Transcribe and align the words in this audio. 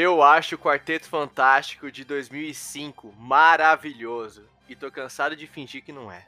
Eu 0.00 0.22
acho 0.22 0.54
o 0.54 0.58
Quarteto 0.58 1.08
Fantástico 1.08 1.90
de 1.90 2.04
2005 2.04 3.12
maravilhoso 3.18 4.48
e 4.68 4.76
tô 4.76 4.92
cansado 4.92 5.34
de 5.34 5.44
fingir 5.48 5.82
que 5.82 5.90
não 5.90 6.12
é. 6.12 6.24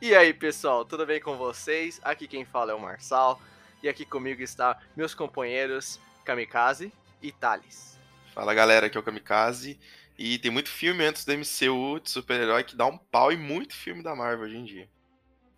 E 0.00 0.14
aí, 0.14 0.32
pessoal, 0.32 0.84
tudo 0.84 1.04
bem 1.04 1.20
com 1.20 1.36
vocês? 1.36 2.00
Aqui 2.04 2.28
quem 2.28 2.44
fala 2.44 2.70
é 2.70 2.74
o 2.76 2.80
Marçal 2.80 3.42
e 3.82 3.88
aqui 3.88 4.06
comigo 4.06 4.40
está 4.40 4.80
meus 4.94 5.16
companheiros 5.16 5.98
Kamikaze 6.24 6.92
e 7.20 7.32
Thales. 7.32 7.98
Fala 8.32 8.54
galera, 8.54 8.86
aqui 8.86 8.96
é 8.96 9.00
o 9.00 9.02
Kamikaze 9.02 9.80
e 10.16 10.38
tem 10.38 10.52
muito 10.52 10.68
filme 10.68 11.04
antes 11.04 11.24
do 11.24 11.32
MCU 11.32 11.98
de 11.98 12.08
super-herói 12.08 12.62
que 12.62 12.76
dá 12.76 12.86
um 12.86 12.96
pau 12.96 13.32
e 13.32 13.36
muito 13.36 13.74
filme 13.74 14.00
da 14.00 14.14
Marvel 14.14 14.44
hoje 14.44 14.58
em 14.58 14.64
dia. 14.64 14.88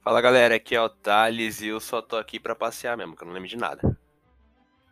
Fala 0.03 0.23
galera, 0.23 0.55
aqui 0.55 0.75
é 0.75 0.81
o 0.81 0.89
Thales 0.89 1.61
e 1.61 1.67
eu 1.67 1.79
só 1.79 2.01
tô 2.01 2.17
aqui 2.17 2.41
pra 2.41 2.55
passear 2.55 2.97
mesmo, 2.97 3.15
que 3.15 3.23
eu 3.23 3.27
não 3.27 3.35
lembro 3.35 3.51
de 3.51 3.59
nada. 3.59 4.01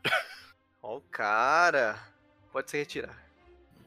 Ó 0.83 0.99
o 0.99 1.01
cara. 1.01 2.12
Pode 2.53 2.71
se 2.71 2.77
retirar. 2.77 3.17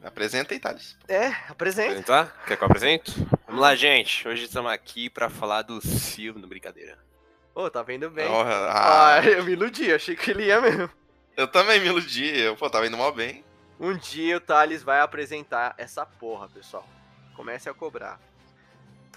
Apresenta 0.03 0.53
aí, 0.53 0.59
Thales. 0.59 0.97
É, 1.07 1.27
apresenta. 1.49 1.89
Apresentar? 1.89 2.43
Quer 2.45 2.57
que 2.57 2.63
eu 2.63 2.67
apresento? 2.67 3.11
Vamos 3.47 3.61
lá, 3.61 3.75
gente. 3.75 4.27
Hoje 4.27 4.45
estamos 4.45 4.72
aqui 4.72 5.09
pra 5.09 5.30
falar 5.30 5.61
do 5.63 5.80
filme, 5.81 6.41
no 6.41 6.47
brincadeira. 6.47 6.97
Ô, 7.53 7.69
tá 7.69 7.81
vendo 7.81 8.09
bem. 8.09 8.27
Oh, 8.27 8.41
ah, 8.41 9.16
Ah, 9.16 9.25
eu 9.25 9.44
me 9.44 9.53
iludi, 9.53 9.91
achei 9.94 10.16
que 10.16 10.31
ele 10.31 10.45
ia 10.45 10.59
mesmo. 10.59 10.89
eu 11.38 11.47
também 11.47 11.80
me 11.80 11.88
iludi, 11.88 12.38
eu, 12.38 12.55
pô, 12.55 12.69
tava 12.69 12.85
indo 12.85 12.97
mal 12.97 13.13
bem. 13.13 13.44
Um 13.80 13.95
dia 13.95 14.38
o 14.38 14.39
Thales 14.41 14.83
vai 14.83 15.00
apresentar 15.00 15.73
essa 15.77 16.05
porra, 16.05 16.47
pessoal. 16.50 16.88
Comece 17.35 17.69
a 17.69 17.73
cobrar. 17.73 18.19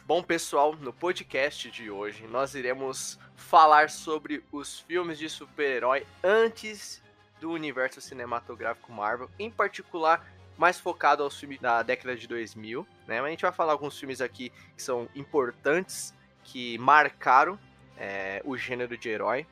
Bom, 0.05 0.22
pessoal, 0.22 0.74
no 0.74 0.92
podcast 0.92 1.70
de 1.70 1.90
hoje 1.90 2.27
nós 2.27 2.55
iremos 2.55 3.18
falar 3.36 3.90
sobre 3.90 4.42
os 4.50 4.80
filmes 4.80 5.18
de 5.18 5.28
super-herói 5.28 6.06
antes 6.24 7.02
do 7.41 7.50
universo 7.50 8.00
cinematográfico 8.00 8.92
Marvel, 8.92 9.31
em 9.39 9.50
particular 9.50 10.27
mais 10.56 10.78
focado 10.78 11.22
aos 11.22 11.39
filmes 11.39 11.61
da 11.61 11.83
década 11.83 12.17
de 12.17 12.27
2000, 12.27 12.86
né? 13.06 13.20
Mas 13.20 13.27
a 13.27 13.30
gente 13.30 13.42
vai 13.42 13.53
falar 13.53 13.72
alguns 13.72 13.98
filmes 13.98 14.20
aqui 14.20 14.50
que 14.77 14.83
são 14.83 15.08
importantes, 15.14 16.12
que 16.42 16.77
marcaram 16.78 17.58
é, 17.97 18.42
o 18.45 18.56
gênero 18.56 18.97
de 18.97 19.08
herói. 19.08 19.47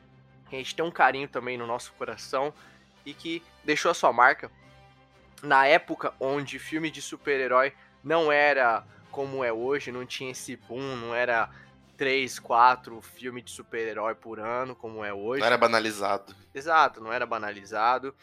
que 0.48 0.56
A 0.56 0.59
gente 0.59 0.75
tem 0.75 0.84
um 0.84 0.91
carinho 0.91 1.28
também 1.28 1.56
no 1.56 1.67
nosso 1.67 1.93
coração 1.93 2.53
e 3.05 3.15
que 3.15 3.43
deixou 3.65 3.91
a 3.91 3.95
sua 3.95 4.12
marca 4.12 4.50
na 5.43 5.67
época 5.67 6.12
onde 6.19 6.59
filme 6.59 6.91
de 6.91 7.00
super-herói 7.00 7.73
não 8.03 8.33
era 8.33 8.84
como 9.11 9.45
é 9.45 9.53
hoje, 9.53 9.93
não 9.93 10.05
tinha 10.05 10.33
esse 10.33 10.56
boom, 10.56 10.97
não 10.97 11.15
era 11.15 11.48
3, 11.97 12.39
4 12.39 13.00
filmes 13.00 13.44
de 13.44 13.50
super-herói 13.50 14.14
por 14.14 14.39
ano, 14.39 14.75
como 14.77 15.05
é 15.05 15.12
hoje. 15.12 15.41
Não 15.41 15.47
era 15.47 15.58
banalizado. 15.58 16.34
Exato, 16.55 17.00
não 17.00 17.12
era 17.12 17.27
banalizado. 17.27 18.14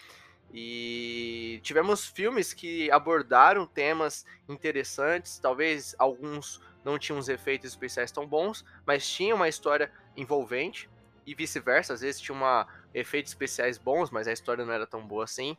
E 0.53 1.59
tivemos 1.63 2.05
filmes 2.05 2.53
que 2.53 2.91
abordaram 2.91 3.65
temas 3.65 4.25
interessantes, 4.47 5.39
talvez 5.39 5.95
alguns 5.97 6.61
não 6.85 6.99
tinham 6.99 7.17
os 7.17 7.27
efeitos 7.27 7.71
especiais 7.71 8.11
tão 8.11 8.27
bons, 8.27 8.63
mas 8.85 9.09
tinham 9.09 9.37
uma 9.37 9.49
história 9.49 9.91
envolvente, 10.15 10.89
e 11.25 11.33
vice-versa, 11.33 11.93
às 11.93 12.01
vezes 12.01 12.21
tinha 12.21 12.35
uma 12.35 12.67
efeitos 12.93 13.31
especiais 13.31 13.77
bons, 13.77 14.11
mas 14.11 14.27
a 14.27 14.33
história 14.33 14.65
não 14.65 14.73
era 14.73 14.85
tão 14.85 15.05
boa 15.05 15.23
assim. 15.23 15.57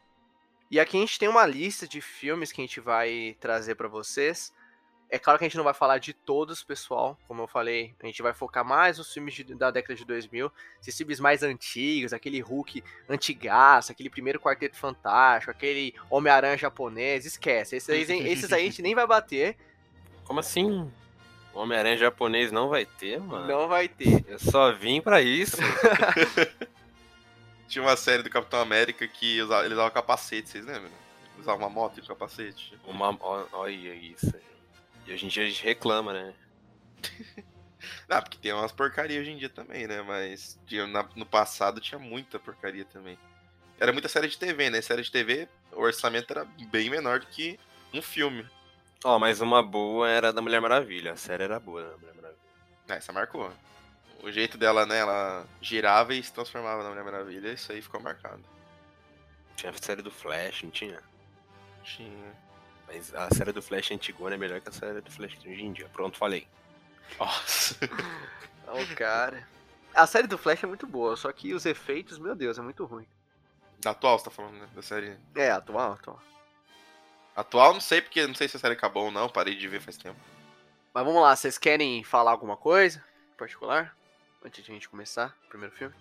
E 0.71 0.79
aqui 0.79 0.97
a 0.97 1.01
gente 1.01 1.19
tem 1.19 1.29
uma 1.29 1.47
lista 1.47 1.89
de 1.89 2.01
filmes 2.01 2.53
que 2.53 2.61
a 2.61 2.65
gente 2.65 2.81
vai 2.81 3.37
trazer 3.41 3.75
para 3.75 3.89
vocês. 3.89 4.53
É 5.15 5.19
claro 5.21 5.39
que 5.39 5.45
a 5.45 5.49
gente 5.49 5.57
não 5.57 5.63
vai 5.63 5.73
falar 5.73 5.99
de 5.99 6.13
todos, 6.13 6.65
pessoal. 6.65 7.17
Como 7.29 7.41
eu 7.43 7.47
falei, 7.47 7.95
a 8.03 8.07
gente 8.07 8.21
vai 8.21 8.35
focar 8.35 8.65
mais 8.65 8.99
nos 8.99 9.15
filmes 9.15 9.33
de- 9.33 9.55
da 9.55 9.71
década 9.71 9.95
de 9.95 10.05
2000. 10.05 10.51
Esses 10.81 10.97
filmes 10.97 11.21
mais 11.21 11.45
antigos, 11.45 12.13
aquele 12.13 12.41
Hulk 12.41 12.83
antigaço, 13.09 13.93
aquele 13.93 14.11
primeiro 14.11 14.41
Quarteto 14.41 14.77
Fantástico, 14.77 15.53
aquele 15.53 15.95
Homem-Aranha 16.11 16.59
japonês. 16.59 17.25
Esquece. 17.27 17.77
Esses 17.77 17.89
aí, 17.89 18.01
esses 18.29 18.53
aí 18.53 18.63
a 18.63 18.65
gente 18.65 18.83
nem 18.83 18.93
vai 18.93 19.07
bater. 19.07 19.57
Como 20.25 20.41
assim? 20.41 20.91
Homem-Aranha 21.53 21.97
japonês 21.97 22.51
não 22.51 22.69
vai 22.69 22.85
ter, 22.85 23.21
mano? 23.21 23.47
Não 23.47 23.69
vai 23.69 23.87
ter. 23.87 24.25
Eu 24.27 24.41
só 24.41 24.73
vim 24.73 25.01
pra 25.01 25.23
isso. 25.23 25.59
Tinha 27.69 27.85
uma 27.85 27.97
série 27.97 28.25
do 28.25 28.31
Capitão 28.31 28.59
América 28.61 29.07
que 29.07 29.41
usava, 29.41 29.65
ele 29.65 29.75
usava 29.75 29.93
capacete, 29.93 30.49
vocês 30.49 30.67
lembram? 30.67 30.91
Usava 31.39 31.59
uma 31.59 31.71
moto 31.71 32.01
e 32.01 32.03
capacete. 32.03 32.77
Uma... 32.85 33.17
Olha 33.53 33.71
isso. 33.95 34.35
E 35.07 35.13
hoje 35.13 35.27
em 35.27 35.29
dia 35.29 35.45
a 35.45 35.47
gente 35.49 35.63
reclama, 35.65 36.13
né? 36.13 36.35
Ah, 38.09 38.23
porque 38.23 38.39
tem 38.39 38.51
umas 38.53 38.73
porcarias 38.73 39.21
hoje 39.21 39.31
em 39.33 39.37
dia 39.37 39.49
também, 39.51 39.87
né? 39.87 40.01
Mas 40.01 40.59
tinha- 40.67 40.87
na- 40.87 41.07
no 41.15 41.27
passado 41.27 41.81
tinha 41.83 41.99
muita 41.99 42.39
porcaria 42.39 42.85
também. 42.87 43.19
Era 43.79 43.93
muita 43.93 44.09
série 44.09 44.27
de 44.29 44.39
TV, 44.39 44.71
né? 44.71 44.81
Série 44.81 45.03
de 45.03 45.11
TV, 45.11 45.47
o 45.73 45.81
orçamento 45.83 46.31
era 46.33 46.47
bem 46.71 46.89
menor 46.89 47.21
do 47.21 47.27
que 47.27 47.59
um 47.93 48.01
filme. 48.01 48.49
Ó, 49.05 49.19
mas 49.19 49.43
uma 49.43 49.63
boa 49.63 50.09
era 50.09 50.33
da 50.33 50.41
Mulher 50.41 50.61
Maravilha. 50.63 51.13
A 51.13 51.17
série 51.17 51.43
era 51.45 51.61
boa 51.61 51.83
da 51.83 51.97
Mulher 51.99 52.15
Maravilha. 52.15 52.39
Ah, 52.89 52.95
essa 52.95 53.13
marcou. 53.13 53.53
O 54.23 54.31
jeito 54.33 54.57
dela, 54.57 54.87
né? 54.87 54.99
Ela 55.01 55.47
girava 55.61 56.15
e 56.15 56.23
se 56.23 56.33
transformava 56.33 56.83
na 56.83 56.89
Mulher 56.89 57.05
Maravilha. 57.05 57.53
Isso 57.53 57.71
aí 57.71 57.83
ficou 57.83 58.01
marcado. 58.01 58.43
Tinha 59.57 59.71
a 59.71 59.75
série 59.77 60.01
do 60.01 60.11
Flash, 60.11 60.63
não 60.63 60.71
tinha? 60.71 61.03
Tinha. 61.83 62.33
Mas 62.87 63.15
a 63.15 63.29
série 63.31 63.53
do 63.53 63.63
Flash 63.63 63.91
antigona 63.91 64.35
é 64.35 64.39
melhor 64.39 64.61
que 64.61 64.69
a 64.69 64.73
série 64.73 65.01
do 65.01 65.11
Flash 65.11 65.39
de 65.39 65.49
hoje 65.49 65.63
em 65.65 65.73
dia. 65.73 65.89
Pronto, 65.93 66.19
falei. 66.19 66.47
Nossa. 67.19 67.77
Ô, 68.69 68.97
cara. 68.97 69.47
A 69.95 70.07
série 70.07 70.27
do 70.27 70.37
Flash 70.37 70.65
é 70.65 70.67
muito 70.67 70.87
boa, 70.87 71.17
só 71.17 71.31
que 71.33 71.55
os 71.55 71.65
efeitos, 71.67 72.19
meu 72.19 72.35
Deus, 72.35 72.59
é 72.59 72.63
muito 72.63 72.85
ruim. 72.85 73.07
Da 73.79 73.91
atual, 73.91 74.19
você 74.19 74.25
tá 74.25 74.31
falando, 74.31 74.55
né? 74.55 74.69
Da 74.75 74.83
série. 74.83 75.17
É, 75.35 75.51
atual, 75.51 75.93
atual. 75.93 76.21
Atual, 77.37 77.75
não 77.75 77.81
sei, 77.81 78.01
porque 78.01 78.27
não 78.27 78.35
sei 78.35 78.49
se 78.49 78.57
a 78.57 78.61
série 78.61 78.75
acabou 78.75 79.05
ou 79.05 79.11
não. 79.11 79.29
Parei 79.29 79.55
de 79.55 79.69
ver 79.69 79.81
faz 79.81 79.97
tempo. 79.97 80.19
Mas 80.93 81.05
vamos 81.05 81.21
lá, 81.21 81.35
vocês 81.35 81.59
querem 81.59 82.03
falar 82.05 82.31
alguma 82.31 82.57
coisa 82.57 83.05
em 83.33 83.37
particular? 83.37 83.97
Antes 84.45 84.65
de 84.65 84.71
a 84.71 84.75
gente 84.75 84.89
começar 84.89 85.37
o 85.47 85.49
primeiro 85.49 85.75
filme? 85.75 85.95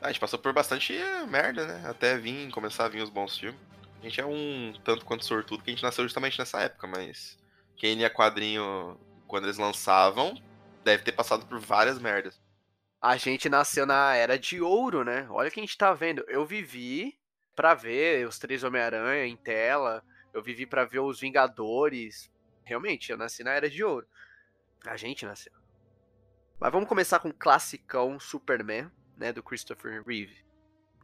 Ah, 0.00 0.06
a 0.06 0.08
gente 0.08 0.20
passou 0.20 0.38
por 0.38 0.52
bastante 0.52 0.94
eh, 0.94 1.26
merda, 1.26 1.66
né? 1.66 1.88
Até 1.88 2.16
vir, 2.16 2.50
começar 2.52 2.84
a 2.84 2.88
vir 2.88 3.02
os 3.02 3.10
bons 3.10 3.36
filmes. 3.36 3.60
A 4.00 4.04
gente 4.04 4.20
é 4.20 4.26
um 4.26 4.72
tanto 4.84 5.04
quanto 5.04 5.24
sortudo 5.24 5.62
que 5.62 5.70
a 5.70 5.72
gente 5.74 5.82
nasceu 5.82 6.04
justamente 6.04 6.38
nessa 6.38 6.60
época, 6.60 6.86
mas 6.86 7.38
quem 7.76 7.96
lia 7.96 8.08
quadrinho 8.08 8.98
quando 9.26 9.44
eles 9.44 9.58
lançavam 9.58 10.40
deve 10.84 11.02
ter 11.02 11.12
passado 11.12 11.46
por 11.46 11.58
várias 11.58 11.98
merdas. 11.98 12.40
A 13.00 13.16
gente 13.16 13.48
nasceu 13.48 13.86
na 13.86 14.14
era 14.14 14.38
de 14.38 14.60
ouro, 14.60 15.04
né? 15.04 15.26
Olha 15.30 15.48
o 15.48 15.52
que 15.52 15.60
a 15.60 15.62
gente 15.62 15.78
tá 15.78 15.92
vendo. 15.92 16.24
Eu 16.28 16.44
vivi 16.44 17.18
pra 17.54 17.74
ver 17.74 18.26
os 18.26 18.38
três 18.38 18.64
Homem-Aranha 18.64 19.26
em 19.26 19.36
tela. 19.36 20.02
Eu 20.32 20.42
vivi 20.42 20.66
pra 20.66 20.84
ver 20.84 21.00
os 21.00 21.20
Vingadores. 21.20 22.30
Realmente, 22.64 23.10
eu 23.10 23.18
nasci 23.18 23.44
na 23.44 23.52
era 23.52 23.68
de 23.70 23.84
ouro. 23.84 24.06
A 24.86 24.96
gente 24.96 25.24
nasceu. 25.24 25.52
Mas 26.58 26.72
vamos 26.72 26.88
começar 26.88 27.20
com 27.20 27.28
o 27.28 27.34
classicão 27.34 28.18
Superman, 28.18 28.90
né? 29.16 29.32
Do 29.32 29.42
Christopher 29.42 30.02
Reeve. 30.04 30.44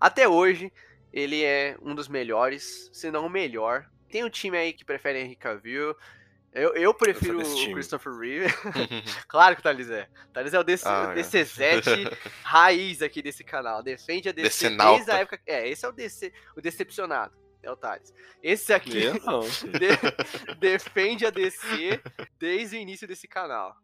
Até 0.00 0.28
hoje, 0.28 0.72
ele 1.17 1.45
é 1.45 1.77
um 1.81 1.95
dos 1.95 2.09
melhores, 2.09 2.91
se 2.93 3.09
não 3.09 3.27
o 3.27 3.31
melhor. 3.31 3.89
Tem 4.11 4.25
um 4.25 4.29
time 4.29 4.59
aí 4.59 4.72
que 4.72 4.84
prefere 4.84 5.21
Henry 5.21 5.37
Cavill. 5.37 5.95
Eu, 6.53 6.75
eu 6.75 6.93
prefiro 6.93 7.39
desse 7.39 7.69
o. 7.69 7.72
Christopher 7.72 8.13
Reeve. 8.16 8.47
claro 9.28 9.55
que 9.55 9.61
o 9.61 9.63
Thales 9.63 9.89
é. 9.91 10.09
O 10.28 10.33
Thales 10.33 10.53
é 10.55 10.59
o 10.59 10.65
DC, 10.65 10.84
Ah, 10.89 11.13
é. 11.13 11.15
DCzete 11.15 11.91
raiz 12.43 13.01
aqui 13.01 13.22
desse 13.22 13.45
canal. 13.45 13.81
Defende 13.83 14.28
a 14.28 14.33
DC 14.33 14.43
Decenalta. 14.49 14.95
desde 14.97 15.11
a 15.13 15.16
época. 15.19 15.41
É, 15.47 15.69
esse 15.69 15.84
é 15.84 15.89
o 15.89 15.93
DC, 15.93 16.33
o 16.57 16.61
decepcionado. 16.61 17.33
É 17.63 17.71
o 17.71 17.77
Thales. 17.77 18.13
Esse 18.43 18.72
aqui 18.75 19.03
Eu 19.05 19.15
de- 19.15 20.55
defende 20.59 21.25
a 21.27 21.31
DC 21.31 22.01
desde 22.39 22.77
o 22.77 22.78
início 22.81 23.07
desse 23.09 23.27
canal. 23.28 23.75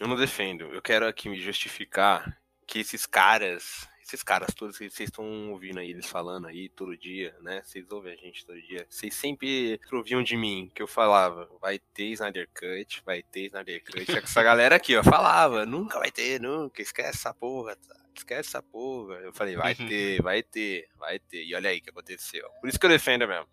Eu 0.00 0.08
não 0.08 0.16
defendo. 0.16 0.64
Eu 0.72 0.80
quero 0.80 1.06
aqui 1.06 1.28
me 1.28 1.38
justificar 1.38 2.36
que 2.66 2.78
esses 2.80 3.04
caras, 3.04 3.86
esses 4.12 4.22
caras 4.22 4.54
todos 4.54 4.76
que 4.76 4.90
vocês 4.90 5.08
estão 5.08 5.50
ouvindo 5.50 5.78
aí, 5.78 5.90
eles 5.90 6.06
falando 6.06 6.46
aí 6.46 6.68
todo 6.68 6.96
dia, 6.96 7.34
né? 7.40 7.62
Vocês 7.64 7.90
ouvem 7.90 8.12
a 8.12 8.16
gente 8.16 8.44
todo 8.44 8.60
dia. 8.60 8.86
Vocês 8.88 9.14
sempre 9.14 9.80
ouviam 9.90 10.22
de 10.22 10.36
mim 10.36 10.70
que 10.74 10.82
eu 10.82 10.86
falava, 10.86 11.48
vai 11.60 11.78
ter 11.78 12.08
Snyder 12.12 12.48
Cut, 12.54 13.02
vai 13.04 13.22
ter 13.22 13.46
Snyder 13.46 13.82
Cut. 13.82 14.12
É 14.12 14.20
que 14.20 14.26
essa 14.26 14.42
galera 14.42 14.76
aqui, 14.76 14.94
ó, 14.96 15.02
falava, 15.02 15.64
nunca 15.64 15.98
vai 15.98 16.10
ter, 16.10 16.40
nunca, 16.40 16.82
esquece 16.82 17.18
essa 17.18 17.32
porra, 17.32 17.74
tá? 17.76 18.02
esquece 18.14 18.50
essa 18.50 18.62
porra. 18.62 19.14
Eu 19.16 19.32
falei, 19.32 19.56
vai 19.56 19.74
ter, 19.74 20.20
vai 20.20 20.42
ter, 20.42 20.88
vai 20.98 21.18
ter. 21.18 21.44
E 21.44 21.54
olha 21.54 21.70
aí 21.70 21.78
o 21.78 21.82
que 21.82 21.90
aconteceu. 21.90 22.48
Por 22.60 22.68
isso 22.68 22.78
que 22.78 22.84
eu 22.84 22.90
defendo 22.90 23.26
mesmo. 23.26 23.46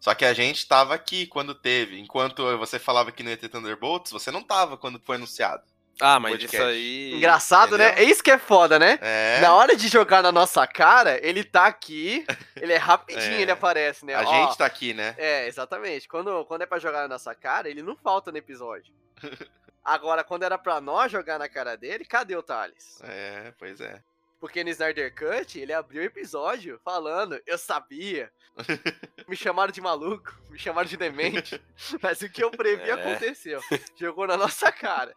Só 0.00 0.14
que 0.14 0.24
a 0.24 0.34
gente 0.34 0.66
tava 0.66 0.94
aqui 0.94 1.26
quando 1.26 1.54
teve. 1.54 1.98
Enquanto 1.98 2.42
você 2.58 2.78
falava 2.78 3.10
que 3.12 3.22
não 3.22 3.30
ia 3.30 3.36
ter 3.36 3.48
Thunderbolts, 3.48 4.12
você 4.12 4.30
não 4.30 4.42
tava 4.42 4.76
quando 4.76 5.00
foi 5.00 5.16
anunciado. 5.16 5.62
Ah, 6.00 6.18
mas 6.18 6.32
Podcast. 6.32 6.56
isso 6.56 6.64
aí. 6.66 7.14
Engraçado, 7.14 7.78
né? 7.78 7.86
É 7.88 7.92
Entendeu? 7.92 8.08
isso 8.10 8.22
que 8.22 8.30
é 8.30 8.38
foda, 8.38 8.78
né? 8.78 8.98
É. 9.00 9.40
Na 9.40 9.54
hora 9.54 9.76
de 9.76 9.86
jogar 9.88 10.22
na 10.22 10.32
nossa 10.32 10.66
cara, 10.66 11.18
ele 11.26 11.44
tá 11.44 11.66
aqui, 11.66 12.26
ele 12.60 12.72
é 12.72 12.76
rapidinho, 12.76 13.34
É. 13.38 13.42
ele 13.42 13.50
aparece, 13.50 14.04
né? 14.04 14.14
A 14.14 14.22
Ó, 14.22 14.24
gente 14.46 14.58
tá 14.58 14.66
aqui, 14.66 14.92
né? 14.92 15.14
É, 15.18 15.46
exatamente. 15.46 16.08
Quando, 16.08 16.44
quando 16.46 16.62
é 16.62 16.66
pra 16.66 16.78
jogar 16.78 17.02
na 17.02 17.08
nossa 17.08 17.34
cara, 17.34 17.68
ele 17.68 17.82
não 17.82 17.96
falta 17.96 18.32
no 18.32 18.38
episódio. 18.38 18.92
Agora, 19.84 20.24
quando 20.24 20.42
era 20.44 20.56
pra 20.58 20.80
nós 20.80 21.12
jogar 21.12 21.38
na 21.38 21.48
cara 21.48 21.76
dele, 21.76 22.04
cadê 22.04 22.34
o 22.34 22.42
Thales? 22.42 23.00
É, 23.02 23.52
pois 23.58 23.80
é. 23.80 24.02
Porque 24.40 24.62
no 24.64 24.70
Snyder 24.70 25.14
Cut, 25.14 25.58
ele 25.58 25.72
abriu 25.72 26.02
o 26.02 26.04
episódio 26.06 26.78
falando, 26.84 27.40
eu 27.46 27.56
sabia. 27.56 28.30
me 29.28 29.36
chamaram 29.36 29.72
de 29.72 29.80
maluco, 29.80 30.34
me 30.50 30.58
chamaram 30.58 30.88
de 30.88 30.96
demente. 30.96 31.60
Mas 32.02 32.20
o 32.20 32.28
que 32.28 32.42
eu 32.44 32.50
previ 32.50 32.90
É. 32.90 32.92
aconteceu. 32.92 33.60
Jogou 33.96 34.26
na 34.26 34.36
nossa 34.36 34.70
cara. 34.72 35.14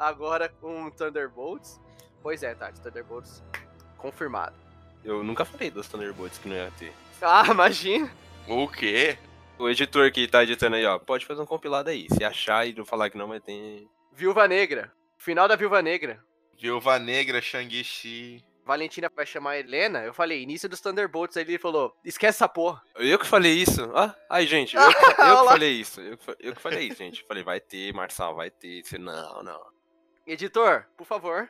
Agora 0.00 0.48
com 0.48 0.90
Thunderbolts. 0.90 1.78
Pois 2.22 2.42
é, 2.42 2.54
Tati, 2.54 2.80
Thunderbolts 2.80 3.42
confirmado. 3.98 4.56
Eu 5.04 5.22
nunca 5.22 5.44
falei 5.44 5.70
dos 5.70 5.88
Thunderbolts 5.88 6.38
que 6.38 6.48
não 6.48 6.56
ia 6.56 6.72
ter. 6.78 6.92
Ah, 7.20 7.44
imagina. 7.50 8.10
O 8.48 8.66
quê? 8.66 9.18
O 9.58 9.68
editor 9.68 10.10
que 10.10 10.26
tá 10.26 10.42
editando 10.42 10.76
aí, 10.76 10.86
ó, 10.86 10.98
pode 10.98 11.26
fazer 11.26 11.42
um 11.42 11.46
compilado 11.46 11.90
aí. 11.90 12.06
Se 12.10 12.24
achar 12.24 12.66
e 12.66 12.72
não 12.72 12.84
falar 12.86 13.10
que 13.10 13.18
não, 13.18 13.28
vai 13.28 13.40
ter. 13.40 13.86
Viúva 14.12 14.48
Negra. 14.48 14.90
Final 15.18 15.46
da 15.46 15.54
Viúva 15.54 15.82
Negra. 15.82 16.18
Viúva 16.58 16.98
Negra, 16.98 17.40
Shang-Chi. 17.42 18.42
Valentina 18.64 19.10
vai 19.14 19.26
chamar 19.26 19.50
a 19.52 19.58
Helena. 19.58 20.02
Eu 20.02 20.14
falei, 20.14 20.42
início 20.42 20.66
dos 20.68 20.80
Thunderbolts. 20.80 21.36
Aí 21.36 21.42
ele 21.44 21.58
falou, 21.58 21.94
esquece 22.04 22.36
essa 22.36 22.48
porra. 22.48 22.80
Eu 22.96 23.18
que 23.18 23.26
falei 23.26 23.52
isso. 23.52 23.82
Ah, 23.94 24.14
ai, 24.30 24.46
gente, 24.46 24.76
eu, 24.76 24.88
que- 24.88 24.96
eu 25.20 25.38
que 25.42 25.44
falei 25.48 25.72
isso. 25.72 26.00
Eu, 26.00 26.16
que 26.16 26.30
eu 26.40 26.54
que 26.54 26.62
falei 26.62 26.88
isso, 26.88 26.96
gente. 26.98 27.24
Falei, 27.28 27.42
vai 27.42 27.60
ter, 27.60 27.92
Marçal, 27.92 28.34
vai 28.34 28.50
ter. 28.50 28.82
Você, 28.82 28.96
não, 28.96 29.42
não. 29.42 29.60
Editor, 30.32 30.86
por 30.96 31.06
favor. 31.06 31.48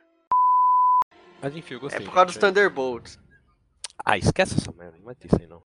Mas 1.43 1.55
enfim, 1.57 1.75
eu 1.75 1.79
É 1.79 1.81
gostei. 1.83 2.05
por 2.07 2.13
causa 2.15 2.27
dos 2.27 2.35
gente. 2.35 2.41
Thunderbolts. 2.43 3.19
Ah, 4.05 4.17
esquece 4.17 4.55
essa 4.57 4.73
merda, 4.73 4.97
não 4.97 5.05
vai 5.05 5.15
ter 5.15 5.27
isso 5.27 5.37
aí 5.41 5.47
não. 5.47 5.63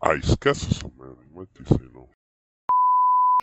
Ah, 0.00 0.14
esquece 0.14 0.66
essa 0.70 0.88
merda, 0.88 1.22
não 1.24 1.34
vai 1.34 1.46
ter 1.46 1.62
isso 1.62 1.80
aí 1.80 1.88
não. 1.90 2.08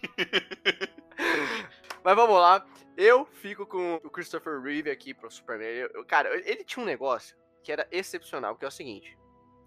Mas 2.03 2.15
vamos 2.15 2.35
lá. 2.39 2.65
Eu 2.95 3.25
fico 3.25 3.65
com 3.65 3.95
o 3.95 4.09
Christopher 4.09 4.61
Reeve 4.61 4.89
aqui 4.91 5.13
pro 5.13 5.29
Superman. 5.31 5.67
Eu- 5.67 6.05
cara, 6.05 6.29
ele 6.47 6.63
tinha 6.63 6.83
um 6.83 6.85
negócio 6.85 7.35
que 7.63 7.71
era 7.71 7.87
excepcional, 7.91 8.55
que 8.55 8.63
é 8.63 8.67
o 8.67 8.71
seguinte. 8.71 9.17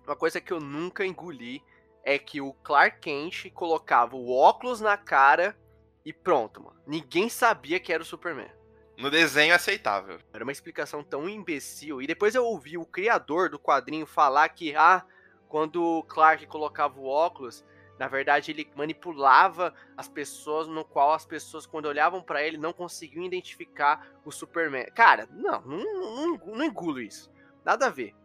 Uma 0.06 0.14
coisa 0.16 0.40
que 0.40 0.52
eu 0.52 0.60
nunca 0.60 1.04
engoli 1.04 1.62
é 2.04 2.18
que 2.18 2.40
o 2.40 2.52
Clark 2.54 3.00
Kent 3.00 3.50
colocava 3.52 4.16
o 4.16 4.30
óculos 4.32 4.80
na 4.80 4.96
cara 4.96 5.58
e 6.04 6.12
pronto, 6.12 6.62
mano. 6.62 6.80
Ninguém 6.86 7.28
sabia 7.28 7.80
que 7.80 7.92
era 7.92 8.02
o 8.02 8.06
Superman. 8.06 8.50
No 8.98 9.12
desenho 9.12 9.54
aceitável. 9.54 10.18
Era 10.32 10.42
uma 10.42 10.50
explicação 10.50 11.04
tão 11.04 11.28
imbecil. 11.28 12.02
E 12.02 12.06
depois 12.06 12.34
eu 12.34 12.44
ouvi 12.44 12.76
o 12.76 12.84
criador 12.84 13.48
do 13.48 13.56
quadrinho 13.56 14.04
falar 14.04 14.48
que, 14.48 14.74
ah, 14.74 15.04
quando 15.48 15.80
o 15.80 16.02
Clark 16.02 16.44
colocava 16.48 16.98
o 16.98 17.06
óculos, 17.06 17.64
na 17.96 18.08
verdade 18.08 18.50
ele 18.50 18.68
manipulava 18.74 19.72
as 19.96 20.08
pessoas, 20.08 20.66
no 20.66 20.84
qual 20.84 21.12
as 21.12 21.24
pessoas, 21.24 21.64
quando 21.64 21.86
olhavam 21.86 22.20
pra 22.20 22.42
ele, 22.42 22.58
não 22.58 22.72
conseguiam 22.72 23.24
identificar 23.24 24.04
o 24.24 24.32
Superman. 24.32 24.86
Cara, 24.92 25.28
não, 25.30 25.60
não, 25.60 25.78
não, 25.78 26.36
não 26.56 26.64
engulo 26.64 27.00
isso. 27.00 27.30
Nada 27.64 27.86
a 27.86 27.90
ver. 27.90 28.16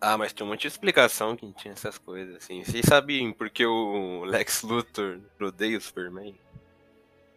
Ah, 0.00 0.16
mas 0.16 0.32
tem 0.32 0.46
um 0.46 0.50
monte 0.50 0.62
de 0.62 0.68
explicação 0.68 1.36
que 1.36 1.52
tinha 1.54 1.72
essas 1.72 1.98
coisas, 1.98 2.36
assim. 2.36 2.62
Vocês 2.62 2.86
sabem 2.86 3.32
porque 3.32 3.66
o 3.66 4.24
Lex 4.24 4.62
Luthor 4.62 5.20
odeia 5.40 5.76
o 5.76 5.80
Superman? 5.80 6.38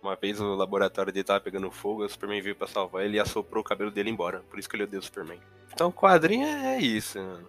Uma 0.03 0.17
vez 0.17 0.41
o 0.41 0.53
laboratório 0.53 1.13
dele 1.13 1.23
tava 1.23 1.39
pegando 1.39 1.71
fogo, 1.71 2.03
o 2.03 2.09
Superman 2.09 2.41
veio 2.41 2.57
pra 2.57 2.67
salvar 2.67 3.05
ele 3.05 3.15
e 3.15 3.19
assoprou 3.21 3.61
o 3.61 3.63
cabelo 3.63 3.89
dele 3.89 4.09
embora. 4.09 4.41
Por 4.49 4.59
isso 4.59 4.69
que 4.69 4.75
ele 4.75 4.83
odeia 4.83 4.99
o 4.99 5.03
Superman. 5.03 5.39
Então 5.71 5.87
o 5.87 5.93
quadrinho 5.93 6.45
é 6.45 6.77
isso, 6.77 7.17
mano. 7.17 7.47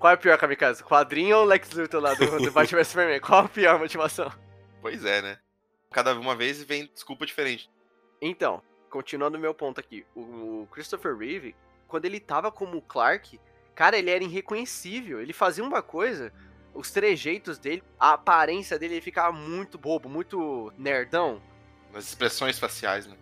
Qual 0.00 0.12
é 0.12 0.16
o 0.16 0.18
pior, 0.18 0.36
Kamikaze? 0.36 0.82
Quadrinho 0.82 1.36
ou 1.36 1.44
Lex 1.44 1.70
Luthor 1.70 2.00
lá 2.02 2.12
do, 2.14 2.38
do 2.38 2.50
Batman 2.50 2.82
Superman? 2.82 3.20
Qual 3.20 3.44
a 3.44 3.48
pior 3.48 3.78
motivação? 3.78 4.32
Pois 4.80 5.04
é, 5.04 5.22
né? 5.22 5.38
Cada 5.92 6.12
uma 6.18 6.34
vez 6.34 6.60
vem 6.64 6.90
desculpa 6.92 7.24
diferente. 7.24 7.70
Então, 8.20 8.60
continuando 8.90 9.38
o 9.38 9.40
meu 9.40 9.54
ponto 9.54 9.78
aqui, 9.78 10.04
o 10.16 10.66
Christopher 10.72 11.16
Reeve, 11.16 11.54
quando 11.86 12.04
ele 12.04 12.18
tava 12.18 12.50
como 12.50 12.82
Clark, 12.82 13.38
cara, 13.76 13.96
ele 13.96 14.10
era 14.10 14.24
irreconhecível. 14.24 15.20
Ele 15.20 15.32
fazia 15.32 15.62
uma 15.62 15.82
coisa, 15.82 16.32
os 16.74 16.90
trejeitos 16.90 17.60
dele, 17.60 17.84
a 17.96 18.14
aparência 18.14 18.76
dele, 18.76 18.94
ele 18.94 19.00
ficava 19.00 19.30
muito 19.30 19.78
bobo, 19.78 20.08
muito 20.08 20.72
nerdão. 20.76 21.40
Nas 21.92 22.08
expressões 22.08 22.58
faciais, 22.58 23.06
né? 23.06 23.16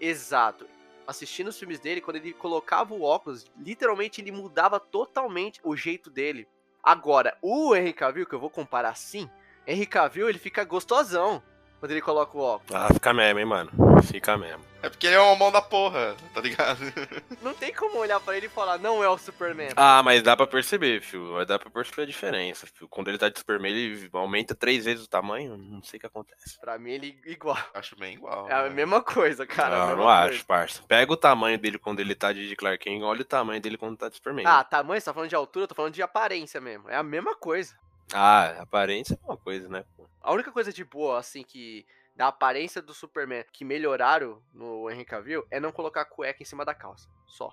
Exato. 0.00 0.66
Assistindo 1.06 1.48
os 1.48 1.58
filmes 1.58 1.78
dele, 1.78 2.00
quando 2.00 2.16
ele 2.16 2.32
colocava 2.32 2.94
o 2.94 3.02
óculos, 3.02 3.44
literalmente 3.58 4.20
ele 4.20 4.32
mudava 4.32 4.80
totalmente 4.80 5.60
o 5.62 5.76
jeito 5.76 6.10
dele. 6.10 6.48
Agora, 6.82 7.36
o 7.42 7.74
Henry 7.74 7.92
Cavill, 7.92 8.26
que 8.26 8.34
eu 8.34 8.40
vou 8.40 8.50
comparar 8.50 8.90
assim, 8.90 9.28
Henry 9.66 9.86
Cavill, 9.86 10.28
ele 10.28 10.38
fica 10.38 10.64
gostosão 10.64 11.42
quando 11.78 11.92
ele 11.92 12.00
coloca 12.00 12.36
o 12.36 12.40
óculos. 12.40 12.74
Ah, 12.74 12.88
fica 12.92 13.12
mesmo, 13.12 13.38
hein, 13.38 13.44
mano. 13.44 13.70
Fica 14.02 14.36
mesmo. 14.36 14.62
É 14.82 14.88
porque 14.90 15.06
ele 15.06 15.16
é 15.16 15.20
uma 15.20 15.34
mão 15.36 15.50
da 15.50 15.62
porra, 15.62 16.14
tá 16.34 16.40
ligado? 16.40 16.78
Não 17.42 17.54
tem 17.54 17.72
como 17.72 17.98
olhar 17.98 18.20
pra 18.20 18.36
ele 18.36 18.46
e 18.46 18.50
falar, 18.50 18.76
não 18.78 19.02
é 19.02 19.08
o 19.08 19.16
Superman. 19.16 19.68
Ah, 19.76 20.02
mas 20.02 20.22
dá 20.22 20.36
pra 20.36 20.46
perceber, 20.46 21.00
fio. 21.00 21.42
Dá 21.46 21.58
pra 21.58 21.70
perceber 21.70 22.02
a 22.02 22.06
diferença, 22.06 22.66
fio. 22.66 22.86
Quando 22.88 23.08
ele 23.08 23.16
tá 23.18 23.28
de 23.28 23.38
Superman, 23.38 23.72
ele 23.72 24.08
aumenta 24.12 24.54
três 24.54 24.84
vezes 24.84 25.04
o 25.04 25.08
tamanho. 25.08 25.56
Não 25.56 25.82
sei 25.82 25.96
o 25.96 26.00
que 26.00 26.06
acontece. 26.06 26.58
Pra 26.60 26.78
mim, 26.78 26.92
ele 26.92 27.18
igual. 27.24 27.56
Acho 27.72 27.96
bem 27.96 28.14
igual. 28.14 28.48
É 28.48 28.54
a 28.54 28.62
né? 28.64 28.70
mesma 28.70 29.00
coisa, 29.02 29.46
cara. 29.46 29.76
a 29.76 29.82
Ah, 29.84 29.88
não 29.96 30.04
coisa. 30.04 30.10
acho, 30.10 30.46
parça. 30.46 30.82
Pega 30.86 31.12
o 31.12 31.16
tamanho 31.16 31.58
dele 31.58 31.78
quando 31.78 32.00
ele 32.00 32.14
tá 32.14 32.32
de 32.32 32.54
Clark 32.56 32.84
Kent, 32.84 33.02
olha 33.02 33.22
o 33.22 33.24
tamanho 33.24 33.60
dele 33.60 33.78
quando 33.78 33.96
tá 33.96 34.08
de 34.08 34.16
Superman. 34.16 34.44
Ah, 34.46 34.62
tamanho, 34.64 35.00
você 35.00 35.06
tá 35.06 35.14
falando 35.14 35.30
de 35.30 35.34
altura, 35.36 35.64
eu 35.64 35.68
tô 35.68 35.74
falando 35.74 35.94
de 35.94 36.02
aparência 36.02 36.60
mesmo. 36.60 36.88
É 36.90 36.96
a 36.96 37.02
mesma 37.02 37.34
coisa. 37.34 37.74
Ah, 38.12 38.56
aparência 38.60 39.14
é 39.14 39.26
uma 39.26 39.36
coisa, 39.36 39.66
né? 39.68 39.82
pô? 39.96 40.04
A 40.20 40.30
única 40.32 40.52
coisa 40.52 40.70
de 40.72 40.84
boa, 40.84 41.18
assim, 41.18 41.42
que 41.42 41.86
da 42.14 42.28
aparência 42.28 42.80
do 42.80 42.94
Superman 42.94 43.44
que 43.52 43.64
melhoraram 43.64 44.42
no 44.52 44.90
Henry 44.90 45.04
Cavill 45.04 45.46
é 45.50 45.58
não 45.58 45.72
colocar 45.72 46.02
a 46.02 46.06
cueca 46.06 46.42
em 46.42 46.46
cima 46.46 46.64
da 46.64 46.74
calça. 46.74 47.08
Só. 47.26 47.52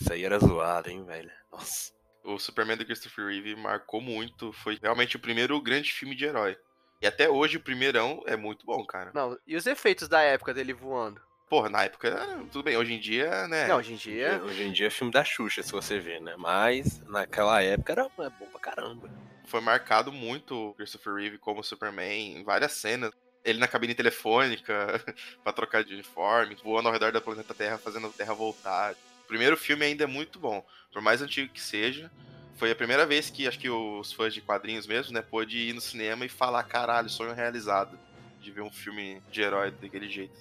Isso 0.00 0.12
aí 0.12 0.24
era 0.24 0.38
zoado, 0.38 0.90
hein, 0.90 1.04
velho. 1.04 1.30
Nossa. 1.50 1.92
O 2.24 2.38
Superman 2.38 2.76
do 2.76 2.84
Christopher 2.84 3.26
Reeve 3.26 3.56
marcou 3.56 4.00
muito. 4.00 4.52
Foi 4.52 4.78
realmente 4.80 5.16
o 5.16 5.20
primeiro 5.20 5.60
grande 5.60 5.92
filme 5.92 6.14
de 6.14 6.24
herói. 6.24 6.56
E 7.00 7.06
até 7.06 7.28
hoje 7.28 7.56
o 7.56 7.60
primeirão 7.60 8.22
é 8.26 8.36
muito 8.36 8.64
bom, 8.64 8.84
cara. 8.86 9.10
Não, 9.12 9.36
e 9.44 9.56
os 9.56 9.66
efeitos 9.66 10.08
da 10.08 10.22
época 10.22 10.54
dele 10.54 10.72
voando? 10.72 11.20
Porra, 11.48 11.68
na 11.68 11.84
época, 11.84 12.16
tudo 12.50 12.62
bem. 12.62 12.76
Hoje 12.76 12.94
em 12.94 13.00
dia, 13.00 13.46
né? 13.48 13.66
Não, 13.66 13.76
hoje 13.76 13.92
em 13.92 13.96
dia. 13.96 14.40
Hoje 14.42 14.62
em 14.62 14.72
dia 14.72 14.86
é 14.86 14.90
filme 14.90 15.12
da 15.12 15.24
Xuxa, 15.24 15.62
se 15.62 15.72
você 15.72 15.98
ver, 15.98 16.20
né? 16.20 16.34
Mas 16.38 17.00
naquela 17.00 17.60
época 17.62 17.92
era 17.92 18.02
é 18.04 18.30
bom 18.30 18.46
pra 18.46 18.60
caramba. 18.60 19.10
Foi 19.46 19.60
marcado 19.60 20.12
muito 20.12 20.70
o 20.70 20.74
Christopher 20.74 21.14
Reeve 21.14 21.38
como 21.38 21.62
Superman 21.62 22.38
em 22.38 22.44
várias 22.44 22.72
cenas. 22.72 23.10
Ele 23.44 23.58
na 23.58 23.68
cabine 23.68 23.94
telefônica 23.94 25.02
pra 25.42 25.52
trocar 25.52 25.82
de 25.82 25.94
uniforme, 25.94 26.56
voando 26.62 26.88
ao 26.88 26.92
redor 26.92 27.12
da 27.12 27.20
planeta 27.20 27.54
Terra, 27.54 27.78
fazendo 27.78 28.06
a 28.06 28.10
Terra 28.10 28.34
voltar. 28.34 28.94
O 29.24 29.28
primeiro 29.28 29.56
filme 29.56 29.84
ainda 29.84 30.04
é 30.04 30.06
muito 30.06 30.38
bom. 30.38 30.64
Por 30.92 31.02
mais 31.02 31.22
antigo 31.22 31.52
que 31.52 31.60
seja, 31.60 32.10
foi 32.56 32.70
a 32.70 32.76
primeira 32.76 33.04
vez 33.04 33.30
que 33.30 33.48
acho 33.48 33.58
que 33.58 33.68
os 33.68 34.12
fãs 34.12 34.32
de 34.32 34.40
quadrinhos 34.40 34.86
mesmo, 34.86 35.12
né, 35.12 35.22
pôde 35.22 35.58
ir 35.58 35.72
no 35.72 35.80
cinema 35.80 36.24
e 36.24 36.28
falar, 36.28 36.62
caralho, 36.64 37.08
sonho 37.08 37.34
realizado. 37.34 37.98
De 38.40 38.50
ver 38.50 38.62
um 38.62 38.70
filme 38.70 39.22
de 39.30 39.40
herói 39.40 39.70
daquele 39.70 40.08
jeito. 40.08 40.34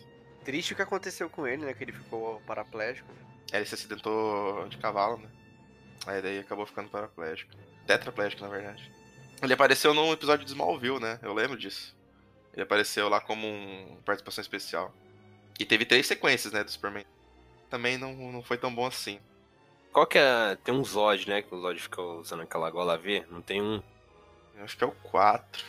Triste 0.43 0.74
o 0.74 0.75
que 0.75 0.81
aconteceu 0.81 1.29
com 1.29 1.46
ele, 1.46 1.65
né? 1.65 1.74
Que 1.74 1.84
ele 1.84 1.91
ficou 1.91 2.41
paraplégico. 2.48 3.08
Aí 3.51 3.60
ele 3.60 3.65
se 3.65 3.75
acidentou 3.75 4.67
de 4.70 4.77
cavalo, 4.77 5.17
né? 5.17 5.29
Aí 6.08 6.22
daí 6.22 6.39
acabou 6.39 6.65
ficando 6.65 6.89
paraplégico. 6.89 7.51
Tetraplégico, 7.86 8.41
na 8.41 8.50
verdade. 8.50 8.91
Ele 9.41 9.53
apareceu 9.53 9.93
num 9.93 10.12
episódio 10.12 10.46
de 10.46 10.51
Smallville, 10.51 11.00
né? 11.00 11.20
Eu 11.22 11.34
lembro 11.34 11.58
disso. 11.58 11.96
Ele 12.53 12.63
apareceu 12.63 13.08
lá 13.10 13.20
como 13.22 13.48
um 13.48 13.98
participação 14.05 14.41
especial. 14.41 14.93
E 15.60 15.65
teve 15.65 15.86
três 15.86 16.08
sequências, 16.08 16.51
né, 16.53 16.63
do 16.63 16.72
Superman. 16.72 17.05
Também 17.70 17.98
não, 17.98 18.13
não 18.13 18.41
foi 18.43 18.58
tão 18.58 18.74
bom 18.74 18.86
assim. 18.86 19.20
Qual 19.93 20.05
que 20.08 20.17
é. 20.17 20.58
Tem 20.63 20.74
um 20.74 20.84
Zod, 20.84 21.27
né? 21.29 21.41
Que 21.41 21.53
o 21.53 21.62
Zod 21.62 21.79
fica 21.79 22.01
usando 22.01 22.41
aquela 22.43 22.70
gola 22.70 22.98
V. 22.98 23.25
Não 23.29 23.41
tem 23.41 23.62
um. 23.62 23.81
Eu 24.58 24.63
acho 24.63 24.77
que 24.77 24.84
é 24.84 24.88
o 24.88 24.91
4. 24.91 25.63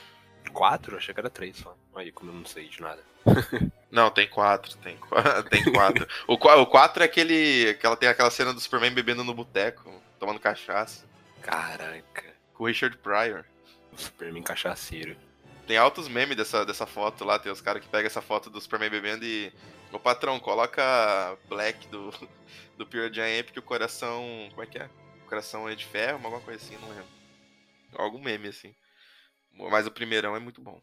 Quatro? 0.52 0.96
Achei 0.96 1.12
que 1.14 1.20
era 1.20 1.30
três 1.30 1.56
só. 1.56 1.76
Aí, 1.94 2.10
como 2.10 2.30
eu 2.30 2.34
não 2.34 2.44
sei 2.44 2.68
de 2.68 2.80
nada. 2.80 3.02
Não, 3.90 4.10
tem 4.10 4.26
quatro, 4.26 4.74
tem 4.78 4.96
quatro. 4.96 5.42
Tem 5.50 5.70
quatro. 5.70 6.08
o, 6.26 6.38
qua- 6.38 6.56
o 6.56 6.66
4 6.66 7.02
é 7.02 7.06
aquele. 7.06 7.74
Que 7.74 7.84
ela 7.84 7.94
tem 7.96 8.08
aquela 8.08 8.30
cena 8.30 8.52
do 8.54 8.58
Superman 8.58 8.90
bebendo 8.94 9.22
no 9.22 9.34
boteco, 9.34 9.92
tomando 10.18 10.40
cachaça. 10.40 11.04
Caraca. 11.42 12.24
Com 12.54 12.64
o 12.64 12.66
Richard 12.68 12.96
Pryor. 12.96 13.44
O 13.92 13.98
Superman 14.00 14.42
cachaceiro. 14.42 15.14
Tem 15.66 15.76
altos 15.76 16.08
memes 16.08 16.36
dessa, 16.36 16.64
dessa 16.64 16.86
foto 16.86 17.24
lá, 17.24 17.38
tem 17.38 17.52
os 17.52 17.60
caras 17.60 17.82
que 17.82 17.88
pegam 17.88 18.06
essa 18.06 18.20
foto 18.22 18.50
do 18.50 18.60
Superman 18.60 18.90
bebendo 18.90 19.24
e. 19.24 19.52
Ô 19.92 19.98
patrão, 19.98 20.40
coloca 20.40 21.36
Black 21.48 21.86
do, 21.88 22.10
do 22.76 22.86
Pure 22.86 23.12
Jam 23.12 23.44
porque 23.44 23.58
o 23.58 23.62
coração. 23.62 24.48
Como 24.50 24.62
é 24.62 24.66
que 24.66 24.78
é? 24.78 24.88
O 25.24 25.28
coração 25.28 25.68
é 25.68 25.74
de 25.74 25.84
ferro, 25.84 26.14
alguma 26.24 26.40
coisa 26.40 26.62
assim, 26.62 26.76
não 26.78 26.88
lembro. 26.88 27.06
Algum 27.94 28.20
meme 28.20 28.48
assim. 28.48 28.74
Mas 29.52 29.86
o 29.86 29.90
primeirão 29.90 30.34
é 30.34 30.38
muito 30.40 30.60
bom. 30.62 30.80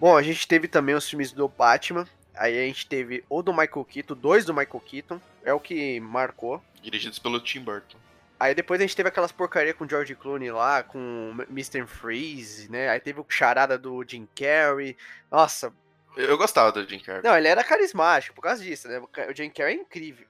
Bom, 0.00 0.16
a 0.16 0.22
gente 0.22 0.46
teve 0.46 0.68
também 0.68 0.94
os 0.94 1.08
filmes 1.08 1.32
do 1.32 1.48
Batman. 1.48 2.06
Aí 2.34 2.56
a 2.56 2.62
gente 2.62 2.86
teve 2.86 3.24
o 3.28 3.42
do 3.42 3.52
Michael 3.52 3.84
Keaton, 3.84 4.14
dois 4.14 4.44
do 4.44 4.54
Michael 4.54 4.80
Keaton, 4.80 5.20
é 5.42 5.52
o 5.52 5.58
que 5.58 5.98
marcou. 5.98 6.62
Dirigidos 6.80 7.18
pelo 7.18 7.40
Tim 7.40 7.60
Burton. 7.60 7.98
Aí 8.38 8.54
depois 8.54 8.80
a 8.80 8.84
gente 8.84 8.94
teve 8.94 9.08
aquelas 9.08 9.32
porcaria 9.32 9.74
com 9.74 9.88
George 9.88 10.14
Clooney 10.14 10.52
lá, 10.52 10.84
com 10.84 11.34
Mr. 11.50 11.84
Freeze, 11.88 12.70
né? 12.70 12.88
Aí 12.88 13.00
teve 13.00 13.18
o 13.18 13.26
charada 13.28 13.76
do 13.76 14.04
Jim 14.06 14.28
Carrey. 14.36 14.96
Nossa, 15.28 15.72
Eu, 16.16 16.26
eu 16.26 16.38
gostava 16.38 16.70
do 16.70 16.88
Jim 16.88 17.00
Carrey. 17.00 17.22
não, 17.24 17.36
ele 17.36 17.48
era 17.48 17.64
carismático 17.64 18.36
por 18.36 18.42
causa 18.42 18.62
disso, 18.62 18.86
né? 18.86 19.00
O 19.00 19.34
Jim 19.34 19.50
Carrey 19.50 19.76
é 19.76 19.80
incrível. 19.80 20.28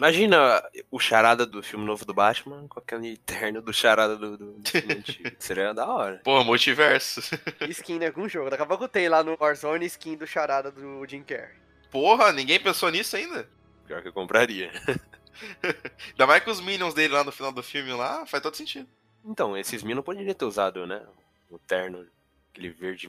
Imagina 0.00 0.66
o 0.90 0.98
charada 0.98 1.44
do 1.44 1.62
filme 1.62 1.84
novo 1.84 2.06
do 2.06 2.14
Batman 2.14 2.66
com 2.68 2.80
aquele 2.80 3.18
terno 3.18 3.60
do 3.60 3.70
charada 3.70 4.16
do, 4.16 4.34
do, 4.34 4.52
do 4.54 4.66
filme 4.70 4.94
antigo. 4.94 5.30
Seria 5.38 5.74
da 5.74 5.86
hora. 5.86 6.22
Pô, 6.24 6.42
multiverso. 6.42 7.20
Skin 7.68 7.98
em 7.98 8.06
algum 8.06 8.26
jogo. 8.26 8.48
Daqui 8.48 8.62
a 8.62 8.66
pouco 8.66 8.88
tem 8.88 9.10
lá 9.10 9.22
no 9.22 9.36
Warzone 9.38 9.84
skin 9.84 10.16
do 10.16 10.26
charada 10.26 10.70
do 10.70 11.06
Jim 11.06 11.22
Carrey. 11.22 11.54
Porra, 11.90 12.32
ninguém 12.32 12.58
pensou 12.58 12.88
nisso 12.88 13.14
ainda? 13.14 13.46
Pior 13.86 14.00
que 14.00 14.08
eu 14.08 14.12
compraria. 14.14 14.70
Ainda 16.08 16.26
mais 16.26 16.42
com 16.44 16.50
os 16.50 16.62
minions 16.62 16.94
dele 16.94 17.12
lá 17.12 17.22
no 17.22 17.32
final 17.32 17.52
do 17.52 17.62
filme 17.62 17.92
lá, 17.92 18.24
faz 18.24 18.42
todo 18.42 18.56
sentido. 18.56 18.88
Então, 19.22 19.54
esses 19.54 19.82
meninos 19.82 20.04
poderiam 20.04 20.32
ter 20.32 20.44
usado, 20.46 20.86
né? 20.86 21.02
O 21.50 21.58
terno, 21.58 22.06
aquele 22.50 22.70
verde 22.70 23.06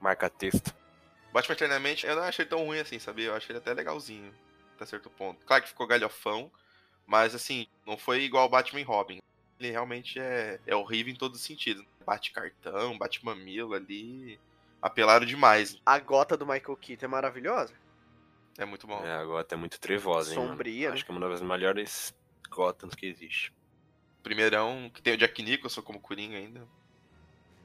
marca-texto. 0.00 0.74
Batman 1.32 1.54
Eternamente, 1.54 2.04
eu 2.04 2.16
não 2.16 2.22
achei 2.22 2.44
tão 2.44 2.64
ruim 2.64 2.80
assim, 2.80 2.98
sabia? 2.98 3.26
Eu 3.26 3.34
achei 3.36 3.52
ele 3.52 3.58
até 3.58 3.72
legalzinho, 3.72 4.32
até 4.74 4.86
certo 4.86 5.10
ponto. 5.10 5.44
Claro 5.44 5.62
que 5.62 5.68
ficou 5.68 5.86
galhofão, 5.86 6.50
mas 7.06 7.34
assim, 7.34 7.66
não 7.86 7.96
foi 7.96 8.22
igual 8.22 8.46
o 8.46 8.50
Batman 8.50 8.80
e 8.80 8.84
Robin. 8.84 9.18
Ele 9.58 9.70
realmente 9.70 10.18
é, 10.18 10.60
é 10.66 10.74
horrível 10.74 11.12
em 11.12 11.16
todos 11.16 11.38
os 11.38 11.46
sentidos. 11.46 11.84
Bate 12.04 12.32
cartão, 12.32 12.98
bate 12.98 13.24
mamilo 13.24 13.74
ali. 13.74 14.38
Apelaram 14.80 15.24
demais. 15.24 15.80
A 15.86 15.98
gota 15.98 16.36
do 16.36 16.44
Michael 16.44 16.76
Keaton 16.76 17.06
é 17.06 17.08
maravilhosa. 17.08 17.72
É 18.58 18.64
muito 18.64 18.86
bom. 18.86 19.04
É, 19.04 19.12
agora 19.12 19.44
tá 19.44 19.56
muito 19.56 19.78
trevosa, 19.78 20.32
hein? 20.32 20.38
mano? 20.38 20.50
Sombria, 20.50 20.88
né? 20.88 20.94
Acho 20.94 21.04
que 21.04 21.12
é 21.12 21.14
uma 21.14 21.28
das 21.28 21.40
melhores 21.40 22.12
Gothams 22.50 22.94
que 22.94 23.06
existe. 23.06 23.52
Primeirão, 24.22 24.90
que 24.92 25.00
tem 25.00 25.14
o 25.14 25.16
Jack 25.16 25.42
Nicholson 25.42 25.82
como 25.82 26.00
Coringa 26.00 26.36
ainda. 26.36 26.66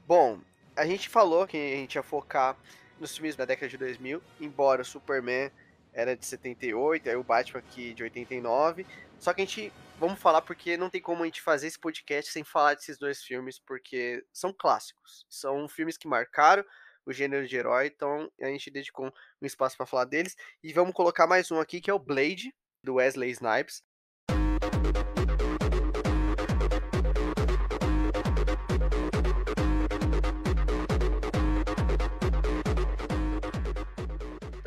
Bom, 0.06 0.40
a 0.74 0.86
gente 0.86 1.08
falou 1.08 1.46
que 1.46 1.56
a 1.56 1.76
gente 1.76 1.96
ia 1.96 2.02
focar 2.02 2.56
nos 2.98 3.14
filmes 3.14 3.36
da 3.36 3.44
década 3.44 3.68
de 3.68 3.76
2000, 3.76 4.22
embora 4.40 4.82
o 4.82 4.84
Superman 4.84 5.50
era 5.92 6.16
de 6.16 6.24
78, 6.24 7.08
aí 7.08 7.16
o 7.16 7.22
Batman 7.22 7.60
aqui 7.60 7.94
de 7.94 8.02
89. 8.02 8.86
Só 9.18 9.32
que 9.32 9.42
a 9.42 9.44
gente, 9.44 9.72
vamos 9.98 10.18
falar 10.20 10.42
porque 10.42 10.76
não 10.76 10.90
tem 10.90 11.00
como 11.00 11.22
a 11.22 11.26
gente 11.26 11.42
fazer 11.42 11.66
esse 11.66 11.78
podcast 11.78 12.30
sem 12.30 12.44
falar 12.44 12.74
desses 12.74 12.98
dois 12.98 13.22
filmes, 13.22 13.58
porque 13.58 14.24
são 14.32 14.52
clássicos. 14.52 15.26
São 15.28 15.68
filmes 15.68 15.96
que 15.96 16.06
marcaram 16.06 16.64
o 17.04 17.12
gênero 17.12 17.46
de 17.46 17.56
herói, 17.56 17.86
então 17.86 18.30
a 18.40 18.46
gente 18.46 18.70
dedicou 18.70 19.12
um 19.40 19.46
espaço 19.46 19.76
para 19.76 19.86
falar 19.86 20.04
deles. 20.04 20.36
E 20.62 20.72
vamos 20.72 20.94
colocar 20.94 21.26
mais 21.26 21.50
um 21.50 21.58
aqui, 21.58 21.80
que 21.80 21.90
é 21.90 21.94
o 21.94 21.98
Blade, 21.98 22.54
do 22.82 22.94
Wesley 22.94 23.30
Snipes. 23.30 23.82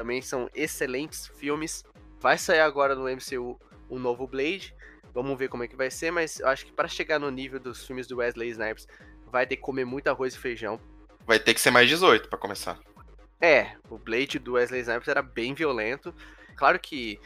Também 0.01 0.19
são 0.19 0.49
excelentes 0.55 1.27
filmes. 1.27 1.83
Vai 2.19 2.35
sair 2.35 2.61
agora 2.61 2.95
no 2.95 3.03
MCU 3.03 3.59
o 3.87 3.99
novo 3.99 4.25
Blade. 4.25 4.73
Vamos 5.13 5.37
ver 5.37 5.47
como 5.47 5.63
é 5.63 5.67
que 5.67 5.75
vai 5.75 5.91
ser, 5.91 6.09
mas 6.09 6.39
eu 6.39 6.47
acho 6.47 6.65
que 6.65 6.71
para 6.71 6.87
chegar 6.87 7.19
no 7.19 7.29
nível 7.29 7.59
dos 7.59 7.85
filmes 7.85 8.07
do 8.07 8.17
Wesley 8.17 8.49
Snipes, 8.49 8.87
vai 9.27 9.45
ter 9.45 9.57
que 9.57 9.61
comer 9.61 9.85
muito 9.85 10.07
arroz 10.07 10.33
e 10.33 10.39
feijão. 10.39 10.81
Vai 11.23 11.37
ter 11.37 11.53
que 11.53 11.61
ser 11.61 11.69
mais 11.69 11.87
18 11.87 12.29
pra 12.29 12.39
começar. 12.39 12.79
É, 13.39 13.75
o 13.91 13.99
Blade 13.99 14.39
do 14.39 14.53
Wesley 14.53 14.81
Snipes 14.81 15.07
era 15.07 15.21
bem 15.21 15.53
violento. 15.53 16.11
Claro 16.55 16.79
que 16.79 17.19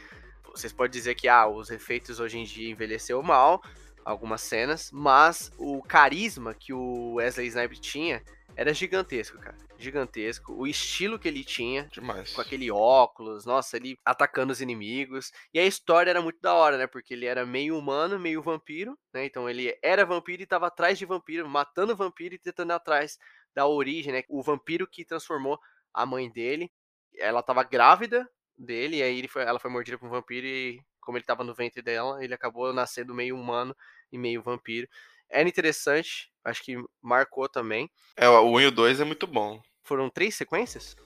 vocês 0.44 0.70
podem 0.70 0.90
dizer 0.90 1.14
que 1.14 1.28
ah, 1.28 1.48
os 1.48 1.70
efeitos 1.70 2.20
hoje 2.20 2.36
em 2.38 2.44
dia 2.44 2.70
envelheceu 2.70 3.22
mal, 3.22 3.62
algumas 4.04 4.42
cenas, 4.42 4.90
mas 4.92 5.50
o 5.56 5.82
carisma 5.82 6.52
que 6.52 6.74
o 6.74 7.14
Wesley 7.14 7.46
Snipes 7.46 7.80
tinha 7.80 8.22
era 8.56 8.72
gigantesco, 8.72 9.38
cara. 9.38 9.56
Gigantesco. 9.78 10.54
O 10.54 10.66
estilo 10.66 11.18
que 11.18 11.28
ele 11.28 11.44
tinha, 11.44 11.86
Demais. 11.92 12.32
com 12.32 12.40
aquele 12.40 12.70
óculos, 12.70 13.44
nossa, 13.44 13.76
ele 13.76 13.98
atacando 14.04 14.52
os 14.52 14.62
inimigos. 14.62 15.30
E 15.52 15.58
a 15.58 15.66
história 15.66 16.10
era 16.10 16.22
muito 16.22 16.40
da 16.40 16.54
hora, 16.54 16.78
né? 16.78 16.86
Porque 16.86 17.12
ele 17.12 17.26
era 17.26 17.44
meio 17.44 17.78
humano, 17.78 18.18
meio 18.18 18.42
vampiro, 18.42 18.98
né? 19.12 19.26
Então 19.26 19.48
ele 19.48 19.76
era 19.82 20.06
vampiro 20.06 20.42
e 20.42 20.46
tava 20.46 20.68
atrás 20.68 20.98
de 20.98 21.04
vampiro, 21.04 21.46
matando 21.48 21.94
vampiro 21.94 22.34
e 22.34 22.38
tentando 22.38 22.72
ir 22.72 22.74
atrás 22.74 23.18
da 23.54 23.66
origem, 23.66 24.12
né? 24.12 24.22
O 24.28 24.42
vampiro 24.42 24.86
que 24.86 25.04
transformou 25.04 25.60
a 25.92 26.06
mãe 26.06 26.30
dele. 26.30 26.72
Ela 27.18 27.42
tava 27.42 27.62
grávida 27.62 28.28
dele, 28.56 28.96
e 28.96 29.02
aí 29.02 29.18
ele 29.18 29.28
foi, 29.28 29.42
ela 29.42 29.58
foi 29.58 29.70
mordida 29.70 29.98
por 29.98 30.06
um 30.06 30.10
vampiro 30.10 30.46
e 30.46 30.80
como 31.00 31.16
ele 31.16 31.24
tava 31.24 31.44
no 31.44 31.54
ventre 31.54 31.80
dela, 31.82 32.22
ele 32.22 32.34
acabou 32.34 32.72
nascendo 32.72 33.14
meio 33.14 33.36
humano 33.38 33.76
e 34.10 34.18
meio 34.18 34.42
vampiro. 34.42 34.88
Era 35.30 35.48
interessante, 35.48 36.32
acho 36.46 36.62
que 36.62 36.76
marcou 37.02 37.48
também. 37.48 37.90
É, 38.16 38.28
o 38.28 38.50
1 38.52 38.60
e 38.60 38.66
o 38.66 38.70
2 38.70 39.00
é 39.00 39.04
muito 39.04 39.26
bom. 39.26 39.60
Foram 39.82 40.08
três 40.08 40.34
sequências? 40.34 40.96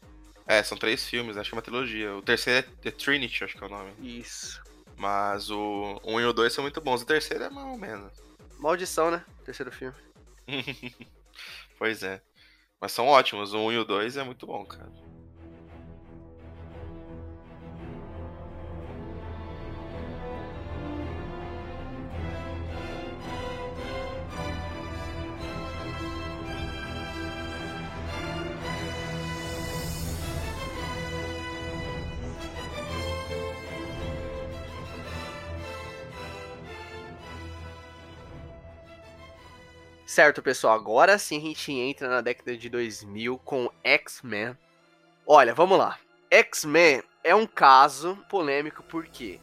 É, 0.47 0.63
são 0.63 0.77
três 0.77 1.09
filmes, 1.09 1.37
acho 1.37 1.51
que 1.51 1.55
é 1.55 1.59
uma 1.59 1.63
trilogia. 1.63 2.15
O 2.15 2.23
terceiro 2.23 2.59
é 2.59 2.83
The 2.83 2.91
Trinity, 2.91 3.45
acho 3.45 3.57
que 3.57 3.65
é 3.65 3.67
o 3.67 3.71
nome. 3.71 3.93
Isso. 4.01 4.63
Mas 4.97 5.51
o 5.51 6.01
1 6.05 6.21
e 6.21 6.25
o 6.27 6.33
2 6.33 6.53
são 6.53 6.63
muito 6.63 6.81
bons. 6.81 7.03
O 7.03 7.07
terceiro 7.07 7.45
é 7.45 7.51
mais 7.51 7.67
ou 7.67 7.79
menos. 7.79 8.13
Maldição, 8.59 9.11
né? 9.11 9.25
Terceiro 9.45 9.73
filme. 9.73 9.97
pois 11.79 12.03
é. 12.03 12.21
Mas 12.81 12.93
são 12.93 13.07
ótimos. 13.07 13.55
O 13.55 13.59
1 13.59 13.73
e 13.73 13.79
o 13.79 13.85
2 13.85 14.17
é 14.19 14.25
muito 14.25 14.47
bom, 14.47 14.65
cara. 14.65 14.91
Certo, 40.11 40.43
pessoal, 40.43 40.75
agora 40.75 41.17
sim 41.19 41.37
a 41.37 41.41
gente 41.41 41.71
entra 41.71 42.09
na 42.09 42.21
década 42.21 42.57
de 42.57 42.69
2000 42.69 43.39
com 43.39 43.71
X-Men. 43.85 44.59
Olha, 45.25 45.55
vamos 45.55 45.79
lá. 45.79 46.01
X-Men 46.29 47.05
é 47.23 47.33
um 47.33 47.47
caso 47.47 48.17
polêmico 48.29 48.83
porque 48.83 49.39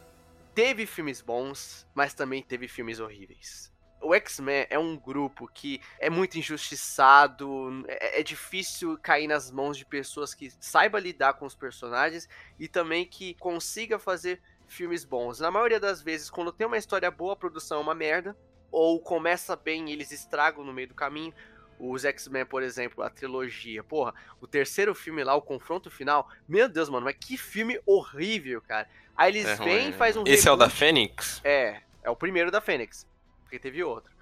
teve 0.54 0.84
filmes 0.84 1.22
bons, 1.22 1.86
mas 1.94 2.12
também 2.12 2.42
teve 2.42 2.68
filmes 2.68 3.00
horríveis. 3.00 3.72
O 4.02 4.14
X-Men 4.14 4.66
é 4.68 4.78
um 4.78 4.94
grupo 4.94 5.48
que 5.48 5.80
é 5.98 6.10
muito 6.10 6.38
injustiçado, 6.38 7.82
é, 7.88 8.20
é 8.20 8.22
difícil 8.22 8.98
cair 8.98 9.26
nas 9.26 9.50
mãos 9.50 9.74
de 9.74 9.86
pessoas 9.86 10.34
que 10.34 10.52
saibam 10.60 11.00
lidar 11.00 11.32
com 11.32 11.46
os 11.46 11.54
personagens 11.54 12.28
e 12.58 12.68
também 12.68 13.06
que 13.06 13.32
consiga 13.36 13.98
fazer 13.98 14.42
filmes 14.66 15.02
bons. 15.02 15.40
Na 15.40 15.50
maioria 15.50 15.80
das 15.80 16.02
vezes, 16.02 16.28
quando 16.28 16.52
tem 16.52 16.66
uma 16.66 16.76
história 16.76 17.10
boa, 17.10 17.32
a 17.32 17.36
produção 17.36 17.78
é 17.78 17.80
uma 17.80 17.94
merda 17.94 18.36
ou 18.70 19.00
começa 19.00 19.56
bem 19.56 19.88
e 19.88 19.92
eles 19.92 20.10
estragam 20.12 20.64
no 20.64 20.72
meio 20.72 20.88
do 20.88 20.94
caminho. 20.94 21.32
Os 21.78 22.04
X-Men, 22.04 22.44
por 22.44 22.62
exemplo, 22.62 23.04
a 23.04 23.10
trilogia. 23.10 23.84
Porra, 23.84 24.12
o 24.40 24.46
terceiro 24.46 24.94
filme 24.94 25.22
lá, 25.22 25.34
o 25.34 25.42
confronto 25.42 25.90
final. 25.90 26.28
Meu 26.48 26.68
Deus, 26.68 26.88
mano, 26.88 27.04
mas 27.04 27.16
que 27.20 27.36
filme 27.36 27.80
horrível, 27.86 28.60
cara. 28.60 28.88
Aí 29.16 29.32
eles 29.32 29.46
É 29.46 29.54
vêm 29.56 29.84
ruim, 29.84 29.90
e 29.90 29.92
faz 29.92 30.16
um 30.16 30.24
Esse 30.26 30.48
é 30.48 30.52
o 30.52 30.56
da 30.56 30.66
reboot. 30.66 30.78
Fênix? 30.78 31.40
É, 31.44 31.80
é 32.02 32.10
o 32.10 32.16
primeiro 32.16 32.50
da 32.50 32.60
Fênix. 32.60 33.06
Porque 33.42 33.58
teve 33.58 33.82
outro. 33.84 34.12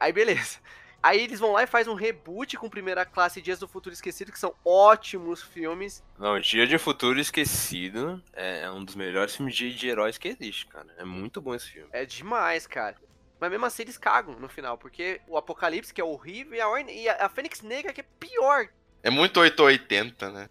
Aí 0.00 0.12
beleza. 0.12 0.58
Aí 1.02 1.20
eles 1.20 1.40
vão 1.40 1.52
lá 1.52 1.64
e 1.64 1.66
faz 1.66 1.88
um 1.88 1.94
reboot 1.94 2.56
com 2.56 2.70
Primeira 2.70 3.04
Classe 3.04 3.40
e 3.40 3.42
Dias 3.42 3.58
do 3.58 3.66
Futuro 3.66 3.92
Esquecido, 3.92 4.30
que 4.30 4.38
são 4.38 4.54
ótimos 4.64 5.42
filmes. 5.42 6.02
Não, 6.16 6.38
Dia 6.38 6.64
de 6.66 6.78
Futuro 6.78 7.18
Esquecido 7.18 8.22
é 8.32 8.70
um 8.70 8.84
dos 8.84 8.94
melhores 8.94 9.34
filmes 9.34 9.54
de, 9.54 9.74
de 9.74 9.88
heróis 9.88 10.16
que 10.16 10.28
existe, 10.28 10.66
cara. 10.66 10.86
É 10.96 11.04
muito 11.04 11.40
bom 11.40 11.54
esse 11.54 11.68
filme. 11.68 11.88
É 11.92 12.04
demais, 12.06 12.66
cara. 12.68 12.96
Mas 13.42 13.50
mesmo 13.50 13.66
assim 13.66 13.82
eles 13.82 13.98
cagam 13.98 14.38
no 14.38 14.48
final, 14.48 14.78
porque 14.78 15.20
o 15.26 15.36
Apocalipse, 15.36 15.92
que 15.92 16.00
é 16.00 16.04
horrível, 16.04 16.54
e 16.54 16.60
a, 16.60 16.68
Orne- 16.68 16.94
e 16.96 17.08
a, 17.08 17.26
a 17.26 17.28
Fênix 17.28 17.60
Negra, 17.60 17.92
que 17.92 18.00
é 18.00 18.04
pior. 18.20 18.68
É 19.02 19.10
muito 19.10 19.40
880, 19.40 20.30
né? 20.30 20.48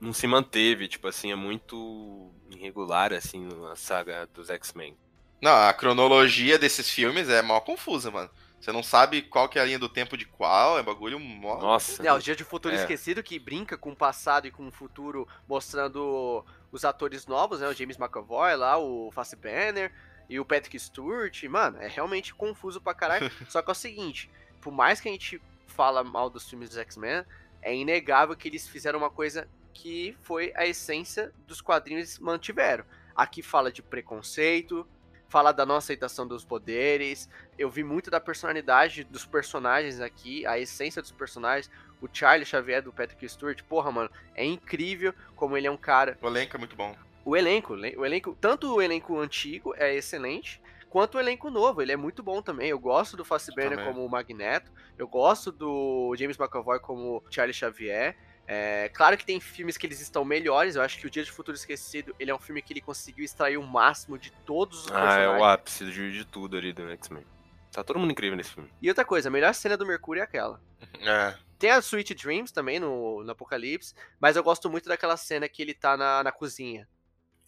Não 0.00 0.12
se 0.12 0.26
manteve, 0.26 0.88
tipo 0.88 1.06
assim, 1.06 1.30
é 1.30 1.36
muito 1.36 2.32
irregular, 2.50 3.12
assim, 3.12 3.46
a 3.70 3.76
saga 3.76 4.26
dos 4.34 4.50
X-Men. 4.50 4.98
Não, 5.40 5.52
a 5.52 5.72
cronologia 5.72 6.58
desses 6.58 6.90
filmes 6.90 7.28
é 7.28 7.40
mal 7.40 7.60
confusa, 7.60 8.10
mano. 8.10 8.28
Você 8.60 8.72
não 8.72 8.82
sabe 8.82 9.22
qual 9.22 9.48
que 9.48 9.56
é 9.56 9.62
a 9.62 9.64
linha 9.64 9.78
do 9.78 9.88
tempo 9.88 10.16
de 10.16 10.24
qual, 10.24 10.76
é 10.76 10.82
bagulho 10.82 11.20
mó... 11.20 11.60
Nossa. 11.60 12.04
É, 12.04 12.12
o 12.12 12.18
Dia 12.18 12.34
de 12.34 12.42
Futuro 12.42 12.74
É. 12.74 12.78
Esquecido, 12.78 13.22
que 13.22 13.38
brinca 13.38 13.78
com 13.78 13.92
o 13.92 13.96
passado 13.96 14.48
e 14.48 14.50
com 14.50 14.66
o 14.66 14.72
futuro, 14.72 15.28
mostrando 15.46 16.44
os 16.72 16.84
atores 16.84 17.28
novos, 17.28 17.60
né? 17.60 17.68
O 17.68 17.74
James 17.74 17.96
McAvoy 17.96 18.56
lá, 18.56 18.76
o 18.76 19.12
Fassbender 19.12 19.92
e 20.28 20.38
o 20.40 20.44
Patrick 20.44 20.78
Stewart. 20.78 21.42
Mano, 21.44 21.78
é 21.78 21.88
realmente 21.88 22.34
confuso 22.34 22.80
pra 22.80 22.94
caralho. 22.94 23.30
Só 23.48 23.62
que 23.62 23.70
é 23.70 23.72
o 23.72 23.74
seguinte, 23.74 24.30
por 24.60 24.72
mais 24.72 25.00
que 25.00 25.08
a 25.08 25.12
gente 25.12 25.40
fala 25.66 26.04
mal 26.04 26.30
dos 26.30 26.48
filmes 26.48 26.68
dos 26.70 26.78
X-Men, 26.78 27.24
é 27.62 27.74
inegável 27.74 28.36
que 28.36 28.48
eles 28.48 28.68
fizeram 28.68 28.98
uma 28.98 29.10
coisa 29.10 29.48
que 29.72 30.16
foi 30.22 30.52
a 30.54 30.66
essência 30.66 31.32
dos 31.46 31.60
quadrinhos 31.60 32.18
mantiveram. 32.18 32.84
Aqui 33.14 33.42
fala 33.42 33.72
de 33.72 33.82
preconceito, 33.82 34.86
fala 35.28 35.52
da 35.52 35.66
não 35.66 35.76
aceitação 35.76 36.26
dos 36.26 36.44
poderes. 36.44 37.28
Eu 37.58 37.68
vi 37.68 37.82
muito 37.82 38.10
da 38.10 38.20
personalidade 38.20 39.02
dos 39.04 39.26
personagens 39.26 40.00
aqui, 40.00 40.46
a 40.46 40.58
essência 40.58 41.02
dos 41.02 41.10
personagens. 41.10 41.70
O 42.00 42.08
Charlie 42.12 42.46
Xavier 42.46 42.82
do 42.82 42.92
Patrick 42.92 43.28
Stewart, 43.28 43.62
porra, 43.62 43.90
mano, 43.90 44.10
é 44.34 44.44
incrível 44.44 45.14
como 45.34 45.56
ele 45.56 45.66
é 45.66 45.70
um 45.70 45.76
cara. 45.76 46.18
O 46.20 46.26
elenco 46.28 46.56
é 46.56 46.58
muito 46.58 46.76
bom. 46.76 46.94
O 47.24 47.36
elenco, 47.36 47.74
o 47.74 48.04
elenco, 48.04 48.36
tanto 48.40 48.74
o 48.74 48.82
elenco 48.82 49.18
antigo 49.18 49.74
é 49.76 49.94
excelente, 49.94 50.60
quanto 50.90 51.16
o 51.16 51.20
elenco 51.20 51.50
novo, 51.50 51.80
ele 51.80 51.92
é 51.92 51.96
muito 51.96 52.22
bom 52.22 52.42
também. 52.42 52.68
Eu 52.68 52.78
gosto 52.78 53.16
do 53.16 53.24
Fassbender 53.24 53.82
como 53.84 54.04
o 54.04 54.08
Magneto, 54.08 54.70
eu 54.98 55.08
gosto 55.08 55.50
do 55.50 56.14
James 56.18 56.38
McAvoy 56.38 56.78
como 56.80 57.22
Charlie 57.30 57.54
Xavier. 57.54 58.16
É, 58.46 58.90
claro 58.90 59.16
que 59.16 59.24
tem 59.24 59.40
filmes 59.40 59.78
que 59.78 59.86
eles 59.86 60.02
estão 60.02 60.22
melhores. 60.22 60.76
Eu 60.76 60.82
acho 60.82 60.98
que 60.98 61.06
o 61.06 61.10
Dia 61.10 61.24
de 61.24 61.32
Futuro 61.32 61.56
Esquecido 61.56 62.14
ele 62.18 62.30
é 62.30 62.34
um 62.34 62.38
filme 62.38 62.60
que 62.60 62.74
ele 62.74 62.82
conseguiu 62.82 63.24
extrair 63.24 63.56
o 63.56 63.62
máximo 63.62 64.18
de 64.18 64.30
todos 64.44 64.84
os 64.84 64.92
Ah, 64.92 64.98
é 64.98 65.00
personagens. 65.00 65.40
o 65.40 65.44
ápice 65.44 65.84
de, 65.86 66.12
de 66.12 66.24
tudo 66.26 66.58
ali 66.58 66.70
do 66.72 66.90
X-Men. 66.90 67.24
Tá 67.72 67.82
todo 67.82 67.98
mundo 67.98 68.12
incrível 68.12 68.36
nesse 68.36 68.50
filme. 68.50 68.70
E 68.82 68.88
outra 68.88 69.04
coisa, 69.04 69.28
a 69.30 69.32
melhor 69.32 69.54
cena 69.54 69.76
do 69.78 69.86
Mercúrio 69.86 70.20
é 70.20 70.24
aquela. 70.24 70.60
É. 71.00 71.34
Tem 71.58 71.70
a 71.70 71.78
Sweet 71.78 72.14
Dreams 72.14 72.52
também 72.52 72.78
no, 72.78 73.24
no 73.24 73.32
Apocalipse, 73.32 73.94
mas 74.20 74.36
eu 74.36 74.44
gosto 74.44 74.68
muito 74.70 74.88
daquela 74.88 75.16
cena 75.16 75.48
que 75.48 75.62
ele 75.62 75.72
tá 75.72 75.96
na, 75.96 76.22
na 76.22 76.30
cozinha. 76.30 76.86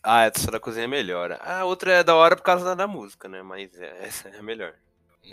Ah, 0.08 0.22
essa 0.26 0.52
da 0.52 0.60
cozinha 0.60 0.84
é 0.84 0.86
melhor. 0.86 1.36
A 1.40 1.64
outra 1.64 1.94
é 1.94 2.04
da 2.04 2.14
hora 2.14 2.36
por 2.36 2.44
causa 2.44 2.64
da, 2.64 2.76
da 2.76 2.86
música, 2.86 3.28
né? 3.28 3.42
Mas 3.42 3.76
é- 3.76 3.98
essa 4.06 4.28
é 4.28 4.38
a 4.38 4.42
melhor. 4.42 4.72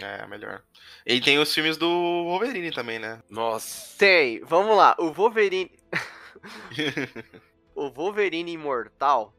É, 0.02 0.26
melhor. 0.26 0.64
E 1.06 1.22
tem 1.22 1.38
os 1.38 1.54
filmes 1.54 1.78
do 1.78 1.88
Wolverine 1.88 2.72
também, 2.72 2.98
né? 2.98 3.22
Nossa. 3.30 3.96
Tem, 4.00 4.40
vamos 4.44 4.76
lá, 4.76 4.96
o 4.98 5.12
Wolverine. 5.12 5.70
o 7.76 7.92
Wolverine 7.92 8.52
Imortal. 8.52 9.36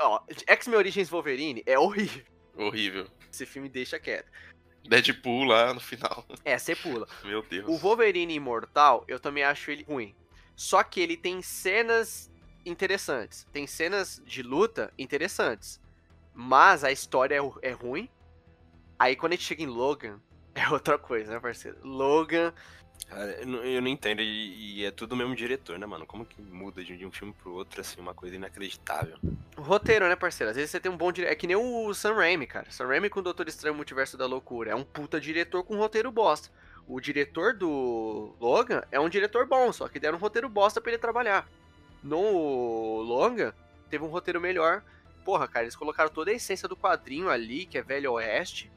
Ó, 0.00 0.20
X-Men 0.44 0.76
Origins 0.76 1.08
Wolverine 1.08 1.62
é 1.64 1.78
horrível. 1.78 2.24
Horrível. 2.56 3.06
Esse 3.32 3.46
filme 3.46 3.68
deixa 3.68 4.00
quieto. 4.00 4.28
Deadpool 4.88 5.44
lá 5.44 5.72
no 5.72 5.78
final. 5.78 6.26
É, 6.44 6.58
você 6.58 6.74
pula. 6.74 7.06
Meu 7.22 7.42
Deus. 7.42 7.68
O 7.68 7.78
Wolverine 7.78 8.34
Imortal, 8.34 9.04
eu 9.06 9.20
também 9.20 9.44
acho 9.44 9.70
ele 9.70 9.84
ruim. 9.84 10.16
Só 10.56 10.82
que 10.82 11.00
ele 11.00 11.16
tem 11.16 11.40
cenas 11.42 12.28
interessantes. 12.64 13.46
Tem 13.52 13.66
cenas 13.66 14.22
de 14.24 14.42
luta 14.42 14.92
interessantes. 14.98 15.80
Mas 16.34 16.82
a 16.82 16.90
história 16.90 17.36
é, 17.36 17.68
é 17.68 17.72
ruim. 17.72 18.08
Aí 18.98 19.14
quando 19.16 19.32
a 19.32 19.36
gente 19.36 19.46
chega 19.46 19.62
em 19.62 19.66
Logan, 19.66 20.20
é 20.54 20.68
outra 20.68 20.98
coisa, 20.98 21.32
né, 21.32 21.40
parceiro? 21.40 21.78
Logan. 21.82 22.52
Cara, 23.08 23.30
eu 23.40 23.46
não, 23.46 23.58
eu 23.58 23.82
não 23.82 23.88
entendo. 23.88 24.20
E, 24.20 24.80
e 24.80 24.84
é 24.84 24.90
tudo 24.90 25.12
o 25.12 25.16
mesmo 25.16 25.34
diretor, 25.34 25.78
né, 25.78 25.86
mano? 25.86 26.06
Como 26.06 26.24
que 26.24 26.40
muda 26.40 26.82
de, 26.82 27.04
um 27.04 27.10
filme 27.10 27.34
pro 27.34 27.52
outro, 27.52 27.80
assim, 27.80 28.00
uma 28.00 28.14
coisa 28.14 28.36
inacreditável. 28.36 29.16
O 29.56 29.62
roteiro, 29.62 30.08
né, 30.08 30.16
parceiro? 30.16 30.50
Às 30.50 30.56
vezes 30.56 30.70
você 30.70 30.80
tem 30.80 30.90
um 30.90 30.96
bom 30.96 31.12
diretor. 31.12 31.32
É 31.32 31.36
que 31.36 31.46
nem 31.46 31.56
o 31.56 31.92
Sam 31.92 32.14
Raimi, 32.14 32.46
cara. 32.46 32.70
Sam 32.70 32.86
Raimi 32.86 33.10
com 33.10 33.20
o 33.20 33.22
Doutor 33.22 33.48
Estranho 33.48 33.74
Multiverso 33.74 34.16
da 34.16 34.26
Loucura. 34.26 34.70
É 34.70 34.74
um 34.74 34.84
puta 34.84 35.20
diretor 35.20 35.64
com 35.64 35.76
roteiro 35.76 36.10
bosta. 36.10 36.50
O 36.86 37.00
diretor 37.00 37.54
do 37.54 38.34
Logan 38.40 38.82
é 38.92 39.00
um 39.00 39.08
diretor 39.08 39.46
bom, 39.46 39.72
só 39.72 39.88
que 39.88 39.98
deram 39.98 40.18
um 40.18 40.20
roteiro 40.20 40.48
bosta 40.48 40.80
pra 40.80 40.92
ele 40.92 40.98
trabalhar. 40.98 41.48
No 42.04 43.00
Logan, 43.00 43.54
teve 43.88 44.04
um 44.04 44.08
roteiro 44.08 44.38
melhor. 44.38 44.84
Porra, 45.24 45.48
cara, 45.48 45.64
eles 45.64 45.74
colocaram 45.74 46.10
toda 46.10 46.30
a 46.30 46.34
essência 46.34 46.68
do 46.68 46.76
quadrinho 46.76 47.30
ali, 47.30 47.64
que 47.64 47.78
é 47.78 47.82
Velho 47.82 48.12
Oeste. 48.12 48.70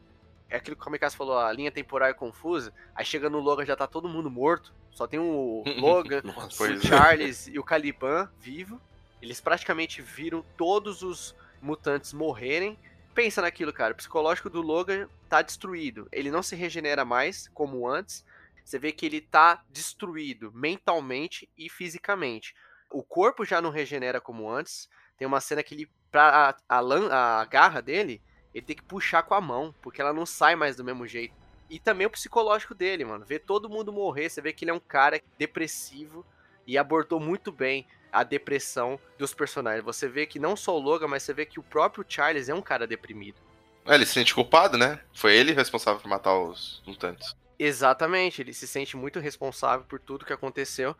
É 0.49 0.55
aquilo 0.55 0.77
que 0.77 0.81
o 0.81 0.85
Kamikaze 0.85 1.17
falou, 1.17 1.37
a 1.37 1.51
linha 1.51 1.69
temporal 1.69 2.07
é 2.07 2.13
confusa. 2.13 2.73
Aí 2.95 3.03
chega 3.03 3.29
no 3.29 3.39
Logan, 3.39 3.65
já 3.65 3.75
tá 3.75 3.85
todo 3.85 4.07
mundo 4.07 4.31
morto. 4.31 4.73
Só 4.91 5.05
tem 5.05 5.19
o 5.19 5.61
Logan, 5.77 6.21
o 6.23 6.65
é. 6.65 6.79
Charles 6.79 7.47
e 7.47 7.59
o 7.59 7.63
Caliban 7.63 8.31
vivo. 8.39 8.79
Eles 9.21 9.41
praticamente 9.41 10.01
viram 10.01 10.45
todos 10.55 11.01
os 11.01 11.35
mutantes 11.61 12.13
morrerem. 12.13 12.79
Pensa 13.13 13.41
naquilo, 13.41 13.73
cara. 13.73 13.93
O 13.93 13.97
psicológico 13.97 14.49
do 14.49 14.61
Logan 14.61 15.09
tá 15.27 15.41
destruído. 15.41 16.07
Ele 16.13 16.31
não 16.31 16.41
se 16.41 16.55
regenera 16.55 17.03
mais 17.03 17.49
como 17.49 17.89
antes. 17.89 18.23
Você 18.63 18.79
vê 18.79 18.93
que 18.93 19.05
ele 19.05 19.19
tá 19.19 19.63
destruído 19.69 20.51
mentalmente 20.53 21.49
e 21.57 21.69
fisicamente. 21.69 22.55
O 22.89 23.03
corpo 23.03 23.45
já 23.45 23.61
não 23.61 23.69
regenera 23.69 24.21
como 24.21 24.49
antes. 24.49 24.89
Tem 25.17 25.27
uma 25.27 25.41
cena 25.41 25.63
que 25.63 25.73
ele, 25.75 25.89
pra 26.11 26.55
a, 26.69 26.77
a, 26.77 26.79
lan- 26.79 27.09
a 27.11 27.43
garra 27.45 27.81
dele, 27.81 28.21
ele 28.53 28.65
tem 28.65 28.75
que 28.75 28.83
puxar 28.83 29.23
com 29.23 29.33
a 29.33 29.41
mão, 29.41 29.73
porque 29.81 30.01
ela 30.01 30.13
não 30.13 30.25
sai 30.25 30.55
mais 30.55 30.75
do 30.75 30.83
mesmo 30.83 31.07
jeito. 31.07 31.33
E 31.69 31.79
também 31.79 32.07
o 32.07 32.09
psicológico 32.11 32.73
dele, 32.73 33.03
mano. 33.03 33.25
Ver 33.25 33.39
todo 33.39 33.69
mundo 33.69 33.91
morrer, 33.91 34.29
você 34.29 34.41
vê 34.41 34.53
que 34.53 34.63
ele 34.63 34.71
é 34.71 34.73
um 34.73 34.79
cara 34.79 35.21
depressivo 35.37 36.25
e 36.65 36.77
abordou 36.77 37.19
muito 37.19 37.51
bem 37.51 37.85
a 38.11 38.23
depressão 38.23 38.99
dos 39.17 39.33
personagens. 39.33 39.83
Você 39.83 40.07
vê 40.07 40.25
que 40.25 40.39
não 40.39 40.55
só 40.55 40.75
o 40.75 40.79
Logan, 40.79 41.07
mas 41.07 41.23
você 41.23 41.33
vê 41.33 41.45
que 41.45 41.59
o 41.59 41.63
próprio 41.63 42.05
Charles 42.07 42.47
é 42.47 42.53
um 42.53 42.61
cara 42.61 42.87
deprimido. 42.87 43.37
É, 43.85 43.95
ele 43.95 44.05
se 44.05 44.13
sente 44.13 44.33
culpado, 44.33 44.77
né? 44.77 44.99
Foi 45.13 45.35
ele 45.35 45.51
responsável 45.51 46.01
por 46.01 46.07
matar 46.07 46.37
os 46.37 46.81
mutantes. 46.85 47.35
Exatamente, 47.59 48.41
ele 48.41 48.53
se 48.53 48.67
sente 48.67 48.95
muito 48.95 49.19
responsável 49.19 49.85
por 49.85 49.99
tudo 49.99 50.25
que 50.25 50.33
aconteceu. 50.33 50.95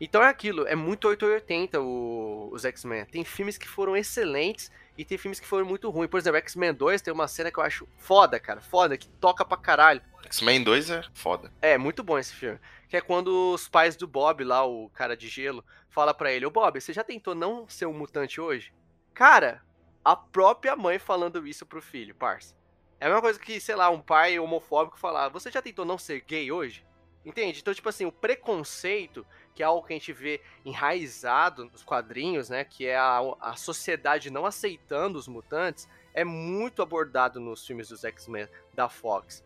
Então 0.00 0.22
é 0.22 0.28
aquilo, 0.28 0.66
é 0.66 0.74
muito 0.74 1.06
880 1.06 1.78
o, 1.80 2.48
os 2.50 2.64
X-Men. 2.64 3.04
Tem 3.04 3.22
filmes 3.22 3.58
que 3.58 3.68
foram 3.68 3.94
excelentes 3.94 4.72
e 4.96 5.04
tem 5.04 5.18
filmes 5.18 5.38
que 5.38 5.46
foram 5.46 5.66
muito 5.66 5.90
ruins. 5.90 6.08
Por 6.08 6.18
exemplo, 6.18 6.38
X-Men 6.38 6.72
2 6.72 7.02
tem 7.02 7.12
uma 7.12 7.28
cena 7.28 7.50
que 7.52 7.58
eu 7.58 7.62
acho 7.62 7.86
foda, 7.98 8.40
cara, 8.40 8.62
foda, 8.62 8.96
que 8.96 9.08
toca 9.08 9.44
pra 9.44 9.58
caralho. 9.58 10.00
X-Men 10.24 10.64
2 10.64 10.90
é 10.90 11.02
foda. 11.12 11.52
É, 11.60 11.76
muito 11.76 12.02
bom 12.02 12.18
esse 12.18 12.32
filme. 12.32 12.58
Que 12.88 12.96
é 12.96 13.00
quando 13.00 13.52
os 13.52 13.68
pais 13.68 13.94
do 13.94 14.08
Bob, 14.08 14.42
lá, 14.42 14.64
o 14.64 14.88
cara 14.90 15.14
de 15.14 15.28
gelo, 15.28 15.62
fala 15.90 16.14
pra 16.14 16.32
ele, 16.32 16.46
ô 16.46 16.50
Bob, 16.50 16.80
você 16.80 16.94
já 16.94 17.04
tentou 17.04 17.34
não 17.34 17.68
ser 17.68 17.84
um 17.84 17.92
mutante 17.92 18.40
hoje? 18.40 18.72
Cara, 19.12 19.62
a 20.02 20.16
própria 20.16 20.74
mãe 20.74 20.98
falando 20.98 21.46
isso 21.46 21.66
pro 21.66 21.82
filho, 21.82 22.14
parça. 22.14 22.56
É 22.98 23.04
a 23.04 23.08
mesma 23.08 23.22
coisa 23.22 23.38
que, 23.38 23.60
sei 23.60 23.74
lá, 23.74 23.90
um 23.90 24.00
pai 24.00 24.38
homofóbico 24.38 24.98
falar, 24.98 25.28
você 25.28 25.50
já 25.50 25.60
tentou 25.60 25.84
não 25.84 25.98
ser 25.98 26.20
gay 26.22 26.50
hoje? 26.50 26.86
Entende? 27.24 27.60
Então, 27.60 27.74
tipo 27.74 27.88
assim, 27.88 28.06
o 28.06 28.12
preconceito, 28.12 29.26
que 29.54 29.62
é 29.62 29.66
algo 29.66 29.86
que 29.86 29.92
a 29.92 29.96
gente 29.96 30.12
vê 30.12 30.40
enraizado 30.64 31.64
nos 31.66 31.82
quadrinhos, 31.82 32.48
né? 32.48 32.64
Que 32.64 32.86
é 32.86 32.96
a, 32.96 33.20
a 33.40 33.56
sociedade 33.56 34.30
não 34.30 34.46
aceitando 34.46 35.18
os 35.18 35.28
mutantes, 35.28 35.88
é 36.14 36.24
muito 36.24 36.82
abordado 36.82 37.40
nos 37.40 37.66
filmes 37.66 37.88
dos 37.88 38.04
X-Men 38.04 38.48
da 38.74 38.88
Fox 38.88 39.44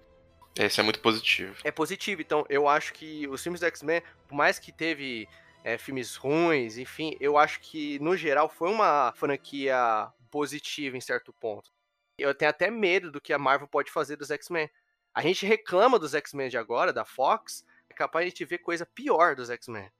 Esse 0.56 0.80
é 0.80 0.82
muito 0.82 1.00
positivo. 1.00 1.56
é 1.64 1.70
positivo. 1.70 2.22
Então, 2.22 2.44
eu 2.48 2.68
acho 2.68 2.92
que 2.92 3.28
os 3.28 3.42
filmes 3.42 3.60
do 3.60 3.66
X-Men, 3.66 4.02
por 4.28 4.34
mais 4.34 4.58
que 4.58 4.72
teve 4.72 5.28
é, 5.62 5.78
filmes 5.78 6.16
ruins, 6.16 6.76
enfim, 6.76 7.16
eu 7.20 7.36
acho 7.38 7.60
que, 7.60 7.98
no 7.98 8.16
geral, 8.16 8.48
foi 8.48 8.70
uma 8.70 9.12
franquia 9.16 10.08
positiva 10.30 10.96
em 10.96 11.00
certo 11.00 11.32
ponto. 11.32 11.70
Eu 12.18 12.34
tenho 12.34 12.50
até 12.50 12.70
medo 12.70 13.10
do 13.10 13.20
que 13.20 13.32
a 13.32 13.38
Marvel 13.38 13.66
pode 13.66 13.90
fazer 13.90 14.16
dos 14.16 14.30
X-Men. 14.30 14.70
A 15.12 15.22
gente 15.22 15.46
reclama 15.46 15.98
dos 15.98 16.14
X-Men 16.14 16.48
de 16.48 16.58
agora, 16.58 16.92
da 16.92 17.04
Fox, 17.04 17.64
capaz 17.94 18.24
de 18.24 18.30
gente 18.30 18.44
ver 18.44 18.58
coisa 18.58 18.84
pior 18.84 19.34
dos 19.34 19.50
X-Men. 19.50 19.90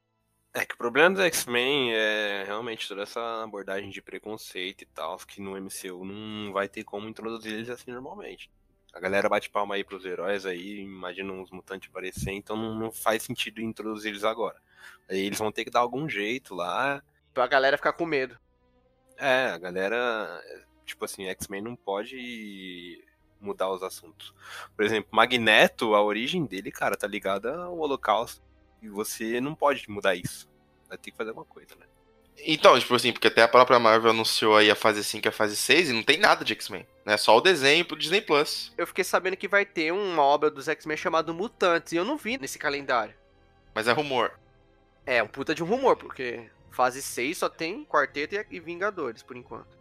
É 0.53 0.65
que 0.65 0.75
o 0.75 0.79
problema 0.79 1.11
dos 1.11 1.25
X-Men 1.25 1.93
é 1.95 2.45
realmente 2.47 2.87
toda 2.87 3.03
essa 3.03 3.43
abordagem 3.43 3.91
de 3.91 4.01
preconceito 4.01 4.83
e 4.83 4.87
tal, 4.87 5.17
que 5.19 5.41
no 5.41 5.57
MCU 5.61 6.05
não 6.05 6.53
vai 6.53 6.69
ter 6.69 6.85
como 6.85 7.09
introduzir 7.09 7.55
eles 7.55 7.71
assim 7.71 7.91
normalmente. 7.91 8.51
A 8.93 9.01
galera 9.01 9.29
bate 9.29 9.51
palma 9.51 9.75
aí 9.75 9.83
pros 9.83 10.05
heróis 10.05 10.47
aí, 10.47 10.79
imagina 10.79 11.33
uns 11.33 11.51
mutantes 11.51 11.89
aparecer, 11.91 12.31
então 12.31 12.57
não, 12.57 12.73
não 12.73 12.93
faz 12.93 13.25
sentido 13.25 13.61
introduzir 13.61 14.13
eles 14.13 14.23
agora. 14.23 14.63
Aí 15.09 15.27
eles 15.27 15.39
vão 15.39 15.51
ter 15.51 15.65
que 15.65 15.71
dar 15.71 15.81
algum 15.81 16.09
jeito 16.09 16.55
lá. 16.55 17.03
Pra 17.33 17.49
galera 17.49 17.77
ficar 17.77 17.93
com 17.93 18.07
medo. 18.07 18.39
É, 19.17 19.47
a 19.47 19.59
galera, 19.59 20.41
tipo 20.85 21.05
assim, 21.05 21.27
X-Men 21.27 21.63
não 21.63 21.75
pode 21.75 23.05
mudar 23.45 23.71
os 23.71 23.83
assuntos. 23.83 24.35
Por 24.77 24.85
exemplo, 24.85 25.09
Magneto, 25.13 25.95
a 25.95 26.03
origem 26.03 26.45
dele, 26.45 26.73
cara, 26.73 26.97
tá 26.97 27.07
ligada 27.07 27.55
ao 27.65 27.79
Holocausto. 27.79 28.43
E 28.83 28.89
você 28.89 29.41
não 29.41 29.55
pode 29.55 29.89
mudar 29.91 30.15
isso. 30.15 30.49
Vai 30.89 30.99
ter 30.99 31.11
que 31.11 31.17
fazer 31.17 31.31
alguma 31.31 31.47
coisa, 31.47 31.75
né? 31.77 31.87
Então, 32.47 32.79
tipo 32.79 32.95
assim, 32.95 33.13
porque 33.13 33.29
até 33.29 33.43
a 33.43 33.49
própria 33.49 33.79
Marvel 33.79 34.11
anunciou 34.11 34.57
aí 34.57 34.71
a 34.71 34.75
fase 34.75 35.05
5 35.05 35.27
e 35.27 35.29
a 35.29 35.33
fase 35.33 35.57
6 35.57 35.91
e 35.91 35.93
não 35.93 36.03
tem 36.03 36.19
nada 36.19 36.45
de 36.45 36.53
X-Men. 36.53 36.87
Né? 37.07 37.17
Só 37.17 37.37
o 37.37 37.41
desenho 37.41 37.85
pro 37.85 37.97
Disney 37.97 38.21
Plus. 38.21 38.73
Eu 38.77 38.87
fiquei 38.87 39.05
sabendo 39.05 39.37
que 39.37 39.47
vai 39.49 39.65
ter 39.65 39.93
uma 39.93 40.23
obra 40.23 40.51
dos 40.51 40.67
X-Men 40.69 40.97
chamada 40.97 41.33
Mutantes, 41.33 41.93
e 41.93 41.97
eu 41.97 42.05
não 42.05 42.17
vi 42.19 42.37
nesse 42.37 42.59
calendário. 42.59 43.15
Mas 43.75 43.87
é 43.89 43.93
rumor. 43.93 44.33
É, 45.07 45.23
um 45.23 45.29
puta 45.29 45.55
de 45.55 45.63
um 45.63 45.67
rumor, 45.67 45.97
porque 45.97 46.51
fase 46.71 47.01
6 47.01 47.39
só 47.39 47.49
tem 47.49 47.85
Quarteto 47.85 48.35
e- 48.35 48.47
e 48.51 48.61
Vingadores, 48.61 49.23
por 49.23 49.37
enquanto. 49.37 49.79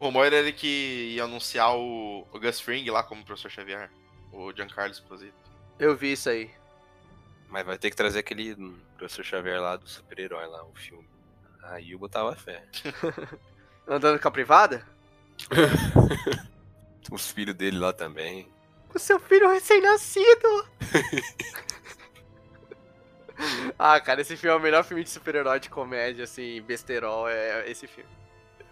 O 0.00 0.06
rumor 0.06 0.32
era 0.32 0.52
que 0.52 1.14
ia 1.14 1.24
anunciar 1.24 1.74
o, 1.76 2.26
o 2.32 2.40
Gus 2.40 2.60
Fring 2.60 2.88
lá 2.88 3.02
como 3.02 3.24
professor 3.24 3.50
Xavier. 3.50 3.90
O 4.32 4.52
Giancarlo 4.52 4.92
Esposito. 4.92 5.34
Eu 5.78 5.96
vi 5.96 6.12
isso 6.12 6.28
aí. 6.28 6.50
Mas 7.48 7.64
vai 7.64 7.78
ter 7.78 7.90
que 7.90 7.96
trazer 7.96 8.20
aquele 8.20 8.54
professor 8.96 9.24
Xavier 9.24 9.60
lá 9.60 9.76
do 9.76 9.88
super-herói 9.88 10.46
lá, 10.46 10.64
o 10.64 10.74
filme. 10.74 11.08
Aí 11.62 11.92
eu 11.92 11.98
botava 11.98 12.36
fé. 12.36 12.64
Andando 13.88 14.20
com 14.20 14.28
a 14.28 14.30
privada? 14.30 14.86
Os 17.10 17.30
filhos 17.30 17.54
dele 17.54 17.78
lá 17.78 17.92
também. 17.92 18.48
O 18.94 18.98
seu 18.98 19.18
filho 19.18 19.48
recém-nascido! 19.48 20.68
Ah, 23.78 24.00
cara, 24.00 24.20
esse 24.20 24.36
filme 24.36 24.52
é 24.52 24.58
o 24.58 24.60
melhor 24.60 24.82
filme 24.82 25.04
de 25.04 25.10
super-herói 25.10 25.60
de 25.60 25.70
comédia, 25.70 26.24
assim, 26.24 26.60
besterol, 26.62 27.28
é 27.28 27.70
esse 27.70 27.86
filme. 27.86 28.10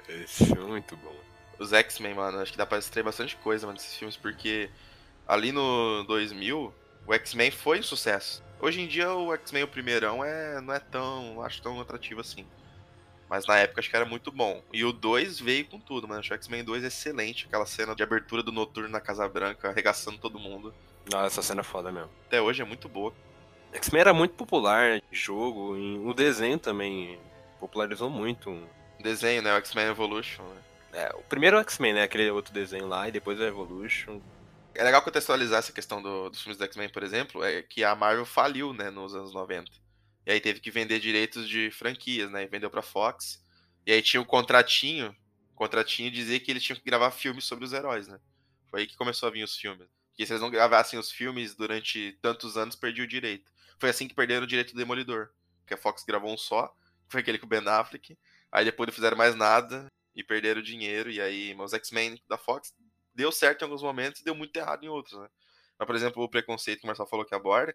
Esse 0.09 0.47
filme 0.47 0.62
é 0.62 0.66
muito 0.66 0.97
bom. 0.97 1.14
Os 1.59 1.73
X-Men, 1.73 2.14
mano, 2.14 2.38
acho 2.38 2.53
que 2.53 2.59
dá 2.59 2.66
pra 2.66 2.79
extrair 2.79 3.03
bastante 3.03 3.37
coisa, 3.37 3.66
mano, 3.66 3.79
desses 3.79 3.97
filmes, 3.97 4.16
porque 4.16 4.71
ali 5.27 5.53
no 5.53 6.05
2000, 6.05 6.73
o 7.07 7.14
X-Men 7.14 7.51
foi 7.51 7.81
um 7.81 7.83
sucesso. 7.83 8.45
Hoje 8.61 8.81
em 8.81 8.87
dia, 8.87 9.12
o 9.12 9.35
X-Men, 9.35 9.64
o 9.64 9.69
primeirão, 9.69 10.25
é, 10.25 10.61
não 10.61 10.75
é 10.75 10.79
tão, 10.79 11.42
acho 11.42 11.62
tão 11.62 11.81
atrativo 11.81 12.21
assim. 12.21 12.47
Mas 13.29 13.47
na 13.47 13.57
época 13.59 13.81
acho 13.81 13.90
que 13.90 13.97
era 13.97 14.05
muito 14.05 14.31
bom. 14.31 14.62
E 14.73 14.85
o 14.85 14.92
2 14.92 15.40
veio 15.40 15.66
com 15.66 15.81
tudo, 15.81 16.07
mano. 16.07 16.21
Acho 16.21 16.33
o 16.33 16.37
X-Men 16.37 16.64
2 16.64 16.85
é 16.85 16.87
excelente. 16.87 17.47
Aquela 17.47 17.66
cena 17.66 17.95
de 17.95 18.03
abertura 18.03 18.42
do 18.42 18.53
Noturno 18.53 18.88
na 18.88 19.01
Casa 19.01 19.29
Branca, 19.29 19.69
arregaçando 19.69 20.19
todo 20.19 20.38
mundo. 20.38 20.73
Nossa, 21.11 21.27
essa 21.27 21.42
cena 21.42 21.61
é 21.61 21.64
foda 21.64 21.90
mesmo. 21.90 22.11
Até 22.27 22.40
hoje 22.40 22.62
é 22.62 22.64
muito 22.64 22.88
boa. 22.88 23.12
X-Men 23.73 24.01
era 24.01 24.14
muito 24.14 24.35
popular 24.35 24.97
em 24.97 25.03
jogo, 25.11 25.77
em... 25.77 26.07
o 26.07 26.14
desenho 26.14 26.59
também 26.59 27.19
popularizou 27.59 28.09
muito. 28.09 28.57
Desenho, 29.03 29.43
né? 29.43 29.53
O 29.53 29.57
X-Men 29.59 29.87
Evolution, 29.87 30.43
né? 30.43 30.63
É, 30.93 31.15
o 31.15 31.23
primeiro 31.23 31.59
X-Men, 31.59 31.95
né? 31.95 32.03
Aquele 32.05 32.31
outro 32.31 32.53
desenho 32.53 32.87
lá, 32.87 33.09
e 33.09 33.13
depois 33.13 33.39
o 33.39 33.43
Evolution. 33.45 34.21
É 34.75 34.83
legal 34.83 35.03
contextualizar 35.03 35.59
essa 35.59 35.73
questão 35.73 36.03
do- 36.03 36.29
dos 36.31 36.41
filmes 36.43 36.59
do 36.59 36.65
X-Men, 36.65 36.89
por 36.91 37.03
exemplo, 37.03 37.43
é 37.43 37.63
que 37.63 37.83
a 37.83 37.95
Marvel 37.95 38.27
faliu, 38.27 38.73
né, 38.75 38.91
nos 38.91 39.15
anos 39.15 39.33
90. 39.33 39.71
E 40.27 40.33
aí 40.33 40.41
teve 40.41 40.61
que 40.61 40.71
vender 40.71 40.99
direitos 41.01 41.49
de 41.49 41.71
franquias, 41.71 42.31
né, 42.31 42.43
e 42.43 42.47
vendeu 42.47 42.69
pra 42.71 42.83
Fox. 42.83 43.43
E 43.87 43.93
aí 43.93 44.03
tinha 44.03 44.21
o 44.21 44.27
contratinho, 44.27 45.17
o 45.53 45.55
contratinho 45.55 46.11
dizia 46.11 46.39
que 46.41 46.51
eles 46.51 46.63
tinham 46.63 46.77
que 46.79 46.85
gravar 46.85 47.11
filmes 47.11 47.45
sobre 47.45 47.65
os 47.65 47.73
heróis, 47.73 48.07
né. 48.09 48.19
Foi 48.71 48.81
aí 48.81 48.87
que 48.87 48.97
começou 48.97 49.29
a 49.29 49.33
vir 49.33 49.45
os 49.45 49.57
filmes. 49.57 49.87
Porque 50.11 50.27
se 50.27 50.33
eles 50.33 50.43
não 50.43 50.51
gravassem 50.51 50.99
os 50.99 51.11
filmes 51.11 51.55
durante 51.55 52.19
tantos 52.21 52.57
anos, 52.57 52.75
perdia 52.77 53.05
o 53.05 53.07
direito. 53.07 53.51
Foi 53.79 53.89
assim 53.91 54.09
que 54.09 54.15
perderam 54.15 54.45
o 54.45 54.47
direito 54.47 54.73
do 54.73 54.79
Demolidor. 54.79 55.29
Que 55.67 55.75
a 55.75 55.77
Fox 55.77 56.05
gravou 56.05 56.33
um 56.33 56.37
só, 56.39 56.69
que 56.69 57.11
foi 57.13 57.21
aquele 57.21 57.39
com 57.39 57.47
o 57.47 57.49
Ben 57.49 57.67
Affleck. 57.67 58.17
Aí 58.53 58.65
depois 58.65 58.87
não 58.87 58.95
fizeram 58.95 59.17
mais 59.17 59.35
nada 59.35 59.87
e 60.15 60.23
perderam 60.23 60.63
dinheiro. 60.63 61.11
E 61.11 61.21
aí, 61.21 61.55
mas 61.55 61.67
os 61.67 61.75
X-Men 61.75 62.21
da 62.29 62.39
Fox 62.39 62.75
deu 63.15 63.33
certo 63.33 63.63
em 63.63 63.65
alguns 63.65 63.83
momentos 63.83 64.21
e 64.21 64.25
deu 64.25 64.35
muito 64.35 64.57
errado 64.57 64.85
em 64.85 64.89
outros, 64.89 65.19
né? 65.19 65.29
Mas, 65.79 65.87
por 65.87 65.95
exemplo, 65.95 66.23
o 66.23 66.29
preconceito 66.29 66.81
que 66.81 66.85
o 66.85 66.87
Marcelo 66.87 67.09
falou 67.09 67.25
que 67.25 67.35
aborda. 67.35 67.75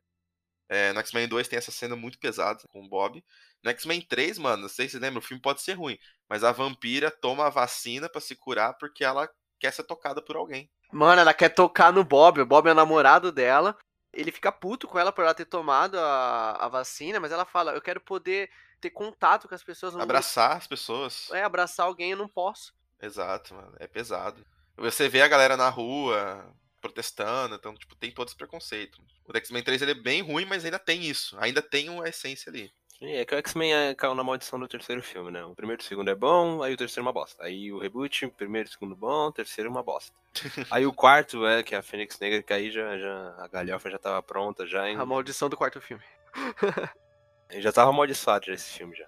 É, 0.69 0.93
no 0.93 0.99
X-Men 1.01 1.27
2 1.27 1.49
tem 1.49 1.57
essa 1.57 1.71
cena 1.71 1.97
muito 1.97 2.17
pesada 2.17 2.63
com 2.69 2.81
o 2.81 2.87
Bob. 2.87 3.21
No 3.61 3.69
X-Men 3.71 4.01
3, 4.01 4.37
mano, 4.37 4.63
não 4.63 4.69
sei 4.69 4.87
se 4.87 4.93
você 4.93 4.99
lembra, 4.99 5.19
o 5.19 5.21
filme 5.21 5.41
pode 5.41 5.61
ser 5.61 5.73
ruim, 5.73 5.99
mas 6.29 6.45
a 6.45 6.51
vampira 6.53 7.11
toma 7.11 7.45
a 7.45 7.49
vacina 7.49 8.07
pra 8.07 8.21
se 8.21 8.37
curar 8.37 8.77
porque 8.77 9.03
ela 9.03 9.29
quer 9.59 9.73
ser 9.73 9.83
tocada 9.83 10.21
por 10.21 10.37
alguém. 10.37 10.71
Mano, 10.91 11.21
ela 11.21 11.33
quer 11.33 11.49
tocar 11.49 11.91
no 11.91 12.05
Bob, 12.05 12.39
o 12.39 12.45
Bob 12.45 12.67
é 12.67 12.71
o 12.71 12.75
namorado 12.75 13.31
dela. 13.33 13.77
Ele 14.13 14.31
fica 14.31 14.51
puto 14.51 14.87
com 14.87 14.97
ela 14.97 15.11
por 15.11 15.23
ela 15.23 15.33
ter 15.33 15.45
tomado 15.45 15.99
a, 15.99 16.65
a 16.65 16.67
vacina, 16.69 17.19
mas 17.19 17.31
ela 17.31 17.45
fala: 17.45 17.73
Eu 17.73 17.81
quero 17.81 17.99
poder 17.99 18.49
ter 18.81 18.89
contato 18.89 19.47
com 19.47 19.55
as 19.55 19.63
pessoas. 19.63 19.93
no 19.93 19.99
mundo 19.99 20.03
Abraçar 20.03 20.57
as 20.57 20.67
pessoas. 20.67 21.29
É, 21.31 21.43
abraçar 21.43 21.85
alguém 21.85 22.11
eu 22.11 22.17
não 22.17 22.27
posso. 22.27 22.73
Exato, 23.01 23.53
mano. 23.55 23.73
É 23.79 23.87
pesado. 23.87 24.45
Você 24.77 25.07
vê 25.07 25.21
a 25.21 25.27
galera 25.27 25.55
na 25.55 25.69
rua 25.69 26.45
protestando, 26.81 27.55
então, 27.55 27.75
tipo, 27.75 27.95
tem 27.95 28.11
todo 28.11 28.27
esse 28.27 28.35
preconceito. 28.35 28.99
O 29.27 29.37
X-Men 29.37 29.63
3 29.63 29.81
ele 29.83 29.91
é 29.91 29.95
bem 29.95 30.21
ruim, 30.21 30.45
mas 30.45 30.65
ainda 30.65 30.79
tem 30.79 31.03
isso. 31.03 31.37
Ainda 31.39 31.61
tem 31.61 31.89
uma 31.89 32.09
essência 32.09 32.49
ali. 32.49 32.71
Sim, 32.97 33.13
é 33.13 33.25
que 33.25 33.33
o 33.33 33.37
X-Men 33.37 33.73
é- 33.73 33.95
caiu 33.95 34.13
na 34.15 34.23
maldição 34.23 34.59
do 34.59 34.67
terceiro 34.67 35.01
filme, 35.01 35.31
né? 35.31 35.43
O 35.45 35.55
primeiro 35.55 35.81
e 35.81 35.85
o 35.85 35.87
segundo 35.87 36.09
é 36.09 36.15
bom, 36.15 36.61
aí 36.63 36.73
o 36.73 36.77
terceiro 36.77 37.01
é 37.01 37.07
uma 37.07 37.13
bosta. 37.13 37.43
Aí 37.43 37.71
o 37.71 37.79
reboot, 37.79 38.25
o 38.25 38.31
primeiro 38.31 38.67
e 38.69 38.71
segundo 38.71 38.95
bom, 38.95 39.27
o 39.27 39.31
terceiro 39.31 39.67
é 39.67 39.71
uma 39.71 39.81
bosta. 39.83 40.11
aí 40.71 40.85
o 40.85 40.93
quarto 40.93 41.45
é 41.45 41.63
que 41.63 41.73
é 41.75 41.77
a 41.79 41.83
Fênix 41.83 42.19
Negra, 42.19 42.41
que 42.43 42.53
aí 42.53 42.71
já, 42.71 42.97
já 42.97 43.35
a 43.39 43.47
galhofa 43.47 43.89
já 43.89 43.97
tava 43.97 44.21
pronta, 44.23 44.65
já, 44.67 44.87
em- 44.89 44.97
A 44.97 45.05
maldição 45.05 45.49
do 45.49 45.57
quarto 45.57 45.79
filme. 45.81 46.03
já 47.59 47.71
tava 47.71 47.89
amaldiçoado 47.89 48.45
já 48.45 48.53
esse 48.53 48.69
filme 48.71 48.95
já. 48.95 49.05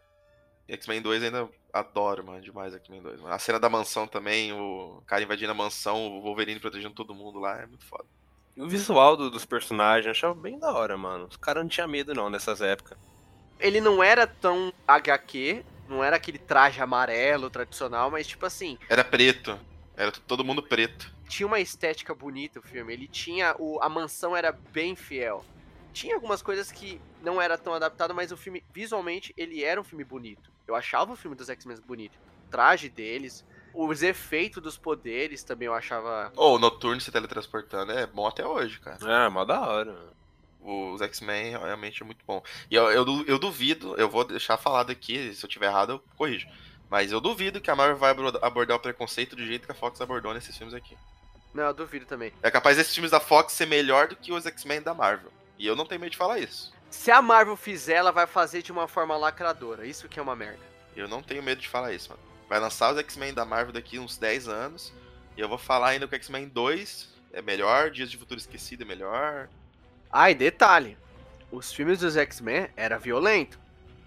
X-Men 0.67 1.01
2 1.01 1.23
ainda 1.23 1.47
adoro, 1.71 2.25
mano, 2.25 2.41
demais 2.41 2.73
X-Men 2.73 3.01
2. 3.01 3.21
mano. 3.21 3.33
A 3.33 3.39
cena 3.39 3.59
da 3.59 3.69
mansão 3.69 4.07
também, 4.07 4.51
o 4.53 5.01
cara 5.05 5.21
invadindo 5.23 5.51
a 5.51 5.55
mansão, 5.55 6.07
o 6.07 6.21
Wolverine 6.21 6.59
protegendo 6.59 6.95
todo 6.95 7.13
mundo 7.13 7.39
lá, 7.39 7.61
é 7.61 7.65
muito 7.65 7.85
foda. 7.85 8.05
E 8.55 8.61
o 8.61 8.67
visual 8.69 9.17
do- 9.17 9.29
dos 9.31 9.45
personagens 9.45 10.05
eu 10.05 10.11
achava 10.11 10.33
bem 10.35 10.57
da 10.59 10.71
hora, 10.71 10.97
mano. 10.97 11.27
Os 11.29 11.37
caras 11.37 11.63
não 11.63 11.69
tinham 11.69 11.87
medo 11.87 12.13
não 12.13 12.29
nessas 12.29 12.61
épocas. 12.61 12.97
Ele 13.59 13.81
não 13.81 14.01
era 14.03 14.25
tão 14.27 14.71
HQ, 14.87 15.63
não 15.89 16.03
era 16.03 16.15
aquele 16.15 16.37
traje 16.37 16.81
amarelo 16.81 17.49
tradicional, 17.49 18.09
mas 18.11 18.27
tipo 18.27 18.45
assim, 18.45 18.77
Era 18.89 19.03
preto, 19.03 19.59
era 19.97 20.11
todo 20.11 20.43
mundo 20.45 20.61
preto. 20.63 21.11
tinha 21.27 21.47
uma 21.47 21.59
estética 21.59 22.13
bonita 22.15 22.59
o 22.59 22.63
filme. 22.63 22.93
Ele 22.93 23.07
tinha. 23.07 23.55
O, 23.59 23.81
a 23.81 23.89
mansão 23.89 24.35
era 24.35 24.51
bem 24.51 24.95
fiel. 24.95 25.43
Tinha 25.93 26.15
algumas 26.15 26.41
coisas 26.41 26.71
que 26.71 26.99
não 27.21 27.41
era 27.41 27.57
tão 27.57 27.73
adaptado, 27.73 28.13
mas 28.13 28.31
o 28.31 28.37
filme, 28.37 28.63
visualmente, 28.73 29.33
ele 29.37 29.63
era 29.63 29.79
um 29.79 29.83
filme 29.83 30.03
bonito. 30.03 30.51
Eu 30.67 30.75
achava 30.75 31.13
o 31.13 31.15
filme 31.15 31.37
dos 31.37 31.49
X-Men 31.49 31.77
bonito. 31.85 32.17
O 32.47 32.51
traje 32.51 32.89
deles, 32.89 33.45
os 33.73 34.01
efeitos 34.01 34.61
dos 34.61 34.77
poderes 34.77 35.43
também 35.43 35.67
eu 35.67 35.73
achava. 35.73 36.31
Ou 36.35 36.55
o 36.55 36.59
Noturno 36.59 36.99
se 36.99 37.11
teletransportando, 37.11 37.91
é 37.91 38.07
bom 38.07 38.27
até 38.27 38.45
hoje, 38.45 38.79
cara. 38.79 38.97
Ah, 39.01 39.29
mó 39.29 39.45
da 39.45 39.61
hora. 39.61 39.95
Os 40.61 41.01
X-Men 41.01 41.57
realmente 41.57 42.01
é 42.01 42.05
muito 42.05 42.23
bom. 42.25 42.41
E 42.71 42.75
eu, 42.75 42.89
eu, 42.91 43.05
eu 43.27 43.37
duvido, 43.37 43.95
eu 43.95 44.09
vou 44.09 44.23
deixar 44.23 44.57
falado 44.57 44.91
aqui, 44.91 45.33
se 45.33 45.45
eu 45.45 45.49
tiver 45.49 45.67
errado 45.67 45.93
eu 45.93 46.03
corrijo. 46.17 46.47
Mas 46.89 47.11
eu 47.11 47.19
duvido 47.19 47.59
que 47.59 47.69
a 47.69 47.75
Marvel 47.75 47.97
vai 47.97 48.11
abordar 48.41 48.77
o 48.77 48.79
preconceito 48.79 49.35
do 49.35 49.45
jeito 49.45 49.65
que 49.65 49.71
a 49.71 49.75
Fox 49.75 49.99
abordou 49.99 50.33
nesses 50.33 50.55
filmes 50.55 50.73
aqui. 50.73 50.95
Não, 51.53 51.63
eu 51.63 51.73
duvido 51.73 52.05
também. 52.05 52.31
É 52.41 52.49
capaz 52.49 52.77
desses 52.77 52.93
filmes 52.93 53.11
da 53.11 53.19
Fox 53.19 53.53
ser 53.53 53.67
melhor 53.67 54.07
do 54.07 54.15
que 54.15 54.31
os 54.31 54.45
X-Men 54.45 54.81
da 54.81 54.93
Marvel. 54.93 55.31
E 55.57 55.67
eu 55.67 55.75
não 55.75 55.85
tenho 55.85 56.01
medo 56.01 56.11
de 56.11 56.17
falar 56.17 56.39
isso. 56.39 56.73
Se 56.89 57.11
a 57.11 57.21
Marvel 57.21 57.55
fizer, 57.55 57.95
ela 57.95 58.11
vai 58.11 58.27
fazer 58.27 58.61
de 58.61 58.71
uma 58.71 58.87
forma 58.87 59.17
lacradora. 59.17 59.85
Isso 59.85 60.07
que 60.07 60.19
é 60.19 60.21
uma 60.21 60.35
merda. 60.35 60.59
Eu 60.95 61.07
não 61.07 61.23
tenho 61.23 61.41
medo 61.41 61.61
de 61.61 61.67
falar 61.67 61.93
isso, 61.93 62.09
mano. 62.09 62.21
Vai 62.47 62.59
lançar 62.59 62.91
os 62.91 62.99
X-Men 62.99 63.33
da 63.33 63.45
Marvel 63.45 63.73
daqui 63.73 63.97
uns 63.97 64.17
10 64.17 64.47
anos. 64.47 64.93
E 65.35 65.41
eu 65.41 65.49
vou 65.49 65.57
falar 65.57 65.89
ainda 65.89 66.07
que 66.07 66.13
o 66.13 66.17
X-Men 66.17 66.47
2 66.47 67.09
é 67.33 67.41
melhor, 67.41 67.89
Dias 67.89 68.11
de 68.11 68.17
Futuro 68.17 68.39
Esquecido 68.39 68.83
é 68.83 68.85
melhor. 68.85 69.49
Ah, 70.11 70.29
e 70.29 70.35
detalhe: 70.35 70.97
os 71.51 71.73
filmes 71.73 71.99
dos 71.99 72.15
X-Men 72.15 72.69
era 72.75 72.99
violento. 72.99 73.59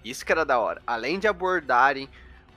Isso 0.05 0.25
que 0.25 0.31
era 0.31 0.45
da 0.45 0.59
hora. 0.61 0.81
Além 0.87 1.19
de 1.19 1.27
abordarem 1.27 2.09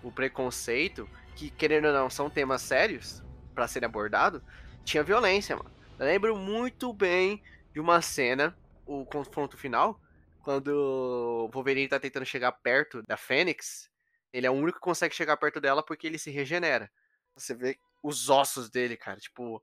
o 0.03 0.11
preconceito, 0.11 1.09
que 1.35 1.49
querendo 1.49 1.85
ou 1.85 1.93
não 1.93 2.09
são 2.09 2.29
temas 2.29 2.61
sérios 2.61 3.23
pra 3.55 3.67
serem 3.67 3.87
abordados, 3.87 4.41
tinha 4.85 5.03
violência, 5.03 5.55
mano. 5.55 5.71
Eu 5.97 6.05
lembro 6.05 6.35
muito 6.35 6.93
bem 6.93 7.41
de 7.73 7.79
uma 7.79 8.01
cena, 8.01 8.55
o 8.89 9.05
confronto 9.05 9.55
final, 9.55 10.01
quando 10.41 10.69
o 10.69 11.49
Wolverine 11.49 11.87
tá 11.87 11.99
tentando 11.99 12.25
chegar 12.25 12.51
perto 12.51 13.03
da 13.03 13.15
Fênix. 13.15 13.89
Ele 14.33 14.47
é 14.47 14.51
o 14.51 14.53
único 14.53 14.79
que 14.79 14.83
consegue 14.83 15.15
chegar 15.15 15.37
perto 15.37 15.61
dela 15.61 15.83
porque 15.83 16.07
ele 16.07 16.17
se 16.17 16.31
regenera. 16.31 16.91
Você 17.35 17.53
vê 17.53 17.77
os 18.01 18.29
ossos 18.29 18.69
dele, 18.69 18.97
cara. 18.97 19.19
Tipo, 19.19 19.61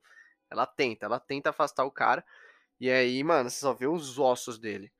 ela 0.50 0.66
tenta, 0.66 1.06
ela 1.06 1.18
tenta 1.18 1.50
afastar 1.50 1.84
o 1.84 1.90
cara. 1.90 2.24
E 2.80 2.90
aí, 2.90 3.22
mano, 3.24 3.50
você 3.50 3.58
só 3.58 3.72
vê 3.72 3.86
os 3.86 4.18
ossos 4.18 4.58
dele. 4.58 4.92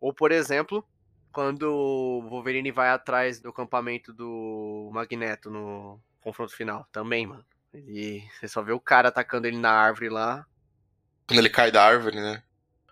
Ou, 0.00 0.12
por 0.12 0.32
exemplo, 0.32 0.84
quando 1.32 1.62
o 1.62 2.22
Wolverine 2.28 2.72
vai 2.72 2.90
atrás 2.90 3.40
do 3.40 3.50
acampamento 3.50 4.12
do 4.12 4.90
Magneto 4.92 5.50
no 5.50 6.00
confronto 6.20 6.54
final. 6.54 6.86
Também, 6.90 7.26
mano. 7.26 7.44
Ele, 7.72 8.24
você 8.32 8.48
só 8.48 8.62
vê 8.62 8.72
o 8.72 8.80
cara 8.80 9.08
atacando 9.08 9.46
ele 9.46 9.58
na 9.58 9.70
árvore 9.70 10.08
lá. 10.08 10.46
Quando 11.26 11.38
ele 11.38 11.50
cai 11.50 11.70
da 11.70 11.84
árvore, 11.84 12.16
né? 12.16 12.42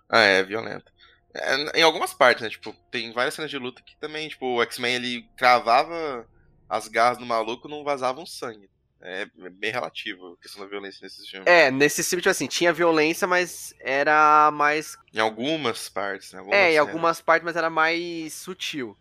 Ah, 0.09 0.21
é 0.21 0.42
violento. 0.42 0.92
É, 1.35 1.81
em 1.81 1.83
algumas 1.83 2.14
partes, 2.14 2.42
né? 2.42 2.49
Tipo, 2.49 2.75
tem 2.90 3.12
várias 3.12 3.35
cenas 3.35 3.51
de 3.51 3.59
luta 3.59 3.83
que 3.83 3.97
também, 3.97 4.29
tipo, 4.29 4.47
o 4.47 4.62
X-Men 4.62 4.95
ele 4.95 5.29
cravava 5.37 6.27
as 6.69 6.88
garras 6.88 7.19
no 7.19 7.27
maluco 7.27 7.69
não 7.69 7.85
vazava 7.85 8.21
um 8.21 8.27
sangue. 8.27 8.69
É 9.01 9.27
bem 9.51 9.71
relativo 9.71 10.33
a 10.33 10.42
questão 10.42 10.62
da 10.62 10.69
violência 10.69 11.01
nesses 11.03 11.29
filmes. 11.29 11.47
É, 11.47 11.71
nesse 11.71 12.03
filme, 12.03 12.23
tipo 12.23 12.31
assim, 12.31 12.47
tinha 12.47 12.73
violência, 12.73 13.27
mas 13.27 13.75
era 13.79 14.51
mais. 14.51 14.97
Em 15.12 15.21
algumas 15.21 15.88
partes, 15.88 16.33
né? 16.33 16.40
Algumas 16.40 16.59
É, 16.59 16.73
em 16.73 16.79
algumas 16.79 17.21
partes, 17.21 17.45
mas 17.45 17.57
era 17.57 17.71
mais 17.71 18.33
sutil. 18.33 18.97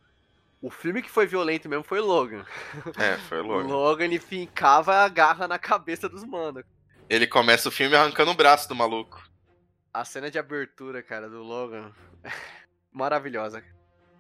O 0.62 0.70
filme 0.70 1.02
que 1.02 1.10
foi 1.10 1.26
violento 1.26 1.70
mesmo 1.70 1.84
foi 1.84 2.02
Logan. 2.02 2.46
É, 2.98 3.18
foi 3.30 3.40
louco. 3.42 3.68
Logan 3.68 4.06
ele 4.06 4.20
fincava 4.20 4.96
a 4.98 5.08
garra 5.10 5.48
na 5.48 5.58
cabeça 5.58 6.10
dos 6.10 6.24
manos. 6.24 6.64
Ele 7.10 7.26
começa 7.26 7.70
o 7.70 7.72
filme 7.72 7.96
arrancando 7.96 8.32
o 8.32 8.36
braço 8.36 8.68
do 8.68 8.76
maluco. 8.76 9.24
A 9.96 10.04
cena 10.04 10.30
de 10.30 10.38
abertura, 10.38 11.02
cara, 11.02 11.30
do 11.30 11.42
Logan. 11.42 11.90
Maravilhosa. 12.92 13.64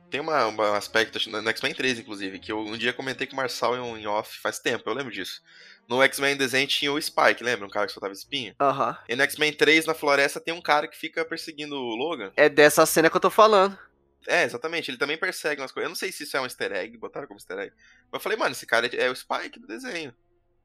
Tem 0.09 0.21
uma, 0.21 0.47
um 0.47 0.73
aspecto 0.73 1.19
no 1.29 1.49
X-Men 1.49 1.73
3, 1.73 1.99
inclusive, 1.99 2.39
que 2.39 2.49
eu 2.49 2.59
um 2.59 2.77
dia 2.77 2.93
comentei 2.93 3.27
com 3.27 3.33
o 3.33 3.35
Marçal 3.35 3.75
em, 3.75 4.03
em 4.03 4.07
off 4.07 4.39
faz 4.39 4.57
tempo, 4.57 4.89
eu 4.89 4.93
lembro 4.93 5.11
disso. 5.11 5.43
No 5.85 6.01
X-Men 6.01 6.37
desenho 6.37 6.65
tinha 6.65 6.93
o 6.93 7.01
Spike, 7.01 7.43
lembra? 7.43 7.67
Um 7.67 7.69
cara 7.69 7.87
que 7.87 7.91
soltava 7.91 8.13
espinho. 8.13 8.55
Aham. 8.57 8.97
E 9.09 9.17
no 9.17 9.23
X-Men 9.23 9.51
3, 9.51 9.85
na 9.85 9.93
floresta, 9.93 10.39
tem 10.39 10.53
um 10.53 10.61
cara 10.61 10.87
que 10.87 10.97
fica 10.97 11.25
perseguindo 11.25 11.75
o 11.75 11.95
Logan. 11.95 12.31
É 12.37 12.47
dessa 12.47 12.85
cena 12.85 13.09
que 13.09 13.17
eu 13.17 13.21
tô 13.21 13.29
falando. 13.29 13.77
É, 14.25 14.45
exatamente, 14.45 14.89
ele 14.89 14.97
também 14.97 15.17
persegue 15.17 15.61
umas 15.61 15.73
coisas. 15.73 15.87
Eu 15.87 15.89
não 15.89 15.95
sei 15.97 16.09
se 16.09 16.23
isso 16.23 16.37
é 16.37 16.39
um 16.39 16.45
easter 16.45 16.71
egg, 16.71 16.97
botaram 16.97 17.27
como 17.27 17.37
easter 17.37 17.59
egg. 17.59 17.73
Mas 18.09 18.13
eu 18.13 18.19
falei, 18.21 18.37
mano, 18.37 18.53
esse 18.53 18.65
cara 18.65 18.87
é 18.95 19.09
o 19.09 19.15
Spike 19.15 19.59
do 19.59 19.67
desenho. 19.67 20.15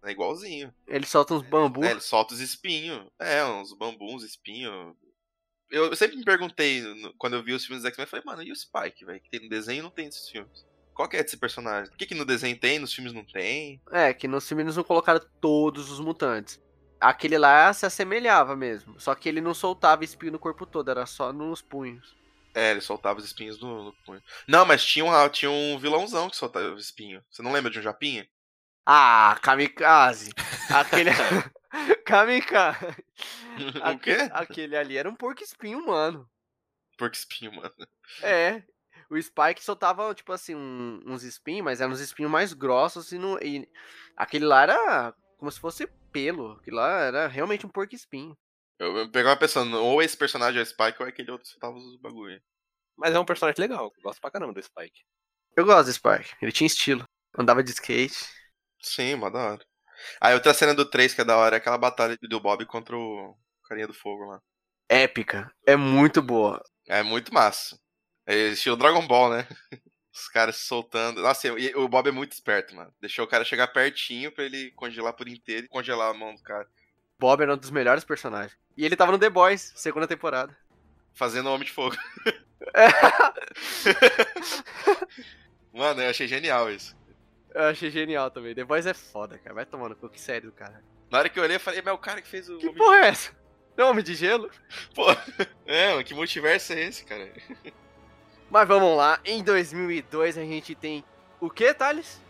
É 0.04 0.10
igualzinho. 0.10 0.72
Ele 0.86 1.06
solta 1.06 1.34
uns 1.34 1.42
bambu. 1.42 1.84
É, 1.84 1.90
ele 1.90 2.00
solta 2.00 2.34
os 2.34 2.40
espinhos. 2.40 3.06
É, 3.18 3.44
uns 3.44 3.72
bambus, 3.72 4.22
espinhos. 4.22 4.94
Eu 5.70 5.94
sempre 5.94 6.16
me 6.16 6.24
perguntei, 6.24 6.80
no- 6.82 7.14
quando 7.14 7.34
eu 7.36 7.42
vi 7.44 7.52
os 7.52 7.64
filmes 7.64 7.82
dos 7.82 7.88
X-Men, 7.90 8.04
eu 8.04 8.08
falei, 8.08 8.24
mano, 8.26 8.42
e 8.42 8.50
o 8.50 8.56
Spike, 8.56 9.04
velho? 9.04 9.20
Que 9.20 9.30
tem 9.30 9.40
no 9.40 9.48
desenho 9.48 9.80
e 9.80 9.82
não 9.82 9.90
tem 9.90 10.06
nesses 10.06 10.28
filmes. 10.28 10.64
Qual 10.94 11.08
que 11.08 11.16
é 11.16 11.22
desse 11.22 11.36
personagem? 11.36 11.90
Por 11.90 11.96
que, 11.98 12.06
que 12.06 12.14
no 12.14 12.24
desenho 12.24 12.58
tem, 12.58 12.78
nos 12.78 12.92
filmes 12.92 13.12
não 13.12 13.24
tem? 13.24 13.80
É, 13.92 14.12
que 14.12 14.26
nos 14.26 14.46
filmes 14.48 14.74
não 14.76 14.82
colocaram 14.84 15.20
todos 15.40 15.90
os 15.90 16.00
mutantes. 16.00 16.60
Aquele 17.00 17.38
lá 17.38 17.72
se 17.72 17.86
assemelhava 17.86 18.56
mesmo. 18.56 18.98
Só 19.00 19.14
que 19.14 19.28
ele 19.28 19.40
não 19.40 19.54
soltava 19.54 20.04
espinho 20.04 20.32
no 20.32 20.38
corpo 20.38 20.66
todo, 20.66 20.90
era 20.90 21.06
só 21.06 21.32
nos 21.32 21.62
punhos. 21.62 22.14
É, 22.52 22.72
ele 22.72 22.80
soltava 22.80 23.20
os 23.20 23.24
espinhos 23.24 23.60
no, 23.60 23.84
no 23.84 23.92
punho. 24.04 24.20
Não, 24.48 24.66
mas 24.66 24.84
tinha 24.84 25.04
um, 25.04 25.28
tinha 25.28 25.50
um 25.50 25.78
vilãozão 25.78 26.28
que 26.28 26.36
soltava 26.36 26.74
espinho. 26.74 27.22
Você 27.30 27.42
não 27.42 27.52
lembra 27.52 27.70
de 27.70 27.78
um 27.78 27.82
japinha? 27.82 28.28
Ah, 28.92 29.38
kamikaze. 29.42 30.33
Aquele. 30.68 31.11
kamikaze. 32.05 33.05
o 33.85 33.98
Aquele, 33.98 33.98
quê? 33.98 34.31
aquele 34.31 34.76
ali 34.76 34.96
era 34.96 35.09
um 35.11 35.14
porco 35.16 35.42
espinho 35.42 35.79
humano. 35.79 36.29
Porco 36.96 37.16
espinho, 37.16 37.53
mano. 37.53 37.74
É. 38.22 38.62
O 39.11 39.20
Spike 39.20 39.62
soltava, 39.62 40.14
tipo 40.14 40.33
assim, 40.33 40.55
um- 40.55 41.00
uns 41.07 41.22
espinhos, 41.24 41.64
mas 41.64 41.81
eram 41.81 41.92
uns 41.92 42.00
espinhos 42.00 42.31
mais 42.31 42.53
grossos 42.53 43.11
e, 43.12 43.18
não, 43.18 43.38
e 43.40 43.68
aquele 44.16 44.44
lá 44.44 44.62
era 44.62 45.14
como 45.38 45.50
se 45.50 45.59
fosse 45.61 45.87
pelo. 46.12 46.53
Aquele 46.53 46.76
lá 46.76 47.00
era 47.00 47.26
realmente 47.26 47.66
um 47.66 47.70
porco 47.70 47.94
espinho. 47.94 48.37
Eu, 48.81 48.96
eu 48.96 49.11
pegava 49.12 49.38
pensando, 49.38 49.76
ou 49.81 50.03
esse 50.03 50.16
personagem 50.16 50.59
é 50.59 50.62
o 50.62 50.66
Spike 50.66 50.96
ou 51.00 51.07
é 51.07 51.11
aquele 51.11 51.31
outro 51.31 51.44
que 51.46 51.53
soltava 51.53 51.76
os 51.76 51.96
bagulho. 52.00 52.42
Mas 52.96 53.12
é 53.14 53.18
um 53.18 53.24
personagem 53.24 53.61
legal. 53.61 53.92
Eu 53.96 54.03
gosto 54.03 54.20
pra 54.20 54.31
caramba 54.31 54.53
do 54.55 54.62
Spike. 54.62 55.03
Eu 55.57 55.64
gosto 55.64 55.87
do 55.87 55.92
Spike. 55.92 56.35
Ele 56.42 56.53
tinha 56.53 56.66
estilo. 56.66 57.05
Andava 57.38 57.62
de 57.62 57.70
skate. 57.70 58.16
Sim, 58.81 59.16
mó 59.16 59.31
da 59.31 59.38
hora. 59.38 59.64
Aí 60.21 60.35
outra 60.35 60.55
cena 60.55 60.75
do 60.75 60.85
3 60.85 61.14
que 61.14 61.21
é 61.21 61.25
da 61.25 61.37
hora 61.37 61.57
é 61.57 61.59
aquela 61.59 61.79
batalha 61.79 62.16
do 62.23 62.40
Bob 62.40 62.64
contra 62.66 62.97
o 62.97 63.37
carinha 63.69 63.87
do 63.87 63.95
fogo 63.95 64.25
lá. 64.25 64.40
Épica. 64.88 65.51
É 65.66 65.77
muito 65.77 66.23
boa. 66.23 66.62
É 66.88 67.03
muito 67.03 67.33
massa. 67.33 67.79
É 68.27 68.35
estilo 68.49 68.77
Dragon 68.77 69.07
Ball, 69.07 69.31
né? 69.31 69.49
Os 70.12 70.29
caras 70.29 70.57
se 70.57 70.64
soltando. 70.64 71.23
Nossa, 71.23 71.47
e 71.47 71.75
o 71.77 71.88
Bob 71.88 72.09
é 72.09 72.12
muito 72.12 72.33
esperto, 72.33 72.75
mano. 72.75 72.93
Deixou 73.01 73.25
o 73.25 73.29
cara 73.29 73.45
chegar 73.45 73.69
pertinho 73.69 74.33
pra 74.33 74.45
ele 74.45 74.73
congelar 74.73 75.12
por 75.12 75.29
inteiro 75.29 75.66
e 75.66 75.69
congelar 75.69 76.11
a 76.11 76.14
mão 76.14 76.35
do 76.35 76.43
cara. 76.43 76.66
Bob 77.19 77.43
era 77.43 77.55
um 77.55 77.57
dos 77.57 77.71
melhores 77.71 78.03
personagens. 78.03 78.59
E 78.77 78.85
ele 78.85 78.97
tava 78.97 79.12
no 79.12 79.19
The 79.19 79.31
Boys, 79.31 79.73
segunda 79.77 80.09
temporada. 80.09 80.57
Fazendo 81.14 81.51
Homem 81.51 81.66
de 81.66 81.73
Fogo. 81.73 81.97
Mano, 85.73 86.03
eu 86.03 86.11
achei 86.11 86.27
genial 86.27 86.69
isso. 86.71 86.95
Eu 87.54 87.64
achei 87.64 87.90
genial 87.90 88.30
também. 88.30 88.54
The 88.54 88.64
Boys 88.64 88.86
é 88.86 88.94
foda, 88.94 89.38
cara. 89.38 89.54
Vai 89.54 89.66
tomando 89.66 89.96
cu, 89.96 90.08
que 90.08 90.20
sério 90.20 90.50
do 90.50 90.52
cara. 90.52 90.82
Na 91.10 91.18
hora 91.18 91.28
que 91.28 91.38
eu 91.38 91.42
olhei, 91.42 91.56
eu 91.56 91.60
falei, 91.60 91.80
mas 91.82 91.90
é 91.90 91.94
o 91.94 91.98
cara 91.98 92.22
que 92.22 92.28
fez 92.28 92.48
o. 92.48 92.58
Que 92.58 92.68
Homem 92.68 92.78
porra 92.78 92.96
é 92.98 93.08
essa? 93.08 93.32
Não, 93.76 93.90
Homem 93.90 94.04
de 94.04 94.14
Gelo? 94.14 94.50
Pô, 94.94 95.06
é, 95.66 95.90
mano, 95.90 96.04
que 96.04 96.14
multiverso 96.14 96.72
é 96.72 96.82
esse, 96.82 97.04
cara? 97.04 97.32
Mas 98.50 98.66
vamos 98.66 98.96
lá. 98.96 99.20
Em 99.24 99.44
2002 99.44 100.36
a 100.36 100.42
gente 100.42 100.74
tem 100.74 101.04
o 101.40 101.48
que, 101.48 101.72
Thales? 101.72 102.20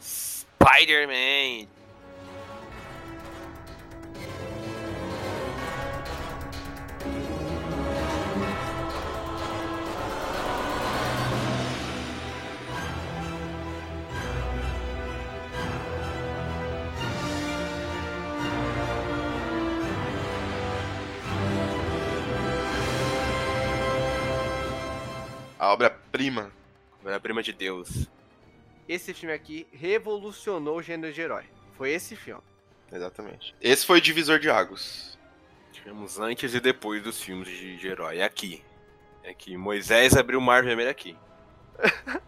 Spider-Man! 0.00 1.68
Obra-prima. 26.18 26.52
Obra-prima 27.00 27.42
de 27.42 27.52
Deus. 27.52 28.08
Esse 28.88 29.14
filme 29.14 29.32
aqui 29.34 29.66
revolucionou 29.72 30.78
o 30.78 30.82
gênero 30.82 31.12
de 31.12 31.20
herói. 31.20 31.44
Foi 31.76 31.90
esse 31.90 32.16
filme. 32.16 32.42
Exatamente. 32.90 33.54
Esse 33.60 33.86
foi 33.86 33.98
o 33.98 34.00
divisor 34.00 34.38
de 34.38 34.50
águas. 34.50 35.16
Tivemos 35.70 36.18
antes 36.18 36.54
e 36.54 36.60
depois 36.60 37.02
dos 37.02 37.22
filmes 37.22 37.48
de, 37.48 37.76
de 37.76 37.86
herói. 37.86 38.18
É 38.18 38.24
aqui. 38.24 38.64
É 39.22 39.30
aqui. 39.30 39.56
Moisés 39.56 40.16
abriu 40.16 40.38
o 40.40 40.42
mar 40.42 40.64
vermelho 40.64 40.90
aqui. 40.90 41.16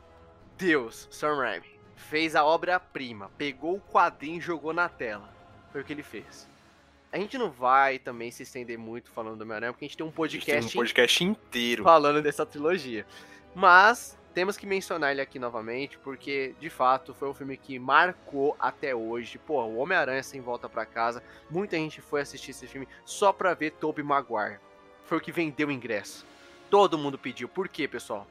Deus, 0.56 1.08
Sam 1.10 1.36
Raimi, 1.36 1.66
fez 1.96 2.36
a 2.36 2.44
obra-prima. 2.44 3.30
Pegou 3.36 3.76
o 3.76 3.80
quadrinho 3.80 4.38
e 4.38 4.40
jogou 4.40 4.72
na 4.72 4.88
tela. 4.88 5.34
Foi 5.72 5.80
o 5.80 5.84
que 5.84 5.92
ele 5.92 6.02
fez. 6.02 6.48
A 7.12 7.18
gente 7.18 7.36
não 7.36 7.50
vai 7.50 7.98
também 7.98 8.30
se 8.30 8.44
estender 8.44 8.78
muito 8.78 9.10
falando 9.10 9.38
do 9.38 9.42
Homem-Aranha, 9.42 9.72
porque 9.72 9.84
a 9.84 9.88
gente 9.88 9.96
tem 9.96 10.06
um 10.06 10.10
A 10.10 10.28
gente 10.28 10.46
tem 10.46 10.54
podcast 10.54 10.76
um 10.76 10.80
podcast 10.80 11.24
inteiro. 11.24 11.82
falando 11.82 12.22
dessa 12.22 12.46
trilogia. 12.46 13.04
Mas 13.54 14.18
temos 14.32 14.56
que 14.56 14.66
mencionar 14.66 15.10
ele 15.10 15.20
aqui 15.20 15.38
novamente, 15.38 15.98
porque 15.98 16.54
de 16.60 16.70
fato 16.70 17.12
foi 17.12 17.28
um 17.28 17.34
filme 17.34 17.56
que 17.56 17.78
marcou 17.78 18.56
até 18.58 18.94
hoje. 18.94 19.38
Pô, 19.38 19.62
o 19.62 19.78
Homem-Aranha 19.78 20.22
sem 20.22 20.40
volta 20.40 20.68
pra 20.68 20.86
casa. 20.86 21.22
Muita 21.50 21.76
gente 21.76 22.00
foi 22.00 22.20
assistir 22.20 22.52
esse 22.52 22.66
filme 22.66 22.88
só 23.04 23.32
pra 23.32 23.54
ver 23.54 23.72
Tobey 23.72 24.04
Maguire. 24.04 24.60
Foi 25.04 25.18
o 25.18 25.20
que 25.20 25.32
vendeu 25.32 25.68
o 25.68 25.72
ingresso. 25.72 26.24
Todo 26.70 26.96
mundo 26.96 27.18
pediu. 27.18 27.48
Por 27.48 27.68
quê, 27.68 27.88
pessoal? 27.88 28.26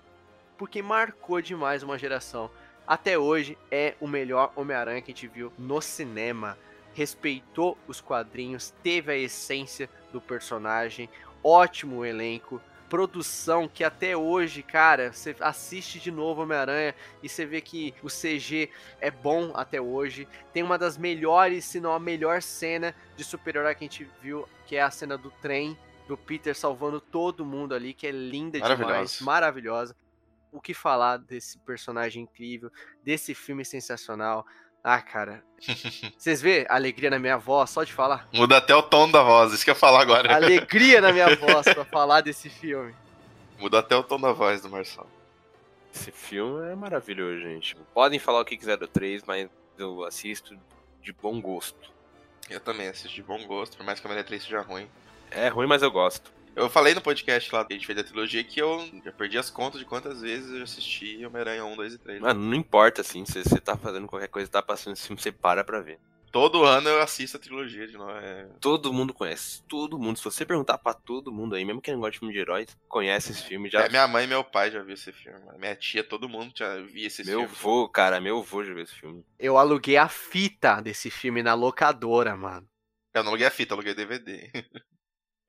Porque 0.57 0.81
marcou 0.81 1.41
demais 1.41 1.83
uma 1.83 1.97
geração. 1.97 2.49
Até 2.87 3.17
hoje 3.17 3.57
é 3.69 3.95
o 3.99 4.07
melhor 4.07 4.53
Homem-Aranha 4.55 5.01
que 5.01 5.11
a 5.11 5.13
gente 5.13 5.27
viu 5.27 5.51
no 5.57 5.81
cinema. 5.81 6.57
Respeitou 6.93 7.77
os 7.87 8.01
quadrinhos, 8.01 8.73
teve 8.81 9.11
a 9.11 9.17
essência 9.17 9.89
do 10.11 10.19
personagem, 10.19 11.09
ótimo 11.43 12.03
elenco, 12.03 12.59
produção 12.89 13.67
que 13.67 13.83
até 13.83 14.17
hoje, 14.17 14.63
cara, 14.63 15.13
você 15.13 15.35
assiste 15.39 15.99
de 15.99 16.11
novo 16.11 16.41
Homem-Aranha 16.41 16.95
e 17.21 17.29
você 17.29 17.45
vê 17.45 17.61
que 17.61 17.93
o 18.01 18.07
CG 18.07 18.69
é 18.99 19.11
bom 19.11 19.51
até 19.53 19.79
hoje. 19.79 20.27
Tem 20.51 20.63
uma 20.63 20.77
das 20.77 20.97
melhores, 20.97 21.65
se 21.65 21.79
não 21.79 21.93
a 21.93 21.99
melhor 21.99 22.41
cena 22.41 22.95
de 23.15 23.23
super-herói 23.23 23.75
que 23.75 23.85
a 23.85 23.87
gente 23.87 24.09
viu, 24.21 24.47
que 24.65 24.75
é 24.75 24.81
a 24.81 24.89
cena 24.89 25.17
do 25.17 25.29
trem, 25.41 25.77
do 26.07 26.17
Peter 26.17 26.55
salvando 26.55 26.99
todo 26.99 27.45
mundo 27.45 27.75
ali, 27.75 27.93
que 27.93 28.07
é 28.07 28.11
linda 28.11 28.59
demais, 28.59 28.79
Maravilhosa. 28.79 29.23
maravilhosa. 29.25 29.95
O 30.51 30.59
que 30.59 30.73
falar 30.73 31.17
desse 31.17 31.59
personagem 31.59 32.23
incrível, 32.23 32.71
desse 33.03 33.35
filme 33.35 33.63
sensacional. 33.63 34.47
Ah, 34.83 35.01
cara. 35.01 35.43
Vocês 36.17 36.41
vê 36.41 36.65
a 36.69 36.75
alegria 36.75 37.09
na 37.09 37.19
minha 37.19 37.37
voz 37.37 37.69
só 37.69 37.83
de 37.83 37.91
falar? 37.91 38.27
Muda 38.33 38.57
até 38.57 38.73
o 38.73 38.81
tom 38.81 39.09
da 39.11 39.21
voz, 39.21 39.51
isso 39.53 39.63
que 39.63 39.69
eu 39.69 39.73
ia 39.73 39.79
falar 39.79 40.01
agora. 40.01 40.33
Alegria 40.33 41.01
na 41.01 41.11
minha 41.11 41.35
voz 41.37 41.65
pra 41.65 41.83
falar 41.83 42.21
desse 42.21 42.49
filme. 42.49 42.95
Muda 43.59 43.79
até 43.79 43.95
o 43.95 44.03
tom 44.03 44.19
da 44.19 44.31
voz 44.31 44.61
do 44.61 44.69
Marcelo. 44.69 45.09
Esse 45.93 46.11
filme 46.11 46.69
é 46.71 46.75
maravilhoso, 46.75 47.41
gente. 47.41 47.75
Podem 47.93 48.19
falar 48.19 48.39
o 48.41 48.45
que 48.45 48.55
quiser 48.55 48.77
do 48.77 48.87
3, 48.87 49.23
mas 49.25 49.49
eu 49.77 50.03
assisto 50.05 50.57
de 51.01 51.11
bom 51.11 51.41
gosto. 51.41 51.91
Eu 52.49 52.59
também 52.59 52.87
assisti 52.87 53.15
de 53.15 53.23
bom 53.23 53.45
gosto, 53.45 53.75
por 53.75 53.85
mais 53.85 53.99
que 53.99 54.07
a 54.07 54.09
Maria 54.09 54.23
3 54.23 54.41
seja 54.43 54.61
ruim. 54.61 54.87
É 55.31 55.49
ruim, 55.49 55.67
mas 55.67 55.81
eu 55.83 55.91
gosto. 55.91 56.31
Eu 56.55 56.69
falei 56.69 56.93
no 56.93 57.01
podcast 57.01 57.53
lá 57.53 57.63
que 57.63 57.73
a 57.73 57.75
gente 57.75 57.85
fez 57.85 57.97
a 57.97 58.03
trilogia 58.03 58.43
que 58.43 58.61
eu 58.61 58.85
já 59.03 59.11
perdi 59.11 59.37
as 59.37 59.49
contas 59.49 59.79
de 59.79 59.85
quantas 59.85 60.21
vezes 60.21 60.51
eu 60.51 60.63
assisti 60.63 61.25
Homem-Aranha 61.25 61.63
1, 61.63 61.75
2 61.75 61.93
e 61.93 61.97
3. 61.97 62.21
Mano, 62.21 62.39
não 62.41 62.55
importa, 62.55 63.01
assim, 63.01 63.25
se 63.25 63.41
você 63.43 63.59
tá 63.59 63.77
fazendo 63.77 64.07
qualquer 64.07 64.27
coisa, 64.27 64.49
tá 64.49 64.61
passando 64.61 64.93
esse 64.93 65.07
filme, 65.07 65.21
você 65.21 65.31
para 65.31 65.63
pra 65.63 65.79
ver. 65.79 65.99
Todo 66.31 66.63
ano 66.63 66.87
eu 66.89 67.01
assisto 67.01 67.37
a 67.37 67.39
trilogia 67.39 67.87
de 67.87 67.97
novo. 67.97 68.11
É... 68.11 68.47
Todo 68.61 68.93
mundo 68.93 69.13
conhece, 69.13 69.63
todo 69.63 69.97
mundo. 69.97 70.17
Se 70.17 70.23
você 70.23 70.45
perguntar 70.45 70.77
pra 70.77 70.93
todo 70.93 71.31
mundo 71.31 71.55
aí, 71.55 71.65
mesmo 71.65 71.81
quem 71.81 71.93
não 71.95 72.01
gosta 72.01 72.11
de 72.13 72.19
filme 72.19 72.33
de 72.33 72.39
heróis, 72.39 72.77
conhece 72.87 73.31
esse 73.31 73.43
filme 73.43 73.67
já. 73.69 73.85
É, 73.85 73.89
minha 73.89 74.07
mãe 74.07 74.25
e 74.25 74.27
meu 74.27 74.43
pai 74.43 74.69
já 74.69 74.83
viu 74.83 74.93
esse 74.93 75.11
filme. 75.11 75.39
mano. 75.43 75.57
Minha 75.57 75.75
tia, 75.75 76.03
todo 76.03 76.29
mundo 76.29 76.51
já 76.55 76.75
viu 76.81 77.07
esse 77.07 77.25
Meu 77.25 77.41
filme. 77.41 77.55
vô, 77.59 77.89
cara, 77.89 78.21
meu 78.21 78.43
vô 78.43 78.63
já 78.63 78.73
viu 78.73 78.83
esse 78.83 78.93
filme. 78.93 79.25
Eu 79.39 79.57
aluguei 79.57 79.97
a 79.97 80.07
fita 80.07 80.81
desse 80.81 81.09
filme 81.09 81.41
na 81.41 81.55
locadora, 81.55 82.35
mano. 82.35 82.67
Eu 83.11 83.23
não 83.23 83.29
aluguei 83.31 83.47
a 83.47 83.51
fita, 83.51 83.73
eu 83.73 83.77
aluguei 83.77 83.95
DVD. 83.95 84.51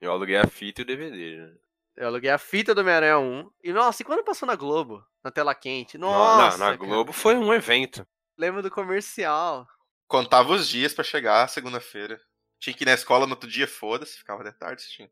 Eu 0.00 0.10
aluguei 0.12 0.36
a 0.36 0.46
fita 0.46 0.80
e 0.80 0.84
o 0.84 0.86
DVD, 0.86 1.36
né? 1.36 1.54
Eu 1.96 2.06
aluguei 2.06 2.30
a 2.30 2.38
fita 2.38 2.74
do 2.74 2.80
Homem-Aranha 2.80 3.18
1. 3.18 3.50
E 3.62 3.72
nossa, 3.72 4.02
e 4.02 4.04
quando 4.04 4.24
passou 4.24 4.46
na 4.46 4.54
Globo? 4.56 5.04
Na 5.22 5.30
tela 5.30 5.54
quente? 5.54 5.98
Não, 5.98 6.08
Nossa! 6.08 6.56
na 6.56 6.64
cara. 6.64 6.76
Globo 6.76 7.12
foi 7.12 7.36
um 7.36 7.52
evento. 7.52 8.06
Lembro 8.38 8.62
do 8.62 8.70
comercial. 8.70 9.68
Contava 10.08 10.52
os 10.52 10.66
dias 10.66 10.94
pra 10.94 11.04
chegar 11.04 11.46
segunda-feira. 11.48 12.18
Tinha 12.58 12.74
que 12.74 12.84
ir 12.84 12.86
na 12.86 12.94
escola 12.94 13.26
no 13.26 13.32
outro 13.32 13.48
dia, 13.48 13.68
foda-se, 13.68 14.18
ficava 14.18 14.42
de 14.42 14.52
tarde 14.52 14.82
assistindo. 14.82 15.10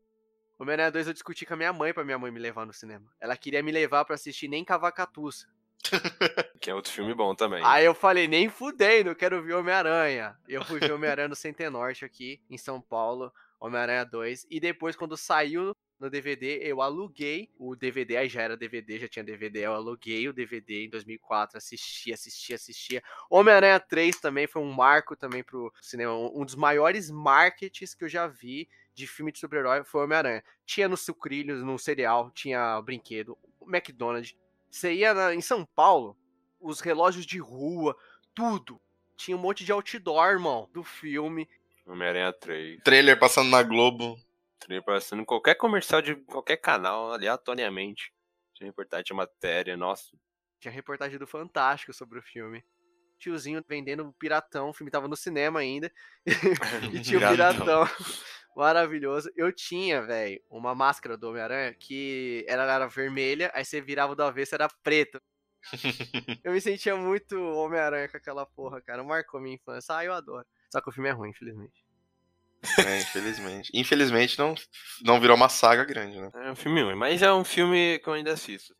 Homem-Aranha 0.57 0.91
2 0.91 1.07
eu 1.07 1.13
discuti 1.13 1.45
com 1.45 1.53
a 1.53 1.57
minha 1.57 1.71
mãe 1.71 1.93
pra 1.93 2.03
minha 2.03 2.17
mãe 2.17 2.31
me 2.31 2.39
levar 2.39 2.65
no 2.65 2.73
cinema. 2.73 3.05
Ela 3.21 3.37
queria 3.37 3.61
me 3.61 3.71
levar 3.71 4.03
pra 4.03 4.15
assistir 4.15 4.47
Nem 4.47 4.65
Cavacatuça. 4.65 5.47
Que 6.59 6.69
é 6.69 6.75
outro 6.75 6.91
filme 6.91 7.13
bom 7.13 7.33
também. 7.33 7.63
Aí 7.63 7.85
eu 7.85 7.93
falei, 7.93 8.27
nem 8.27 8.49
fudei, 8.49 9.01
não 9.01 9.15
quero 9.15 9.41
ver 9.41 9.53
Homem-Aranha. 9.53 10.35
Eu 10.47 10.65
fui 10.65 10.77
ver 10.79 10.91
Homem-Aranha 10.91 11.29
no 11.29 11.35
Centenorte 11.35 12.03
aqui, 12.03 12.41
em 12.49 12.57
São 12.57 12.81
Paulo, 12.81 13.31
Homem-Aranha 13.59 14.05
2. 14.05 14.47
E 14.49 14.59
depois, 14.59 14.95
quando 14.95 15.17
saiu 15.17 15.75
no 15.99 16.09
DVD, 16.09 16.59
eu 16.61 16.81
aluguei 16.81 17.49
o 17.57 17.75
DVD, 17.75 18.17
aí 18.17 18.29
já 18.29 18.41
era 18.41 18.55
DVD, 18.55 18.99
já 18.99 19.07
tinha 19.07 19.23
DVD, 19.23 19.65
eu 19.65 19.73
aluguei 19.73 20.29
o 20.29 20.33
DVD 20.33 20.85
em 20.85 20.89
2004, 20.89 21.57
assisti, 21.57 22.13
assisti, 22.13 22.53
assistia. 22.53 23.03
Homem-Aranha 23.29 23.79
3 23.79 24.17
também 24.17 24.47
foi 24.47 24.61
um 24.61 24.71
marco 24.71 25.15
também 25.15 25.43
pro 25.43 25.73
cinema, 25.81 26.13
um 26.15 26.45
dos 26.45 26.55
maiores 26.55 27.11
marketings 27.11 27.93
que 27.93 28.05
eu 28.05 28.09
já 28.09 28.27
vi 28.27 28.69
de 28.93 29.07
filme 29.07 29.31
de 29.31 29.39
super-herói 29.39 29.83
foi 29.83 30.03
Homem-Aranha. 30.03 30.43
Tinha 30.65 30.87
no 30.87 30.97
sucrilhos, 30.97 31.63
no 31.63 31.77
cereal, 31.77 32.31
tinha 32.31 32.81
brinquedo, 32.81 33.37
McDonald's. 33.67 34.35
Você 34.69 34.93
ia 34.93 35.13
na, 35.13 35.33
em 35.33 35.41
São 35.41 35.65
Paulo, 35.65 36.17
os 36.59 36.79
relógios 36.79 37.25
de 37.25 37.39
rua, 37.39 37.95
tudo. 38.33 38.79
Tinha 39.15 39.35
um 39.35 39.39
monte 39.39 39.65
de 39.65 39.71
outdoor, 39.71 40.31
irmão, 40.31 40.69
do 40.73 40.83
filme. 40.83 41.47
Homem-Aranha 41.89 42.31
3. 42.33 42.81
Trailer 42.83 43.17
passando 43.17 43.49
na 43.49 43.63
Globo. 43.63 44.15
Trailer 44.59 44.83
passando 44.85 45.21
em 45.21 45.25
qualquer 45.25 45.55
comercial 45.55 46.01
de 46.01 46.15
qualquer 46.15 46.57
canal, 46.57 47.11
aleatoriamente. 47.11 48.13
Tinha 48.53 48.67
reportagem, 48.67 49.05
tinha 49.05 49.17
matéria, 49.17 49.75
nossa. 49.75 50.15
Tinha 50.59 50.71
reportagem 50.71 51.17
do 51.17 51.25
Fantástico 51.25 51.93
sobre 51.93 52.19
o 52.19 52.21
filme. 52.21 52.63
Tiozinho 53.17 53.63
vendendo 53.67 54.13
piratão, 54.19 54.69
o 54.69 54.73
filme 54.73 54.91
tava 54.91 55.07
no 55.07 55.15
cinema 55.15 55.59
ainda. 55.59 55.91
e 56.93 57.01
tinha 57.01 57.17
o 57.17 57.21
Piratão. 57.21 57.65
piratão. 57.65 58.05
Maravilhoso. 58.55 59.31
Eu 59.35 59.51
tinha, 59.51 60.01
velho, 60.01 60.41
uma 60.49 60.75
máscara 60.75 61.17
do 61.17 61.29
Homem-Aranha 61.29 61.73
que 61.73 62.45
ela 62.47 62.63
era 62.71 62.87
vermelha, 62.87 63.51
aí 63.53 63.63
você 63.63 63.81
virava 63.81 64.15
do 64.15 64.23
avesso, 64.23 64.55
era 64.55 64.69
preta. 64.83 65.21
Eu 66.43 66.53
me 66.53 66.61
sentia 66.61 66.95
muito 66.95 67.35
Homem-Aranha 67.37 68.07
com 68.07 68.17
aquela 68.17 68.45
porra, 68.45 68.81
cara. 68.81 69.03
Marcou 69.03 69.41
minha 69.41 69.55
infância. 69.55 69.95
Ah, 69.95 70.05
eu 70.05 70.13
adoro. 70.13 70.45
Só 70.71 70.81
que 70.81 70.89
o 70.89 70.91
filme 70.91 71.09
é 71.09 71.13
ruim, 71.13 71.29
infelizmente. 71.29 71.83
É, 72.85 72.99
infelizmente. 72.99 73.71
Infelizmente 73.73 74.37
não, 74.37 74.53
não 75.03 75.19
virou 75.19 75.35
uma 75.35 75.49
saga 75.49 75.85
grande, 75.85 76.19
né? 76.19 76.29
É 76.33 76.51
um 76.51 76.55
filme 76.55 76.81
ruim, 76.83 76.95
mas 76.95 77.21
é 77.21 77.31
um 77.31 77.43
filme 77.43 77.99
que 77.99 78.09
eu 78.09 78.13
ainda 78.13 78.33
assisto. 78.33 78.75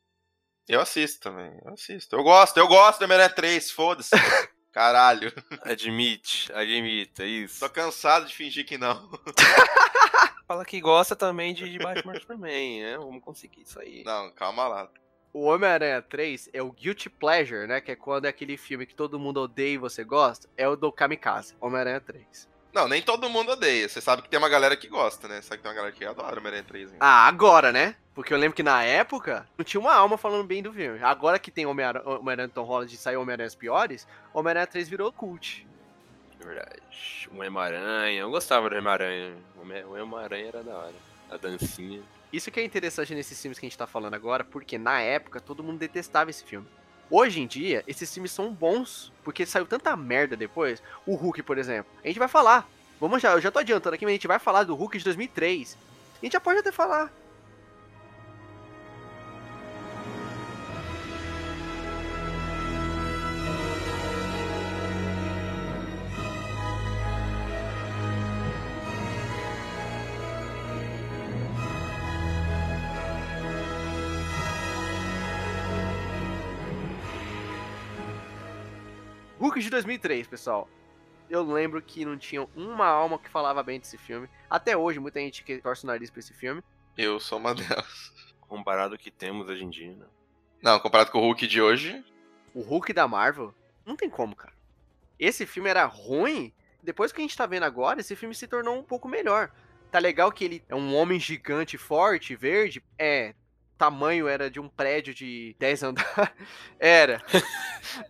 Eu 0.67 0.81
assisto 0.81 1.19
também, 1.19 1.51
eu 1.65 1.73
assisto. 1.73 2.15
Eu 2.15 2.23
gosto, 2.23 2.57
eu 2.57 2.67
gosto 2.67 2.99
do 2.99 3.05
Homem-Aranha 3.05 3.33
3, 3.33 3.71
foda-se. 3.71 4.11
Caralho. 4.71 5.33
Admite, 5.63 6.51
admita, 6.53 7.25
isso. 7.25 7.59
Tô 7.59 7.69
cansado 7.69 8.27
de 8.27 8.35
fingir 8.35 8.65
que 8.65 8.77
não. 8.77 9.09
Fala 10.47 10.63
que 10.65 10.79
gosta 10.79 11.15
também 11.15 11.53
de, 11.53 11.69
de 11.69 11.79
Batman 11.79 12.19
Superman, 12.19 12.83
né? 12.83 12.97
Vamos 12.97 13.23
conseguir 13.23 13.61
isso 13.61 13.79
aí. 13.79 14.03
Não, 14.03 14.31
calma 14.31 14.67
lá. 14.67 14.91
O 15.31 15.43
Homem-Aranha 15.43 16.01
3 16.01 16.49
é 16.53 16.61
o 16.61 16.71
Guilty 16.71 17.09
Pleasure, 17.09 17.67
né? 17.67 17.79
Que 17.79 17.91
é 17.91 17.95
quando 17.95 18.25
é 18.25 18.29
aquele 18.29 18.57
filme 18.57 18.85
que 18.85 18.95
todo 18.95 19.19
mundo 19.19 19.41
odeia 19.41 19.75
e 19.75 19.77
você 19.77 20.03
gosta. 20.03 20.47
É 20.57 20.67
o 20.67 20.75
do 20.75 20.91
Kamikaze, 20.91 21.55
Homem-Aranha 21.61 22.01
3. 22.01 22.49
Não, 22.73 22.87
nem 22.87 23.01
todo 23.01 23.29
mundo 23.29 23.51
odeia. 23.51 23.87
Você 23.87 23.99
sabe 24.01 24.21
que 24.21 24.29
tem 24.29 24.37
uma 24.39 24.49
galera 24.49 24.75
que 24.77 24.87
gosta, 24.87 25.27
né? 25.27 25.41
Sabe 25.41 25.57
que 25.57 25.63
tem 25.63 25.69
uma 25.71 25.75
galera 25.75 25.93
que 25.95 26.05
adora 26.05 26.39
Homem-Aranha 26.39 26.63
3 26.67 26.91
ainda. 26.93 26.97
Ah, 27.05 27.27
agora, 27.27 27.71
né? 27.71 27.95
Porque 28.15 28.33
eu 28.33 28.37
lembro 28.37 28.55
que 28.55 28.63
na 28.63 28.83
época 28.83 29.47
não 29.57 29.63
tinha 29.63 29.79
uma 29.79 29.93
alma 29.93 30.17
falando 30.17 30.45
bem 30.45 30.61
do 30.61 30.73
filme. 30.73 30.99
Agora 31.03 31.39
que 31.39 31.49
tem 31.51 31.65
Homem-Aranha 31.65 32.05
Homem 32.07 32.49
Tom 32.49 32.63
Holland 32.63 32.93
e 32.93 32.97
saiu 32.97 33.21
Homem-Aranhas 33.21 33.55
piores, 33.55 34.07
Homem-Aranha 34.33 34.67
3 34.67 34.89
virou 34.89 35.11
cult. 35.11 35.65
É 36.41 36.45
verdade. 36.45 36.81
O 37.31 37.35
Homem-Aranha, 37.35 38.19
eu 38.21 38.29
gostava 38.29 38.69
do 38.69 38.75
Homem-Aranha. 38.75 39.35
O 39.57 39.61
Homem- 39.61 39.83
O 39.85 39.93
Homem-Aranha 40.03 40.47
era 40.47 40.63
da 40.63 40.75
hora. 40.75 40.93
A 41.31 41.37
dancinha. 41.37 42.01
Isso 42.31 42.51
que 42.51 42.59
é 42.59 42.63
interessante 42.63 43.15
nesses 43.15 43.41
filmes 43.41 43.57
que 43.57 43.65
a 43.65 43.69
gente 43.69 43.77
tá 43.77 43.87
falando 43.87 44.13
agora, 44.13 44.43
porque 44.43 44.77
na 44.77 45.01
época 45.01 45.41
todo 45.41 45.63
mundo 45.63 45.79
detestava 45.79 46.29
esse 46.29 46.43
filme. 46.43 46.67
Hoje 47.09 47.41
em 47.41 47.47
dia, 47.47 47.83
esses 47.87 48.13
filmes 48.13 48.31
são 48.31 48.53
bons, 48.53 49.11
porque 49.23 49.45
saiu 49.45 49.65
tanta 49.65 49.95
merda 49.95 50.37
depois. 50.37 50.81
O 51.07 51.15
Hulk, 51.15 51.41
por 51.41 51.57
exemplo. 51.57 51.91
A 52.03 52.07
gente 52.07 52.19
vai 52.19 52.27
falar. 52.27 52.69
Vamos 52.99 53.21
já, 53.21 53.31
eu 53.31 53.41
já 53.41 53.49
tô 53.49 53.57
adiantando 53.57 53.95
aqui, 53.95 54.05
mas 54.05 54.11
a 54.11 54.15
gente 54.15 54.27
vai 54.27 54.37
falar 54.37 54.63
do 54.63 54.75
Hulk 54.75 54.99
de 54.99 55.03
2003. 55.05 55.75
A 56.21 56.25
gente 56.25 56.33
já 56.33 56.39
pode 56.39 56.59
até 56.59 56.71
falar. 56.71 57.11
De 79.69 79.71
2003, 79.71 80.27
pessoal. 80.27 80.67
Eu 81.29 81.43
lembro 81.43 81.81
que 81.81 82.03
não 82.03 82.17
tinha 82.17 82.47
uma 82.55 82.87
alma 82.87 83.19
que 83.19 83.29
falava 83.29 83.61
bem 83.61 83.79
desse 83.79 83.97
filme. 83.97 84.27
Até 84.49 84.75
hoje, 84.75 84.99
muita 84.99 85.19
gente 85.19 85.43
que 85.43 85.59
torce 85.59 85.83
o 85.83 85.87
nariz 85.87 86.09
pra 86.09 86.19
esse 86.19 86.33
filme. 86.33 86.63
Eu 86.97 87.19
sou 87.19 87.37
uma 87.37 87.53
delas. 87.53 88.11
Comparado 88.41 88.95
ao 88.95 88.99
que 88.99 89.11
temos 89.11 89.47
hoje 89.47 89.63
em 89.63 89.69
dia, 89.69 89.95
né? 89.95 90.05
Não, 90.61 90.79
comparado 90.79 91.11
com 91.11 91.19
o 91.19 91.21
Hulk 91.21 91.47
de 91.47 91.61
hoje, 91.61 92.03
O 92.53 92.61
Hulk 92.61 92.91
da 92.91 93.07
Marvel, 93.07 93.53
não 93.85 93.95
tem 93.95 94.09
como, 94.09 94.35
cara. 94.35 94.53
Esse 95.19 95.45
filme 95.45 95.69
era 95.69 95.85
ruim. 95.85 96.51
Depois 96.81 97.11
que 97.11 97.21
a 97.21 97.21
gente 97.21 97.37
tá 97.37 97.45
vendo 97.45 97.63
agora, 97.63 97.99
esse 97.99 98.15
filme 98.15 98.33
se 98.33 98.47
tornou 98.47 98.75
um 98.75 98.83
pouco 98.83 99.07
melhor. 99.07 99.51
Tá 99.91 99.99
legal 99.99 100.31
que 100.31 100.43
ele 100.43 100.63
é 100.67 100.75
um 100.75 100.95
homem 100.95 101.19
gigante, 101.19 101.77
forte, 101.77 102.35
verde. 102.35 102.83
É, 102.97 103.35
o 103.75 103.77
tamanho 103.77 104.27
era 104.27 104.49
de 104.49 104.59
um 104.59 104.67
prédio 104.67 105.13
de 105.13 105.55
10 105.59 105.83
andares. 105.83 106.33
Era. 106.79 107.21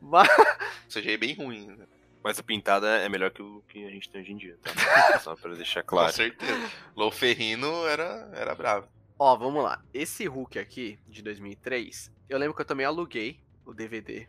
Mas 0.02 0.28
o 0.30 0.92
CGI 1.00 1.14
é 1.14 1.18
bem 1.18 1.34
ruim, 1.36 1.68
né? 1.68 1.86
Mas 2.24 2.38
o 2.38 2.44
pintado 2.44 2.86
é 2.86 3.08
melhor 3.08 3.32
que 3.32 3.42
o 3.42 3.64
que 3.70 3.86
a 3.86 3.90
gente 3.90 4.10
tem 4.10 4.22
hoje 4.22 4.32
em 4.34 4.38
dia, 4.38 4.58
tá? 4.62 4.72
Só 5.20 5.36
pra 5.36 5.54
deixar 5.56 5.84
Com 5.84 5.90
claro. 5.96 6.12
certeza. 6.14 6.70
Lou 6.96 7.10
Ferrino 7.12 7.86
era, 7.88 8.30
era 8.34 8.54
bravo. 8.54 8.88
Ó, 9.18 9.36
vamos 9.38 9.64
lá. 9.64 9.82
Esse 9.94 10.26
Hulk 10.26 10.60
aqui, 10.60 11.00
de 11.08 11.22
2003, 11.22 12.12
eu 12.28 12.38
lembro 12.38 12.54
que 12.56 12.62
eu 12.62 12.66
também 12.66 12.86
aluguei 12.86 13.40
o 13.66 13.74
DVD. 13.74 14.28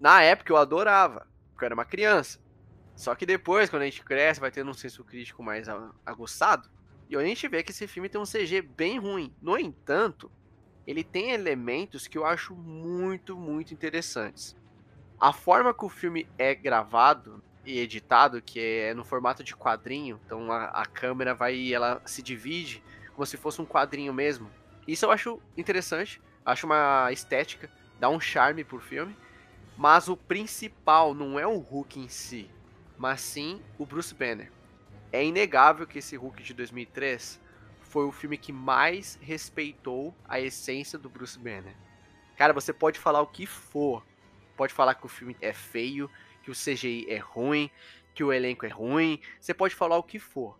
Na 0.00 0.22
época 0.22 0.52
eu 0.52 0.56
adorava, 0.56 1.26
porque 1.52 1.64
eu 1.64 1.66
era 1.66 1.74
uma 1.74 1.84
criança. 1.84 2.38
Só 2.94 3.14
que 3.14 3.26
depois, 3.26 3.68
quando 3.68 3.82
a 3.82 3.86
gente 3.86 4.02
cresce, 4.02 4.40
vai 4.40 4.50
tendo 4.50 4.70
um 4.70 4.74
senso 4.74 5.04
crítico 5.04 5.42
mais 5.42 5.68
a- 5.68 5.90
aguçado. 6.06 6.68
E 7.08 7.16
a 7.16 7.22
gente 7.22 7.46
vê 7.48 7.62
que 7.62 7.70
esse 7.70 7.86
filme 7.86 8.08
tem 8.08 8.20
um 8.20 8.24
CG 8.26 8.62
bem 8.62 8.98
ruim. 8.98 9.34
No 9.40 9.58
entanto, 9.58 10.30
ele 10.86 11.04
tem 11.04 11.32
elementos 11.32 12.06
que 12.06 12.16
eu 12.16 12.24
acho 12.24 12.54
muito, 12.54 13.36
muito 13.36 13.74
interessantes. 13.74 14.56
A 15.20 15.32
forma 15.32 15.72
que 15.72 15.84
o 15.84 15.88
filme 15.88 16.28
é 16.38 16.54
gravado 16.54 17.42
e 17.64 17.78
editado, 17.78 18.42
que 18.42 18.60
é 18.60 18.94
no 18.94 19.04
formato 19.04 19.42
de 19.42 19.56
quadrinho, 19.56 20.20
então 20.24 20.52
a, 20.52 20.66
a 20.66 20.86
câmera 20.86 21.34
vai, 21.34 21.72
ela 21.72 22.02
se 22.04 22.22
divide 22.22 22.82
como 23.14 23.26
se 23.26 23.36
fosse 23.36 23.60
um 23.60 23.66
quadrinho 23.66 24.12
mesmo. 24.12 24.50
Isso 24.86 25.06
eu 25.06 25.10
acho 25.10 25.40
interessante, 25.56 26.20
acho 26.44 26.66
uma 26.66 27.10
estética, 27.10 27.70
dá 27.98 28.08
um 28.08 28.20
charme 28.20 28.62
pro 28.62 28.78
filme. 28.78 29.16
Mas 29.76 30.08
o 30.08 30.16
principal 30.16 31.12
não 31.12 31.38
é 31.38 31.46
o 31.46 31.58
Hulk 31.58 32.00
em 32.00 32.08
si, 32.08 32.50
mas 32.96 33.20
sim 33.20 33.60
o 33.78 33.84
Bruce 33.84 34.14
Banner. 34.14 34.50
É 35.12 35.22
inegável 35.24 35.86
que 35.86 35.98
esse 35.98 36.16
Hulk 36.16 36.42
de 36.42 36.54
2003 36.54 37.40
foi 37.80 38.06
o 38.06 38.12
filme 38.12 38.38
que 38.38 38.52
mais 38.52 39.18
respeitou 39.20 40.14
a 40.26 40.40
essência 40.40 40.98
do 40.98 41.10
Bruce 41.10 41.38
Banner. 41.38 41.74
Cara, 42.36 42.52
você 42.52 42.72
pode 42.72 42.98
falar 42.98 43.20
o 43.20 43.26
que 43.26 43.46
for. 43.46 44.02
Pode 44.56 44.72
falar 44.72 44.94
que 44.94 45.06
o 45.06 45.08
filme 45.08 45.36
é 45.40 45.52
feio, 45.52 46.10
que 46.42 46.50
o 46.50 46.54
CGI 46.54 47.06
é 47.08 47.18
ruim, 47.18 47.70
que 48.14 48.24
o 48.24 48.32
elenco 48.32 48.64
é 48.64 48.68
ruim. 48.68 49.20
Você 49.40 49.52
pode 49.52 49.74
falar 49.74 49.98
o 49.98 50.02
que 50.02 50.18
for. 50.18 50.58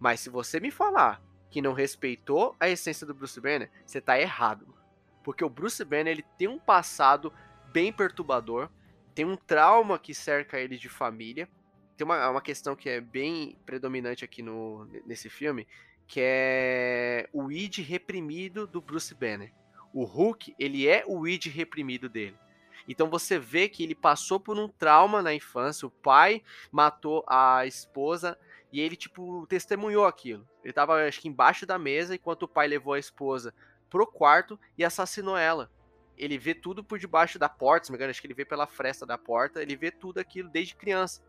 Mas 0.00 0.20
se 0.20 0.30
você 0.30 0.58
me 0.58 0.70
falar 0.70 1.22
que 1.50 1.62
não 1.62 1.72
respeitou 1.72 2.56
a 2.58 2.68
essência 2.68 3.06
do 3.06 3.14
Bruce 3.14 3.40
Banner, 3.40 3.70
você 3.86 4.00
tá 4.00 4.18
errado. 4.18 4.74
Porque 5.22 5.44
o 5.44 5.48
Bruce 5.48 5.84
Banner 5.84 6.08
ele 6.08 6.24
tem 6.36 6.48
um 6.48 6.58
passado 6.58 7.32
bem 7.72 7.92
perturbador, 7.92 8.68
tem 9.14 9.24
um 9.24 9.36
trauma 9.36 9.98
que 9.98 10.14
cerca 10.14 10.58
ele 10.58 10.76
de 10.76 10.88
família. 10.88 11.48
Tem 11.96 12.04
uma, 12.04 12.28
uma 12.28 12.40
questão 12.40 12.74
que 12.74 12.88
é 12.88 13.00
bem 13.00 13.56
predominante 13.64 14.24
aqui 14.24 14.42
no, 14.42 14.84
nesse 15.06 15.30
filme, 15.30 15.66
que 16.06 16.20
é 16.22 17.28
o 17.32 17.52
id 17.52 17.78
reprimido 17.78 18.66
do 18.66 18.80
Bruce 18.80 19.14
Banner. 19.14 19.52
O 19.92 20.04
Hulk, 20.04 20.54
ele 20.58 20.88
é 20.88 21.04
o 21.06 21.26
id 21.26 21.46
reprimido 21.46 22.08
dele. 22.08 22.36
Então 22.88 23.08
você 23.08 23.38
vê 23.38 23.68
que 23.68 23.82
ele 23.82 23.94
passou 23.94 24.38
por 24.38 24.58
um 24.58 24.68
trauma 24.68 25.22
na 25.22 25.34
infância, 25.34 25.86
o 25.86 25.90
pai 25.90 26.42
matou 26.70 27.24
a 27.26 27.66
esposa 27.66 28.38
e 28.72 28.80
ele, 28.80 28.96
tipo, 28.96 29.46
testemunhou 29.46 30.04
aquilo. 30.04 30.46
Ele 30.62 30.72
tava, 30.72 31.06
acho 31.06 31.20
que, 31.20 31.28
embaixo 31.28 31.64
da 31.64 31.78
mesa 31.78 32.14
enquanto 32.14 32.42
o 32.42 32.48
pai 32.48 32.66
levou 32.66 32.94
a 32.94 32.98
esposa 32.98 33.54
pro 33.88 34.06
quarto 34.06 34.58
e 34.76 34.84
assassinou 34.84 35.36
ela. 35.36 35.70
Ele 36.16 36.36
vê 36.36 36.54
tudo 36.54 36.82
por 36.82 36.98
debaixo 36.98 37.38
da 37.38 37.48
porta, 37.48 37.86
se 37.86 37.92
me 37.92 37.96
engano, 37.96 38.10
acho 38.10 38.20
que 38.20 38.26
ele 38.26 38.34
vê 38.34 38.44
pela 38.44 38.66
fresta 38.66 39.06
da 39.06 39.16
porta, 39.16 39.62
ele 39.62 39.76
vê 39.76 39.90
tudo 39.90 40.18
aquilo 40.18 40.48
desde 40.48 40.74
criança. 40.74 41.22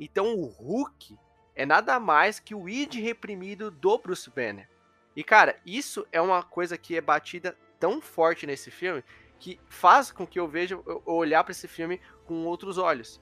Então 0.00 0.34
o 0.34 0.46
Hulk 0.46 1.18
é 1.54 1.64
nada 1.64 2.00
mais 2.00 2.38
que 2.40 2.54
o 2.54 2.68
id 2.68 2.94
reprimido 2.94 3.70
do 3.70 3.98
Bruce 3.98 4.30
Banner. 4.30 4.68
E 5.14 5.24
cara, 5.24 5.58
isso 5.64 6.06
é 6.12 6.20
uma 6.20 6.42
coisa 6.42 6.76
que 6.76 6.96
é 6.96 7.00
batida 7.00 7.56
tão 7.78 8.00
forte 8.00 8.46
nesse 8.46 8.70
filme 8.70 9.02
que 9.38 9.60
faz 9.68 10.10
com 10.10 10.26
que 10.26 10.38
eu 10.38 10.48
veja 10.48 10.74
eu 10.74 11.02
olhar 11.06 11.44
para 11.44 11.52
esse 11.52 11.68
filme 11.68 12.00
com 12.24 12.44
outros 12.44 12.78
olhos. 12.78 13.20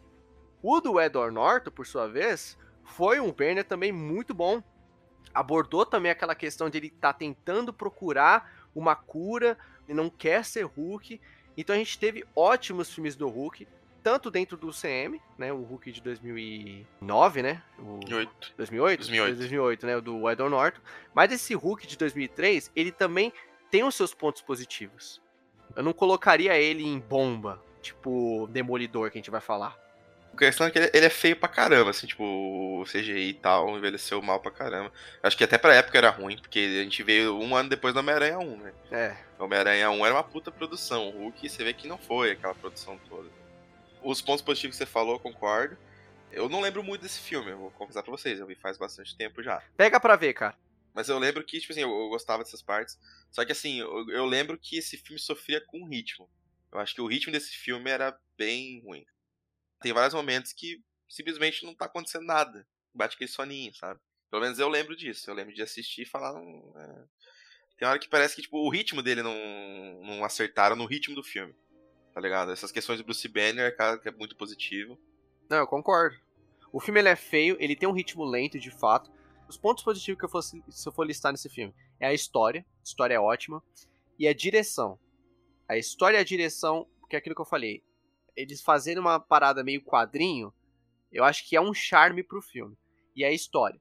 O 0.62 0.80
do 0.80 1.00
Edward 1.00 1.34
Norton, 1.34 1.70
por 1.70 1.86
sua 1.86 2.08
vez, 2.08 2.58
foi 2.84 3.20
um 3.20 3.32
Banner 3.32 3.64
também 3.64 3.92
muito 3.92 4.32
bom. 4.32 4.62
abordou 5.32 5.84
também 5.84 6.12
aquela 6.12 6.34
questão 6.34 6.70
de 6.70 6.78
ele 6.78 6.86
estar 6.86 7.12
tá 7.12 7.18
tentando 7.18 7.72
procurar 7.72 8.68
uma 8.74 8.94
cura, 8.94 9.58
ele 9.88 9.96
não 9.96 10.08
quer 10.08 10.44
ser 10.44 10.64
Hulk. 10.64 11.20
Então 11.56 11.74
a 11.74 11.78
gente 11.78 11.98
teve 11.98 12.24
ótimos 12.36 12.92
filmes 12.92 13.16
do 13.16 13.28
Hulk, 13.28 13.66
tanto 14.02 14.30
dentro 14.30 14.56
do 14.56 14.70
CM, 14.70 15.20
né, 15.38 15.52
o 15.52 15.62
Hulk 15.62 15.90
de 15.90 16.00
2009, 16.02 17.42
né, 17.42 17.62
o 17.78 17.98
2008. 18.00 18.54
2008, 18.56 18.98
2008. 18.98 19.36
2008, 19.38 19.86
né, 19.86 19.96
o 19.96 20.00
do 20.00 20.30
Edward 20.30 20.50
Norton. 20.50 20.80
Mas 21.14 21.32
esse 21.32 21.54
Hulk 21.54 21.86
de 21.86 21.96
2003, 21.96 22.70
ele 22.76 22.92
também 22.92 23.32
tem 23.70 23.82
os 23.82 23.94
seus 23.94 24.14
pontos 24.14 24.42
positivos. 24.42 25.23
Eu 25.76 25.82
não 25.82 25.92
colocaria 25.92 26.56
ele 26.56 26.84
em 26.84 26.98
bomba, 26.98 27.62
tipo 27.82 28.48
Demolidor 28.50 29.10
que 29.10 29.18
a 29.18 29.20
gente 29.20 29.30
vai 29.30 29.40
falar. 29.40 29.76
A 30.32 30.36
questão 30.36 30.66
é 30.66 30.70
que 30.70 30.78
ele, 30.78 31.06
é 31.06 31.10
feio 31.10 31.36
pra 31.36 31.48
caramba, 31.48 31.90
assim, 31.90 32.08
tipo, 32.08 32.24
o 32.24 32.84
CGI 32.84 33.28
e 33.28 33.34
tal, 33.34 33.76
envelheceu 33.76 34.20
mal 34.20 34.40
pra 34.40 34.50
caramba. 34.50 34.92
Acho 35.22 35.36
que 35.36 35.44
até 35.44 35.56
pra 35.56 35.74
época 35.74 35.96
era 35.96 36.10
ruim, 36.10 36.36
porque 36.36 36.58
a 36.58 36.82
gente 36.82 37.04
veio 37.04 37.38
um 37.38 37.54
ano 37.54 37.68
depois 37.68 37.94
do 37.94 38.00
Homem-Aranha 38.00 38.40
1, 38.40 38.56
né? 38.56 38.72
É, 38.90 39.16
Homem-Aranha 39.38 39.90
1 39.90 40.04
era 40.06 40.14
uma 40.14 40.24
puta 40.24 40.50
produção. 40.50 41.08
O 41.10 41.22
Hulk, 41.24 41.48
você 41.48 41.62
vê 41.62 41.72
que 41.72 41.86
não 41.86 41.98
foi 41.98 42.32
aquela 42.32 42.54
produção 42.54 42.98
toda. 43.08 43.28
Os 44.02 44.20
pontos 44.20 44.42
positivos 44.42 44.76
que 44.76 44.84
você 44.84 44.90
falou, 44.90 45.14
eu 45.14 45.20
concordo. 45.20 45.78
Eu 46.32 46.48
não 46.48 46.60
lembro 46.60 46.82
muito 46.82 47.02
desse 47.02 47.20
filme, 47.20 47.52
eu 47.52 47.58
vou 47.58 47.70
confessar 47.70 48.02
pra 48.02 48.10
vocês, 48.10 48.40
eu 48.40 48.46
vi 48.46 48.56
faz 48.56 48.76
bastante 48.76 49.16
tempo 49.16 49.40
já. 49.40 49.62
pega 49.76 50.00
pra 50.00 50.16
ver, 50.16 50.34
cara. 50.34 50.56
Mas 50.94 51.08
eu 51.08 51.18
lembro 51.18 51.44
que, 51.44 51.58
tipo 51.58 51.72
assim, 51.72 51.82
eu, 51.82 51.90
eu 51.90 52.08
gostava 52.08 52.44
dessas 52.44 52.62
partes. 52.62 52.98
Só 53.30 53.44
que 53.44 53.52
assim, 53.52 53.80
eu, 53.80 54.08
eu 54.10 54.24
lembro 54.24 54.56
que 54.56 54.78
esse 54.78 54.96
filme 54.96 55.18
sofria 55.18 55.60
com 55.60 55.88
ritmo. 55.88 56.30
Eu 56.72 56.78
acho 56.78 56.94
que 56.94 57.00
o 57.00 57.06
ritmo 57.06 57.32
desse 57.32 57.50
filme 57.50 57.90
era 57.90 58.16
bem 58.38 58.80
ruim. 58.82 59.04
Tem 59.80 59.92
vários 59.92 60.14
momentos 60.14 60.52
que 60.52 60.80
simplesmente 61.08 61.64
não 61.64 61.74
tá 61.74 61.86
acontecendo 61.86 62.24
nada. 62.24 62.66
Bate 62.94 63.16
aquele 63.16 63.30
soninho, 63.30 63.74
sabe? 63.74 64.00
Pelo 64.30 64.42
menos 64.42 64.58
eu 64.58 64.68
lembro 64.68 64.96
disso. 64.96 65.28
Eu 65.28 65.34
lembro 65.34 65.52
de 65.52 65.62
assistir 65.62 66.02
e 66.02 66.06
falar. 66.06 66.32
"Hum, 66.34 66.72
é." 66.76 67.04
Tem 67.76 67.88
hora 67.88 67.98
que 67.98 68.08
parece 68.08 68.36
que 68.36 68.42
tipo, 68.42 68.56
o 68.58 68.70
ritmo 68.70 69.02
dele 69.02 69.22
não, 69.22 69.34
não 70.02 70.24
acertaram 70.24 70.76
no 70.76 70.86
ritmo 70.86 71.14
do 71.16 71.24
filme. 71.24 71.54
Tá 72.12 72.20
ligado? 72.20 72.52
Essas 72.52 72.70
questões 72.70 72.98
do 72.98 73.04
Bruce 73.04 73.26
Banner, 73.26 73.76
cara, 73.76 73.98
que 73.98 74.08
é 74.08 74.12
muito 74.12 74.36
positivo. 74.36 74.96
Não, 75.50 75.58
eu 75.58 75.66
concordo. 75.66 76.16
O 76.72 76.80
filme 76.80 77.00
ele 77.00 77.08
é 77.08 77.16
feio, 77.16 77.56
ele 77.58 77.74
tem 77.74 77.88
um 77.88 77.92
ritmo 77.92 78.24
lento, 78.24 78.58
de 78.58 78.70
fato. 78.70 79.10
Os 79.48 79.56
pontos 79.56 79.84
positivos 79.84 80.18
que 80.18 80.24
eu 80.24 80.28
fosse, 80.28 80.62
se 80.68 80.88
eu 80.88 80.92
for 80.92 81.06
listar 81.06 81.32
nesse 81.32 81.48
filme 81.48 81.74
é 82.00 82.06
a 82.06 82.14
história, 82.14 82.64
a 82.80 82.82
história 82.82 83.14
é 83.14 83.20
ótima, 83.20 83.62
e 84.18 84.26
a 84.26 84.34
direção. 84.34 84.98
A 85.68 85.76
história 85.76 86.18
e 86.18 86.20
a 86.20 86.24
direção, 86.24 86.86
que 87.08 87.16
é 87.16 87.18
aquilo 87.18 87.34
que 87.34 87.40
eu 87.40 87.46
falei, 87.46 87.82
eles 88.36 88.62
fazendo 88.62 88.98
uma 88.98 89.20
parada 89.20 89.62
meio 89.62 89.82
quadrinho, 89.82 90.52
eu 91.12 91.24
acho 91.24 91.48
que 91.48 91.56
é 91.56 91.60
um 91.60 91.72
charme 91.72 92.22
pro 92.22 92.42
filme. 92.42 92.76
E 93.14 93.24
a 93.24 93.30
história. 93.30 93.80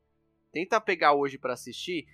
Tenta 0.52 0.80
pegar 0.80 1.14
hoje 1.14 1.38
pra 1.38 1.54
assistir 1.54 2.06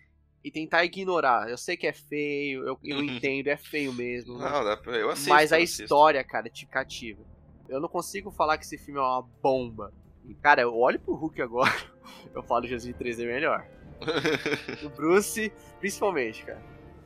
e 0.43 0.49
tentar 0.49 0.85
ignorar. 0.85 1.49
Eu 1.49 1.57
sei 1.57 1.75
que 1.75 1.85
é 1.85 1.91
feio, 1.91 2.65
eu, 2.65 2.79
eu 2.83 3.03
entendo, 3.03 3.47
é 3.47 3.57
feio 3.57 3.91
mesmo. 3.91 4.37
Não, 4.37 4.63
dá 4.63 4.77
pra, 4.77 4.95
eu 4.95 5.09
assisto. 5.09 5.29
mas 5.29 5.51
a 5.51 5.57
assisto. 5.57 5.83
história, 5.83 6.23
cara, 6.23 6.49
te 6.49 6.65
cativa. 6.65 7.21
Eu 7.67 7.81
não 7.81 7.89
consigo 7.89 8.31
falar 8.31 8.57
que 8.57 8.63
esse 8.63 8.77
filme 8.77 8.99
é 8.99 9.03
uma 9.03 9.21
bomba. 9.21 9.93
E, 10.25 10.33
cara, 10.35 10.61
eu 10.61 10.75
olho 10.75 10.99
pro 10.99 11.15
Hulk 11.15 11.41
agora, 11.41 11.71
eu 12.33 12.43
falo 12.43 12.65
Jesus 12.67 12.95
3 12.97 13.19
é 13.19 13.25
melhor. 13.25 13.65
O 14.85 14.89
Bruce, 14.89 15.51
principalmente, 15.79 16.45
cara. 16.45 16.61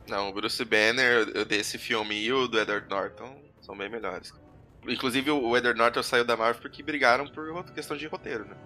Não, 0.08 0.28
o 0.28 0.32
Bruce 0.32 0.64
Banner 0.64 1.28
eu- 1.34 1.44
desse 1.44 1.78
filme 1.78 2.14
e 2.14 2.32
o 2.32 2.46
do 2.46 2.58
Edward 2.60 2.88
Norton 2.88 3.36
são 3.60 3.76
bem 3.76 3.88
melhores. 3.88 4.32
Inclusive 4.86 5.30
o 5.30 5.56
Edward 5.56 5.78
Norton 5.78 6.02
saiu 6.02 6.24
da 6.24 6.36
Marvel 6.36 6.60
porque 6.60 6.82
brigaram 6.82 7.26
por 7.26 7.64
questão 7.72 7.96
de 7.96 8.06
roteiro, 8.06 8.44
né? 8.44 8.56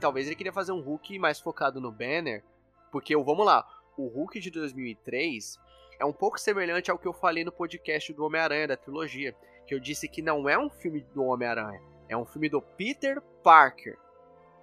Talvez 0.00 0.26
ele 0.26 0.34
queria 0.36 0.52
fazer 0.52 0.72
um 0.72 0.80
Hulk 0.80 1.18
mais 1.18 1.40
focado 1.40 1.80
no 1.80 1.90
Banner, 1.92 2.42
porque, 2.90 3.16
vamos 3.16 3.46
lá, 3.46 3.64
o 3.96 4.06
Hulk 4.08 4.38
de 4.40 4.50
2003 4.50 5.58
é 6.00 6.04
um 6.04 6.12
pouco 6.12 6.38
semelhante 6.38 6.90
ao 6.90 6.98
que 6.98 7.06
eu 7.06 7.12
falei 7.12 7.44
no 7.44 7.52
podcast 7.52 8.12
do 8.12 8.24
Homem-Aranha, 8.24 8.68
da 8.68 8.76
trilogia, 8.76 9.34
que 9.66 9.74
eu 9.74 9.80
disse 9.80 10.08
que 10.08 10.20
não 10.22 10.48
é 10.48 10.58
um 10.58 10.68
filme 10.70 11.00
do 11.14 11.24
Homem-Aranha, 11.24 11.80
é 12.08 12.16
um 12.16 12.24
filme 12.24 12.48
do 12.48 12.60
Peter 12.60 13.20
Parker. 13.42 13.96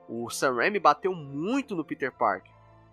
O 0.08 0.30
Sam 0.30 0.56
Raimi 0.56 0.80
bateu 0.80 1.14
muito 1.14 1.76
no 1.76 1.84
Peter 1.84 2.12
Parker. 2.12 2.52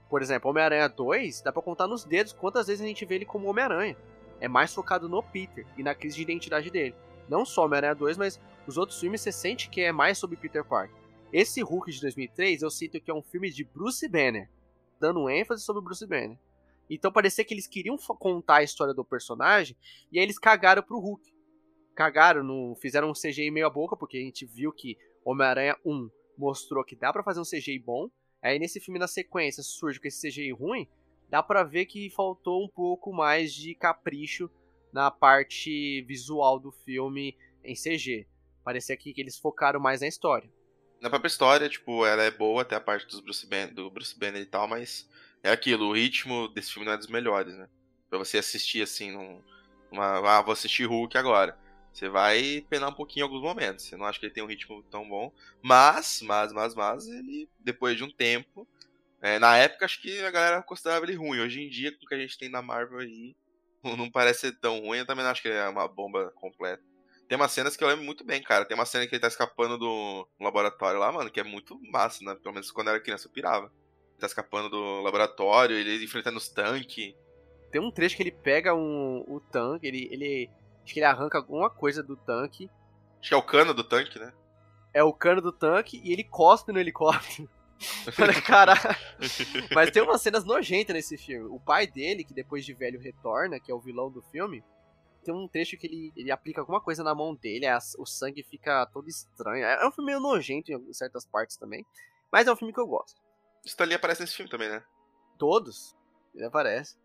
Por 0.08 0.22
exemplo, 0.22 0.50
Homem-Aranha 0.50 0.88
2, 0.88 1.42
dá 1.42 1.52
pra 1.52 1.62
contar 1.62 1.86
nos 1.86 2.04
dedos 2.04 2.32
quantas 2.32 2.66
vezes 2.66 2.82
a 2.82 2.86
gente 2.86 3.04
vê 3.04 3.16
ele 3.16 3.24
como 3.24 3.48
Homem-Aranha. 3.48 3.96
É 4.40 4.48
mais 4.48 4.74
focado 4.74 5.08
no 5.08 5.22
Peter 5.22 5.66
e 5.76 5.82
na 5.82 5.94
crise 5.94 6.16
de 6.16 6.22
identidade 6.22 6.70
dele. 6.70 6.94
Não 7.28 7.44
só 7.44 7.64
Homem-Aranha 7.64 7.94
2, 7.94 8.16
mas 8.18 8.40
os 8.66 8.76
outros 8.76 8.98
filmes 9.00 9.20
você 9.20 9.32
sente 9.32 9.70
que 9.70 9.80
é 9.80 9.92
mais 9.92 10.18
sobre 10.18 10.36
Peter 10.36 10.64
Parker. 10.64 10.94
Esse 11.32 11.62
Hulk 11.62 11.90
de 11.90 12.00
2003, 12.00 12.62
eu 12.62 12.70
sinto 12.70 13.00
que 13.00 13.10
é 13.10 13.14
um 13.14 13.22
filme 13.22 13.50
de 13.50 13.64
Bruce 13.64 14.06
Banner, 14.08 14.50
dando 15.00 15.30
ênfase 15.30 15.64
sobre 15.64 15.82
Bruce 15.82 16.06
Banner. 16.06 16.38
Então 16.90 17.10
parecia 17.10 17.44
que 17.44 17.54
eles 17.54 17.66
queriam 17.66 17.96
contar 17.96 18.56
a 18.56 18.62
história 18.62 18.92
do 18.92 19.04
personagem 19.04 19.74
e 20.10 20.18
aí 20.18 20.24
eles 20.24 20.38
cagaram 20.38 20.82
pro 20.82 20.98
Hulk. 20.98 21.32
Cagaram, 21.94 22.42
no, 22.42 22.76
fizeram 22.80 23.10
um 23.10 23.14
CGI 23.14 23.50
meio 23.50 23.66
a 23.66 23.70
boca, 23.70 23.96
porque 23.96 24.18
a 24.18 24.20
gente 24.20 24.44
viu 24.44 24.72
que 24.72 24.98
Homem-Aranha 25.24 25.76
1 25.84 26.10
mostrou 26.36 26.84
que 26.84 26.96
dá 26.96 27.12
pra 27.12 27.22
fazer 27.22 27.40
um 27.40 27.44
CGI 27.44 27.78
bom. 27.78 28.08
Aí 28.42 28.58
nesse 28.58 28.80
filme 28.80 28.98
na 28.98 29.06
sequência 29.06 29.62
surge 29.62 30.00
com 30.00 30.08
esse 30.08 30.28
CGI 30.28 30.52
ruim, 30.52 30.88
dá 31.28 31.42
pra 31.42 31.62
ver 31.62 31.86
que 31.86 32.10
faltou 32.10 32.64
um 32.64 32.68
pouco 32.68 33.12
mais 33.12 33.54
de 33.54 33.74
capricho 33.74 34.50
na 34.92 35.10
parte 35.10 36.02
visual 36.02 36.58
do 36.58 36.70
filme 36.70 37.36
em 37.64 37.74
CG. 37.74 38.26
Parecia 38.64 38.96
que 38.96 39.14
eles 39.16 39.38
focaram 39.38 39.80
mais 39.80 40.00
na 40.00 40.08
história. 40.08 40.50
Na 41.00 41.10
própria 41.10 41.28
história, 41.28 41.68
tipo, 41.68 42.06
ela 42.06 42.22
é 42.22 42.30
boa 42.30 42.62
até 42.62 42.76
a 42.76 42.80
parte 42.80 43.06
dos 43.06 43.20
Bruce 43.20 43.48
do 43.74 43.90
Bruce 43.90 44.16
Banner 44.16 44.40
e 44.40 44.46
tal, 44.46 44.68
mas 44.68 45.08
é 45.42 45.50
aquilo, 45.50 45.86
o 45.86 45.92
ritmo 45.92 46.46
desse 46.48 46.72
filme 46.72 46.86
não 46.86 46.92
é 46.92 46.96
dos 46.96 47.08
melhores, 47.08 47.54
né? 47.56 47.68
Pra 48.08 48.18
você 48.18 48.38
assistir 48.38 48.82
assim, 48.82 49.10
num, 49.10 49.42
uma, 49.90 50.18
ah, 50.18 50.42
vou 50.42 50.52
assistir 50.52 50.84
Hulk 50.84 51.16
agora. 51.18 51.58
Você 51.92 52.08
vai 52.08 52.64
penar 52.70 52.88
um 52.88 52.94
pouquinho 52.94 53.24
em 53.24 53.26
alguns 53.28 53.42
momentos. 53.42 53.84
Você 53.84 53.96
não 53.96 54.06
acha 54.06 54.18
que 54.18 54.26
ele 54.26 54.32
tem 54.32 54.42
um 54.42 54.48
ritmo 54.48 54.82
tão 54.84 55.08
bom. 55.08 55.32
Mas, 55.62 56.22
mas, 56.22 56.52
mas, 56.52 56.74
mas, 56.74 57.06
ele, 57.06 57.48
depois 57.60 57.96
de 57.96 58.04
um 58.04 58.10
tempo. 58.10 58.66
é, 59.20 59.38
na 59.38 59.56
época, 59.56 59.84
acho 59.84 60.00
que 60.00 60.20
a 60.20 60.30
galera 60.30 60.62
considerava 60.62 61.04
ele 61.04 61.14
ruim. 61.14 61.40
Hoje 61.40 61.60
em 61.60 61.68
dia, 61.68 61.92
com 61.92 62.04
o 62.04 62.08
que 62.08 62.14
a 62.14 62.18
gente 62.18 62.38
tem 62.38 62.48
na 62.48 62.62
Marvel 62.62 63.00
aí, 63.00 63.36
não 63.84 64.10
parece 64.10 64.40
ser 64.40 64.58
tão 64.58 64.80
ruim. 64.80 64.98
Eu 64.98 65.06
também 65.06 65.22
não 65.24 65.30
acho 65.30 65.42
que 65.42 65.48
ele 65.48 65.58
é 65.58 65.68
uma 65.68 65.86
bomba 65.86 66.32
completa. 66.34 66.82
Tem 67.28 67.36
umas 67.36 67.52
cenas 67.52 67.76
que 67.76 67.82
eu 67.82 67.88
lembro 67.88 68.04
muito 68.04 68.24
bem, 68.24 68.42
cara. 68.42 68.64
Tem 68.64 68.74
uma 68.74 68.84
cena 68.84 69.06
que 69.06 69.14
ele 69.14 69.20
tá 69.22 69.28
escapando 69.28 69.78
do 69.78 70.28
laboratório 70.40 71.00
lá, 71.00 71.10
mano, 71.10 71.30
que 71.30 71.40
é 71.40 71.44
muito 71.44 71.80
massa, 71.90 72.22
né? 72.24 72.34
Pelo 72.34 72.52
menos 72.52 72.70
quando 72.70 72.88
eu 72.88 72.94
era 72.94 73.02
criança 73.02 73.26
eu 73.26 73.32
pirava. 73.32 73.66
Ele 73.66 74.20
tá 74.20 74.26
escapando 74.26 74.68
do 74.68 75.00
laboratório, 75.00 75.76
ele 75.76 76.04
enfrentando 76.04 76.36
os 76.36 76.48
tanques. 76.48 77.14
Tem 77.70 77.80
um 77.80 77.90
trecho 77.90 78.16
que 78.16 78.22
ele 78.22 78.32
pega 78.32 78.74
um, 78.74 79.24
o 79.26 79.40
tanque, 79.40 79.86
ele, 79.86 80.08
ele. 80.12 80.50
Acho 80.84 80.94
que 80.94 80.98
ele 81.00 81.06
arranca 81.06 81.38
alguma 81.38 81.70
coisa 81.70 82.02
do 82.02 82.16
tanque. 82.16 82.70
Acho 83.20 83.28
que 83.28 83.34
é 83.34 83.36
o 83.36 83.42
cano 83.42 83.72
do 83.72 83.84
tanque, 83.84 84.18
né? 84.18 84.32
É 84.92 85.02
o 85.02 85.12
cano 85.12 85.40
do 85.40 85.52
tanque 85.52 86.00
e 86.04 86.12
ele 86.12 86.24
cospe 86.24 86.72
no 86.72 86.78
helicóptero. 86.78 87.48
Falei, 88.12 88.40
Caralho. 88.42 88.80
Mas 89.74 89.90
tem 89.90 90.02
umas 90.02 90.20
cenas 90.20 90.44
nojentas 90.44 90.94
nesse 90.94 91.16
filme. 91.16 91.48
O 91.54 91.58
pai 91.60 91.86
dele, 91.86 92.24
que 92.24 92.34
depois 92.34 92.64
de 92.64 92.74
velho 92.74 93.00
retorna, 93.00 93.58
que 93.58 93.70
é 93.70 93.74
o 93.74 93.80
vilão 93.80 94.10
do 94.10 94.22
filme, 94.22 94.62
tem 95.24 95.32
um 95.34 95.48
trecho 95.48 95.76
que 95.76 95.86
ele, 95.86 96.12
ele 96.16 96.30
aplica 96.30 96.60
alguma 96.60 96.80
coisa 96.80 97.02
na 97.02 97.14
mão 97.14 97.34
dele, 97.34 97.66
a- 97.66 97.78
o 97.98 98.04
sangue 98.06 98.42
fica 98.42 98.84
todo 98.86 99.08
estranho. 99.08 99.64
É 99.64 99.82
é 99.82 99.86
um 99.86 99.92
filme 99.92 100.10
meio 100.10 100.20
nojento 100.20 100.70
em 100.72 100.92
certas 100.92 101.24
partes 101.24 101.56
também. 101.56 101.86
Mas 102.30 102.46
é 102.46 102.52
um 102.52 102.56
filme 102.56 102.72
que 102.72 102.80
eu 102.80 102.86
gosto. 102.86 103.20
Stanley 103.64 103.94
aparece 103.94 104.20
nesse 104.20 104.34
filme 104.34 104.50
também, 104.50 104.68
né? 104.68 104.84
Todos, 105.38 105.96
ele 106.34 106.44
aparece. 106.44 106.96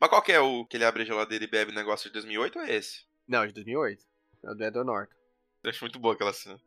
Mas 0.00 0.08
qual 0.10 0.22
que 0.22 0.32
é 0.32 0.40
o 0.40 0.64
que 0.66 0.76
ele 0.76 0.84
abre 0.84 1.02
a 1.02 1.06
geladeira 1.06 1.44
e 1.44 1.50
bebe 1.50 1.72
negócio 1.72 2.08
de 2.08 2.12
2008 2.14 2.58
ou 2.58 2.64
é 2.64 2.74
esse? 2.74 3.06
Não, 3.28 3.46
de 3.46 3.52
2008. 3.52 4.04
É 4.42 4.50
o 4.50 4.54
do 4.54 4.64
Edward 4.64 4.86
Norton. 4.86 5.14
Eu 5.62 5.70
acho 5.70 5.84
muito 5.84 5.98
boa 5.98 6.14
aquela 6.14 6.32
cena. 6.32 6.58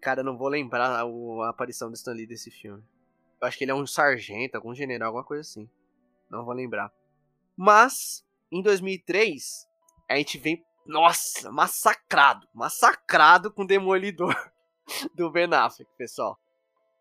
Cara, 0.00 0.20
eu 0.20 0.24
não 0.24 0.36
vou 0.36 0.48
lembrar 0.48 0.88
a, 0.88 1.02
a 1.02 1.48
aparição 1.48 1.88
do 1.88 1.94
Stan 1.94 2.12
Lee 2.12 2.26
desse 2.26 2.50
filme. 2.50 2.82
Eu 3.40 3.46
acho 3.46 3.56
que 3.56 3.64
ele 3.64 3.70
é 3.70 3.74
um 3.74 3.86
sargento, 3.86 4.56
algum 4.56 4.74
general, 4.74 5.08
alguma 5.08 5.24
coisa 5.24 5.42
assim. 5.42 5.70
Não 6.28 6.44
vou 6.44 6.54
lembrar. 6.54 6.92
Mas, 7.56 8.24
em 8.50 8.62
2003, 8.62 9.68
a 10.08 10.16
gente 10.16 10.38
vem, 10.38 10.64
nossa, 10.86 11.52
massacrado. 11.52 12.48
Massacrado 12.52 13.52
com 13.52 13.62
o 13.62 13.66
Demolidor 13.66 14.34
do 15.14 15.30
Ben 15.30 15.52
Affleck, 15.52 15.90
pessoal. 15.96 16.38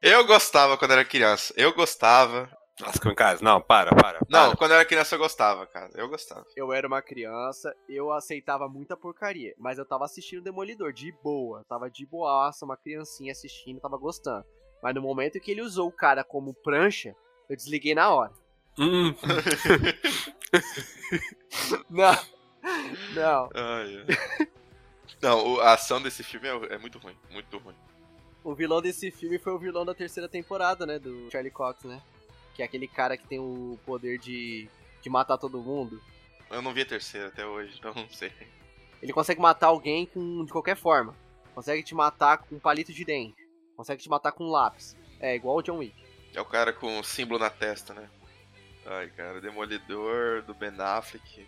Eu 0.02 0.26
gostava 0.26 0.78
quando 0.78 0.92
era 0.92 1.06
criança. 1.06 1.54
Eu 1.58 1.74
gostava. 1.74 2.56
Lascou 2.82 3.12
em 3.12 3.16
casa. 3.16 3.44
Não, 3.44 3.62
para, 3.62 3.96
para. 3.96 4.20
Não, 4.30 4.50
para. 4.50 4.58
quando 4.58 4.72
eu 4.72 4.76
era 4.76 4.86
criança 4.86 5.16
eu 5.16 5.20
gostava, 5.20 5.66
cara. 5.68 5.90
Eu 5.96 6.10
gostava. 6.10 6.46
Eu 6.56 6.74
era 6.74 6.88
uma 6.88 7.02
criança, 7.02 7.76
eu 7.88 8.12
aceitava 8.12 8.68
muita 8.68 8.98
porcaria. 8.98 9.54
Mas 9.58 9.78
eu 9.78 9.86
tava 9.86 10.06
assistindo 10.06 10.42
Demolidor, 10.42 10.92
de 10.92 11.12
boa. 11.24 11.64
Tava 11.70 11.90
de 11.90 12.06
boaça, 12.06 12.66
uma 12.66 12.78
criancinha 12.78 13.32
assistindo, 13.32 13.80
tava 13.80 13.98
gostando. 13.98 14.46
Mas 14.82 14.96
no 14.96 15.02
momento 15.02 15.40
que 15.40 15.52
ele 15.52 15.62
usou 15.62 15.88
o 15.88 15.92
cara 15.92 16.24
como 16.24 16.54
prancha, 16.54 17.16
eu 17.50 17.56
desliguei 17.56 17.94
na 17.94 18.14
hora. 18.14 18.32
Hum, 18.80 19.14
Não. 21.90 22.18
Não. 23.14 23.50
Ai, 23.54 24.06
ai. 24.08 24.48
Não, 25.22 25.60
a 25.60 25.74
ação 25.74 26.02
desse 26.02 26.24
filme 26.24 26.48
é, 26.48 26.74
é 26.74 26.78
muito 26.78 26.98
ruim. 26.98 27.16
Muito 27.30 27.58
ruim. 27.58 27.76
O 28.44 28.56
vilão 28.56 28.82
desse 28.82 29.12
filme 29.12 29.38
foi 29.38 29.54
o 29.54 29.60
vilão 29.60 29.86
da 29.86 29.94
terceira 29.94 30.28
temporada, 30.28 30.86
né? 30.86 30.98
Do 30.98 31.30
Charlie 31.32 31.52
Cox, 31.52 31.84
né? 31.84 32.02
Que 32.62 32.64
é 32.64 32.68
aquele 32.68 32.88
cara 32.88 33.18
que 33.18 33.26
tem 33.26 33.40
o 33.40 33.80
poder 33.84 34.20
de, 34.20 34.70
de 35.02 35.10
matar 35.10 35.36
todo 35.36 35.60
mundo. 35.60 36.00
Eu 36.48 36.62
não 36.62 36.72
vi 36.72 36.82
a 36.82 36.86
terceira 36.86 37.30
até 37.30 37.44
hoje, 37.44 37.76
então 37.80 37.92
não 37.92 38.08
sei. 38.08 38.32
Ele 39.02 39.12
consegue 39.12 39.42
matar 39.42 39.68
alguém 39.68 40.06
com, 40.06 40.46
de 40.46 40.52
qualquer 40.52 40.78
forma. 40.78 41.16
Consegue 41.56 41.82
te 41.82 41.96
matar 41.96 42.38
com 42.38 42.54
um 42.58 42.60
palito 42.60 42.94
de 42.94 43.04
dente. 43.04 43.36
Consegue 43.76 44.04
te 44.04 44.08
matar 44.08 44.32
com 44.32 44.44
um 44.44 44.52
lápis. 44.52 44.96
É 45.20 45.36
igual 45.36 45.58
o 45.58 45.64
John 45.64 45.80
Wick. 45.80 45.96
É 46.36 46.40
o 46.40 46.46
cara 46.46 46.72
com 46.72 47.00
o 47.00 47.04
símbolo 47.04 47.40
na 47.40 47.50
testa, 47.50 47.96
né? 47.96 48.08
Ai, 48.86 49.10
cara, 49.10 49.42
Demolidor, 49.42 50.44
do 50.44 50.54
Ben 50.54 50.70
Affleck. 50.78 51.48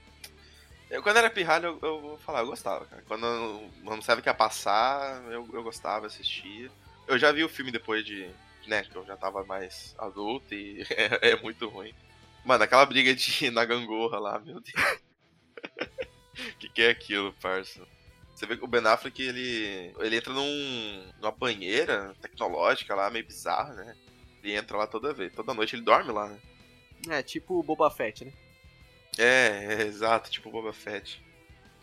Eu, 0.89 1.03
quando 1.03 1.18
era 1.18 1.30
pirralho, 1.30 1.78
eu, 1.80 1.80
eu 1.89 2.01
vou 2.01 2.18
falar, 2.18 2.39
eu 2.39 2.47
gostava, 2.47 2.88
cara. 2.88 3.03
Quando 3.07 3.24
eu 3.24 3.70
não 3.84 4.01
sabia 4.01 4.22
o 4.22 4.24
que 4.24 4.30
ia 4.30 4.34
passar, 4.34 5.22
eu, 5.32 5.47
eu 5.53 5.61
gostava, 5.61 6.07
assistia. 6.07 6.72
Eu 7.07 7.20
já 7.20 7.32
vi 7.32 7.43
o 7.43 7.49
filme 7.49 7.72
depois 7.72 8.03
de. 8.03 8.28
Né, 8.68 8.84
que 8.84 8.95
eu 8.95 9.05
já 9.05 9.16
tava 9.18 9.43
mais 9.43 9.95
adulto 9.97 10.53
e 10.53 10.82
é, 10.91 11.32
é 11.32 11.41
muito 11.41 11.68
ruim. 11.68 11.93
Mano, 12.43 12.64
aquela 12.64 12.86
briga 12.86 13.14
de 13.16 13.49
na 13.51 13.66
gangorra 13.66 14.20
lá, 14.20 14.39
meu 14.39 14.59
Deus. 14.59 14.99
que 16.59 16.70
que 16.70 16.82
é 16.82 16.89
aquilo, 16.89 17.34
parça? 17.34 17.82
Você 18.36 18.45
vê 18.45 18.57
que 18.57 18.64
o 18.64 18.68
Ben 18.68 18.86
Affleck, 18.86 19.22
ele, 19.22 19.93
ele 19.99 20.18
entra 20.18 20.34
num, 20.34 21.11
numa 21.22 21.32
banheira 21.32 22.14
tecnológica 22.22 22.95
lá, 22.95 23.09
meio 23.09 23.26
bizarra, 23.26 23.74
né? 23.74 23.95
Ele 24.43 24.55
entra 24.55 24.76
lá 24.76 24.88
toda 24.88 25.14
vez, 25.14 25.32
toda 25.34 25.53
noite 25.53 25.76
ele 25.76 25.84
dorme 25.84 26.11
lá, 26.11 26.28
né? 26.28 26.39
É, 27.09 27.22
tipo 27.22 27.59
o 27.59 27.64
Boba 27.64 27.89
Fett, 27.91 28.26
né? 28.26 28.34
É, 29.18 29.76
é, 29.76 29.82
exato, 29.84 30.32
tipo 30.32 30.49
Boba 30.49 30.74
Fett. 30.74 31.22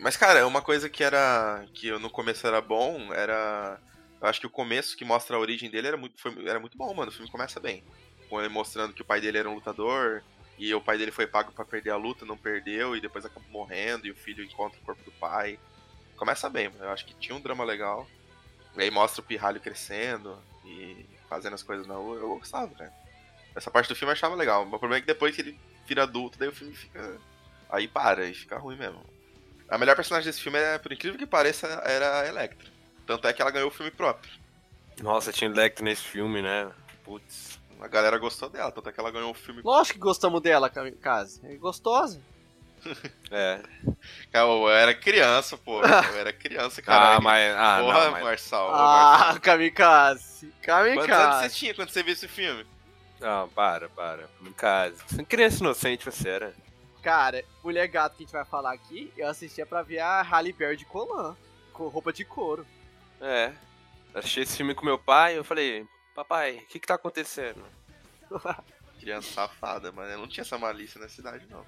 Mas, 0.01 0.17
cara, 0.17 0.47
uma 0.47 0.61
coisa 0.61 0.89
que 0.89 1.03
era. 1.03 1.63
que 1.73 1.91
no 1.99 2.09
começo 2.09 2.45
era 2.45 2.59
bom, 2.59 3.13
era. 3.13 3.79
Eu 4.21 4.27
acho 4.27 4.39
que 4.39 4.45
o 4.45 4.51
começo 4.51 4.95
que 4.95 5.03
mostra 5.03 5.35
a 5.35 5.39
origem 5.39 5.69
dele 5.69 5.87
era 5.87 5.97
muito, 5.97 6.19
foi, 6.21 6.47
era 6.47 6.59
muito 6.59 6.77
bom, 6.77 6.93
mano. 6.93 7.09
O 7.09 7.13
filme 7.13 7.31
começa 7.31 7.59
bem. 7.59 7.83
Com 8.29 8.39
ele 8.39 8.49
mostrando 8.49 8.93
que 8.93 9.01
o 9.01 9.05
pai 9.05 9.19
dele 9.19 9.39
era 9.39 9.49
um 9.49 9.55
lutador, 9.55 10.23
e 10.57 10.73
o 10.75 10.79
pai 10.79 10.97
dele 10.97 11.11
foi 11.11 11.25
pago 11.25 11.51
para 11.51 11.65
perder 11.65 11.89
a 11.89 11.97
luta, 11.97 12.23
não 12.23 12.37
perdeu, 12.37 12.95
e 12.95 13.01
depois 13.01 13.25
acabou 13.25 13.49
morrendo, 13.49 14.05
e 14.05 14.11
o 14.11 14.15
filho 14.15 14.43
encontra 14.43 14.79
o 14.79 14.85
corpo 14.85 15.03
do 15.03 15.11
pai. 15.13 15.57
Começa 16.15 16.47
bem, 16.51 16.69
mano. 16.69 16.83
Eu 16.83 16.91
acho 16.91 17.03
que 17.03 17.15
tinha 17.15 17.35
um 17.35 17.41
drama 17.41 17.63
legal. 17.63 18.07
E 18.77 18.81
aí 18.81 18.91
mostra 18.91 19.21
o 19.21 19.25
pirralho 19.25 19.59
crescendo 19.59 20.37
e 20.63 21.03
fazendo 21.27 21.55
as 21.55 21.63
coisas 21.63 21.87
na 21.87 21.95
rua. 21.95 22.17
Eu 22.17 22.37
gostava, 22.37 22.73
cara. 22.75 22.93
Essa 23.55 23.71
parte 23.71 23.89
do 23.89 23.95
filme 23.95 24.11
eu 24.11 24.13
achava 24.13 24.35
legal. 24.35 24.63
Mas 24.65 24.75
o 24.75 24.79
problema 24.79 24.99
é 24.99 25.01
que 25.01 25.07
depois 25.07 25.35
que 25.35 25.41
ele 25.41 25.59
vira 25.87 26.03
adulto, 26.03 26.37
daí 26.37 26.47
o 26.47 26.55
filme 26.55 26.75
fica. 26.75 27.19
Aí 27.67 27.87
para, 27.87 28.21
aí 28.21 28.33
fica 28.35 28.57
ruim 28.57 28.77
mesmo. 28.77 29.03
A 29.67 29.79
melhor 29.79 29.95
personagem 29.95 30.29
desse 30.29 30.41
filme, 30.41 30.59
é, 30.59 30.77
por 30.77 30.93
incrível 30.93 31.17
que 31.17 31.25
pareça, 31.25 31.65
era 31.85 32.21
a 32.21 32.27
Electra. 32.27 32.70
Tanto 33.11 33.27
é 33.27 33.33
que 33.33 33.41
ela 33.41 33.51
ganhou 33.51 33.67
o 33.67 33.71
filme 33.73 33.91
próprio. 33.91 34.31
Nossa, 35.01 35.33
tinha 35.33 35.49
Electra 35.49 35.83
nesse 35.83 36.03
filme, 36.03 36.41
né? 36.41 36.71
Putz. 37.03 37.59
A 37.81 37.87
galera 37.89 38.17
gostou 38.17 38.47
dela, 38.47 38.71
tanto 38.71 38.87
é 38.87 38.91
que 38.93 38.99
ela 39.01 39.11
ganhou 39.11 39.31
o 39.31 39.33
filme. 39.33 39.61
Lógico 39.65 39.95
que 39.95 39.99
gostamos 39.99 40.41
dela, 40.41 40.69
Kamikaze. 40.69 41.41
É 41.43 41.55
gostosa. 41.55 42.21
É. 43.29 43.61
Cara, 44.31 44.47
eu 44.47 44.69
era 44.69 44.93
criança, 44.93 45.55
pô. 45.55 45.81
Eu 45.81 46.19
era 46.19 46.33
criança, 46.33 46.81
cara. 46.83 47.15
Ah, 47.17 47.21
mas. 47.21 47.55
Ah, 47.55 47.77
Porra, 47.79 48.05
não, 48.05 48.11
mas... 48.11 48.23
Marçal. 48.23 48.73
Ah, 48.73 49.17
Marçal. 49.17 49.39
Kamikaze. 49.41 50.53
Quantos 50.65 50.73
anos 50.73 50.95
você 50.95 51.07
Kamikaze. 51.07 51.55
tinha 51.55 51.73
quando 51.75 51.89
você 51.89 52.03
viu 52.03 52.13
esse 52.13 52.27
filme? 52.27 52.65
Não, 53.19 53.47
para, 53.49 53.87
para. 53.89 54.27
Casa. 54.57 54.97
É 55.17 55.23
criança 55.23 55.59
inocente, 55.59 56.03
você 56.03 56.27
era. 56.27 56.53
Cara, 57.03 57.43
Mulher 57.63 57.87
Gato 57.87 58.17
que 58.17 58.23
a 58.23 58.25
gente 58.25 58.33
vai 58.33 58.45
falar 58.45 58.73
aqui, 58.73 59.13
eu 59.15 59.27
assistia 59.27 59.65
pra 59.65 59.83
ver 59.83 59.99
a 59.99 60.21
Halle 60.21 60.51
Berry 60.51 60.75
de 60.75 60.85
colã. 60.85 61.35
Com 61.71 61.87
roupa 61.87 62.11
de 62.11 62.25
couro. 62.25 62.65
É. 63.21 63.53
Assisti 64.13 64.41
esse 64.41 64.57
filme 64.57 64.75
com 64.75 64.83
meu 64.83 64.99
pai 64.99 65.37
eu 65.37 65.43
falei, 65.43 65.87
papai, 66.13 66.57
o 66.57 66.65
que 66.65 66.79
que 66.79 66.87
tá 66.87 66.95
acontecendo? 66.95 67.63
Criança 68.99 69.31
safada, 69.31 69.91
mano. 69.91 70.11
Eu 70.11 70.17
não 70.17 70.27
tinha 70.27 70.43
essa 70.43 70.57
malícia 70.57 70.99
na 70.99 71.07
cidade, 71.07 71.47
não. 71.49 71.65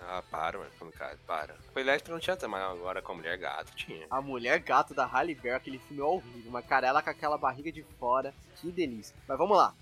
Ah, 0.00 0.22
para, 0.30 0.58
mano, 0.58 0.92
cara, 0.92 1.18
para. 1.26 1.56
Com 1.72 1.80
Electra 1.80 2.12
não 2.12 2.20
tinha 2.20 2.36
também, 2.36 2.60
agora 2.60 3.02
com 3.02 3.12
a 3.12 3.14
mulher 3.16 3.36
gato 3.36 3.74
tinha. 3.74 4.06
A 4.10 4.20
Mulher 4.20 4.60
Gato 4.60 4.94
da 4.94 5.04
Halle 5.04 5.34
Berry, 5.34 5.56
aquele 5.56 5.78
filme 5.80 6.00
é 6.00 6.04
horrível. 6.04 6.52
Mas, 6.52 6.66
cara, 6.66 6.86
ela 6.86 7.02
com 7.02 7.10
aquela 7.10 7.36
barriga 7.36 7.72
de 7.72 7.82
fora, 7.98 8.32
que 8.56 8.70
delícia. 8.70 9.16
Mas 9.26 9.36
vamos 9.36 9.56
lá. 9.56 9.74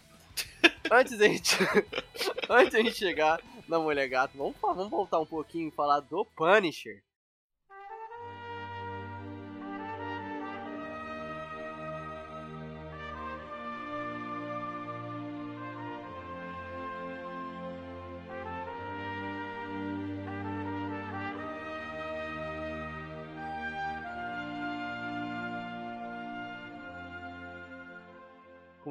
Antes 0.91 1.19
da 1.19 1.29
gente, 1.29 1.57
antes 2.49 2.73
da 2.73 2.83
gente 2.83 2.97
chegar 2.97 3.41
na 3.69 3.79
Mulher 3.79 4.09
Gato, 4.09 4.37
vamos, 4.37 4.55
vamos 4.61 4.91
voltar 4.91 5.19
um 5.21 5.27
pouquinho 5.27 5.69
e 5.69 5.73
falar 5.73 6.01
do 6.01 6.25
Punisher. 6.25 7.03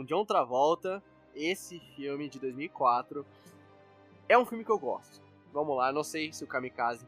Com 0.04 0.06
John 0.06 0.26
Travolta, 0.26 1.01
esse 1.34 1.80
filme 1.95 2.30
de 2.30 2.39
2004 2.39 3.26
é 4.28 4.38
um 4.38 4.45
filme 4.45 4.64
que 4.64 4.72
eu 4.72 4.78
gosto. 4.78 5.22
Vamos 5.51 5.78
lá, 5.78 5.91
não 5.91 6.04
sei 6.04 6.32
se 6.34 6.43
o 6.43 6.47
Kamikaze 6.47 7.08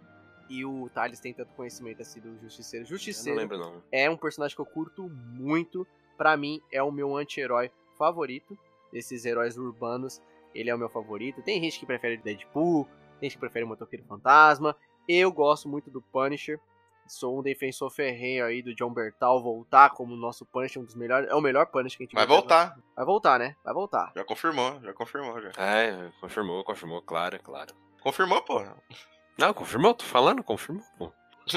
e 0.49 0.63
o 0.63 0.89
Thales 0.89 1.19
têm 1.19 1.33
tanto 1.33 1.53
conhecimento 1.53 2.01
assim 2.01 2.19
do 2.21 2.37
Justiceiro. 2.39 2.85
Eu 2.85 2.89
não 2.89 2.97
Justiceiro 2.97 3.37
lembro 3.39 3.57
não. 3.57 3.81
é 3.91 4.09
um 4.09 4.17
personagem 4.17 4.55
que 4.55 4.61
eu 4.61 4.65
curto 4.65 5.09
muito. 5.09 5.85
Pra 6.17 6.37
mim, 6.37 6.61
é 6.71 6.81
o 6.81 6.91
meu 6.91 7.17
anti-herói 7.17 7.69
favorito. 7.97 8.57
Desses 8.91 9.25
heróis 9.25 9.57
urbanos, 9.57 10.21
ele 10.53 10.69
é 10.69 10.75
o 10.75 10.77
meu 10.77 10.87
favorito. 10.87 11.41
Tem 11.41 11.61
gente 11.61 11.77
que 11.79 11.85
prefere 11.85 12.15
Deadpool, 12.15 12.85
tem 13.19 13.29
gente 13.29 13.33
que 13.33 13.39
prefere 13.39 13.65
o 13.65 13.67
Motoqueiro 13.67 14.05
Fantasma. 14.05 14.75
Eu 15.07 15.31
gosto 15.31 15.67
muito 15.67 15.91
do 15.91 16.01
Punisher. 16.01 16.59
Sou 17.07 17.39
um 17.39 17.43
defensor 17.43 17.89
ferrenho 17.91 18.45
aí 18.45 18.61
do 18.63 18.73
John 18.73 18.89
Bertal 18.91 19.41
voltar 19.41 19.91
como 19.91 20.15
nosso 20.15 20.45
Punisher, 20.45 20.81
um 20.81 20.85
dos 20.85 20.95
melhores. 20.95 21.29
É 21.29 21.35
o 21.35 21.41
melhor 21.41 21.67
Punisher 21.67 21.97
que 21.97 22.03
a 22.03 22.05
gente 22.07 22.15
Vai 22.15 22.25
viu 22.25 22.35
até 22.37 22.41
voltar. 22.47 22.77
Vai 22.95 23.05
voltar, 23.05 23.39
né? 23.39 23.55
Vai 23.63 23.73
voltar. 23.73 24.11
Já 24.15 24.23
confirmou, 24.23 24.79
já 24.81 24.93
confirmou, 24.93 25.39
já. 25.41 25.49
É, 25.57 26.09
confirmou, 26.19 26.63
confirmou, 26.63 27.01
claro, 27.01 27.39
claro. 27.43 27.73
Confirmou, 28.01 28.41
porra. 28.41 28.75
Não, 29.37 29.53
confirmou, 29.53 29.93
tô 29.93 30.03
falando, 30.05 30.43
confirmou, 30.43 30.83
pô. 30.97 31.11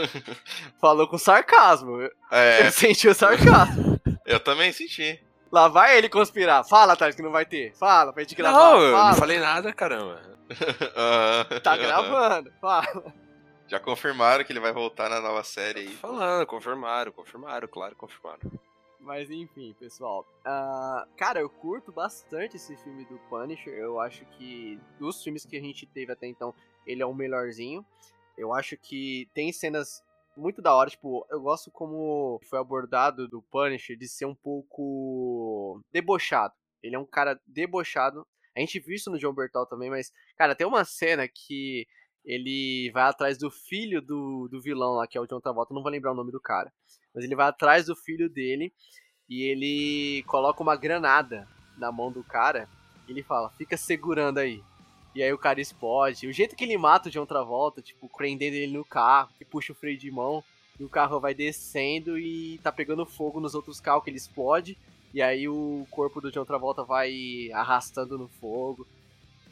Falou 0.80 1.08
com 1.08 1.16
sarcasmo. 1.16 2.00
Eu 2.02 2.10
É, 2.30 2.70
senti 2.70 3.08
o 3.08 3.14
sarcasmo. 3.14 3.98
eu 4.26 4.38
também 4.40 4.70
senti. 4.72 5.22
Lá 5.50 5.66
vai 5.68 5.96
ele 5.96 6.10
conspirar. 6.10 6.62
Fala, 6.62 6.94
Thales, 6.94 7.16
que 7.16 7.22
não 7.22 7.30
vai 7.30 7.46
ter. 7.46 7.74
Fala, 7.74 8.12
pra 8.12 8.22
gente 8.22 8.34
gravar. 8.34 8.58
Não, 8.58 8.82
eu 8.82 8.92
Fala. 8.92 9.10
não 9.12 9.16
falei 9.16 9.38
nada, 9.38 9.72
caramba. 9.72 10.20
Tá 11.62 11.76
gravando. 11.76 12.52
Fala. 12.60 13.14
Já 13.68 13.78
confirmaram 13.78 14.44
que 14.44 14.52
ele 14.52 14.60
vai 14.60 14.72
voltar 14.72 15.10
na 15.10 15.20
nova 15.20 15.44
série 15.44 15.80
aí. 15.80 15.88
falando, 15.88 16.46
confirmaram, 16.46 17.12
confirmaram, 17.12 17.68
claro, 17.68 17.94
confirmaram. 17.94 18.50
Mas 18.98 19.30
enfim, 19.30 19.74
pessoal. 19.78 20.26
Ah, 20.44 21.06
cara, 21.16 21.40
eu 21.40 21.50
curto 21.50 21.92
bastante 21.92 22.56
esse 22.56 22.74
filme 22.78 23.04
do 23.04 23.18
Punisher. 23.28 23.74
Eu 23.74 24.00
acho 24.00 24.24
que 24.36 24.80
dos 24.98 25.22
filmes 25.22 25.44
que 25.44 25.56
a 25.56 25.60
gente 25.60 25.86
teve 25.86 26.10
até 26.10 26.26
então, 26.26 26.54
ele 26.86 27.02
é 27.02 27.06
o 27.06 27.14
melhorzinho. 27.14 27.84
Eu 28.38 28.54
acho 28.54 28.76
que 28.76 29.28
tem 29.34 29.52
cenas 29.52 30.02
muito 30.34 30.62
da 30.62 30.74
hora. 30.74 30.88
Tipo, 30.88 31.26
eu 31.30 31.40
gosto 31.40 31.70
como 31.70 32.40
foi 32.48 32.58
abordado 32.58 33.28
do 33.28 33.42
Punisher 33.42 33.98
de 33.98 34.08
ser 34.08 34.24
um 34.24 34.34
pouco 34.34 35.82
debochado. 35.92 36.54
Ele 36.82 36.96
é 36.96 36.98
um 36.98 37.06
cara 37.06 37.38
debochado. 37.46 38.26
A 38.56 38.60
gente 38.60 38.80
viu 38.80 38.94
isso 38.94 39.10
no 39.10 39.18
John 39.18 39.32
Bertal 39.32 39.66
também, 39.66 39.90
mas, 39.90 40.12
cara, 40.36 40.54
tem 40.54 40.66
uma 40.66 40.84
cena 40.84 41.28
que 41.28 41.86
ele 42.24 42.90
vai 42.92 43.04
atrás 43.04 43.38
do 43.38 43.50
filho 43.50 44.02
do, 44.02 44.48
do 44.48 44.60
vilão 44.60 44.94
lá, 44.94 45.06
que 45.06 45.16
é 45.16 45.20
o 45.20 45.26
John 45.26 45.40
Travolta. 45.40 45.74
Não 45.74 45.82
vou 45.82 45.90
lembrar 45.90 46.12
o 46.12 46.16
nome 46.16 46.32
do 46.32 46.40
cara. 46.40 46.72
Mas 47.14 47.24
ele 47.24 47.34
vai 47.34 47.48
atrás 47.48 47.86
do 47.86 47.96
filho 47.96 48.28
dele 48.28 48.72
e 49.28 49.42
ele 49.42 50.22
coloca 50.24 50.62
uma 50.62 50.76
granada 50.76 51.48
na 51.76 51.90
mão 51.90 52.10
do 52.10 52.22
cara. 52.22 52.68
E 53.06 53.12
ele 53.12 53.22
fala, 53.22 53.50
fica 53.50 53.76
segurando 53.76 54.38
aí. 54.38 54.62
E 55.14 55.22
aí 55.22 55.32
o 55.32 55.38
cara 55.38 55.60
explode. 55.60 56.26
O 56.26 56.32
jeito 56.32 56.54
que 56.54 56.64
ele 56.64 56.76
mata 56.76 57.08
o 57.08 57.12
John 57.12 57.26
Travolta, 57.26 57.82
tipo, 57.82 58.08
prendendo 58.08 58.54
ele 58.54 58.72
no 58.72 58.84
carro, 58.84 59.30
que 59.38 59.44
puxa 59.44 59.72
o 59.72 59.76
freio 59.76 59.98
de 59.98 60.10
mão, 60.10 60.44
e 60.78 60.84
o 60.84 60.88
carro 60.88 61.18
vai 61.18 61.34
descendo 61.34 62.18
e 62.18 62.58
tá 62.58 62.70
pegando 62.70 63.04
fogo 63.04 63.40
nos 63.40 63.54
outros 63.54 63.80
carros 63.80 64.04
que 64.04 64.10
ele 64.10 64.16
explode. 64.16 64.78
E 65.12 65.20
aí 65.20 65.48
o 65.48 65.86
corpo 65.90 66.20
do 66.20 66.30
John 66.30 66.44
Travolta 66.44 66.84
vai 66.84 67.50
arrastando 67.52 68.16
no 68.16 68.28
fogo. 68.28 68.86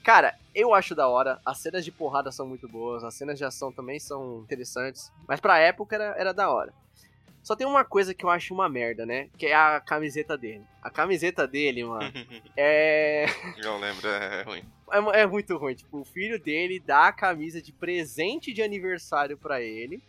Cara, 0.06 0.38
eu 0.54 0.72
acho 0.72 0.94
da 0.94 1.08
hora. 1.08 1.40
As 1.44 1.58
cenas 1.58 1.84
de 1.84 1.90
porrada 1.90 2.30
são 2.30 2.46
muito 2.46 2.68
boas, 2.68 3.02
as 3.02 3.12
cenas 3.12 3.36
de 3.36 3.44
ação 3.44 3.72
também 3.72 3.98
são 3.98 4.38
interessantes. 4.38 5.10
Mas 5.26 5.40
pra 5.40 5.58
época 5.58 5.96
era, 5.96 6.14
era 6.16 6.32
da 6.32 6.48
hora. 6.48 6.72
Só 7.42 7.56
tem 7.56 7.66
uma 7.66 7.84
coisa 7.84 8.14
que 8.14 8.24
eu 8.24 8.30
acho 8.30 8.54
uma 8.54 8.68
merda, 8.68 9.04
né? 9.04 9.28
Que 9.36 9.46
é 9.46 9.54
a 9.56 9.80
camiseta 9.80 10.38
dele. 10.38 10.62
A 10.80 10.90
camiseta 10.90 11.44
dele, 11.44 11.82
mano, 11.82 12.12
é. 12.56 13.26
Eu 13.58 13.78
lembro, 13.78 14.06
é 14.06 14.42
ruim. 14.44 14.62
É, 14.92 15.22
é 15.22 15.26
muito 15.26 15.56
ruim. 15.56 15.74
Tipo, 15.74 16.02
o 16.02 16.04
filho 16.04 16.38
dele 16.38 16.78
dá 16.78 17.08
a 17.08 17.12
camisa 17.12 17.60
de 17.60 17.72
presente 17.72 18.52
de 18.52 18.62
aniversário 18.62 19.36
pra 19.36 19.60
ele. 19.60 20.00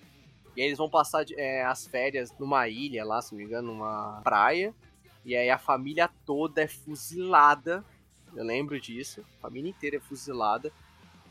E 0.55 0.61
aí 0.61 0.67
eles 0.67 0.77
vão 0.77 0.91
passar 0.91 1.25
é, 1.35 1.65
as 1.65 1.87
férias 1.87 2.31
numa 2.37 2.69
ilha 2.69 3.03
lá, 3.03 3.19
se 3.19 3.31
não 3.31 3.39
me 3.39 3.45
engano, 3.45 3.73
numa 3.73 4.21
praia. 4.23 4.75
E 5.25 5.35
aí 5.35 5.49
a 5.49 5.57
família 5.57 6.07
toda 6.23 6.61
é 6.61 6.67
fuzilada 6.67 7.83
Eu 8.35 8.43
lembro 8.43 8.79
disso. 8.79 9.21
A 9.37 9.41
família 9.41 9.69
inteira 9.69 9.97
é 9.97 9.99
fuzilada. 9.99 10.71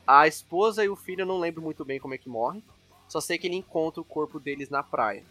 A 0.06 0.26
esposa 0.26 0.84
e 0.84 0.88
o 0.88 0.96
filho 0.96 1.22
eu 1.22 1.26
não 1.26 1.38
lembro 1.38 1.62
muito 1.62 1.84
bem 1.84 1.98
como 1.98 2.14
é 2.14 2.18
que 2.18 2.28
morrem. 2.28 2.62
Só 3.08 3.20
sei 3.20 3.38
que 3.38 3.46
ele 3.46 3.56
encontra 3.56 4.00
o 4.00 4.04
corpo 4.04 4.38
deles 4.38 4.68
na 4.68 4.82
praia. 4.82 5.24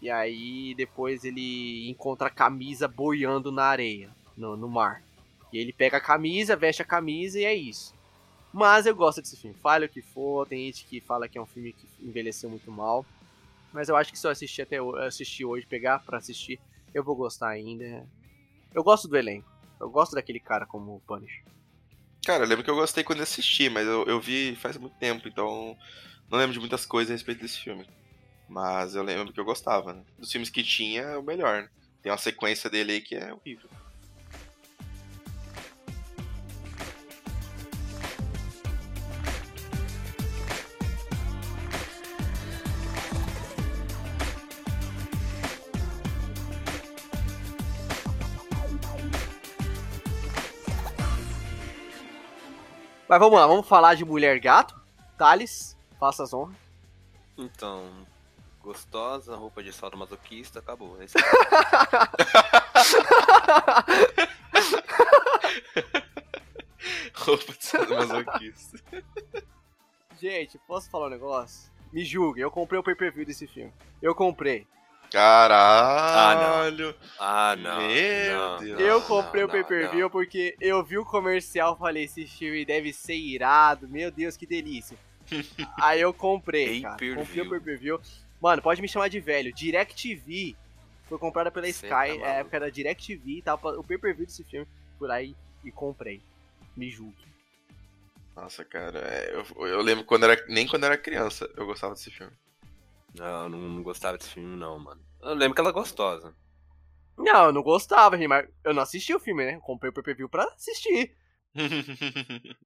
E 0.00 0.10
aí 0.10 0.74
depois 0.74 1.24
ele 1.24 1.88
encontra 1.90 2.28
a 2.28 2.30
camisa 2.30 2.88
boiando 2.88 3.52
na 3.52 3.64
areia, 3.64 4.10
no, 4.36 4.56
no 4.56 4.68
mar. 4.68 5.02
E 5.52 5.58
ele 5.58 5.72
pega 5.72 5.98
a 5.98 6.00
camisa, 6.00 6.56
veste 6.56 6.80
a 6.82 6.84
camisa 6.84 7.38
e 7.38 7.44
é 7.44 7.54
isso. 7.54 7.94
Mas 8.52 8.86
eu 8.86 8.94
gosto 8.94 9.20
desse 9.20 9.36
filme. 9.36 9.56
Fale 9.56 9.86
o 9.86 9.88
que 9.88 10.00
for, 10.00 10.46
tem 10.46 10.66
gente 10.66 10.84
que 10.84 11.00
fala 11.00 11.28
que 11.28 11.38
é 11.38 11.42
um 11.42 11.46
filme 11.46 11.72
que 11.72 11.86
envelheceu 12.00 12.48
muito 12.48 12.70
mal. 12.70 13.04
Mas 13.72 13.88
eu 13.88 13.96
acho 13.96 14.10
que 14.10 14.18
se 14.18 14.26
eu 14.26 14.30
assistir 14.30 14.62
até 14.62 14.78
assistir 15.06 15.44
hoje, 15.44 15.66
pegar 15.66 16.00
pra 16.00 16.18
assistir, 16.18 16.58
eu 16.94 17.04
vou 17.04 17.14
gostar 17.14 17.48
ainda. 17.48 18.06
Eu 18.74 18.82
gosto 18.82 19.06
do 19.06 19.16
elenco. 19.16 19.49
Eu 19.80 19.90
gosto 19.90 20.14
daquele 20.14 20.38
cara 20.38 20.66
como 20.66 20.96
o 20.96 21.00
Punisher. 21.00 21.42
Cara, 22.24 22.44
eu 22.44 22.48
lembro 22.48 22.62
que 22.62 22.70
eu 22.70 22.76
gostei 22.76 23.02
quando 23.02 23.22
assisti, 23.22 23.70
mas 23.70 23.86
eu, 23.86 24.04
eu 24.04 24.20
vi 24.20 24.54
faz 24.56 24.76
muito 24.76 24.96
tempo, 24.98 25.26
então 25.26 25.76
não 26.28 26.38
lembro 26.38 26.52
de 26.52 26.60
muitas 26.60 26.84
coisas 26.84 27.10
a 27.10 27.14
respeito 27.14 27.40
desse 27.40 27.58
filme. 27.58 27.88
Mas 28.48 28.94
eu 28.94 29.02
lembro 29.02 29.32
que 29.32 29.40
eu 29.40 29.44
gostava, 29.44 29.94
né? 29.94 30.02
Dos 30.18 30.30
filmes 30.30 30.50
que 30.50 30.62
tinha, 30.62 31.02
é 31.02 31.16
o 31.16 31.22
melhor, 31.22 31.62
né? 31.62 31.70
Tem 32.02 32.12
uma 32.12 32.18
sequência 32.18 32.68
dele 32.68 32.92
aí 32.92 33.00
que 33.00 33.14
é 33.14 33.32
horrível. 33.32 33.70
Mas 53.10 53.18
vamos 53.18 53.36
lá, 53.40 53.44
vamos 53.44 53.66
falar 53.66 53.96
de 53.96 54.04
Mulher 54.04 54.38
Gato. 54.38 54.80
Thales, 55.18 55.76
faça 55.98 56.22
as 56.22 56.32
honras. 56.32 56.54
Então, 57.36 58.06
gostosa, 58.62 59.34
roupa 59.34 59.64
de 59.64 59.72
saldo 59.72 59.96
masoquista, 59.96 60.60
acabou. 60.60 60.96
Esse 61.02 61.18
Roupa 67.12 67.52
de 67.52 67.66
sadomasoquista. 67.66 68.78
Gente, 70.20 70.56
posso 70.58 70.88
falar 70.88 71.08
um 71.08 71.10
negócio? 71.10 71.68
Me 71.92 72.04
julguem, 72.04 72.44
eu 72.44 72.50
comprei 72.52 72.78
o 72.78 72.84
pay-per-view 72.84 73.26
desse 73.26 73.48
filme. 73.48 73.72
Eu 74.00 74.14
comprei. 74.14 74.68
Caralho! 75.10 76.94
Ah, 77.18 77.56
não. 77.56 77.88
Meu 77.88 78.38
não, 78.38 78.58
Deus. 78.58 78.78
não, 78.78 78.86
eu 78.86 79.02
comprei 79.02 79.42
não, 79.42 79.48
o 79.48 79.52
pay-per-view 79.52 80.10
porque 80.10 80.54
eu 80.60 80.84
vi 80.84 80.98
o 80.98 81.04
comercial 81.04 81.76
falei, 81.76 82.04
esse 82.04 82.26
filme 82.26 82.64
deve 82.64 82.92
ser 82.92 83.16
irado, 83.16 83.88
meu 83.88 84.10
Deus, 84.10 84.36
que 84.36 84.46
delícia. 84.46 84.96
Aí 85.80 86.00
eu 86.00 86.12
comprei, 86.12 86.82
cara. 86.82 87.14
Comprei 87.16 87.42
o 87.42 87.50
pay-per-view. 87.50 88.00
Mano, 88.40 88.62
pode 88.62 88.80
me 88.80 88.88
chamar 88.88 89.08
de 89.08 89.20
velho. 89.20 89.52
DirecTV 89.52 90.56
foi 91.08 91.18
comprada 91.18 91.50
pela 91.50 91.66
Cê 91.66 91.72
Sky, 91.72 91.88
tá 91.88 92.06
é 92.06 92.40
época 92.40 92.60
da 92.60 92.70
DirecTV, 92.70 93.42
tava 93.42 93.78
o 93.78 93.84
pay-per-view 93.84 94.26
desse 94.26 94.44
filme. 94.44 94.66
Fui 94.96 95.08
lá 95.08 95.20
e, 95.20 95.34
e 95.64 95.72
comprei. 95.72 96.22
Me 96.76 96.88
julgue. 96.88 97.30
Nossa, 98.36 98.64
cara, 98.64 99.00
é, 99.00 99.34
eu, 99.34 99.66
eu 99.66 99.82
lembro 99.82 100.04
quando 100.04 100.24
era. 100.24 100.42
Nem 100.48 100.68
quando 100.68 100.84
era 100.84 100.96
criança 100.96 101.50
eu 101.56 101.66
gostava 101.66 101.94
desse 101.94 102.10
filme. 102.10 102.32
Não, 103.14 103.48
não, 103.48 103.58
não 103.58 103.82
gostava 103.82 104.16
desse 104.18 104.30
filme, 104.30 104.56
não, 104.56 104.78
mano. 104.78 105.00
Eu 105.20 105.34
lembro 105.34 105.54
que 105.54 105.60
ela 105.60 105.70
é 105.70 105.72
gostosa. 105.72 106.34
Não, 107.16 107.46
eu 107.46 107.52
não 107.52 107.62
gostava, 107.62 108.16
mas 108.16 108.48
eu 108.64 108.72
não 108.72 108.82
assisti 108.82 109.14
o 109.14 109.20
filme, 109.20 109.44
né? 109.44 109.54
Eu 109.56 109.60
comprei 109.60 109.90
o 109.90 109.92
pay-per-view 109.92 110.28
pra 110.28 110.44
assistir. 110.44 111.14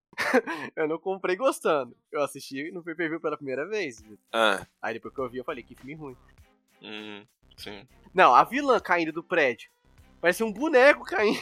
Eu 0.77 0.87
não 0.87 0.99
comprei 0.99 1.35
gostando. 1.35 1.97
Eu 2.13 2.23
assisti 2.23 2.71
no 2.71 2.85
pay-per-view 2.85 3.21
pela 3.21 3.37
primeira 3.37 3.67
vez. 3.67 4.01
Ah, 4.33 4.65
Aí 4.81 4.95
depois 4.95 5.13
que 5.13 5.21
eu 5.21 5.29
vi, 5.29 5.39
eu 5.39 5.45
falei, 5.45 5.65
que 5.65 5.75
filme 5.75 5.95
ruim. 5.95 6.17
Hum, 6.81 7.27
sim. 7.57 7.85
Não, 8.13 8.33
a 8.35 8.45
vilã 8.45 8.79
caindo 8.79 9.11
do 9.13 9.25
prédio. 9.25 9.71
Parece 10.21 10.45
um 10.45 10.53
boneco 10.53 11.05
caindo. 11.05 11.41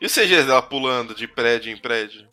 E 0.00 0.06
o 0.06 0.08
CG 0.08 0.44
dela 0.44 0.62
pulando 0.62 1.14
de 1.14 1.28
prédio 1.28 1.72
em 1.72 1.80
prédio? 1.80 2.28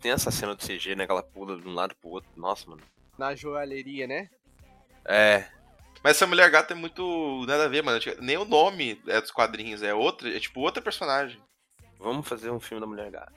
tem 0.00 0.12
essa 0.12 0.30
cena 0.30 0.54
do 0.54 0.64
CG, 0.66 0.94
né? 0.96 1.04
Que 1.04 1.12
ela 1.12 1.22
pula 1.22 1.60
de 1.60 1.68
um 1.68 1.74
lado 1.74 1.94
pro 1.96 2.08
outro. 2.10 2.30
Nossa, 2.34 2.68
mano. 2.68 2.82
Na 3.18 3.34
joalheria, 3.34 4.06
né? 4.06 4.30
É, 5.04 5.48
Mas 6.02 6.16
essa 6.16 6.26
mulher 6.26 6.50
gata 6.50 6.72
é 6.72 6.76
muito. 6.76 7.44
nada 7.46 7.64
a 7.64 7.68
ver, 7.68 7.82
mano. 7.82 8.00
Nem 8.20 8.36
o 8.36 8.44
nome 8.44 9.00
é 9.06 9.20
dos 9.20 9.30
quadrinhos, 9.30 9.82
é 9.82 9.92
outra. 9.94 10.34
É 10.34 10.40
tipo 10.40 10.60
outra 10.60 10.82
personagem. 10.82 11.40
vamos 11.98 12.26
fazer 12.26 12.50
um 12.50 12.60
filme 12.60 12.80
da 12.80 12.86
Mulher 12.86 13.10
Gata. 13.10 13.32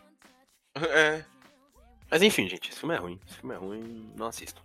É. 0.90 1.24
Mas 2.10 2.22
enfim, 2.22 2.48
gente, 2.48 2.70
esse 2.70 2.80
filme 2.80 2.96
é 2.96 2.98
ruim. 2.98 3.20
Esse 3.28 3.38
filme 3.38 3.56
é 3.56 3.58
ruim, 3.58 4.14
não 4.16 4.28
assistam. 4.28 4.62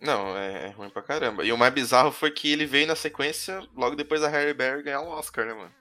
Não, 0.00 0.36
é, 0.36 0.66
é 0.66 0.68
ruim 0.70 0.90
pra 0.90 1.02
caramba. 1.02 1.44
E 1.44 1.52
o 1.52 1.56
mais 1.58 1.72
bizarro 1.72 2.10
foi 2.10 2.30
que 2.30 2.52
ele 2.52 2.66
veio 2.66 2.86
na 2.86 2.96
sequência, 2.96 3.66
logo 3.76 3.96
depois 3.96 4.20
da 4.20 4.28
Harry 4.28 4.52
Berry 4.52 4.82
ganhar 4.82 5.00
um 5.00 5.08
Oscar, 5.08 5.46
né, 5.46 5.54
mano? 5.54 5.72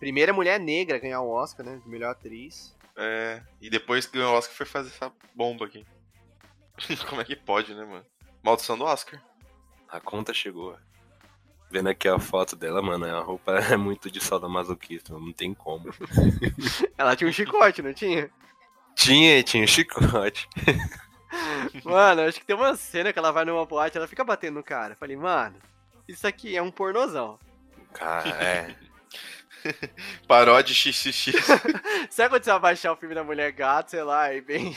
Primeira 0.00 0.32
mulher 0.32 0.58
negra 0.58 0.96
a 0.96 1.00
ganhar 1.00 1.20
o 1.20 1.30
Oscar, 1.30 1.64
né? 1.64 1.80
De 1.82 1.88
melhor 1.88 2.10
atriz. 2.10 2.74
É. 2.96 3.42
E 3.60 3.70
depois 3.70 4.06
que 4.06 4.16
ganhou 4.18 4.34
o 4.34 4.36
Oscar 4.36 4.56
foi 4.56 4.66
fazer 4.66 4.88
essa 4.88 5.12
bomba 5.34 5.66
aqui. 5.66 5.86
Como 7.08 7.20
é 7.20 7.24
que 7.24 7.36
pode, 7.36 7.74
né, 7.74 7.84
mano? 7.84 8.04
Maldição 8.42 8.76
do 8.76 8.84
Oscar. 8.84 9.22
A 9.92 10.00
conta 10.00 10.32
chegou. 10.32 10.74
Vendo 11.70 11.90
aqui 11.90 12.08
a 12.08 12.18
foto 12.18 12.56
dela, 12.56 12.80
mano, 12.80 13.04
a 13.04 13.20
roupa 13.20 13.52
é 13.70 13.76
muito 13.76 14.10
de 14.10 14.24
sadomasoquista, 14.24 15.12
não 15.12 15.32
tem 15.32 15.52
como. 15.52 15.94
Ela 16.96 17.14
tinha 17.14 17.28
um 17.28 17.32
chicote, 17.32 17.82
não 17.82 17.92
tinha? 17.92 18.30
Tinha, 18.96 19.42
tinha 19.42 19.62
um 19.62 19.66
chicote. 19.66 20.48
Mano, 21.82 22.22
acho 22.22 22.38
que 22.38 22.44
tem 22.44 22.54
uma 22.54 22.76
cena 22.76 23.10
que 23.10 23.18
ela 23.18 23.30
vai 23.32 23.46
numa 23.46 23.64
boate 23.64 23.96
ela 23.96 24.06
fica 24.06 24.22
batendo 24.22 24.56
no 24.56 24.62
cara. 24.62 24.94
Falei, 24.96 25.16
mano, 25.16 25.56
isso 26.06 26.26
aqui 26.26 26.54
é 26.54 26.60
um 26.60 26.70
pornozão. 26.70 27.38
Cara, 27.94 28.28
é. 28.28 28.76
Paródia 30.28 30.74
XXX. 30.74 31.32
Sabe 32.10 32.28
quando 32.28 32.44
você 32.44 32.50
vai 32.50 32.60
baixar 32.60 32.92
o 32.92 32.96
filme 32.96 33.14
da 33.14 33.24
Mulher 33.24 33.50
Gato, 33.50 33.92
sei 33.92 34.02
lá, 34.02 34.32
e 34.34 34.42
bem. 34.42 34.76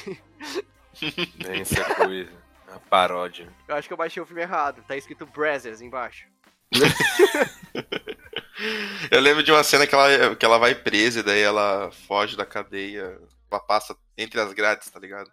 Bem 1.43 1.59
essa 1.59 1.83
coisa. 1.93 2.44
A 2.75 2.79
paródia. 2.89 3.47
Eu 3.67 3.75
acho 3.75 3.87
que 3.87 3.93
eu 3.93 3.97
baixei 3.97 4.21
o 4.21 4.25
filme 4.25 4.41
errado. 4.41 4.83
Tá 4.85 4.97
escrito 4.97 5.25
Brazzers 5.25 5.79
embaixo. 5.81 6.27
Eu 9.11 9.19
lembro 9.21 9.43
de 9.43 9.51
uma 9.51 9.63
cena 9.63 9.85
que 9.85 9.93
ela, 9.93 10.35
que 10.35 10.45
ela 10.45 10.57
vai 10.57 10.73
presa 10.73 11.19
e 11.19 11.23
daí 11.23 11.41
ela 11.41 11.91
foge 11.91 12.35
da 12.35 12.45
cadeia. 12.45 13.19
Ela 13.51 13.59
passa 13.61 13.95
entre 14.17 14.39
as 14.39 14.53
grades, 14.53 14.89
tá 14.89 14.99
ligado? 14.99 15.31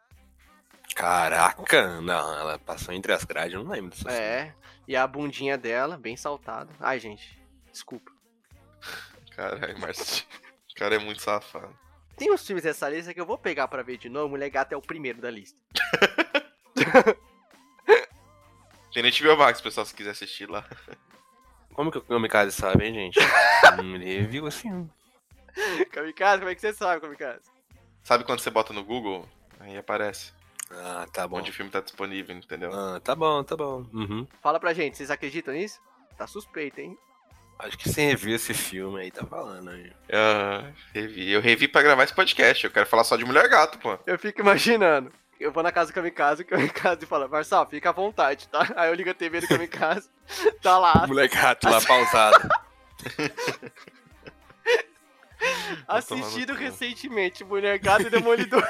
Caraca! 0.95 2.01
Não, 2.01 2.38
ela 2.38 2.59
passou 2.59 2.93
entre 2.93 3.12
as 3.12 3.24
grades, 3.24 3.55
eu 3.55 3.64
não 3.64 3.72
lembro 3.72 3.97
cena. 3.97 4.12
É. 4.12 4.55
E 4.86 4.95
a 4.97 5.07
bundinha 5.07 5.57
dela, 5.57 5.97
bem 5.97 6.16
saltada. 6.16 6.72
Ai, 6.78 6.99
gente, 6.99 7.40
desculpa. 7.72 8.12
Caralho, 9.34 9.78
Márcio. 9.80 10.24
O 10.70 10.74
cara 10.74 10.97
é 10.97 10.99
muito 10.99 11.22
safado. 11.22 11.74
Tem 12.16 12.30
uns 12.32 12.47
filmes 12.47 12.64
dessa 12.64 12.88
lista 12.88 13.14
que 13.14 13.20
eu 13.20 13.26
vou 13.26 13.38
pegar 13.38 13.68
pra 13.68 13.82
ver 13.82 13.97
de 13.97 14.09
novo. 14.09 14.30
Mulher 14.30 14.51
Gata 14.51 14.74
é 14.74 14.76
o 14.76 14.82
primeiro 14.82 15.20
da 15.20 15.30
lista. 15.30 15.59
Tem 18.93 19.03
na 19.03 19.09
HBO 19.11 19.36
Max, 19.38 19.61
pessoal, 19.61 19.86
se 19.86 19.95
quiser 19.95 20.11
assistir 20.11 20.49
lá. 20.49 20.64
Como 21.74 21.90
que 21.90 21.99
o 21.99 22.03
Kamikaze 22.03 22.53
sabe, 22.53 22.86
hein, 22.86 22.95
gente? 22.95 23.18
Hum, 23.80 23.95
Ele 23.95 24.26
viu 24.26 24.47
assim. 24.47 24.90
Kamikaze, 25.93 26.38
como 26.40 26.51
é 26.51 26.55
que 26.55 26.61
você 26.61 26.72
sabe, 26.74 27.01
Kamikaze? 27.01 27.49
Sabe 28.03 28.24
quando 28.24 28.40
você 28.40 28.51
bota 28.51 28.72
no 28.72 28.84
Google? 28.84 29.26
Aí 29.61 29.76
aparece 29.78 30.32
Ah, 30.70 31.07
tá 31.12 31.26
bom. 31.28 31.38
onde 31.38 31.51
o 31.51 31.55
filme 31.55 31.70
tá 31.70 31.80
disponível, 31.80 32.36
entendeu? 32.36 32.70
Ah, 32.74 33.01
tá 33.01 33.14
bom, 33.14 33.43
tá 33.45 33.57
bom. 33.57 33.86
Uhum. 33.95 34.26
Fala 34.43 34.59
pra 34.61 34.74
gente, 34.74 34.97
vocês 34.97 35.11
acreditam 35.11 35.55
nisso? 35.55 35.80
Tá 36.18 36.26
suspeito, 36.26 36.80
hein? 36.80 36.99
Acho 37.61 37.78
que 37.78 37.88
você 37.88 38.03
reviu 38.07 38.34
esse 38.34 38.53
filme 38.53 39.01
aí, 39.01 39.11
tá 39.11 39.24
falando 39.24 39.70
aí. 39.70 39.93
Ah, 40.12 40.70
revi. 40.93 41.30
Eu 41.30 41.40
revi 41.40 41.68
pra 41.68 41.82
gravar 41.82 42.03
esse 42.05 42.14
podcast. 42.14 42.64
Eu 42.64 42.70
quero 42.72 42.86
falar 42.86 43.05
só 43.05 43.16
de 43.16 43.24
Mulher 43.24 43.49
Gato, 43.49 43.78
pô. 43.78 43.97
Eu 44.05 44.18
fico 44.18 44.40
imaginando. 44.40 45.12
Eu 45.43 45.53
vou 45.53 45.62
na 45.62 45.72
casa 45.72 45.90
do 45.90 45.95
Kamikaze, 45.95 46.43
o 46.43 46.47
Kamikaze 46.49 47.05
fala, 47.07 47.26
Marçal, 47.26 47.68
fica 47.68 47.90
à 47.90 47.93
vontade, 47.93 48.49
tá? 48.49 48.72
Aí 48.76 48.88
eu 48.88 48.95
ligo 48.95 49.11
a 49.11 49.14
TV 49.14 49.40
do 49.40 49.49
Kamikaze, 49.49 50.09
tá 50.62 50.78
lá, 50.78 51.07
Moleque 51.07 51.36
gato 51.36 51.68
lá 51.68 51.80
pausado. 51.80 52.49
assistido 55.88 56.55
recentemente, 56.55 57.43
Mulher 57.43 57.78
Gata 57.78 58.05
e 58.05 58.11
Demolidor. 58.11 58.62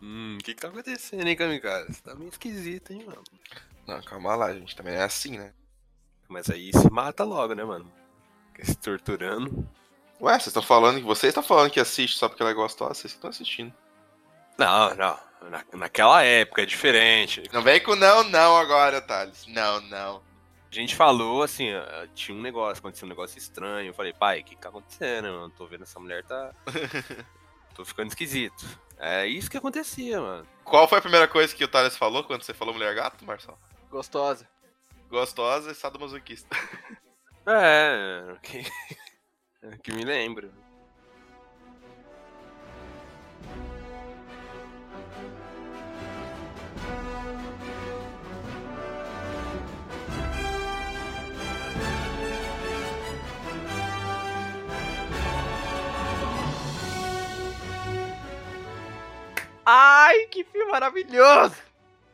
hum, 0.00 0.38
o 0.40 0.44
que 0.44 0.54
que 0.54 0.60
tá 0.60 0.68
acontecendo, 0.68 1.26
hein, 1.26 1.36
Kamikaze? 1.36 2.00
Tá 2.02 2.14
meio 2.14 2.28
esquisito, 2.28 2.92
hein, 2.92 3.04
mano? 3.04 3.24
Não, 3.86 4.00
calma 4.02 4.36
lá, 4.36 4.52
gente. 4.54 4.76
Também 4.76 4.94
é 4.94 5.02
assim, 5.02 5.36
né? 5.38 5.52
Mas 6.28 6.48
aí 6.48 6.70
se 6.72 6.88
mata 6.90 7.24
logo, 7.24 7.54
né, 7.54 7.64
mano? 7.64 7.92
Fica 8.52 8.64
se 8.64 8.76
torturando. 8.76 9.68
Ué, 10.20 10.34
vocês 10.34 10.46
estão 10.46 10.62
falando 10.62 11.00
que 11.00 11.04
vocês 11.04 11.30
estão 11.30 11.42
falando 11.42 11.70
que 11.70 11.80
assiste 11.80 12.16
só 12.16 12.28
porque 12.28 12.42
ela 12.42 12.52
é 12.52 12.54
gostosa, 12.54 12.94
vocês 12.94 13.12
estão 13.12 13.28
assistindo. 13.28 13.74
Não, 14.56 14.94
não. 14.94 15.31
Na, 15.50 15.64
naquela 15.74 16.22
época 16.22 16.62
é 16.62 16.66
diferente. 16.66 17.42
Não 17.52 17.62
vem 17.62 17.80
com 17.80 17.94
não, 17.94 18.24
não 18.24 18.56
agora, 18.56 19.00
Thales. 19.00 19.46
Não, 19.46 19.80
não. 19.82 20.22
A 20.70 20.74
gente 20.74 20.96
falou 20.96 21.42
assim, 21.42 21.66
tinha 22.14 22.36
um 22.36 22.40
negócio, 22.40 22.80
aconteceu 22.80 23.06
um 23.06 23.10
negócio 23.10 23.36
estranho. 23.36 23.90
Eu 23.90 23.94
falei, 23.94 24.12
pai, 24.12 24.40
o 24.40 24.44
que 24.44 24.54
que 24.54 24.60
tá 24.60 24.70
acontecendo? 24.70 25.26
Eu 25.26 25.50
tô 25.50 25.66
vendo 25.66 25.82
essa 25.82 26.00
mulher 26.00 26.24
tá. 26.24 26.54
tô 27.74 27.84
ficando 27.84 28.08
esquisito. 28.08 28.64
É 28.98 29.26
isso 29.26 29.50
que 29.50 29.58
acontecia, 29.58 30.20
mano. 30.20 30.46
Qual 30.64 30.88
foi 30.88 30.98
a 30.98 31.02
primeira 31.02 31.28
coisa 31.28 31.54
que 31.54 31.64
o 31.64 31.68
Thales 31.68 31.96
falou 31.96 32.24
quando 32.24 32.42
você 32.42 32.54
falou 32.54 32.72
mulher 32.72 32.94
gato, 32.94 33.24
Marcelo? 33.24 33.58
Gostosa. 33.90 34.48
Gostosa 35.10 35.72
e 35.72 35.74
sadomasoquista. 35.74 36.56
É, 37.44 38.36
que, 38.40 38.62
que 39.82 39.92
me 39.92 40.04
lembro. 40.04 40.52
Ai, 59.64 60.26
que 60.26 60.44
filme 60.44 60.70
maravilhoso! 60.70 61.56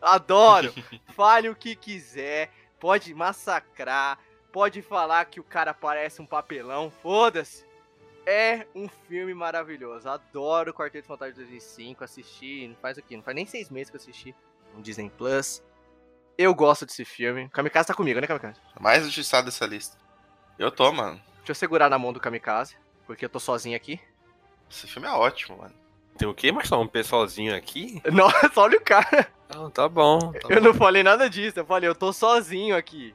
Adoro! 0.01 0.73
Fale 1.15 1.49
o 1.49 1.57
que 1.57 1.75
quiser, 1.75 2.51
pode 2.79 3.13
massacrar, 3.15 4.19
pode 4.53 4.83
falar 4.83 5.25
que 5.25 5.41
o 5.41 5.45
cara 5.45 5.73
parece 5.73 6.21
um 6.21 6.27
papelão, 6.27 6.91
foda-se. 6.91 7.67
É 8.27 8.67
um 8.75 8.87
filme 8.89 9.33
maravilhoso. 9.33 10.07
Adoro 10.07 10.71
o 10.71 10.75
Quarteto 10.75 11.09
Fantástico 11.09 11.41
2005. 11.41 12.05
Assisti, 12.05 12.69
não 12.69 12.77
faz 12.77 12.99
o 12.99 13.03
quê? 13.03 13.17
Não 13.17 13.23
faz 13.23 13.35
nem 13.35 13.47
seis 13.47 13.71
meses 13.71 13.89
que 13.89 13.97
eu 13.97 14.01
assisti 14.01 14.35
no 14.75 14.83
Disney 14.83 15.09
Plus. 15.09 15.63
Eu 16.37 16.55
gosto 16.55 16.85
desse 16.85 17.07
filme. 17.07 17.49
Kamikaze 17.49 17.89
tá 17.89 17.95
comigo, 17.95 18.21
né, 18.21 18.27
Kamikaze? 18.27 18.61
Mais 18.79 19.03
injustiçado 19.03 19.47
dessa 19.47 19.65
lista. 19.65 19.97
Eu 20.59 20.71
tô, 20.71 20.93
mano. 20.93 21.19
Deixa 21.39 21.53
eu 21.53 21.55
segurar 21.55 21.89
na 21.89 21.99
mão 21.99 22.13
do 22.13 22.21
Kamikaze, 22.21 22.77
porque 23.07 23.25
eu 23.25 23.31
tô 23.31 23.41
sozinho 23.41 23.75
aqui. 23.75 23.99
Esse 24.71 24.87
filme 24.87 25.09
é 25.09 25.13
ótimo, 25.13 25.57
mano. 25.57 25.75
Tem 26.19 26.27
o 26.29 26.35
quê, 26.35 26.51
Marcelo? 26.53 26.83
Um 26.83 26.89
pessoalzinho 26.89 27.55
aqui? 27.55 28.03
Nossa, 28.13 28.51
olha 28.61 28.77
o 28.77 28.81
cara. 28.81 29.29
Ah, 29.49 29.71
tá 29.73 29.89
bom. 29.89 30.19
tá 30.33 30.49
Eu 30.51 30.61
bom. 30.61 30.67
não 30.69 30.75
falei 30.75 31.03
nada 31.03 31.31
disso. 31.31 31.59
Eu 31.61 31.65
falei, 31.65 31.89
eu 31.89 31.95
tô 31.95 32.13
sozinho 32.13 32.77
aqui. 32.77 33.15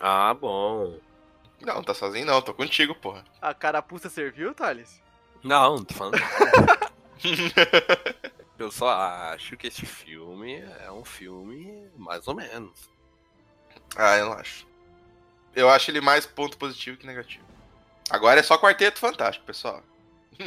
Ah, 0.00 0.32
bom. 0.32 0.98
Não, 1.60 1.82
tá 1.82 1.92
sozinho 1.94 2.24
não, 2.26 2.40
tô 2.42 2.54
contigo, 2.54 2.94
porra. 2.94 3.24
A 3.42 3.52
carapuça 3.52 4.08
serviu, 4.08 4.54
Thales? 4.54 5.02
Não, 5.42 5.76
não 5.76 5.84
tô 5.84 5.94
falando. 5.94 6.18
Eu 8.58 8.70
só 8.70 8.88
acho 8.90 9.56
que 9.56 9.66
esse 9.66 9.84
filme 9.84 10.62
é 10.82 10.90
um 10.90 11.04
filme 11.04 11.90
mais 11.96 12.26
ou 12.26 12.34
menos. 12.34 12.88
ah, 13.96 14.16
eu 14.16 14.26
não 14.26 14.32
acho. 14.32 14.66
Eu 15.54 15.68
acho 15.68 15.90
ele 15.90 16.00
mais 16.00 16.24
ponto 16.24 16.56
positivo 16.56 16.96
que 16.96 17.06
negativo. 17.06 17.44
Agora 18.08 18.40
é 18.40 18.42
só 18.42 18.56
quarteto 18.56 18.98
fantástico, 18.98 19.44
pessoal. 19.44 19.82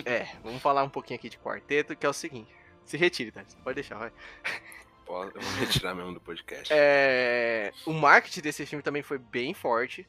É, 0.05 0.27
vamos 0.43 0.61
falar 0.61 0.83
um 0.83 0.89
pouquinho 0.89 1.19
aqui 1.19 1.29
de 1.29 1.37
quarteto, 1.37 1.95
que 1.95 2.05
é 2.05 2.09
o 2.09 2.13
seguinte. 2.13 2.49
Se 2.85 2.97
retire, 2.97 3.31
Thales. 3.31 3.55
Pode 3.63 3.75
deixar, 3.75 3.97
vai. 3.97 4.11
Pô, 5.05 5.23
Eu 5.23 5.41
vou 5.41 5.53
retirar 5.59 5.95
mesmo 5.95 6.13
do 6.13 6.19
podcast. 6.19 6.71
É, 6.71 7.71
o 7.85 7.93
marketing 7.93 8.41
desse 8.41 8.65
filme 8.65 8.83
também 8.83 9.01
foi 9.01 9.17
bem 9.17 9.53
forte. 9.53 10.07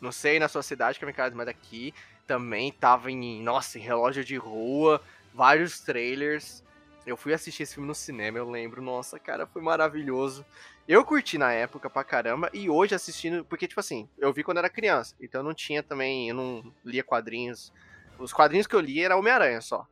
Não 0.00 0.10
sei 0.10 0.38
na 0.38 0.48
sua 0.48 0.62
cidade, 0.62 0.98
Kamikaze, 0.98 1.36
mas 1.36 1.48
aqui 1.48 1.94
também 2.26 2.72
tava 2.72 3.10
em, 3.10 3.42
nossa, 3.42 3.78
em 3.78 3.82
relógio 3.82 4.24
de 4.24 4.36
rua, 4.36 5.00
vários 5.34 5.80
trailers. 5.80 6.64
Eu 7.06 7.16
fui 7.16 7.32
assistir 7.34 7.64
esse 7.64 7.74
filme 7.74 7.88
no 7.88 7.94
cinema, 7.94 8.38
eu 8.38 8.48
lembro, 8.48 8.80
nossa, 8.80 9.18
cara, 9.18 9.46
foi 9.46 9.60
maravilhoso. 9.62 10.44
Eu 10.86 11.04
curti 11.04 11.38
na 11.38 11.52
época 11.52 11.88
pra 11.88 12.04
caramba 12.04 12.50
e 12.52 12.68
hoje 12.68 12.94
assistindo, 12.94 13.44
porque 13.44 13.66
tipo 13.68 13.80
assim, 13.80 14.08
eu 14.18 14.32
vi 14.32 14.42
quando 14.42 14.58
era 14.58 14.68
criança, 14.68 15.14
então 15.20 15.40
eu 15.40 15.44
não 15.44 15.54
tinha 15.54 15.82
também, 15.82 16.28
eu 16.28 16.34
não 16.34 16.74
lia 16.84 17.02
quadrinhos. 17.04 17.72
Os 18.20 18.34
quadrinhos 18.34 18.66
que 18.66 18.76
eu 18.76 18.80
li 18.80 19.02
era 19.02 19.16
Homem-Aranha 19.16 19.62
só. 19.62 19.86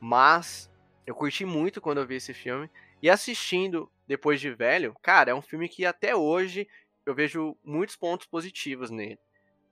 Mas 0.00 0.70
eu 1.04 1.14
curti 1.14 1.44
muito 1.44 1.80
quando 1.80 1.98
eu 1.98 2.06
vi 2.06 2.14
esse 2.14 2.32
filme. 2.32 2.70
E 3.02 3.10
assistindo 3.10 3.90
depois 4.06 4.40
de 4.40 4.50
velho, 4.54 4.94
cara, 5.02 5.32
é 5.32 5.34
um 5.34 5.42
filme 5.42 5.68
que 5.68 5.84
até 5.84 6.14
hoje 6.14 6.68
eu 7.04 7.14
vejo 7.14 7.56
muitos 7.64 7.96
pontos 7.96 8.26
positivos 8.26 8.90
nele. 8.90 9.18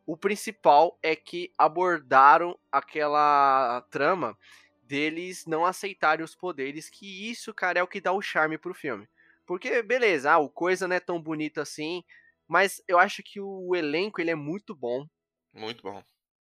O 0.04 0.16
principal 0.16 0.98
é 1.02 1.14
que 1.14 1.52
abordaram 1.56 2.58
aquela 2.70 3.82
trama 3.90 4.36
deles 4.82 5.46
não 5.46 5.64
aceitarem 5.64 6.24
os 6.24 6.34
poderes, 6.34 6.88
que 6.88 7.30
isso, 7.30 7.52
cara, 7.52 7.80
é 7.80 7.82
o 7.82 7.88
que 7.88 8.00
dá 8.00 8.12
o 8.12 8.22
charme 8.22 8.58
pro 8.58 8.74
filme. 8.74 9.08
Porque, 9.44 9.82
beleza, 9.82 10.32
ah, 10.32 10.38
o 10.38 10.48
coisa 10.48 10.86
não 10.86 10.96
é 10.96 11.00
tão 11.00 11.20
bonito 11.20 11.60
assim, 11.60 12.04
mas 12.46 12.82
eu 12.86 12.98
acho 12.98 13.22
que 13.22 13.40
o 13.40 13.74
elenco 13.74 14.20
ele 14.20 14.30
é 14.30 14.36
muito 14.36 14.74
bom 14.74 15.06
Muito 15.52 15.82
bom. 15.82 16.02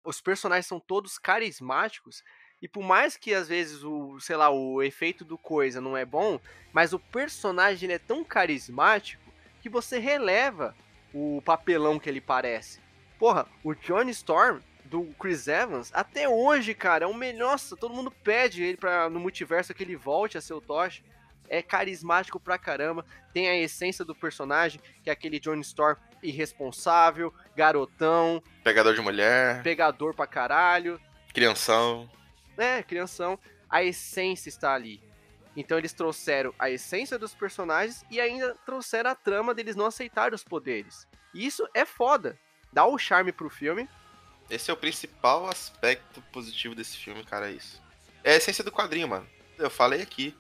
Os 0.08 0.22
personagens 0.22 0.66
são 0.66 0.80
todos 0.80 1.20
carismáticos 1.20 2.24
e 2.62 2.68
por 2.68 2.82
mais 2.82 3.18
que 3.18 3.34
às 3.34 3.50
vezes 3.50 3.84
o, 3.84 4.18
sei 4.22 4.38
lá, 4.38 4.50
o 4.50 4.82
efeito 4.82 5.26
do 5.26 5.38
coisa 5.38 5.82
não 5.82 5.98
é 5.98 6.06
bom, 6.06 6.40
mas 6.72 6.94
o 6.94 7.00
personagem 7.00 7.92
é 7.92 8.00
tão 8.00 8.24
carismático 8.24 9.22
que 9.62 9.68
você 9.68 10.00
releva 10.00 10.74
o 11.14 11.42
papelão 11.44 12.00
que 12.00 12.10
ele 12.10 12.22
parece. 12.22 12.80
Porra, 13.20 13.48
o 13.64 13.76
Johnny 13.76 14.12
Storm 14.12 14.62
do 14.86 15.04
Chris 15.20 15.48
Evans, 15.48 15.92
até 15.94 16.30
hoje, 16.30 16.74
cara, 16.74 17.04
é 17.04 17.08
o 17.08 17.14
melhor. 17.14 17.52
Nossa, 17.52 17.76
todo 17.76 17.94
mundo 17.94 18.10
pede 18.10 18.64
ele 18.64 18.78
para 18.78 19.10
no 19.10 19.20
multiverso 19.20 19.74
que 19.74 19.84
ele 19.84 19.98
volte 19.98 20.38
a 20.38 20.42
ser 20.42 20.54
o 20.54 20.62
Tosh. 20.62 21.04
É 21.50 21.62
carismático 21.62 22.40
pra 22.40 22.58
caramba, 22.58 23.06
tem 23.34 23.50
a 23.50 23.58
essência 23.58 24.06
do 24.06 24.16
personagem, 24.16 24.82
que 25.04 25.10
é 25.10 25.14
aquele 25.14 25.40
Johnny 25.40 25.62
Storm 25.62 25.98
irresponsável, 26.24 27.34
garotão, 27.56 28.42
Pegador 28.64 28.94
de 28.94 29.02
mulher, 29.02 29.62
pegador 29.64 30.14
pra 30.14 30.28
caralho, 30.28 31.00
crianção. 31.34 32.10
é, 32.58 32.82
crianção, 32.84 33.38
a 33.70 33.84
essência 33.84 34.50
está 34.50 34.74
ali. 34.74 35.02
Então 35.56 35.78
eles 35.78 35.94
trouxeram 35.94 36.54
a 36.60 36.70
essência 36.70 37.18
dos 37.18 37.34
personagens 37.34 38.06
e 38.12 38.20
ainda 38.22 38.56
trouxeram 38.66 39.10
a 39.10 39.16
trama 39.16 39.54
deles 39.56 39.76
não 39.76 39.88
aceitarem 39.88 40.36
os 40.36 40.44
poderes. 40.44 41.08
E 41.34 41.46
isso 41.46 41.68
é 41.74 41.84
foda. 41.86 42.38
Dá 42.72 42.86
o 42.86 42.98
charme 42.98 43.32
pro 43.32 43.50
filme. 43.50 43.90
Esse 44.50 44.70
é 44.70 44.74
o 44.74 44.78
principal 44.78 45.48
aspecto 45.50 46.22
positivo 46.32 46.76
desse 46.76 46.96
filme, 46.98 47.24
cara, 47.24 47.50
é 47.50 47.54
isso. 47.54 47.82
É 48.24 48.34
a 48.34 48.38
essência 48.38 48.64
do 48.64 48.72
quadrinho, 48.72 49.08
mano. 49.08 49.28
Eu 49.58 49.70
falei 49.70 50.02
aqui 50.02 50.36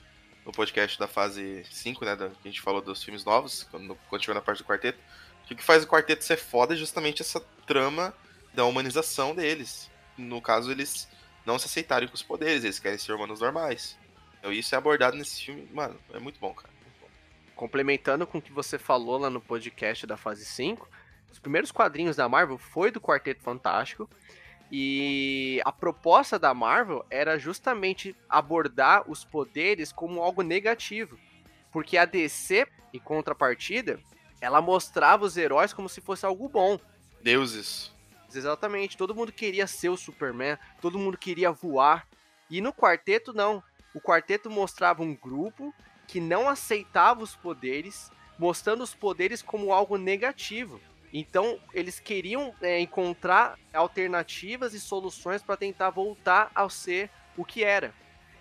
no 0.46 0.52
podcast 0.52 0.98
da 0.98 1.08
fase 1.08 1.66
5, 1.70 2.06
né, 2.06 2.16
que 2.16 2.48
a 2.48 2.52
gente 2.52 2.62
falou 2.62 2.80
dos 2.82 3.04
filmes 3.04 3.26
novos, 3.26 3.64
quando, 3.72 3.98
quando 4.08 4.22
chegou 4.22 4.36
na 4.36 4.42
parte 4.42 4.60
do 4.60 4.66
quarteto, 4.68 5.00
o 5.54 5.56
que 5.58 5.64
faz 5.64 5.84
o 5.84 5.88
quarteto 5.88 6.24
ser 6.24 6.38
foda 6.38 6.74
é 6.74 6.78
justamente 6.78 7.22
essa 7.22 7.40
trama 7.66 8.14
da 8.54 8.66
humanização 8.66 9.36
deles. 9.36 9.90
No 10.18 10.42
caso, 10.42 10.72
eles 10.72 11.08
não 11.46 11.58
se 11.58 11.66
aceitarem 11.66 12.08
com 12.08 12.16
os 12.16 12.24
poderes, 12.24 12.64
eles 12.64 12.80
querem 12.80 12.98
ser 12.98 13.14
humanos 13.14 13.40
normais. 13.40 13.98
Então 14.40 14.52
isso 14.52 14.74
é 14.76 14.78
abordado 14.78 15.18
nesse 15.18 15.46
filme, 15.46 15.68
mano, 15.74 15.98
é 16.14 16.20
muito 16.20 16.40
bom, 16.40 16.54
cara. 16.54 16.70
muito 16.82 17.00
bom. 17.00 17.08
Complementando 17.56 18.28
com 18.28 18.38
o 18.38 18.42
que 18.42 18.52
você 18.52 18.78
falou 18.78 19.18
lá 19.18 19.30
no 19.30 19.42
podcast 19.42 20.06
da 20.06 20.18
fase 20.18 20.46
5, 20.46 20.90
os 21.32 21.40
primeiros 21.40 21.72
quadrinhos 21.72 22.16
da 22.16 22.28
Marvel 22.28 22.58
foi 22.58 22.92
do 22.92 23.00
Quarteto 23.00 23.42
Fantástico. 23.42 24.10
E 24.72 25.62
a 25.64 25.72
proposta 25.72 26.38
da 26.38 26.54
Marvel 26.54 27.06
era 27.10 27.38
justamente 27.38 28.16
abordar 28.28 29.10
os 29.10 29.24
poderes 29.24 29.94
como 29.94 30.22
algo 30.22 30.42
negativo. 30.42 31.18
Porque 31.72 31.98
a 31.98 32.06
DC, 32.06 32.68
em 32.94 33.00
contrapartida, 33.00 34.00
ela 34.40 34.62
mostrava 34.62 35.26
os 35.26 35.38
heróis 35.38 35.74
como 35.74 35.90
se 35.90 36.02
fosse 36.02 36.26
algo 36.26 36.48
bom. 36.48 36.80
Deuses. 37.22 37.92
Exatamente, 38.34 38.98
todo 38.98 39.16
mundo 39.16 39.32
queria 39.32 39.66
ser 39.66 39.90
o 39.90 39.98
Superman, 39.98 40.58
todo 40.82 41.00
mundo 41.00 41.18
queria 41.18 41.52
voar. 41.52 42.08
E 42.50 42.62
no 42.62 42.74
quarteto, 42.74 43.34
não. 43.34 43.64
O 43.94 44.02
quarteto 44.02 44.50
mostrava 44.50 45.02
um 45.02 45.16
grupo 45.16 45.74
que 46.08 46.20
não 46.20 46.48
aceitava 46.48 47.24
os 47.24 47.36
poderes, 47.36 48.12
mostrando 48.38 48.84
os 48.84 48.94
poderes 48.94 49.42
como 49.42 49.74
algo 49.74 49.98
negativo. 49.98 50.80
Então, 51.12 51.60
eles 51.74 52.00
queriam 52.00 52.54
é, 52.62 52.80
encontrar 52.80 53.58
alternativas 53.74 54.74
e 54.74 54.80
soluções 54.80 55.42
para 55.42 55.58
tentar 55.58 55.90
voltar 55.90 56.52
a 56.54 56.70
ser 56.70 57.10
o 57.36 57.46
que 57.46 57.64
era. 57.64 57.94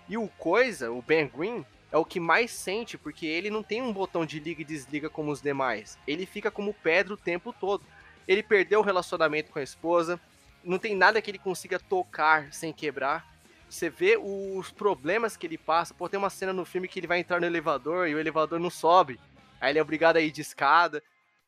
E 0.07 0.17
o 0.17 0.27
Coisa, 0.27 0.91
o 0.91 1.01
Ben 1.01 1.27
Green, 1.27 1.65
é 1.91 1.97
o 1.97 2.05
que 2.05 2.19
mais 2.19 2.51
sente, 2.51 2.97
porque 2.97 3.25
ele 3.25 3.49
não 3.49 3.63
tem 3.63 3.81
um 3.81 3.93
botão 3.93 4.25
de 4.25 4.39
liga 4.39 4.61
e 4.61 4.65
desliga 4.65 5.09
como 5.09 5.31
os 5.31 5.41
demais. 5.41 5.97
Ele 6.05 6.25
fica 6.25 6.51
como 6.51 6.73
pedra 6.73 7.13
o 7.13 7.17
tempo 7.17 7.53
todo. 7.53 7.85
Ele 8.27 8.43
perdeu 8.43 8.79
o 8.79 8.83
relacionamento 8.83 9.51
com 9.51 9.59
a 9.59 9.63
esposa, 9.63 10.19
não 10.63 10.77
tem 10.77 10.95
nada 10.95 11.21
que 11.21 11.31
ele 11.31 11.37
consiga 11.37 11.79
tocar 11.79 12.51
sem 12.51 12.73
quebrar. 12.73 13.25
Você 13.69 13.89
vê 13.89 14.17
os 14.17 14.69
problemas 14.71 15.37
que 15.37 15.47
ele 15.47 15.57
passa. 15.57 15.93
Pô, 15.93 16.07
tem 16.07 16.17
uma 16.17 16.29
cena 16.29 16.53
no 16.53 16.65
filme 16.65 16.87
que 16.87 16.99
ele 16.99 17.07
vai 17.07 17.19
entrar 17.19 17.39
no 17.39 17.45
elevador 17.45 18.07
e 18.07 18.15
o 18.15 18.19
elevador 18.19 18.59
não 18.59 18.69
sobe. 18.69 19.19
Aí 19.59 19.71
ele 19.71 19.79
é 19.79 19.81
obrigado 19.81 20.17
a 20.17 20.21
ir 20.21 20.31
de 20.31 20.41
escada. 20.41 21.01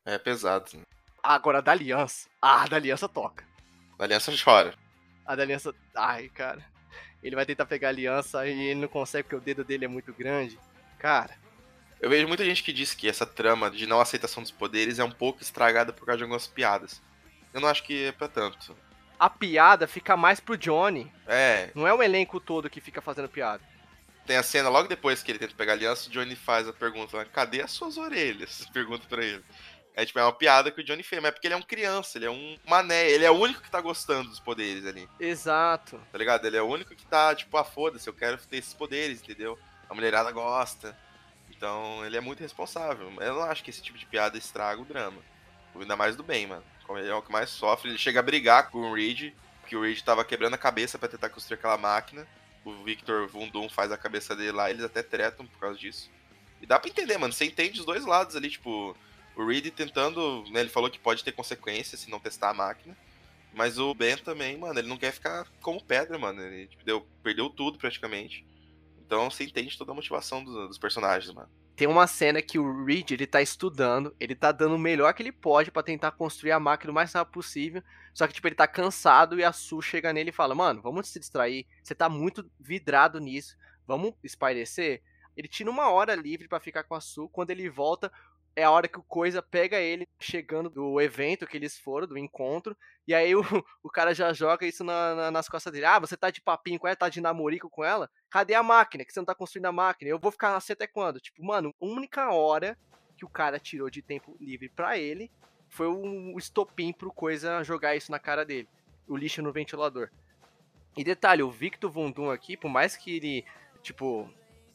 É 0.04 0.18
pesado. 0.18 0.70
né? 0.74 0.82
Agora, 1.22 1.60
da 1.60 1.72
aliança. 1.72 2.28
Ah, 2.40 2.62
a 2.62 2.66
da 2.66 2.76
aliança 2.76 3.08
toca. 3.08 3.44
A 3.98 4.04
aliança 4.04 4.32
chora. 4.42 4.74
A 5.26 5.36
da 5.36 5.42
aliança. 5.42 5.74
Ai, 5.94 6.28
cara. 6.30 6.64
Ele 7.22 7.36
vai 7.36 7.44
tentar 7.46 7.66
pegar 7.66 7.88
a 7.88 7.90
aliança 7.90 8.46
e 8.46 8.68
ele 8.68 8.80
não 8.80 8.88
consegue 8.88 9.24
porque 9.24 9.36
o 9.36 9.40
dedo 9.40 9.62
dele 9.64 9.84
é 9.84 9.88
muito 9.88 10.12
grande. 10.12 10.58
Cara, 10.98 11.34
Eu 12.00 12.08
vejo 12.08 12.26
muita 12.26 12.44
gente 12.44 12.62
que 12.62 12.72
diz 12.72 12.94
que 12.94 13.08
essa 13.08 13.26
trama 13.26 13.70
de 13.70 13.86
não 13.86 14.00
aceitação 14.00 14.42
dos 14.42 14.50
poderes 14.52 14.98
é 14.98 15.04
um 15.04 15.10
pouco 15.10 15.42
estragada 15.42 15.92
por 15.92 16.06
causa 16.06 16.18
de 16.18 16.22
algumas 16.24 16.46
piadas. 16.46 17.02
Eu 17.52 17.60
não 17.60 17.68
acho 17.68 17.82
que 17.82 18.04
é 18.06 18.12
pra 18.12 18.26
tanto. 18.28 18.74
a 19.18 19.28
piada 19.28 19.86
fica 19.86 20.16
mais 20.16 20.40
pro 20.40 20.56
Johnny. 20.56 21.12
É, 21.26 21.70
Não 21.74 21.86
é 21.86 21.92
o 21.92 22.02
elenco 22.02 22.40
todo 22.40 22.70
que 22.70 22.80
fica 22.80 23.02
fazendo 23.02 23.28
piada. 23.28 23.62
tem 24.26 24.36
a 24.38 24.42
cena 24.42 24.68
logo 24.70 24.88
depois 24.88 25.22
que 25.22 25.30
ele 25.32 25.38
tenta 25.38 25.54
pegar 25.54 25.72
a 25.72 25.74
aliança, 25.74 26.08
o 26.08 26.12
Johnny 26.12 26.34
faz 26.36 26.66
a 26.68 26.72
pergunta, 26.72 27.22
cadê 27.26 27.60
as 27.60 27.70
suas 27.70 27.98
orelhas? 27.98 28.66
Pergunta 28.72 29.06
pra 29.08 29.22
ele. 29.22 29.42
É 30.00 30.06
tipo, 30.06 30.18
é 30.18 30.22
uma 30.22 30.32
piada 30.32 30.70
que 30.70 30.80
o 30.80 30.84
Johnny 30.84 31.02
fez, 31.02 31.20
mas 31.20 31.28
é 31.28 31.32
porque 31.32 31.46
ele 31.46 31.52
é 31.52 31.56
um 31.58 31.62
criança, 31.62 32.16
ele 32.16 32.24
é 32.24 32.30
um 32.30 32.56
mané, 32.66 33.10
ele 33.10 33.22
é 33.22 33.30
o 33.30 33.34
único 33.34 33.60
que 33.60 33.70
tá 33.70 33.82
gostando 33.82 34.30
dos 34.30 34.40
poderes 34.40 34.86
ali, 34.86 35.06
Exato. 35.18 36.00
tá 36.10 36.16
ligado? 36.16 36.46
Ele 36.46 36.56
é 36.56 36.62
o 36.62 36.66
único 36.66 36.94
que 36.96 37.04
tá, 37.04 37.34
tipo, 37.34 37.54
ah, 37.58 37.64
foda-se, 37.64 38.08
eu 38.08 38.14
quero 38.14 38.38
ter 38.38 38.56
esses 38.56 38.72
poderes, 38.72 39.20
entendeu? 39.20 39.58
A 39.90 39.94
mulherada 39.94 40.30
gosta. 40.32 40.96
Então, 41.50 42.02
ele 42.06 42.16
é 42.16 42.20
muito 42.20 42.40
responsável. 42.40 43.12
Eu 43.20 43.34
não 43.34 43.42
acho 43.42 43.62
que 43.62 43.68
esse 43.68 43.82
tipo 43.82 43.98
de 43.98 44.06
piada 44.06 44.38
estraga 44.38 44.80
o 44.80 44.86
drama. 44.86 45.20
Ainda 45.78 45.96
mais 45.96 46.16
do 46.16 46.22
bem, 46.22 46.46
mano. 46.46 46.64
Como 46.86 46.98
ele 46.98 47.10
é 47.10 47.14
o 47.14 47.20
que 47.20 47.30
mais 47.30 47.50
sofre, 47.50 47.90
ele 47.90 47.98
chega 47.98 48.20
a 48.20 48.22
brigar 48.22 48.70
com 48.70 48.78
o 48.78 48.94
Reed, 48.94 49.34
porque 49.60 49.76
o 49.76 49.82
Reed 49.82 50.00
tava 50.00 50.24
quebrando 50.24 50.54
a 50.54 50.58
cabeça 50.58 50.98
pra 50.98 51.08
tentar 51.08 51.28
construir 51.28 51.58
aquela 51.58 51.76
máquina. 51.76 52.26
O 52.64 52.72
Victor 52.84 53.28
Vundum 53.28 53.68
faz 53.68 53.92
a 53.92 53.98
cabeça 53.98 54.34
dele 54.34 54.52
lá, 54.52 54.70
eles 54.70 54.82
até 54.82 55.02
tretam 55.02 55.46
por 55.46 55.58
causa 55.58 55.78
disso. 55.78 56.10
E 56.62 56.66
dá 56.66 56.78
pra 56.78 56.88
entender, 56.88 57.18
mano. 57.18 57.32
Você 57.34 57.44
entende 57.44 57.80
os 57.80 57.86
dois 57.86 58.06
lados 58.06 58.36
ali, 58.36 58.48
tipo, 58.48 58.96
o 59.40 59.46
Reed 59.46 59.70
tentando, 59.70 60.44
né, 60.50 60.60
ele 60.60 60.68
falou 60.68 60.90
que 60.90 60.98
pode 60.98 61.24
ter 61.24 61.32
consequências 61.32 62.00
se 62.00 62.10
não 62.10 62.20
testar 62.20 62.50
a 62.50 62.54
máquina. 62.54 62.96
Mas 63.52 63.78
o 63.78 63.94
Ben 63.94 64.16
também, 64.16 64.56
mano, 64.56 64.78
ele 64.78 64.88
não 64.88 64.96
quer 64.96 65.12
ficar 65.12 65.46
como 65.60 65.82
pedra, 65.82 66.18
mano. 66.18 66.40
Ele 66.40 66.66
tipo, 66.66 66.84
deu, 66.84 67.06
perdeu 67.22 67.50
tudo 67.50 67.78
praticamente. 67.78 68.46
Então 68.98 69.28
você 69.28 69.44
entende 69.44 69.76
toda 69.76 69.90
a 69.90 69.94
motivação 69.94 70.44
dos, 70.44 70.68
dos 70.68 70.78
personagens, 70.78 71.34
mano. 71.34 71.48
Tem 71.74 71.88
uma 71.88 72.06
cena 72.06 72.42
que 72.42 72.58
o 72.58 72.84
Reed, 72.84 73.10
ele 73.10 73.26
tá 73.26 73.40
estudando, 73.40 74.14
ele 74.20 74.34
tá 74.34 74.52
dando 74.52 74.76
o 74.76 74.78
melhor 74.78 75.12
que 75.14 75.22
ele 75.22 75.32
pode 75.32 75.70
pra 75.70 75.82
tentar 75.82 76.12
construir 76.12 76.52
a 76.52 76.60
máquina 76.60 76.92
o 76.92 76.94
mais 76.94 77.12
rápido 77.12 77.32
possível. 77.32 77.82
Só 78.12 78.26
que, 78.26 78.34
tipo, 78.34 78.46
ele 78.46 78.54
tá 78.54 78.68
cansado 78.68 79.40
e 79.40 79.44
a 79.44 79.50
Su 79.50 79.80
chega 79.80 80.12
nele 80.12 80.30
e 80.30 80.34
fala: 80.34 80.54
Mano, 80.54 80.82
vamos 80.82 81.08
se 81.08 81.18
distrair. 81.18 81.66
Você 81.82 81.94
tá 81.94 82.08
muito 82.08 82.48
vidrado 82.60 83.18
nisso. 83.18 83.56
Vamos 83.86 84.14
espairecer? 84.22 85.02
Ele 85.36 85.48
tira 85.48 85.70
uma 85.70 85.88
hora 85.90 86.14
livre 86.14 86.46
pra 86.46 86.60
ficar 86.60 86.84
com 86.84 86.94
a 86.94 87.00
Su. 87.00 87.28
Quando 87.30 87.50
ele 87.50 87.68
volta, 87.70 88.12
é 88.56 88.64
a 88.64 88.70
hora 88.70 88.88
que 88.88 88.98
o 88.98 89.02
Coisa 89.02 89.40
pega 89.42 89.78
ele 89.78 90.08
chegando 90.18 90.68
do 90.68 91.00
evento 91.00 91.46
que 91.46 91.56
eles 91.56 91.78
foram, 91.78 92.06
do 92.06 92.18
encontro. 92.18 92.76
E 93.06 93.14
aí 93.14 93.34
o, 93.34 93.40
o 93.82 93.88
cara 93.88 94.14
já 94.14 94.32
joga 94.32 94.66
isso 94.66 94.82
na- 94.84 95.14
na- 95.14 95.30
nas 95.30 95.48
costas 95.48 95.72
dele. 95.72 95.86
Ah, 95.86 95.98
você 95.98 96.16
tá 96.16 96.30
de 96.30 96.40
papinho 96.40 96.78
com 96.78 96.86
ela, 96.86 96.96
tá 96.96 97.08
de 97.08 97.20
namorico 97.20 97.70
com 97.70 97.84
ela? 97.84 98.10
Cadê 98.28 98.54
a 98.54 98.62
máquina? 98.62 99.04
Que 99.04 99.12
você 99.12 99.20
não 99.20 99.24
tá 99.26 99.34
construindo 99.34 99.66
a 99.66 99.72
máquina? 99.72 100.10
Eu 100.10 100.18
vou 100.18 100.30
ficar 100.32 100.56
assim 100.56 100.72
até 100.72 100.86
quando? 100.86 101.20
Tipo, 101.20 101.44
mano, 101.44 101.74
a 101.80 101.84
única 101.84 102.30
hora 102.32 102.76
que 103.16 103.24
o 103.24 103.28
cara 103.28 103.58
tirou 103.58 103.88
de 103.90 104.02
tempo 104.02 104.36
livre 104.40 104.68
pra 104.68 104.98
ele 104.98 105.30
foi 105.68 105.86
o 105.86 106.36
estopim 106.38 106.92
pro 106.92 107.12
Coisa 107.12 107.62
jogar 107.62 107.94
isso 107.94 108.10
na 108.10 108.18
cara 108.18 108.44
dele. 108.44 108.68
O 109.06 109.16
lixo 109.16 109.42
no 109.42 109.52
ventilador. 109.52 110.10
E 110.96 111.04
detalhe, 111.04 111.42
o 111.42 111.50
Victor 111.50 111.90
Vundum 111.90 112.30
aqui, 112.30 112.56
por 112.56 112.68
mais 112.68 112.96
que 112.96 113.16
ele, 113.16 113.44
tipo, 113.82 114.28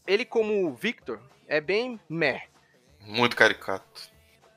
ele 0.08 0.24
como 0.24 0.74
Victor 0.74 1.22
é 1.48 1.60
bem 1.60 2.00
meh. 2.10 2.48
Muito 3.06 3.36
caricato. 3.36 4.10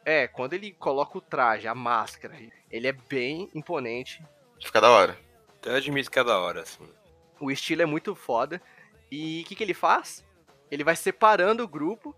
É, 0.05 0.26
quando 0.26 0.55
ele 0.55 0.72
coloca 0.72 1.18
o 1.18 1.20
traje, 1.20 1.68
a 1.68 1.74
máscara, 1.74 2.34
ele 2.70 2.86
é 2.86 2.92
bem 2.92 3.49
imponente. 3.55 4.22
Fica 4.62 4.80
da 4.80 4.90
hora. 4.90 5.18
Então 5.61 5.72
eu 5.72 5.78
admito 5.78 6.11
que 6.11 6.18
é 6.18 6.24
da 6.24 6.38
hora, 6.38 6.62
assim. 6.62 6.88
O 7.38 7.51
estilo 7.51 7.82
é 7.82 7.86
muito 7.86 8.14
foda. 8.14 8.61
E 9.11 9.42
o 9.42 9.44
que, 9.49 9.55
que 9.55 9.62
ele 9.62 9.74
faz? 9.74 10.24
Ele 10.70 10.82
vai 10.84 10.96
separando 10.96 11.62
o 11.62 11.68
grupo. 11.68 12.14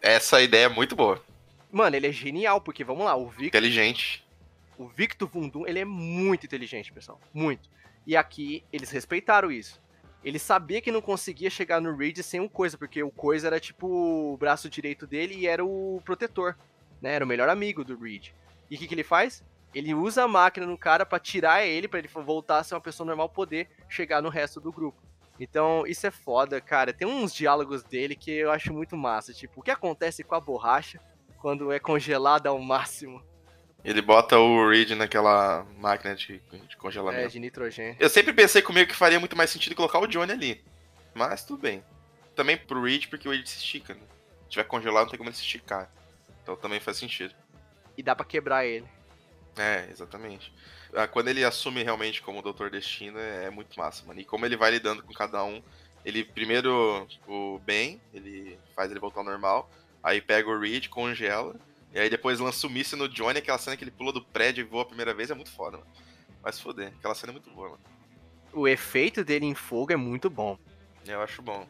Essa 0.00 0.40
ideia 0.40 0.66
é 0.66 0.68
muito 0.68 0.96
boa. 0.96 1.22
Mano, 1.70 1.96
ele 1.96 2.06
é 2.06 2.12
genial, 2.12 2.60
porque 2.60 2.84
vamos 2.84 3.04
lá, 3.04 3.16
o 3.16 3.28
Victor, 3.28 3.46
Inteligente. 3.46 4.26
o 4.78 4.86
Victor 4.86 5.28
Vundum, 5.28 5.66
ele 5.66 5.80
é 5.80 5.84
muito 5.84 6.46
inteligente, 6.46 6.92
pessoal. 6.92 7.20
Muito. 7.32 7.68
E 8.06 8.16
aqui 8.16 8.64
eles 8.72 8.90
respeitaram 8.90 9.50
isso. 9.50 9.82
Ele 10.24 10.38
sabia 10.38 10.80
que 10.80 10.90
não 10.90 11.02
conseguia 11.02 11.50
chegar 11.50 11.80
no 11.80 11.94
Reed 11.94 12.18
sem 12.22 12.40
o 12.40 12.48
Coisa, 12.48 12.78
porque 12.78 13.02
o 13.02 13.10
Coisa 13.10 13.46
era 13.46 13.60
tipo 13.60 13.86
o 13.86 14.36
braço 14.38 14.70
direito 14.70 15.06
dele 15.06 15.34
e 15.34 15.46
era 15.46 15.62
o 15.62 16.00
protetor, 16.04 16.56
né? 17.00 17.14
Era 17.14 17.24
o 17.24 17.28
melhor 17.28 17.48
amigo 17.50 17.84
do 17.84 17.98
Reed. 17.98 18.28
E 18.70 18.76
o 18.76 18.78
que, 18.78 18.86
que 18.86 18.94
ele 18.94 19.04
faz? 19.04 19.44
Ele 19.74 19.92
usa 19.92 20.22
a 20.22 20.28
máquina 20.28 20.66
no 20.66 20.78
cara 20.78 21.04
pra 21.04 21.18
tirar 21.18 21.66
ele, 21.66 21.86
pra 21.86 21.98
ele 21.98 22.08
voltar 22.08 22.58
a 22.58 22.64
ser 22.64 22.74
uma 22.74 22.80
pessoa 22.80 23.06
normal, 23.06 23.28
poder 23.28 23.68
chegar 23.88 24.22
no 24.22 24.30
resto 24.30 24.60
do 24.60 24.72
grupo. 24.72 25.02
Então, 25.38 25.86
isso 25.86 26.06
é 26.06 26.10
foda, 26.10 26.60
cara. 26.60 26.92
Tem 26.92 27.06
uns 27.06 27.34
diálogos 27.34 27.82
dele 27.82 28.14
que 28.14 28.30
eu 28.30 28.50
acho 28.50 28.72
muito 28.72 28.96
massa. 28.96 29.32
Tipo, 29.34 29.60
o 29.60 29.62
que 29.62 29.70
acontece 29.70 30.22
com 30.22 30.34
a 30.34 30.40
borracha 30.40 31.00
quando 31.38 31.72
é 31.72 31.78
congelada 31.78 32.48
ao 32.48 32.58
máximo? 32.58 33.22
Ele 33.84 34.00
bota 34.00 34.38
o 34.38 34.68
Reed 34.68 34.90
naquela 34.92 35.66
máquina 35.78 36.14
de, 36.14 36.38
de 36.38 36.56
É, 36.72 36.76
congelamento. 36.78 37.30
de 37.32 37.38
nitrogênio. 37.38 37.96
Eu 38.00 38.08
sempre 38.08 38.32
pensei 38.32 38.62
comigo 38.62 38.88
que 38.88 38.96
faria 38.96 39.20
muito 39.20 39.36
mais 39.36 39.50
sentido 39.50 39.74
colocar 39.76 39.98
o 39.98 40.06
Johnny 40.06 40.32
ali. 40.32 40.64
Mas 41.14 41.44
tudo 41.44 41.60
bem. 41.60 41.84
Também 42.34 42.56
pro 42.56 42.82
Reed, 42.82 43.06
porque 43.08 43.28
o 43.28 43.30
Reed 43.30 43.46
se 43.46 43.58
estica, 43.58 43.94
né? 43.94 44.00
Se 44.44 44.50
tiver 44.50 44.64
congelado, 44.64 45.04
não 45.04 45.10
tem 45.10 45.18
como 45.18 45.28
ele 45.28 45.36
se 45.36 45.42
esticar. 45.42 45.90
Então 46.42 46.56
também 46.56 46.80
faz 46.80 46.96
sentido. 46.96 47.34
E 47.96 48.02
dá 48.02 48.16
pra 48.16 48.24
quebrar 48.24 48.64
ele. 48.64 48.86
É, 49.56 49.86
exatamente. 49.90 50.52
Ah, 50.94 51.06
Quando 51.06 51.28
ele 51.28 51.44
assume 51.44 51.82
realmente 51.82 52.22
como 52.22 52.42
Doutor 52.42 52.70
Destino, 52.70 53.18
é 53.18 53.44
é 53.46 53.50
muito 53.50 53.78
massa, 53.78 54.04
mano. 54.06 54.18
E 54.18 54.24
como 54.24 54.46
ele 54.46 54.56
vai 54.56 54.70
lidando 54.70 55.02
com 55.02 55.12
cada 55.12 55.44
um. 55.44 55.62
Ele 56.04 56.24
primeiro, 56.24 57.06
o 57.26 57.58
Ben, 57.64 58.00
ele 58.12 58.58
faz 58.74 58.90
ele 58.90 59.00
voltar 59.00 59.20
ao 59.20 59.24
normal. 59.24 59.70
Aí 60.02 60.20
pega 60.20 60.48
o 60.48 60.58
Reed, 60.58 60.88
congela. 60.88 61.54
E 61.94 62.00
aí 62.00 62.10
depois 62.10 62.40
lança 62.40 62.66
o 62.66 62.70
míssil 62.70 62.98
no 62.98 63.08
Johnny, 63.08 63.38
aquela 63.38 63.56
cena 63.56 63.76
que 63.76 63.84
ele 63.84 63.92
pula 63.92 64.12
do 64.12 64.20
prédio 64.20 64.62
e 64.62 64.64
voa 64.68 64.82
a 64.82 64.86
primeira 64.86 65.14
vez, 65.14 65.30
é 65.30 65.34
muito 65.34 65.52
foda, 65.52 65.78
mano. 65.78 65.88
Mas 66.42 66.58
foder, 66.58 66.92
aquela 66.98 67.14
cena 67.14 67.30
é 67.30 67.34
muito 67.34 67.50
boa, 67.50 67.70
mano. 67.70 67.80
O 68.52 68.66
efeito 68.66 69.24
dele 69.24 69.46
em 69.46 69.54
fogo 69.54 69.92
é 69.92 69.96
muito 69.96 70.28
bom. 70.28 70.58
Eu 71.06 71.20
acho 71.22 71.40
bom. 71.40 71.66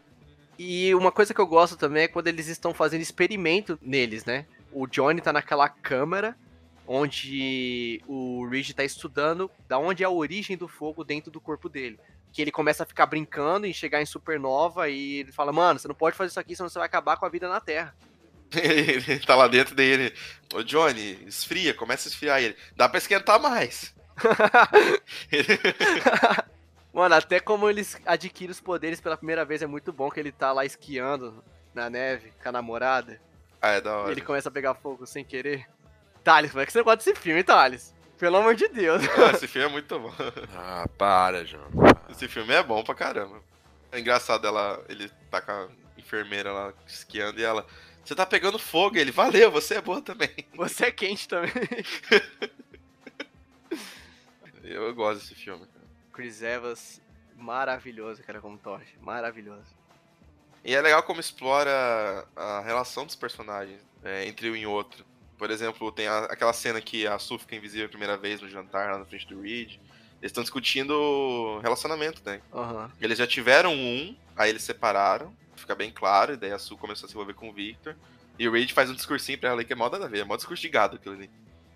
E 0.58 0.94
uma 0.94 1.12
coisa 1.12 1.34
que 1.34 1.40
eu 1.40 1.46
gosto 1.46 1.76
também 1.76 2.04
é 2.04 2.08
quando 2.08 2.28
eles 2.28 2.48
estão 2.48 2.72
fazendo 2.72 3.02
experimento 3.02 3.78
neles, 3.82 4.24
né? 4.24 4.46
O 4.72 4.86
Johnny 4.86 5.20
tá 5.20 5.30
naquela 5.30 5.68
câmara 5.68 6.34
onde 6.86 8.02
o 8.06 8.46
Reed 8.46 8.70
tá 8.72 8.84
estudando 8.84 9.50
da 9.68 9.78
onde 9.78 10.02
é 10.02 10.06
a 10.06 10.10
origem 10.10 10.56
do 10.56 10.68
fogo 10.68 11.04
dentro 11.04 11.30
do 11.30 11.40
corpo 11.40 11.68
dele. 11.68 11.98
Que 12.32 12.40
ele 12.40 12.50
começa 12.50 12.82
a 12.82 12.86
ficar 12.86 13.06
brincando 13.06 13.66
em 13.66 13.72
chegar 13.74 14.00
em 14.00 14.06
supernova 14.06 14.88
e 14.88 15.20
ele 15.20 15.32
fala, 15.32 15.52
mano, 15.52 15.78
você 15.78 15.86
não 15.88 15.94
pode 15.94 16.16
fazer 16.16 16.30
isso 16.30 16.40
aqui, 16.40 16.56
senão 16.56 16.68
você 16.68 16.78
vai 16.78 16.86
acabar 16.86 17.16
com 17.18 17.26
a 17.26 17.28
vida 17.28 17.48
na 17.48 17.60
Terra. 17.60 17.94
Ele 18.56 19.18
tá 19.20 19.34
lá 19.34 19.48
dentro 19.48 19.74
dele. 19.74 20.12
Ô 20.52 20.62
Johnny, 20.62 21.18
esfria, 21.26 21.74
começa 21.74 22.08
a 22.08 22.10
esfriar 22.10 22.40
ele. 22.42 22.56
Dá 22.76 22.88
pra 22.88 22.98
esquentar 22.98 23.40
mais. 23.40 23.94
Mano, 26.92 27.14
até 27.16 27.40
como 27.40 27.68
eles 27.68 27.98
adquirem 28.06 28.52
os 28.52 28.60
poderes 28.60 29.00
pela 29.00 29.16
primeira 29.16 29.44
vez 29.44 29.62
é 29.62 29.66
muito 29.66 29.92
bom 29.92 30.08
que 30.10 30.20
ele 30.20 30.30
tá 30.30 30.52
lá 30.52 30.64
esquiando 30.64 31.42
na 31.74 31.90
neve 31.90 32.32
com 32.40 32.48
a 32.48 32.52
namorada. 32.52 33.20
ah, 33.60 33.70
é 33.70 33.80
da 33.80 33.90
E 33.90 33.94
hora. 33.94 34.12
ele 34.12 34.20
começa 34.20 34.48
a 34.48 34.52
pegar 34.52 34.74
fogo 34.74 35.04
sem 35.06 35.24
querer. 35.24 35.66
Thales, 36.22 36.52
como 36.52 36.62
é 36.62 36.66
que 36.66 36.72
você 36.72 36.82
gosta 36.82 36.98
desse 37.10 37.20
filme, 37.20 37.42
Thales? 37.42 37.92
Pelo 38.16 38.36
amor 38.36 38.54
de 38.54 38.68
Deus. 38.68 39.02
Ah, 39.18 39.32
esse 39.34 39.48
filme 39.48 39.66
é 39.68 39.70
muito 39.72 39.98
bom. 39.98 40.12
Ah, 40.56 40.86
para, 40.96 41.44
João. 41.44 41.68
Esse 42.08 42.28
filme 42.28 42.52
é 42.54 42.62
bom 42.62 42.82
pra 42.84 42.94
caramba. 42.94 43.42
É 43.90 43.98
engraçado 43.98 44.46
ela, 44.46 44.80
ele 44.88 45.10
tá 45.30 45.40
com 45.40 45.50
a 45.50 45.68
enfermeira 45.98 46.52
lá 46.52 46.72
esquiando 46.86 47.40
e 47.40 47.44
ela. 47.44 47.66
Você 48.04 48.14
tá 48.14 48.26
pegando 48.26 48.58
fogo, 48.58 48.96
ele. 48.98 49.10
Valeu, 49.10 49.50
você 49.50 49.74
é 49.76 49.80
boa 49.80 50.02
também. 50.02 50.28
Você 50.54 50.86
é 50.86 50.90
quente 50.92 51.26
também. 51.26 51.50
Eu 54.62 54.94
gosto 54.94 55.20
desse 55.20 55.34
filme. 55.34 55.66
cara. 55.66 55.84
Chris 56.12 56.42
Evans, 56.42 57.00
maravilhoso, 57.36 58.22
cara, 58.22 58.40
como 58.40 58.56
Thor. 58.58 58.80
Maravilhoso. 59.00 59.66
E 60.64 60.74
é 60.74 60.80
legal 60.80 61.02
como 61.02 61.20
explora 61.20 62.26
a 62.34 62.60
relação 62.60 63.04
dos 63.04 63.14
personagens 63.16 63.80
é, 64.02 64.26
entre 64.26 64.50
um 64.50 64.56
e 64.56 64.66
outro. 64.66 65.04
Por 65.36 65.50
exemplo, 65.50 65.90
tem 65.92 66.06
a- 66.06 66.24
aquela 66.24 66.52
cena 66.52 66.80
que 66.80 67.06
a 67.06 67.18
Su 67.18 67.38
fica 67.38 67.56
invisível 67.56 67.86
a 67.86 67.90
primeira 67.90 68.16
vez 68.16 68.40
no 68.40 68.48
jantar 68.48 68.90
lá 68.92 68.98
na 68.98 69.04
frente 69.04 69.26
do 69.26 69.40
Reed. 69.42 69.72
Eles 70.22 70.30
estão 70.30 70.42
discutindo 70.42 71.58
relacionamento, 71.62 72.22
né? 72.24 72.40
Aham. 72.52 72.90
Eles 73.00 73.18
já 73.18 73.26
tiveram 73.26 73.74
um, 73.74 74.16
aí 74.34 74.48
eles 74.48 74.62
separaram, 74.62 75.36
fica 75.64 75.74
bem 75.74 75.90
claro, 75.90 76.34
e 76.34 76.36
daí 76.36 76.52
a 76.52 76.58
Su 76.58 76.76
começou 76.76 77.06
a 77.06 77.08
se 77.08 77.14
envolver 77.14 77.34
com 77.34 77.48
o 77.48 77.52
Victor. 77.52 77.96
E 78.38 78.48
o 78.48 78.52
Reed 78.52 78.70
faz 78.72 78.90
um 78.90 78.94
discursinho 78.94 79.38
pra 79.38 79.50
ela 79.50 79.60
aí 79.60 79.64
que 79.64 79.72
é 79.72 79.76
mó 79.76 79.88
nada 79.88 80.04
a 80.04 80.08
ver, 80.08 80.20
é 80.20 80.24
mó 80.24 80.36
discurso 80.36 80.62
de 80.62 80.68
gado 80.68 80.96
aquilo 80.96 81.14
ali. 81.14 81.30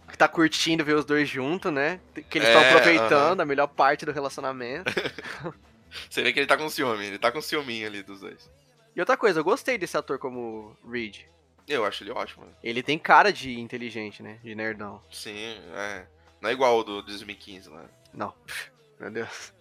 Que 0.08 0.16
tá 0.16 0.26
curtindo 0.26 0.84
ver 0.84 0.94
os 0.94 1.04
dois 1.04 1.28
juntos, 1.28 1.72
né? 1.72 2.00
Que 2.14 2.38
eles 2.38 2.48
estão 2.48 2.62
É, 2.62 2.70
aproveitando 2.70 3.40
a 3.40 3.44
melhor 3.44 3.66
parte 3.66 4.06
do 4.06 4.12
relacionamento. 4.12 4.90
Você 6.08 6.22
vê 6.22 6.32
que 6.32 6.40
ele 6.40 6.46
tá 6.46 6.56
com 6.56 6.68
ciúme, 6.68 7.04
ele 7.06 7.18
tá 7.18 7.30
com 7.30 7.40
ciúminho 7.40 7.86
ali 7.86 8.02
dos 8.02 8.20
dois. 8.20 8.50
E 8.96 9.00
outra 9.00 9.16
coisa, 9.16 9.40
eu 9.40 9.44
gostei 9.44 9.78
desse 9.78 9.96
ator 9.96 10.18
como 10.18 10.76
Reed. 10.90 11.20
Eu 11.68 11.84
acho 11.84 12.02
ele 12.02 12.10
ótimo? 12.10 12.46
Ele 12.64 12.82
tem 12.82 12.98
cara 12.98 13.30
de 13.32 13.60
inteligente, 13.60 14.22
né? 14.22 14.38
De 14.42 14.54
nerdão. 14.54 15.02
Sim, 15.10 15.58
é. 15.74 16.06
Não 16.40 16.48
é 16.48 16.52
igual 16.52 16.78
o 16.78 16.82
do 16.82 17.02
2015, 17.02 17.70
né? 17.70 17.84
Não. 18.12 18.34
Meu 18.98 19.10
Deus. 19.10 19.52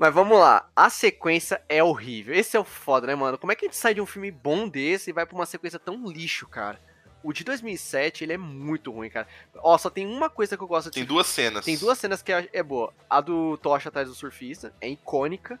Mas 0.00 0.14
vamos 0.14 0.38
lá. 0.38 0.66
A 0.74 0.88
sequência 0.88 1.60
é 1.68 1.84
horrível. 1.84 2.34
Esse 2.34 2.56
é 2.56 2.60
o 2.60 2.64
foda, 2.64 3.06
né, 3.06 3.14
mano? 3.14 3.36
Como 3.36 3.52
é 3.52 3.54
que 3.54 3.66
a 3.66 3.68
gente 3.68 3.76
sai 3.76 3.92
de 3.92 4.00
um 4.00 4.06
filme 4.06 4.30
bom 4.30 4.66
desse 4.66 5.10
e 5.10 5.12
vai 5.12 5.26
pra 5.26 5.36
uma 5.36 5.44
sequência 5.44 5.78
tão 5.78 6.06
lixo, 6.06 6.48
cara? 6.48 6.80
O 7.22 7.34
de 7.34 7.44
2007, 7.44 8.24
ele 8.24 8.32
é 8.32 8.38
muito 8.38 8.90
ruim, 8.90 9.10
cara. 9.10 9.28
Ó, 9.56 9.76
só 9.76 9.90
tem 9.90 10.06
uma 10.06 10.30
coisa 10.30 10.56
que 10.56 10.62
eu 10.62 10.66
gosto 10.66 10.90
Tem 10.90 11.02
de 11.02 11.06
duas 11.06 11.26
cenas. 11.26 11.66
Tem 11.66 11.76
duas 11.76 11.98
cenas 11.98 12.22
que 12.22 12.32
é 12.32 12.48
é 12.50 12.62
boa. 12.62 12.94
A 13.10 13.20
do 13.20 13.58
Tocha 13.58 13.90
atrás 13.90 14.08
do 14.08 14.14
surfista, 14.14 14.72
é 14.80 14.88
icônica. 14.88 15.60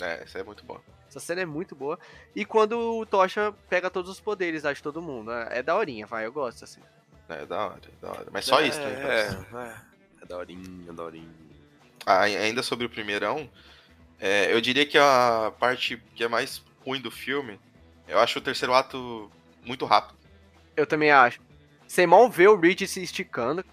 É, 0.00 0.22
essa 0.22 0.38
é 0.38 0.44
muito 0.44 0.64
boa. 0.64 0.80
Essa 1.08 1.18
cena 1.18 1.40
é 1.40 1.46
muito 1.46 1.74
boa. 1.74 1.98
E 2.36 2.44
quando 2.44 2.78
o 2.78 3.04
Tocha 3.04 3.52
pega 3.68 3.90
todos 3.90 4.12
os 4.12 4.20
poderes 4.20 4.62
lá 4.62 4.72
de 4.72 4.80
todo 4.80 5.02
mundo. 5.02 5.32
É, 5.32 5.58
é 5.58 5.62
daorinha, 5.62 6.06
vai, 6.06 6.24
eu 6.24 6.30
gosto 6.30 6.62
assim. 6.62 6.80
É, 7.28 7.44
da 7.44 7.66
hora, 7.66 7.80
da 8.00 8.10
hora. 8.10 8.26
Mas 8.30 8.44
só 8.44 8.60
isso 8.60 8.78
também. 8.78 9.02
É, 9.02 9.26
é, 9.54 9.76
é 10.22 10.26
daorinha, 10.26 10.88
é 10.88 10.92
daorinha. 10.92 11.41
Ainda 12.06 12.62
sobre 12.62 12.86
o 12.86 12.90
primeirão, 12.90 13.48
é, 14.18 14.52
eu 14.52 14.60
diria 14.60 14.86
que 14.86 14.98
a 14.98 15.52
parte 15.58 16.02
que 16.14 16.24
é 16.24 16.28
mais 16.28 16.62
ruim 16.84 17.00
do 17.00 17.10
filme, 17.10 17.58
eu 18.08 18.18
acho 18.18 18.38
o 18.38 18.42
terceiro 18.42 18.74
ato 18.74 19.30
muito 19.64 19.84
rápido. 19.84 20.18
Eu 20.76 20.86
também 20.86 21.10
acho. 21.10 21.40
Você 21.86 22.06
mal 22.06 22.28
vê 22.30 22.48
o 22.48 22.58
Reed 22.58 22.82
se 22.86 23.02
esticando. 23.02 23.64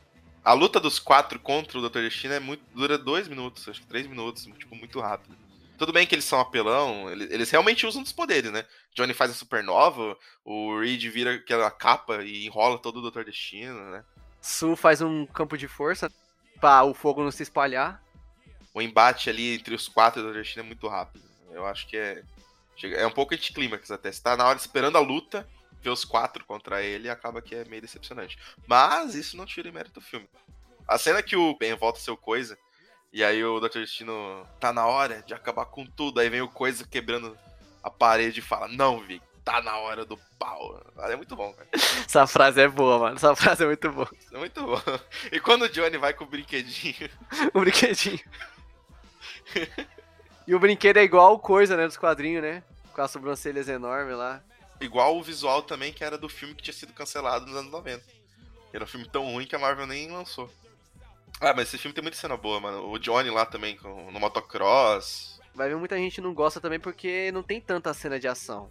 A 0.43 0.53
luta 0.53 0.79
dos 0.79 0.99
quatro 0.99 1.39
contra 1.39 1.77
o 1.77 1.89
Dr. 1.89 1.99
Destino 2.01 2.33
é 2.33 2.39
muito, 2.39 2.63
dura 2.73 2.97
dois 2.97 3.27
minutos, 3.27 3.67
acho 3.67 3.81
que 3.81 3.87
três 3.87 4.07
minutos, 4.07 4.45
tipo, 4.57 4.75
muito 4.75 4.99
rápido. 4.99 5.35
Tudo 5.77 5.93
bem 5.93 6.05
que 6.05 6.13
eles 6.13 6.25
são 6.25 6.39
apelão, 6.39 7.09
ele- 7.09 7.33
eles 7.33 7.49
realmente 7.49 7.85
usam 7.85 8.03
dos 8.03 8.11
poderes, 8.11 8.51
né? 8.51 8.65
Johnny 8.93 9.13
faz 9.13 9.31
a 9.31 9.33
supernova, 9.33 10.17
o 10.43 10.77
Reed 10.79 11.01
vira 11.09 11.35
aquela 11.35 11.71
capa 11.71 12.21
e 12.23 12.45
enrola 12.45 12.77
todo 12.77 12.97
o 12.99 13.09
Dr. 13.11 13.23
Destino, 13.23 13.89
né? 13.91 14.03
Su 14.41 14.75
faz 14.75 15.01
um 15.01 15.25
campo 15.25 15.57
de 15.57 15.67
força 15.67 16.11
pra 16.59 16.83
o 16.83 16.93
fogo 16.93 17.23
não 17.23 17.31
se 17.31 17.43
espalhar. 17.43 18.01
O 18.73 18.81
embate 18.81 19.29
ali 19.29 19.55
entre 19.55 19.73
os 19.73 19.87
quatro 19.87 20.21
e 20.21 20.25
o 20.25 20.29
Dr. 20.29 20.39
Destino 20.39 20.63
é 20.63 20.67
muito 20.67 20.87
rápido. 20.87 21.23
Eu 21.51 21.65
acho 21.65 21.87
que 21.87 21.97
é. 21.97 22.23
É 22.83 23.05
um 23.05 23.11
pouco 23.11 23.33
anticlímax 23.33 23.91
até. 23.91 24.11
Você 24.11 24.21
tá 24.21 24.37
na 24.37 24.45
hora 24.47 24.57
esperando 24.57 24.97
a 24.97 25.01
luta, 25.01 25.45
ver 25.81 25.89
os 25.89 26.05
quatro 26.05 26.45
contra 26.45 26.81
ele, 26.81 27.09
acaba 27.09 27.41
que 27.41 27.53
é 27.53 27.65
meio 27.65 27.81
decepcionante. 27.81 28.37
Mas 28.65 29.15
isso 29.15 29.35
não 29.35 29.45
tira 29.45 29.69
o 29.69 29.73
mérito 29.73 29.99
do 29.99 30.05
filme. 30.05 30.29
A 30.87 30.97
cena 30.97 31.21
que 31.21 31.35
o 31.35 31.57
Ben 31.57 31.75
volta 31.75 31.99
o 32.11 32.15
coisa, 32.17 32.57
e 33.11 33.23
aí 33.23 33.43
o 33.43 33.59
Dr. 33.59 33.79
Destino 33.79 34.47
tá 34.59 34.71
na 34.71 34.85
hora 34.85 35.21
de 35.23 35.33
acabar 35.33 35.65
com 35.65 35.85
tudo, 35.85 36.19
aí 36.19 36.29
vem 36.29 36.41
o 36.41 36.47
coisa 36.47 36.87
quebrando 36.87 37.37
a 37.83 37.89
parede 37.89 38.39
e 38.39 38.43
fala: 38.43 38.67
Não, 38.67 39.01
Vic, 39.01 39.21
tá 39.43 39.61
na 39.61 39.77
hora 39.77 40.05
do 40.05 40.17
pau. 40.37 40.81
É 40.97 41.15
muito 41.15 41.35
bom, 41.35 41.51
cara. 41.53 41.67
Essa 41.73 42.27
frase 42.27 42.61
é 42.61 42.67
boa, 42.67 42.99
mano. 42.99 43.15
Essa 43.15 43.35
frase 43.35 43.63
é 43.63 43.65
muito 43.65 43.91
boa. 43.91 44.09
É 44.31 44.37
muito 44.37 44.61
bom. 44.63 44.81
E 45.31 45.39
quando 45.39 45.63
o 45.63 45.69
Johnny 45.69 45.97
vai 45.97 46.13
com 46.13 46.23
o 46.23 46.27
brinquedinho. 46.27 47.09
O 47.53 47.59
brinquedinho. 47.59 48.19
E 50.47 50.55
o 50.55 50.59
brinquedo 50.59 50.97
é 50.97 51.03
igual 51.03 51.39
coisa, 51.39 51.75
né? 51.77 51.85
Dos 51.85 51.97
quadrinhos, 51.97 52.41
né? 52.41 52.63
Com 52.93 53.01
as 53.01 53.11
sobrancelhas 53.11 53.67
enormes 53.67 54.17
lá. 54.17 54.41
Igual 54.79 55.17
o 55.17 55.23
visual 55.23 55.61
também 55.61 55.91
que 55.91 56.03
era 56.03 56.17
do 56.17 56.29
filme 56.29 56.55
que 56.55 56.63
tinha 56.63 56.73
sido 56.73 56.93
cancelado 56.93 57.45
nos 57.45 57.55
anos 57.55 57.71
90. 57.71 58.03
Era 58.71 58.83
um 58.83 58.87
filme 58.87 59.07
tão 59.07 59.25
ruim 59.25 59.45
que 59.45 59.55
a 59.55 59.59
Marvel 59.59 59.87
nem 59.87 60.09
lançou. 60.09 60.49
Ah, 61.41 61.53
mas 61.53 61.69
esse 61.69 61.77
filme 61.77 61.93
tem 61.93 62.01
muita 62.01 62.17
cena 62.17 62.37
boa, 62.37 62.59
mano. 62.59 62.89
O 62.89 62.99
Johnny 62.99 63.29
lá 63.29 63.45
também 63.45 63.77
com, 63.77 64.11
no 64.11 64.19
motocross. 64.19 65.39
Vai 65.53 65.69
ver 65.69 65.75
muita 65.75 65.97
gente 65.97 66.21
não 66.21 66.33
gosta 66.33 66.61
também 66.61 66.79
porque 66.79 67.31
não 67.31 67.43
tem 67.43 67.59
tanta 67.59 67.93
cena 67.93 68.19
de 68.19 68.27
ação. 68.27 68.69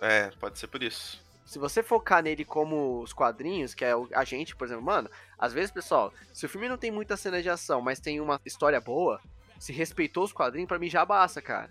É, 0.00 0.30
pode 0.40 0.58
ser 0.58 0.66
por 0.66 0.82
isso. 0.82 1.22
Se 1.44 1.58
você 1.58 1.82
focar 1.82 2.22
nele 2.22 2.44
como 2.44 3.00
os 3.02 3.12
quadrinhos, 3.12 3.74
que 3.74 3.84
é 3.84 3.92
a 4.14 4.24
gente, 4.24 4.54
por 4.54 4.66
exemplo, 4.66 4.84
mano, 4.84 5.10
às 5.36 5.52
vezes, 5.52 5.70
pessoal, 5.72 6.12
se 6.32 6.46
o 6.46 6.48
filme 6.48 6.68
não 6.68 6.78
tem 6.78 6.92
muita 6.92 7.16
cena 7.16 7.42
de 7.42 7.50
ação, 7.50 7.80
mas 7.80 7.98
tem 7.98 8.20
uma 8.20 8.40
história 8.44 8.80
boa, 8.80 9.20
se 9.60 9.72
respeitou 9.74 10.24
os 10.24 10.32
quadrinhos, 10.32 10.66
pra 10.66 10.78
mim 10.78 10.88
já 10.88 11.04
basta, 11.04 11.42
cara. 11.42 11.70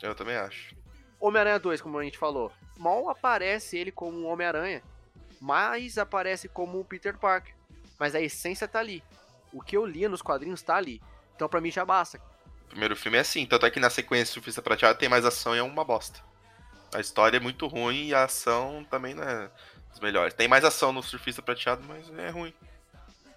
Eu 0.00 0.14
também 0.14 0.36
acho. 0.36 0.76
Homem-Aranha 1.18 1.58
2, 1.58 1.80
como 1.80 1.98
a 1.98 2.04
gente 2.04 2.16
falou, 2.16 2.52
mal 2.78 3.10
aparece 3.10 3.76
ele 3.76 3.90
como 3.90 4.16
um 4.16 4.26
Homem-Aranha, 4.26 4.80
mas 5.40 5.98
aparece 5.98 6.48
como 6.48 6.78
um 6.78 6.84
Peter 6.84 7.18
Parker. 7.18 7.54
Mas 7.98 8.14
a 8.14 8.20
essência 8.20 8.68
tá 8.68 8.78
ali. 8.78 9.02
O 9.52 9.60
que 9.60 9.76
eu 9.76 9.84
lia 9.84 10.08
nos 10.08 10.22
quadrinhos 10.22 10.62
tá 10.62 10.76
ali. 10.76 11.02
Então 11.34 11.48
pra 11.48 11.60
mim 11.60 11.70
já 11.70 11.84
basta. 11.84 12.20
O 12.66 12.68
primeiro 12.68 12.94
filme 12.94 13.18
é 13.18 13.22
assim, 13.22 13.44
tanto 13.44 13.66
é 13.66 13.70
que 13.70 13.80
na 13.80 13.90
sequência 13.90 14.32
Surfista 14.32 14.62
Prateado 14.62 14.98
tem 14.98 15.08
mais 15.08 15.24
ação 15.24 15.54
e 15.54 15.58
é 15.58 15.62
uma 15.62 15.84
bosta. 15.84 16.20
A 16.94 17.00
história 17.00 17.38
é 17.38 17.40
muito 17.40 17.66
ruim 17.66 18.08
e 18.08 18.14
a 18.14 18.24
ação 18.24 18.86
também 18.88 19.14
não 19.14 19.24
é 19.24 19.50
dos 19.90 19.98
melhores. 19.98 20.32
Tem 20.32 20.46
mais 20.46 20.64
ação 20.64 20.92
no 20.92 21.02
Surfista 21.02 21.42
Prateado, 21.42 21.82
mas 21.88 22.08
é 22.18 22.30
ruim. 22.30 22.54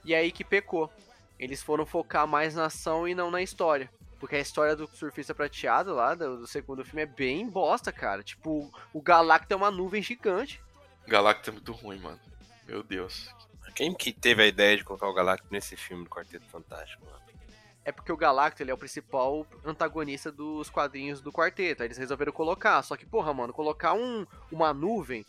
E 0.05 0.13
é 0.13 0.19
aí 0.19 0.31
que 0.31 0.43
pecou. 0.43 0.91
Eles 1.39 1.63
foram 1.63 1.85
focar 1.85 2.27
mais 2.27 2.55
na 2.55 2.65
ação 2.65 3.07
e 3.07 3.15
não 3.15 3.31
na 3.31 3.41
história. 3.41 3.89
Porque 4.19 4.35
a 4.35 4.39
história 4.39 4.75
do 4.75 4.85
surfista 4.87 5.33
prateado 5.33 5.93
lá, 5.93 6.13
do, 6.13 6.39
do 6.39 6.47
segundo 6.47 6.83
filme, 6.83 7.03
é 7.03 7.05
bem 7.05 7.49
bosta, 7.49 7.91
cara. 7.91 8.21
Tipo, 8.21 8.69
o 8.93 9.01
Galacto 9.01 9.53
é 9.53 9.55
uma 9.55 9.71
nuvem 9.71 10.03
gigante. 10.03 10.61
Galactus 11.07 11.47
é 11.47 11.51
muito 11.51 11.71
ruim, 11.71 11.99
mano. 11.99 12.19
Meu 12.67 12.83
Deus. 12.83 13.33
Quem 13.73 13.93
que 13.93 14.11
teve 14.11 14.43
a 14.43 14.47
ideia 14.47 14.75
de 14.75 14.83
colocar 14.83 15.07
o 15.07 15.13
Galactus 15.13 15.49
nesse 15.49 15.77
filme 15.77 16.03
do 16.03 16.09
Quarteto 16.09 16.45
Fantástico? 16.49 17.05
mano? 17.05 17.19
É 17.85 17.91
porque 17.91 18.11
o 18.11 18.17
Galacto 18.17 18.61
ele 18.61 18.71
é 18.71 18.73
o 18.73 18.77
principal 18.77 19.47
antagonista 19.65 20.31
dos 20.31 20.69
quadrinhos 20.69 21.21
do 21.21 21.31
quarteto. 21.31 21.81
Aí 21.81 21.87
eles 21.87 21.97
resolveram 21.97 22.31
colocar. 22.31 22.81
Só 22.83 22.97
que, 22.97 23.05
porra, 23.05 23.33
mano, 23.33 23.53
colocar 23.53 23.93
um, 23.93 24.27
uma 24.51 24.73
nuvem. 24.73 25.25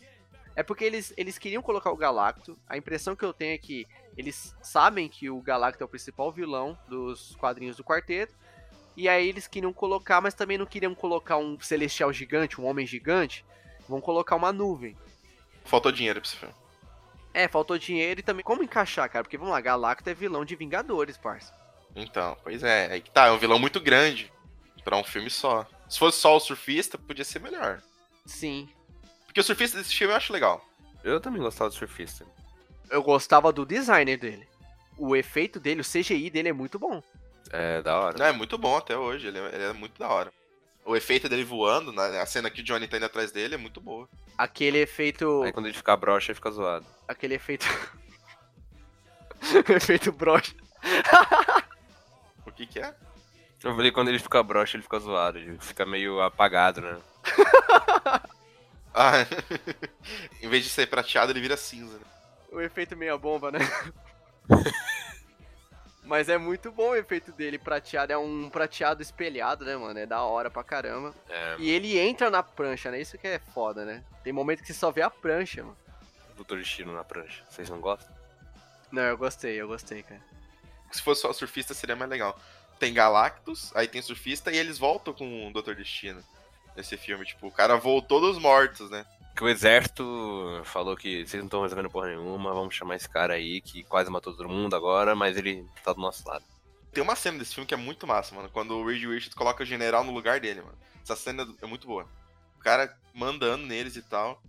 É 0.55 0.61
porque 0.61 0.83
eles, 0.83 1.13
eles 1.15 1.37
queriam 1.37 1.63
colocar 1.63 1.91
o 1.91 1.97
Galacto. 1.97 2.57
A 2.67 2.77
impressão 2.77 3.15
que 3.15 3.23
eu 3.23 3.33
tenho 3.33 3.55
é 3.55 3.57
que 3.57 3.87
eles 4.17 4.55
sabem 4.61 5.07
que 5.07 5.29
o 5.29 5.41
Galacto 5.41 5.83
é 5.83 5.85
o 5.85 5.89
principal 5.89 6.31
vilão 6.31 6.77
dos 6.87 7.35
quadrinhos 7.35 7.77
do 7.77 7.83
quarteto. 7.83 8.33
E 8.95 9.07
aí 9.07 9.27
eles 9.27 9.47
queriam 9.47 9.71
colocar, 9.71 10.19
mas 10.19 10.33
também 10.33 10.57
não 10.57 10.65
queriam 10.65 10.93
colocar 10.93 11.37
um 11.37 11.59
celestial 11.59 12.11
gigante, 12.11 12.59
um 12.59 12.65
homem 12.65 12.85
gigante. 12.85 13.45
Vão 13.87 14.01
colocar 14.01 14.35
uma 14.35 14.51
nuvem. 14.51 14.97
Faltou 15.63 15.91
dinheiro 15.91 16.19
pra 16.19 16.27
esse 16.27 16.37
filme. 16.37 16.53
É, 17.33 17.47
faltou 17.47 17.77
dinheiro 17.77 18.19
e 18.19 18.23
também 18.23 18.43
como 18.43 18.63
encaixar, 18.63 19.09
cara? 19.09 19.23
Porque 19.23 19.37
vamos 19.37 19.53
lá, 19.53 19.61
Galacto 19.61 20.09
é 20.09 20.13
vilão 20.13 20.43
de 20.43 20.55
Vingadores, 20.55 21.17
parça. 21.17 21.53
Então, 21.95 22.37
pois 22.43 22.63
é, 22.63 22.91
aí 22.91 23.01
que 23.01 23.11
tá, 23.11 23.27
é 23.27 23.31
um 23.31 23.37
vilão 23.37 23.57
muito 23.57 23.79
grande 23.79 24.31
pra 24.83 24.97
um 24.97 25.03
filme 25.03 25.29
só. 25.29 25.65
Se 25.89 25.97
fosse 25.97 26.19
só 26.19 26.35
o 26.35 26.39
surfista, 26.39 26.97
podia 26.97 27.23
ser 27.23 27.39
melhor. 27.39 27.81
Sim. 28.25 28.69
Porque 29.25 29.39
o 29.39 29.43
surfista 29.43 29.77
desse 29.77 29.95
filme 29.95 30.13
eu 30.13 30.17
acho 30.17 30.33
legal. 30.33 30.65
Eu 31.03 31.19
também 31.19 31.41
gostava 31.41 31.69
do 31.69 31.75
Surfista. 31.75 32.25
Eu 32.91 33.01
gostava 33.01 33.51
do 33.51 33.65
designer 33.65 34.17
dele. 34.17 34.47
O 34.97 35.15
efeito 35.15 35.59
dele, 35.59 35.81
o 35.81 35.85
CGI 35.85 36.29
dele 36.29 36.49
é 36.49 36.53
muito 36.53 36.77
bom. 36.77 37.01
É, 37.49 37.81
da 37.81 37.97
hora. 37.99 38.17
Não, 38.19 38.25
é 38.25 38.31
muito 38.31 38.57
bom 38.57 38.77
até 38.77 38.95
hoje, 38.95 39.27
ele 39.27 39.39
é, 39.39 39.55
ele 39.55 39.63
é 39.63 39.73
muito 39.73 39.97
da 39.97 40.07
hora. 40.09 40.31
O 40.85 40.95
efeito 40.95 41.27
dele 41.29 41.43
voando, 41.43 41.91
na- 41.91 42.21
a 42.21 42.25
cena 42.25 42.49
que 42.49 42.61
o 42.61 42.63
Johnny 42.63 42.87
tá 42.87 42.97
indo 42.97 43.05
atrás 43.05 43.31
dele 43.31 43.55
é 43.55 43.57
muito 43.57 43.79
boa. 43.81 44.07
Aquele 44.37 44.79
efeito. 44.79 45.43
Aí 45.43 45.51
quando 45.51 45.67
ele 45.67 45.77
ficar 45.77 45.95
broxa, 45.97 46.31
ele 46.31 46.35
fica 46.35 46.51
zoado. 46.51 46.85
Aquele 47.07 47.35
efeito. 47.35 47.65
efeito 49.75 50.11
brocha. 50.11 50.53
O 52.45 52.51
que 52.51 52.65
que 52.65 52.79
é? 52.79 52.93
Eu 53.63 53.75
falei 53.75 53.91
quando 53.91 54.09
ele 54.09 54.19
fica 54.19 54.41
broxa, 54.43 54.75
ele 54.75 54.83
fica 54.83 54.99
zoado. 54.99 55.37
Ele 55.37 55.57
fica 55.59 55.85
meio 55.85 56.21
apagado, 56.21 56.81
né? 56.81 56.97
Ah, 58.93 59.13
em 60.41 60.49
vez 60.49 60.65
de 60.65 60.69
ser 60.69 60.85
prateado, 60.87 61.31
ele 61.31 61.39
vira 61.39 61.55
cinza. 61.55 61.97
né? 61.97 62.03
O 62.51 62.59
efeito 62.59 62.95
meia 62.97 63.17
bomba, 63.17 63.51
né? 63.51 63.59
Mas 66.03 66.27
é 66.27 66.37
muito 66.37 66.71
bom 66.71 66.89
o 66.89 66.95
efeito 66.95 67.31
dele 67.31 67.57
prateado. 67.57 68.11
É 68.11 68.17
um 68.17 68.49
prateado 68.49 69.01
espelhado, 69.01 69.63
né, 69.63 69.77
mano? 69.77 69.97
É 69.97 70.05
da 70.05 70.21
hora 70.23 70.49
pra 70.49 70.63
caramba. 70.63 71.13
É, 71.29 71.55
E 71.59 71.69
ele 71.69 71.97
entra 71.97 72.29
na 72.29 72.43
prancha, 72.43 72.91
né? 72.91 72.99
Isso 72.99 73.17
que 73.17 73.27
é 73.27 73.39
foda, 73.39 73.85
né? 73.85 74.03
Tem 74.23 74.33
momento 74.33 74.61
que 74.61 74.67
você 74.67 74.73
só 74.73 74.91
vê 74.91 75.01
a 75.01 75.09
prancha, 75.09 75.63
mano. 75.63 75.77
Doutor 76.35 76.57
Destino 76.57 76.91
na 76.93 77.03
prancha. 77.03 77.43
Vocês 77.49 77.69
não 77.69 77.79
gostam? 77.79 78.13
Não, 78.91 79.03
eu 79.03 79.17
gostei, 79.17 79.55
eu 79.55 79.67
gostei, 79.67 80.03
cara. 80.03 80.19
Se 80.91 81.01
fosse 81.01 81.21
só 81.21 81.29
o 81.29 81.33
surfista, 81.33 81.73
seria 81.73 81.95
mais 81.95 82.09
legal. 82.09 82.37
Tem 82.77 82.93
Galactus, 82.93 83.71
aí 83.75 83.87
tem 83.87 84.01
surfista, 84.01 84.51
e 84.51 84.57
eles 84.57 84.77
voltam 84.77 85.13
com 85.13 85.47
o 85.47 85.53
Dr. 85.53 85.75
Destino. 85.75 86.21
Nesse 86.75 86.97
filme, 86.97 87.25
tipo, 87.25 87.47
o 87.47 87.51
cara 87.51 87.77
voltou 87.77 88.19
dos 88.19 88.37
mortos, 88.37 88.89
né? 88.89 89.05
Que 89.41 89.45
o 89.45 89.49
exército 89.49 90.61
falou 90.65 90.95
que 90.95 91.25
vocês 91.25 91.41
não 91.41 91.47
estão 91.47 91.63
resolvendo 91.63 91.89
porra 91.89 92.09
nenhuma, 92.09 92.53
vamos 92.53 92.75
chamar 92.75 92.95
esse 92.95 93.09
cara 93.09 93.33
aí 93.33 93.59
que 93.59 93.81
quase 93.81 94.07
matou 94.07 94.35
todo 94.35 94.47
mundo 94.47 94.75
agora, 94.75 95.15
mas 95.15 95.35
ele 95.35 95.65
tá 95.83 95.93
do 95.93 95.99
nosso 95.99 96.29
lado. 96.29 96.45
Tem 96.93 97.01
uma 97.03 97.15
cena 97.15 97.39
desse 97.39 97.55
filme 97.55 97.65
que 97.65 97.73
é 97.73 97.77
muito 97.77 98.05
massa, 98.05 98.35
mano. 98.35 98.51
Quando 98.51 98.75
o 98.75 98.85
Reed 98.85 99.01
Richards 99.01 99.33
coloca 99.33 99.63
o 99.63 99.65
general 99.65 100.03
no 100.03 100.13
lugar 100.13 100.39
dele, 100.39 100.61
mano. 100.61 100.77
Essa 101.01 101.15
cena 101.15 101.47
é 101.59 101.65
muito 101.65 101.87
boa. 101.87 102.07
O 102.55 102.59
cara 102.59 102.95
mandando 103.15 103.65
neles 103.65 103.95
e 103.95 104.03
tal. 104.03 104.39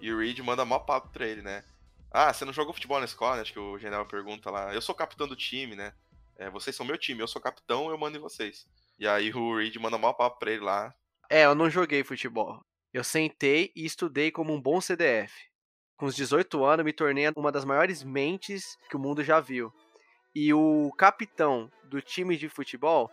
E 0.00 0.12
o 0.12 0.18
Reed 0.18 0.40
manda 0.40 0.64
mó 0.64 0.80
papo 0.80 1.10
pra 1.10 1.24
ele, 1.24 1.42
né? 1.42 1.62
Ah, 2.10 2.32
você 2.32 2.44
não 2.44 2.52
jogou 2.52 2.74
futebol 2.74 2.98
na 2.98 3.04
escola, 3.04 3.36
né? 3.36 3.42
Acho 3.42 3.52
que 3.52 3.60
o 3.60 3.78
general 3.78 4.06
pergunta 4.06 4.50
lá. 4.50 4.74
Eu 4.74 4.82
sou 4.82 4.92
capitão 4.92 5.28
do 5.28 5.36
time, 5.36 5.76
né? 5.76 5.92
É, 6.36 6.50
vocês 6.50 6.74
são 6.74 6.84
meu 6.84 6.98
time, 6.98 7.20
eu 7.20 7.28
sou 7.28 7.40
capitão, 7.40 7.90
eu 7.90 7.96
mando 7.96 8.18
em 8.18 8.20
vocês. 8.20 8.66
E 8.98 9.06
aí 9.06 9.32
o 9.32 9.56
Reed 9.56 9.76
manda 9.76 9.96
mó 9.96 10.12
papo 10.12 10.40
pra 10.40 10.50
ele 10.50 10.64
lá. 10.64 10.92
É, 11.30 11.44
eu 11.44 11.54
não 11.54 11.70
joguei 11.70 12.02
futebol. 12.02 12.60
Eu 12.92 13.02
sentei 13.02 13.72
e 13.74 13.84
estudei 13.84 14.30
como 14.30 14.52
um 14.52 14.60
bom 14.60 14.80
CDF. 14.80 15.32
Com 15.96 16.06
os 16.06 16.14
18 16.14 16.64
anos, 16.64 16.84
me 16.84 16.92
tornei 16.92 17.24
uma 17.36 17.52
das 17.52 17.64
maiores 17.64 18.02
mentes 18.02 18.76
que 18.90 18.96
o 18.96 18.98
mundo 18.98 19.22
já 19.24 19.40
viu. 19.40 19.72
E 20.34 20.52
o 20.52 20.90
capitão 20.98 21.70
do 21.84 22.02
time 22.02 22.36
de 22.36 22.48
futebol 22.48 23.10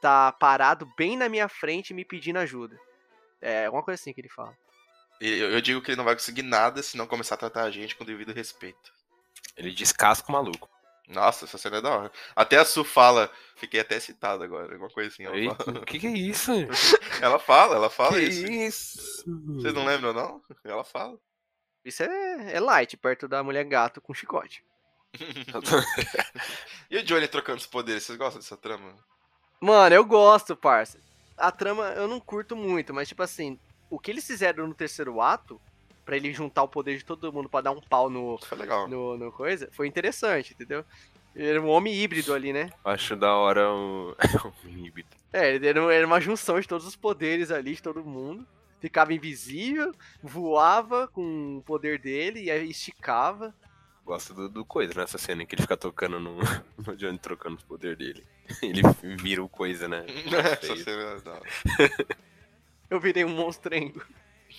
tá 0.00 0.32
parado 0.32 0.90
bem 0.96 1.16
na 1.16 1.28
minha 1.28 1.48
frente 1.48 1.92
me 1.92 2.04
pedindo 2.04 2.38
ajuda. 2.38 2.78
É 3.40 3.66
alguma 3.66 3.82
coisa 3.82 4.00
assim 4.00 4.12
que 4.12 4.20
ele 4.20 4.28
fala. 4.28 4.56
Eu, 5.20 5.50
eu 5.50 5.60
digo 5.60 5.82
que 5.82 5.90
ele 5.90 5.96
não 5.96 6.04
vai 6.04 6.14
conseguir 6.14 6.42
nada 6.42 6.82
se 6.82 6.96
não 6.96 7.06
começar 7.06 7.34
a 7.34 7.38
tratar 7.38 7.64
a 7.64 7.70
gente 7.70 7.96
com 7.96 8.04
devido 8.04 8.32
respeito. 8.32 8.92
Ele 9.56 9.70
descasca 9.70 10.28
o 10.28 10.32
maluco. 10.32 10.68
Nossa, 11.08 11.44
essa 11.44 11.58
cena 11.58 11.78
é 11.78 11.80
da 11.80 11.90
hora. 11.90 12.12
Até 12.36 12.56
a 12.58 12.64
Su 12.64 12.84
fala, 12.84 13.30
fiquei 13.56 13.80
até 13.80 13.98
citado 13.98 14.42
agora, 14.44 14.72
alguma 14.72 14.90
coisa 14.90 15.08
assim. 15.08 15.24
Ela 15.24 15.36
Eita, 15.36 15.64
fala, 15.64 15.78
o 15.78 15.84
que, 15.84 15.98
que 15.98 16.06
é 16.06 16.10
isso? 16.16 16.52
ela 17.20 17.38
fala, 17.38 17.76
ela 17.76 17.90
fala 17.90 18.12
que 18.12 18.22
isso. 18.22 18.46
isso? 18.46 19.24
Vocês 19.56 19.74
não 19.74 19.84
lembram, 19.84 20.12
não? 20.12 20.42
Ela 20.64 20.84
fala. 20.84 21.18
Isso 21.84 22.02
é, 22.02 22.54
é 22.54 22.60
light, 22.60 22.96
perto 22.96 23.26
da 23.26 23.42
mulher 23.42 23.64
gato 23.64 24.00
com 24.00 24.14
chicote. 24.14 24.64
E 26.90 26.98
o 26.98 27.02
Johnny 27.04 27.28
trocando 27.28 27.58
os 27.58 27.66
poderes, 27.66 28.02
vocês 28.02 28.18
gostam 28.18 28.40
dessa 28.40 28.56
trama? 28.56 28.94
Mano, 29.60 29.94
eu 29.94 30.04
gosto, 30.04 30.56
parça. 30.56 31.00
A 31.36 31.52
trama 31.52 31.84
eu 31.90 32.08
não 32.08 32.18
curto 32.18 32.56
muito, 32.56 32.92
mas 32.92 33.08
tipo 33.08 33.22
assim, 33.22 33.58
o 33.88 33.98
que 33.98 34.10
eles 34.10 34.26
fizeram 34.26 34.66
no 34.66 34.74
terceiro 34.74 35.20
ato, 35.20 35.60
pra 36.04 36.16
ele 36.16 36.32
juntar 36.32 36.62
o 36.62 36.68
poder 36.68 36.96
de 36.96 37.04
todo 37.04 37.32
mundo 37.32 37.48
pra 37.48 37.60
dar 37.60 37.72
um 37.72 37.80
pau 37.80 38.10
no, 38.10 38.36
Isso 38.36 38.46
foi 38.46 38.58
legal. 38.58 38.88
no, 38.88 39.16
no 39.16 39.32
coisa, 39.32 39.68
foi 39.72 39.86
interessante, 39.86 40.52
entendeu? 40.52 40.84
Ele 41.34 41.48
era 41.48 41.62
um 41.62 41.68
homem 41.68 41.94
híbrido 41.94 42.34
ali, 42.34 42.52
né? 42.52 42.70
Acho 42.84 43.14
da 43.16 43.34
hora 43.34 43.70
o. 43.72 44.16
o 44.64 44.68
híbrido. 44.68 45.08
É, 45.32 45.54
ele 45.54 45.66
era, 45.66 45.94
era 45.94 46.06
uma 46.06 46.20
junção 46.20 46.58
de 46.60 46.66
todos 46.66 46.86
os 46.86 46.96
poderes 46.96 47.50
ali, 47.50 47.74
de 47.74 47.82
todo 47.82 48.04
mundo. 48.04 48.46
Ficava 48.80 49.12
invisível, 49.12 49.92
voava 50.22 51.06
com 51.06 51.58
o 51.58 51.62
poder 51.62 51.98
dele 51.98 52.44
e 52.44 52.50
aí 52.50 52.70
esticava. 52.70 53.54
Gosto 54.04 54.34
do, 54.34 54.48
do 54.48 54.64
coisa 54.64 54.94
nessa 54.94 55.18
cena 55.18 55.42
em 55.42 55.46
que 55.46 55.54
ele 55.54 55.62
fica 55.62 55.76
tocando 55.76 56.18
no, 56.18 56.38
no 56.84 56.96
Johnny 56.96 57.18
trocando 57.18 57.56
os 57.56 57.62
poderes 57.62 57.98
dele. 57.98 58.26
Ele 58.60 58.82
vira 59.22 59.44
o 59.44 59.48
coisa, 59.48 59.86
né? 59.86 60.04
Essa 60.26 60.76
cena 60.76 61.22
é. 61.78 62.16
Eu 62.90 62.98
virei 62.98 63.24
um 63.24 63.28
monstrengo. 63.28 64.02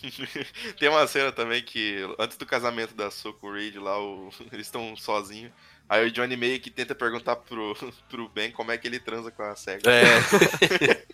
Tem 0.80 0.90
uma 0.90 1.06
cena 1.08 1.32
também 1.32 1.62
que, 1.62 1.98
antes 2.20 2.38
do 2.38 2.46
casamento 2.46 2.94
da 2.96 3.12
Su 3.12 3.34
com 3.34 3.48
o 3.48 3.54
Reed 3.54 3.76
lá, 3.76 4.00
o- 4.02 4.30
eles 4.52 4.68
estão 4.68 4.96
sozinhos. 4.96 5.52
Aí 5.90 6.08
o 6.08 6.12
Johnny 6.12 6.38
meio 6.38 6.60
que 6.60 6.70
tenta 6.72 6.96
perguntar 6.96 7.36
pro, 7.36 7.76
pro 8.10 8.30
Ben 8.30 8.52
como 8.52 8.72
é 8.72 8.78
que 8.78 8.88
ele 8.88 9.00
transa 9.00 9.30
com 9.32 9.44
a 9.44 9.56
SEGA. 9.56 9.84
É, 9.92 11.06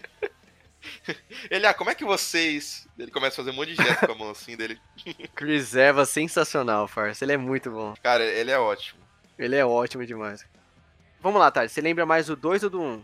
Ele, 1.50 1.66
ah, 1.66 1.74
como 1.74 1.90
é 1.90 1.96
que 1.96 2.04
vocês. 2.06 2.88
Ele 2.98 3.12
começa 3.12 3.36
a 3.36 3.44
fazer 3.44 3.52
um 3.52 3.54
monte 3.54 3.74
de 3.76 3.84
gesto 3.84 4.06
com 4.06 4.12
a 4.12 4.16
mão 4.16 4.30
assim 4.30 4.56
dele. 4.56 4.80
Chris 5.36 5.76
Evans, 5.76 6.10
sensacional, 6.10 6.88
farsa. 6.88 7.26
Ele 7.26 7.34
é 7.34 7.38
muito 7.38 7.72
bom. 7.72 7.94
Cara, 8.04 8.24
ele 8.24 8.52
é 8.52 8.60
ótimo. 8.60 9.00
Ele 9.38 9.56
é 9.56 9.66
ótimo 9.66 10.06
demais. 10.06 10.46
Vamos 11.22 11.40
lá, 11.40 11.50
Thales. 11.52 11.72
Você 11.72 11.82
lembra 11.82 12.06
mais 12.06 12.28
do 12.28 12.36
2 12.36 12.64
ou 12.64 12.70
do 12.70 12.82
1? 12.82 12.84
Um? 12.86 13.04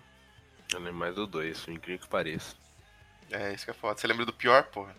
eu 0.74 0.80
lembro 0.80 0.94
mais 0.96 1.16
do 1.16 1.28
2, 1.28 1.68
incrível 1.68 2.00
que 2.04 2.08
pareça. 2.08 2.56
É, 3.32 3.54
isso 3.54 3.66
que 3.66 3.72
é 3.72 3.74
foda. 3.74 4.00
Você 4.00 4.08
lembra 4.08 4.26
do 4.26 4.34
pior, 4.34 4.64
porra? 4.66 4.96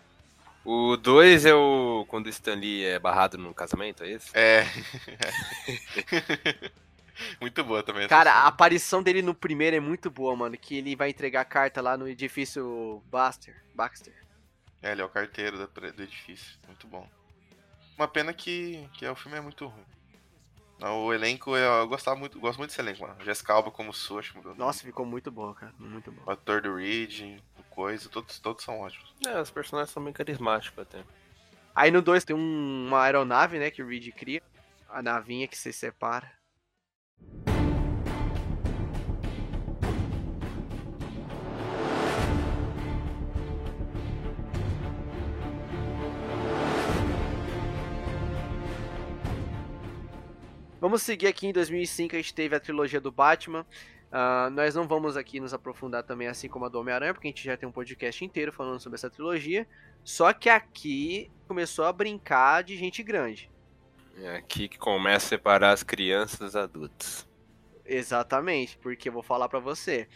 O 0.65 0.97
2 0.97 1.45
é 1.45 1.53
o. 1.53 2.05
Quando 2.07 2.25
o 2.25 2.29
Stan 2.29 2.55
Lee 2.55 2.83
é 2.83 2.99
barrado 2.99 3.37
no 3.37 3.53
casamento, 3.53 4.03
é 4.03 4.11
esse? 4.11 4.31
É. 4.33 4.65
Muito 7.39 7.63
boa 7.63 7.81
também. 7.83 8.03
essa 8.03 8.09
Cara, 8.09 8.31
a 8.31 8.35
cena. 8.35 8.47
aparição 8.47 9.01
dele 9.01 9.21
no 9.21 9.33
primeiro 9.33 9.75
é 9.75 9.79
muito 9.79 10.11
boa, 10.11 10.35
mano. 10.35 10.57
Que 10.57 10.77
ele 10.77 10.95
vai 10.95 11.09
entregar 11.09 11.41
a 11.41 11.45
carta 11.45 11.81
lá 11.81 11.95
no 11.95 12.07
edifício 12.07 13.01
Baxter. 13.09 13.55
Baxter. 13.73 14.13
É, 14.81 14.91
ele 14.91 15.01
é 15.01 15.05
o 15.05 15.09
carteiro 15.09 15.57
do 15.57 16.03
edifício. 16.03 16.57
Muito 16.67 16.87
bom. 16.87 17.07
Uma 17.97 18.07
pena 18.07 18.33
que, 18.33 18.87
que 18.93 19.07
o 19.07 19.15
filme 19.15 19.37
é 19.37 19.41
muito 19.41 19.65
ruim. 19.65 19.85
Não, 20.77 21.05
O 21.05 21.13
elenco, 21.13 21.55
eu, 21.55 21.87
gostava 21.87 22.19
muito, 22.19 22.37
gosto 22.39 22.57
muito 22.57 22.71
desse 22.71 22.81
elenco, 22.81 23.01
mano. 23.01 23.15
Jessica 23.23 23.53
Alba 23.53 23.71
como 23.71 23.91
acho 23.91 24.33
que 24.33 24.57
Nossa, 24.57 24.83
ficou 24.83 25.05
muito 25.05 25.31
bom, 25.31 25.53
cara. 25.53 25.73
Muito 25.79 26.11
bom. 26.11 26.21
O 26.25 26.31
ator 26.31 26.61
do 26.61 26.75
Reed, 26.75 27.39
Coisa, 27.75 28.07
todos, 28.09 28.39
todos 28.39 28.63
são 28.63 28.79
ótimos. 28.79 29.13
É, 29.25 29.39
os 29.41 29.51
personagens 29.51 29.91
são 29.91 30.03
bem 30.03 30.13
carismáticos 30.13 30.79
até. 30.79 31.03
Aí 31.75 31.91
no 31.91 32.01
2 32.01 32.23
tem 32.23 32.35
um- 32.35 32.87
uma 32.87 33.03
aeronave, 33.03 33.59
né, 33.59 33.69
que 33.69 33.83
o 33.83 33.87
Reed 33.87 34.11
cria. 34.13 34.41
A 34.89 35.01
navinha 35.01 35.47
que 35.47 35.57
se 35.57 35.73
separa. 35.73 36.31
Vamos 50.79 51.01
seguir 51.01 51.27
aqui 51.27 51.47
em 51.47 51.53
2005, 51.53 52.15
a 52.15 52.19
gente 52.19 52.33
teve 52.33 52.55
a 52.55 52.59
trilogia 52.59 53.01
do 53.01 53.11
Batman. 53.11 53.65
Ah, 54.11 54.49
nós 54.51 54.75
não 54.75 54.87
vamos 54.87 55.17
aqui 55.17 55.39
nos 55.39 55.53
aprofundar 55.53 56.03
também, 56.03 56.27
assim 56.27 56.47
como 56.47 56.65
a 56.65 56.69
do 56.69 56.79
Homem-Aranha, 56.79 57.13
porque 57.13 57.27
a 57.27 57.31
gente 57.31 57.43
já 57.43 57.57
tem 57.57 57.67
um 57.67 57.71
podcast 57.71 58.23
inteiro 58.23 58.51
falando 58.51 58.79
sobre 58.79 58.95
essa 58.95 59.09
trilogia. 59.09 59.67
Só 60.03 60.31
que 60.33 60.49
aqui 60.49 61.31
começou 61.47 61.85
a 61.85 61.93
brincar 61.93 62.63
de 62.63 62.77
gente 62.77 63.03
grande. 63.03 63.49
É 64.17 64.37
aqui 64.37 64.69
que 64.69 64.77
começa 64.77 65.25
a 65.25 65.29
separar 65.29 65.71
as 65.71 65.83
crianças 65.83 66.39
dos 66.39 66.55
adultos. 66.55 67.27
Exatamente, 67.85 68.77
porque 68.77 69.09
eu 69.09 69.13
vou 69.13 69.23
falar 69.23 69.49
pra 69.49 69.59
você. 69.59 70.07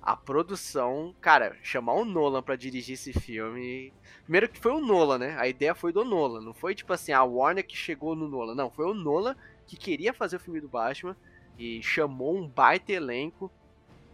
A 0.00 0.16
produção, 0.16 1.14
cara, 1.20 1.56
chamar 1.62 1.92
o 1.92 2.04
Nolan 2.04 2.42
pra 2.42 2.56
dirigir 2.56 2.94
esse 2.94 3.12
filme. 3.12 3.92
Primeiro 4.22 4.48
que 4.48 4.58
foi 4.58 4.72
o 4.72 4.80
Nolan, 4.80 5.18
né? 5.18 5.36
A 5.38 5.46
ideia 5.46 5.74
foi 5.74 5.92
do 5.92 6.04
Nolan. 6.04 6.40
Não 6.40 6.54
foi 6.54 6.74
tipo 6.74 6.92
assim, 6.92 7.12
a 7.12 7.22
Warner 7.22 7.64
que 7.64 7.76
chegou 7.76 8.16
no 8.16 8.26
Nolan. 8.26 8.54
Não, 8.54 8.70
foi 8.70 8.86
o 8.86 8.94
Nolan 8.94 9.36
que 9.66 9.76
queria 9.76 10.12
fazer 10.12 10.36
o 10.36 10.40
filme 10.40 10.60
do 10.60 10.68
Batman 10.68 11.16
e 11.58 11.82
chamou 11.82 12.36
um 12.36 12.46
baita 12.48 12.92
elenco. 12.92 13.50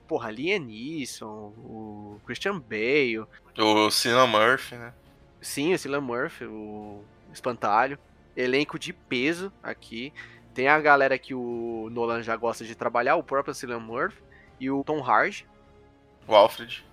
Porra, 0.06 0.30
Liam 0.30 0.60
Neeson, 0.60 1.52
o 1.58 2.20
Christian 2.24 2.58
Bale, 2.58 3.26
O 3.58 3.90
Cillian 3.90 4.26
Murphy, 4.26 4.74
né? 4.76 4.94
Sim, 5.40 5.74
o 5.74 5.78
Cillian 5.78 6.00
Murphy, 6.00 6.44
o 6.46 7.02
Espantalho. 7.32 7.98
Elenco 8.36 8.78
de 8.78 8.92
peso 8.92 9.52
aqui. 9.62 10.12
Tem 10.54 10.68
a 10.68 10.80
galera 10.80 11.18
que 11.18 11.34
o 11.34 11.88
Nolan 11.90 12.22
já 12.22 12.34
gosta 12.36 12.64
de 12.64 12.74
trabalhar, 12.74 13.16
o 13.16 13.22
próprio 13.22 13.54
Cillian 13.54 13.80
Murphy 13.80 14.20
e 14.58 14.70
o 14.70 14.82
Tom 14.82 15.02
Hardy 15.02 15.46
O 16.26 16.34
Alfred. 16.34 16.84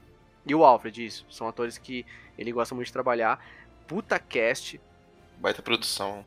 e 0.45 0.53
o 0.53 0.63
Alfred, 0.65 1.05
isso. 1.05 1.25
São 1.29 1.47
atores 1.47 1.77
que 1.77 2.05
ele 2.37 2.51
gosta 2.51 2.75
muito 2.75 2.87
de 2.87 2.93
trabalhar. 2.93 3.43
Puta 3.87 4.19
cast, 4.19 4.79
Baita 5.37 5.61
produção. 5.61 6.25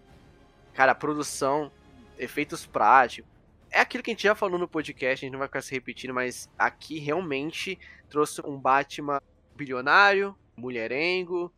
cara, 0.75 0.95
produção, 0.95 1.71
efeitos 2.19 2.64
práticos. 2.64 3.31
É 3.71 3.81
aquilo 3.81 4.03
que 4.03 4.11
a 4.11 4.14
gente 4.14 4.23
já 4.23 4.35
falou 4.35 4.59
no 4.59 4.66
podcast, 4.69 5.25
a 5.25 5.27
gente 5.27 5.33
não 5.33 5.39
vai 5.39 5.49
ficar 5.49 5.61
se 5.62 5.73
repetindo, 5.73 6.14
mas 6.14 6.49
aqui 6.59 6.99
realmente 6.99 7.79
trouxe 8.09 8.41
um 8.45 8.59
Batman 8.59 9.21
bilionário, 9.55 10.35
mulherengo, 10.57 11.53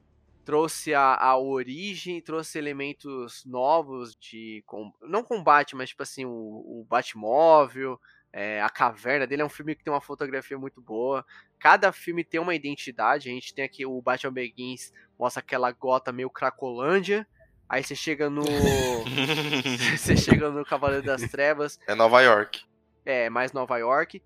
trouxe 0.44 0.92
a, 0.92 1.14
a 1.14 1.38
origem, 1.38 2.20
trouxe 2.20 2.58
elementos 2.58 3.44
novos 3.44 4.16
de. 4.16 4.62
com- 4.66 4.92
não 5.02 5.22
combate, 5.22 5.76
mas 5.76 5.90
tipo 5.90 6.02
assim, 6.02 6.24
o, 6.24 6.30
o 6.30 6.86
Batmóvel, 6.88 8.00
é, 8.32 8.60
a 8.60 8.68
caverna 8.68 9.26
dele 9.26 9.42
é 9.42 9.44
um 9.44 9.48
filme 9.50 9.74
que 9.74 9.84
tem 9.84 9.92
uma 9.92 10.00
fotografia 10.00 10.58
muito 10.58 10.80
boa. 10.80 11.24
Cada 11.58 11.92
filme 11.92 12.24
tem 12.24 12.40
uma 12.40 12.54
identidade. 12.54 13.28
A 13.28 13.32
gente 13.32 13.54
tem 13.54 13.64
aqui 13.64 13.84
o 13.86 14.00
Batman 14.00 14.32
Begins, 14.32 14.92
mostra 15.18 15.40
aquela 15.40 15.70
gota 15.70 16.10
meio 16.10 16.30
cracolândia. 16.30 17.26
Aí 17.70 17.84
você 17.84 17.94
chega 17.94 18.28
no. 18.28 18.42
você 19.96 20.16
chega 20.16 20.50
no 20.50 20.64
Cavaleiro 20.64 21.06
das 21.06 21.22
Trevas, 21.22 21.78
é 21.86 21.94
Nova 21.94 22.20
York. 22.20 22.64
é 23.04 23.30
mais 23.30 23.52
Nova 23.52 23.78
York. 23.78 24.20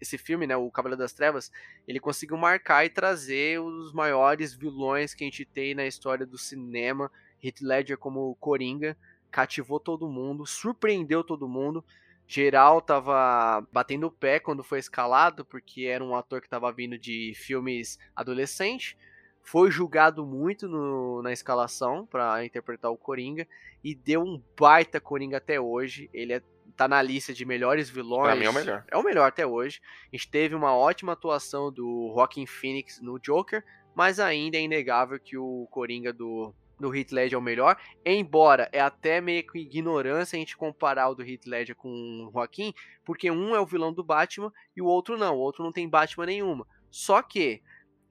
Esse 0.00 0.16
filme, 0.16 0.46
né, 0.46 0.56
o 0.56 0.70
Cavaleiro 0.70 1.02
das 1.02 1.12
Trevas, 1.12 1.50
ele 1.88 1.98
conseguiu 1.98 2.36
marcar 2.36 2.84
e 2.84 2.90
trazer 2.90 3.58
os 3.60 3.92
maiores 3.92 4.54
vilões 4.54 5.12
que 5.12 5.24
a 5.24 5.26
gente 5.26 5.44
tem 5.44 5.74
na 5.74 5.84
história 5.84 6.24
do 6.24 6.38
cinema. 6.38 7.10
Heath 7.42 7.60
Ledger 7.60 7.98
como 7.98 8.36
Coringa, 8.36 8.96
cativou 9.28 9.80
todo 9.80 10.08
mundo, 10.08 10.46
surpreendeu 10.46 11.24
todo 11.24 11.48
mundo. 11.48 11.84
Geral 12.28 12.80
tava 12.80 13.66
batendo 13.72 14.06
o 14.06 14.12
pé 14.12 14.38
quando 14.38 14.62
foi 14.62 14.78
escalado, 14.78 15.44
porque 15.44 15.86
era 15.86 16.04
um 16.04 16.14
ator 16.14 16.40
que 16.40 16.48
tava 16.48 16.72
vindo 16.72 16.96
de 16.96 17.32
filmes 17.34 17.98
adolescentes. 18.14 18.96
Foi 19.44 19.70
julgado 19.70 20.24
muito 20.24 20.66
no- 20.68 21.22
na 21.22 21.32
escalação 21.32 22.06
para 22.06 22.44
interpretar 22.44 22.90
o 22.90 22.96
Coringa 22.96 23.46
e 23.84 23.94
deu 23.94 24.22
um 24.22 24.42
baita 24.58 24.98
Coringa 25.00 25.36
até 25.36 25.60
hoje. 25.60 26.08
Ele 26.12 26.32
é- 26.32 26.42
tá 26.76 26.88
na 26.88 27.00
lista 27.02 27.32
de 27.32 27.44
melhores 27.44 27.88
vilões. 27.90 28.24
Pra 28.26 28.36
mim 28.36 28.46
é 28.46 28.50
o 28.50 28.54
melhor. 28.54 28.84
É 28.90 28.96
o 28.96 29.02
melhor 29.02 29.28
até 29.28 29.46
hoje. 29.46 29.80
A 30.12 30.16
gente 30.16 30.28
teve 30.30 30.54
uma 30.54 30.74
ótima 30.74 31.12
atuação 31.12 31.70
do 31.70 32.10
Joaquin 32.14 32.46
Phoenix 32.46 33.00
no 33.00 33.18
Joker, 33.20 33.62
mas 33.94 34.18
ainda 34.18 34.56
é 34.56 34.62
inegável 34.62 35.20
que 35.20 35.36
o 35.36 35.68
Coringa 35.70 36.12
do, 36.12 36.52
do 36.80 36.92
Heath 36.92 37.12
Ledger 37.12 37.36
é 37.36 37.38
o 37.38 37.42
melhor. 37.42 37.76
Embora 38.04 38.68
é 38.72 38.80
até 38.80 39.20
meio 39.20 39.46
que 39.46 39.58
ignorância 39.58 40.36
a 40.36 40.40
gente 40.40 40.56
comparar 40.56 41.10
o 41.10 41.14
do 41.14 41.22
Heath 41.22 41.46
Ledger 41.46 41.76
com 41.76 41.88
o 41.90 42.30
Joaquin, 42.32 42.72
porque 43.04 43.30
um 43.30 43.54
é 43.54 43.60
o 43.60 43.66
vilão 43.66 43.92
do 43.92 44.02
Batman 44.02 44.52
e 44.74 44.82
o 44.82 44.86
outro 44.86 45.16
não. 45.16 45.36
O 45.36 45.40
outro 45.40 45.62
não 45.62 45.70
tem 45.70 45.88
Batman 45.88 46.26
nenhuma. 46.26 46.66
Só 46.90 47.22
que 47.22 47.62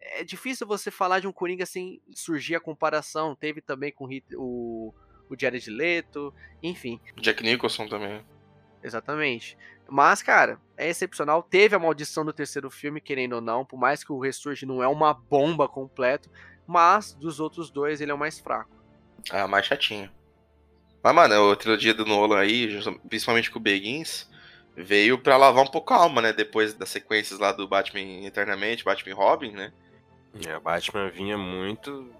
é 0.04 0.24
difícil 0.24 0.68
você 0.68 0.92
falar 0.92 1.20
de 1.20 1.28
um 1.28 1.32
Coringa 1.32 1.66
sem 1.66 2.02
surgir 2.14 2.56
a 2.56 2.60
comparação. 2.60 3.36
Teve 3.36 3.62
também 3.62 3.92
com 3.92 4.08
o, 4.36 4.94
o, 5.30 5.36
Jared 5.40 5.70
Leto, 5.70 6.34
enfim. 6.62 7.00
Jack 7.18 7.44
Nicholson 7.44 7.88
também. 7.88 8.24
Exatamente. 8.84 9.58
Mas, 9.90 10.22
cara, 10.22 10.60
é 10.78 10.90
excepcional. 10.90 11.44
Teve 11.44 11.76
a 11.76 11.80
maldição 11.80 12.26
do 12.26 12.34
terceiro 12.34 12.70
filme, 12.70 13.02
querendo 13.02 13.34
ou 13.34 13.42
não, 13.42 13.66
por 13.66 13.78
mais 13.78 14.04
que 14.04 14.12
o 14.12 14.20
Ressurge 14.20 14.66
não 14.66 14.84
é 14.84 14.88
uma 14.88 15.14
bomba 15.14 15.68
completo, 15.68 16.30
mas 16.68 17.14
dos 17.14 17.40
outros 17.40 17.70
dois 17.70 18.02
ele 18.02 18.12
é 18.12 18.14
o 18.14 18.18
mais 18.18 18.40
fraco. 18.40 18.72
Ah, 19.30 19.48
mais 19.48 19.66
chatinho. 19.66 20.10
Mas, 21.02 21.16
mano, 21.16 21.52
a 21.52 21.56
trilogia 21.56 21.94
do 21.94 22.06
Nolan 22.06 22.40
aí, 22.40 22.70
principalmente 23.10 23.52
com 23.52 23.60
o 23.60 23.62
Begins, 23.62 24.30
veio 24.76 25.18
pra 25.18 25.38
lavar 25.38 25.64
um 25.64 25.70
pouco 25.70 25.94
a 25.94 25.98
alma, 25.98 26.22
né? 26.22 26.34
Depois 26.34 26.74
das 26.74 26.90
sequências 26.90 27.40
lá 27.40 27.52
do 27.52 27.68
Batman 27.68 28.26
Eternamente, 28.26 28.86
Batman 28.86 29.16
Robin, 29.16 29.52
né? 29.52 29.74
É, 30.45 30.60
Batman 30.60 31.10
vinha 31.10 31.38
muito. 31.38 32.11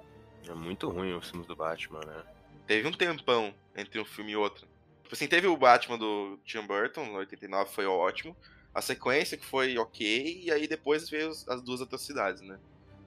É 0.48 0.53
muito 0.53 0.90
ruim 0.90 1.14
os 1.14 1.30
filmes 1.30 1.48
do 1.48 1.56
Batman, 1.56 2.02
né? 2.06 2.23
Teve 2.68 2.88
um 2.88 2.91
tempão 2.91 3.53
entre 3.76 3.99
um 3.99 4.06
filme 4.06 4.31
e 4.31 4.35
outro. 4.35 4.68
Tipo 5.03 5.15
assim, 5.15 5.27
teve 5.27 5.48
o 5.48 5.57
Batman 5.57 5.98
do 5.98 6.40
Tim 6.45 6.61
Burton, 6.61 7.06
no 7.06 7.18
89, 7.18 7.72
foi 7.72 7.85
ótimo. 7.85 8.35
A 8.73 8.81
sequência 8.81 9.38
que 9.38 9.45
foi 9.45 9.77
ok, 9.77 10.41
e 10.44 10.52
aí 10.52 10.68
depois 10.68 11.10
veio 11.10 11.30
as 11.30 11.61
duas 11.61 11.81
atrocidades, 11.81 12.41
né? 12.41 12.60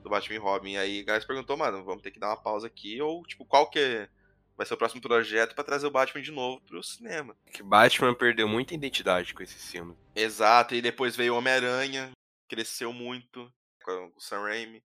Do 0.03 0.11
Batman 0.11 0.37
e 0.37 0.39
Robin. 0.39 0.73
E 0.73 0.77
aí 0.79 1.03
o 1.03 1.05
Gás 1.05 1.25
perguntou, 1.25 1.57
mano, 1.57 1.85
vamos 1.85 2.03
ter 2.03 2.11
que 2.11 2.19
dar 2.21 2.29
uma 2.29 2.37
pausa 2.37 2.67
aqui, 2.67 3.01
ou 3.01 3.25
tipo, 3.25 3.45
qual 3.45 3.69
que 3.69 3.79
é- 3.79 4.09
vai 4.57 4.65
ser 4.65 4.75
o 4.75 4.77
próximo 4.77 5.01
projeto 5.03 5.55
pra 5.55 5.65
trazer 5.65 5.87
o 5.87 5.91
Batman 5.91 6.23
de 6.23 6.31
novo 6.31 6.61
pro 6.63 6.83
cinema? 6.83 7.37
Que 7.53 7.63
Batman 7.63 8.15
perdeu 8.15 8.47
muita 8.49 8.75
identidade 8.75 9.35
com 9.35 9.43
esses 9.43 9.71
filmes. 9.71 9.97
Exato, 10.15 10.75
e 10.75 10.81
depois 10.81 11.17
veio 11.17 11.35
o 11.35 11.39
Homem-Aranha, 11.39 12.13
cresceu 12.49 12.93
muito 12.93 13.53
com 13.83 14.13
o 14.17 14.21
Sam 14.21 14.43
Raimi. 14.43 14.83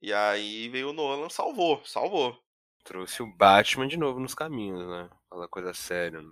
E 0.00 0.12
aí 0.12 0.68
veio 0.68 0.90
o 0.90 0.92
Nolan, 0.92 1.28
salvou, 1.28 1.82
salvou. 1.84 2.38
Trouxe 2.84 3.22
o 3.22 3.26
Batman 3.26 3.88
de 3.88 3.96
novo 3.96 4.20
nos 4.20 4.34
caminhos, 4.34 4.86
né? 4.86 5.08
Aquela 5.26 5.48
coisa 5.48 5.72
séria. 5.72 6.20
né? 6.20 6.30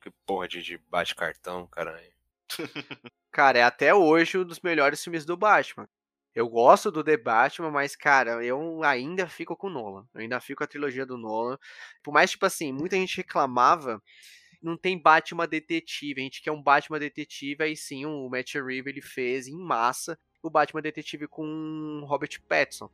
Que 0.00 0.10
porra 0.24 0.46
de, 0.46 0.62
de 0.62 0.78
bate-cartão, 0.88 1.66
caralho. 1.66 2.12
Cara, 3.32 3.58
é 3.58 3.62
até 3.62 3.94
hoje 3.94 4.38
um 4.38 4.44
dos 4.44 4.60
melhores 4.60 5.02
filmes 5.02 5.24
do 5.24 5.36
Batman. 5.36 5.88
Eu 6.34 6.48
gosto 6.48 6.90
do 6.90 7.02
The 7.02 7.16
Batman, 7.16 7.70
mas, 7.70 7.96
cara, 7.96 8.44
eu 8.44 8.82
ainda 8.84 9.28
fico 9.28 9.56
com 9.56 9.66
o 9.66 9.70
Nolan. 9.70 10.06
Eu 10.14 10.20
ainda 10.20 10.40
fico 10.40 10.58
com 10.58 10.64
a 10.64 10.66
trilogia 10.66 11.04
do 11.04 11.18
Nolan. 11.18 11.58
Por 12.02 12.12
mais, 12.12 12.30
tipo 12.30 12.46
assim, 12.46 12.72
muita 12.72 12.96
gente 12.96 13.16
reclamava, 13.16 14.00
não 14.62 14.76
tem 14.76 15.00
Batman 15.00 15.46
detetive. 15.48 16.20
A 16.20 16.24
gente 16.24 16.40
quer 16.42 16.52
um 16.52 16.62
Batman 16.62 16.98
detetive, 17.00 17.62
aí 17.64 17.76
sim, 17.76 18.06
o 18.06 18.28
Matt 18.28 18.54
Reeves 18.54 18.86
ele 18.86 19.02
fez 19.02 19.48
em 19.48 19.56
massa 19.56 20.18
o 20.42 20.50
Batman 20.50 20.82
detetive 20.82 21.26
com 21.26 22.02
Robert 22.06 22.40
Pattinson. 22.48 22.90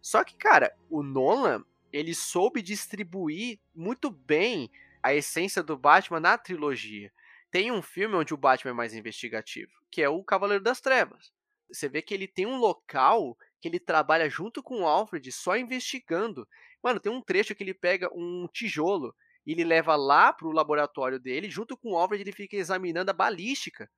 Só 0.00 0.24
que, 0.24 0.36
cara, 0.36 0.74
o 0.88 1.02
Nolan, 1.02 1.64
ele 1.92 2.14
soube 2.14 2.62
distribuir 2.62 3.58
muito 3.74 4.10
bem 4.10 4.70
a 5.02 5.14
essência 5.14 5.62
do 5.62 5.76
Batman 5.76 6.20
na 6.20 6.38
trilogia. 6.38 7.12
Tem 7.50 7.72
um 7.72 7.82
filme 7.82 8.14
onde 8.14 8.32
o 8.32 8.36
Batman 8.36 8.70
é 8.70 8.74
mais 8.74 8.94
investigativo, 8.94 9.72
que 9.90 10.02
é 10.02 10.08
o 10.08 10.22
Cavaleiro 10.22 10.62
das 10.62 10.80
Trevas. 10.80 11.32
Você 11.70 11.88
vê 11.88 12.02
que 12.02 12.14
ele 12.14 12.26
tem 12.26 12.46
um 12.46 12.56
local 12.56 13.36
que 13.60 13.68
ele 13.68 13.78
trabalha 13.78 14.28
junto 14.28 14.62
com 14.62 14.82
o 14.82 14.86
Alfred 14.86 15.30
só 15.30 15.56
investigando. 15.56 16.46
Mano, 16.82 16.98
tem 16.98 17.12
um 17.12 17.22
trecho 17.22 17.54
que 17.54 17.62
ele 17.62 17.74
pega 17.74 18.08
um 18.14 18.48
tijolo 18.52 19.14
e 19.46 19.52
ele 19.52 19.64
leva 19.64 19.96
lá 19.96 20.32
pro 20.32 20.50
laboratório 20.50 21.18
dele, 21.18 21.50
junto 21.50 21.76
com 21.76 21.92
o 21.92 21.98
Alfred 21.98 22.22
ele 22.22 22.32
fica 22.32 22.56
examinando 22.56 23.10
a 23.10 23.14
balística. 23.14 23.90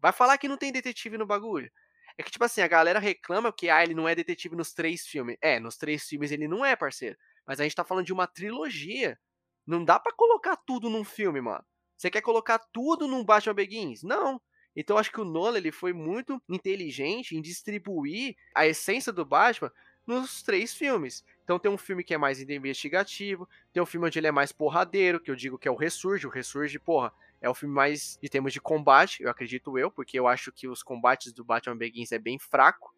Vai 0.00 0.12
falar 0.12 0.38
que 0.38 0.48
não 0.48 0.56
tem 0.56 0.72
detetive 0.72 1.16
no 1.18 1.26
bagulho. 1.26 1.70
É 2.16 2.22
que, 2.22 2.30
tipo 2.30 2.44
assim, 2.44 2.60
a 2.60 2.68
galera 2.68 2.98
reclama 2.98 3.52
que 3.52 3.68
ah, 3.68 3.82
ele 3.82 3.94
não 3.94 4.08
é 4.08 4.14
detetive 4.14 4.54
nos 4.54 4.72
três 4.72 5.06
filmes. 5.06 5.36
É, 5.40 5.58
nos 5.58 5.76
três 5.76 6.04
filmes 6.04 6.30
ele 6.30 6.46
não 6.46 6.64
é, 6.64 6.76
parceiro. 6.76 7.16
Mas 7.46 7.60
a 7.60 7.64
gente 7.64 7.74
tá 7.74 7.84
falando 7.84 8.06
de 8.06 8.12
uma 8.12 8.26
trilogia. 8.26 9.18
Não 9.66 9.84
dá 9.84 9.98
pra 9.98 10.12
colocar 10.12 10.56
tudo 10.56 10.88
num 10.88 11.04
filme, 11.04 11.40
mano. 11.40 11.64
Você 11.96 12.10
quer 12.10 12.20
colocar 12.20 12.58
tudo 12.72 13.08
num 13.08 13.24
Batman 13.24 13.54
Begins? 13.54 14.02
Não. 14.02 14.40
Então 14.76 14.98
acho 14.98 15.10
que 15.10 15.20
o 15.20 15.24
Nolan 15.24 15.58
ele 15.58 15.72
foi 15.72 15.92
muito 15.92 16.42
inteligente 16.48 17.36
em 17.36 17.40
distribuir 17.40 18.36
a 18.54 18.66
essência 18.66 19.12
do 19.12 19.24
Batman 19.24 19.72
nos 20.06 20.42
três 20.42 20.74
filmes. 20.74 21.24
Então 21.44 21.58
tem 21.58 21.70
um 21.70 21.78
filme 21.78 22.04
que 22.04 22.14
é 22.14 22.18
mais 22.18 22.40
investigativo, 22.40 23.48
tem 23.72 23.82
um 23.82 23.86
filme 23.86 24.06
onde 24.06 24.18
ele 24.18 24.26
é 24.26 24.32
mais 24.32 24.52
porradeiro, 24.52 25.20
que 25.20 25.30
eu 25.30 25.36
digo 25.36 25.58
que 25.58 25.68
é 25.68 25.70
o 25.70 25.76
Ressurge. 25.76 26.26
O 26.26 26.30
Ressurge, 26.30 26.78
porra, 26.78 27.12
é 27.44 27.50
o 27.50 27.54
filme 27.54 27.74
mais 27.74 28.18
de 28.22 28.28
termos 28.30 28.54
de 28.54 28.60
combate, 28.60 29.22
eu 29.22 29.28
acredito 29.28 29.78
eu, 29.78 29.90
porque 29.90 30.18
eu 30.18 30.26
acho 30.26 30.50
que 30.50 30.66
os 30.66 30.82
combates 30.82 31.30
do 31.30 31.44
Batman 31.44 31.76
Begins 31.76 32.10
é 32.10 32.18
bem 32.18 32.38
fraco. 32.38 32.96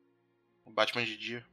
O 0.64 0.70
Batman 0.70 1.05
de 1.05 1.16
dia. 1.16 1.44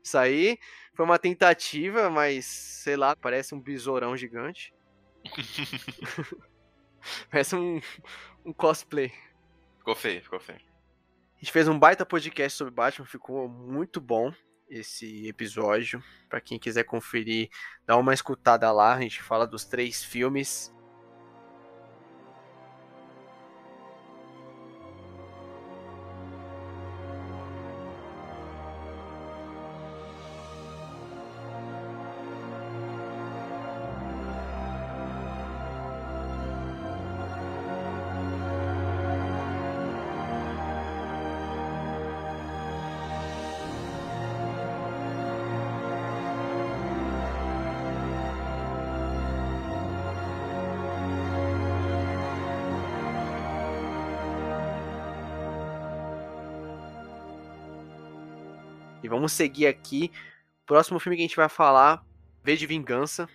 Isso 0.00 0.16
aí 0.16 0.56
foi 0.94 1.04
uma 1.04 1.18
tentativa, 1.18 2.08
mas 2.08 2.46
sei 2.46 2.96
lá, 2.96 3.16
parece 3.16 3.56
um 3.56 3.60
besourão 3.60 4.16
gigante. 4.16 4.72
parece 7.28 7.56
um, 7.56 7.80
um 8.44 8.52
cosplay. 8.52 9.12
Ficou 9.78 9.96
feio, 9.96 10.22
ficou 10.22 10.38
feio. 10.38 10.60
A 10.60 11.38
gente 11.40 11.50
fez 11.50 11.66
um 11.66 11.76
baita 11.76 12.06
podcast 12.06 12.56
sobre 12.56 12.72
Batman, 12.72 13.04
ficou 13.04 13.48
muito 13.48 14.00
bom 14.00 14.32
esse 14.70 15.26
episódio. 15.26 16.00
Pra 16.28 16.40
quem 16.40 16.56
quiser 16.56 16.84
conferir, 16.84 17.50
dá 17.84 17.96
uma 17.96 18.14
escutada 18.14 18.70
lá. 18.70 18.94
A 18.94 19.00
gente 19.00 19.20
fala 19.24 19.44
dos 19.44 19.64
três 19.64 20.04
filmes. 20.04 20.72
E 59.06 59.08
vamos 59.08 59.30
seguir 59.30 59.68
aqui. 59.68 60.10
Próximo 60.66 60.98
filme 60.98 61.16
que 61.16 61.22
a 61.22 61.26
gente 61.28 61.36
vai 61.36 61.48
falar, 61.48 62.04
V 62.42 62.56
de 62.56 62.66
Vingança. 62.66 63.28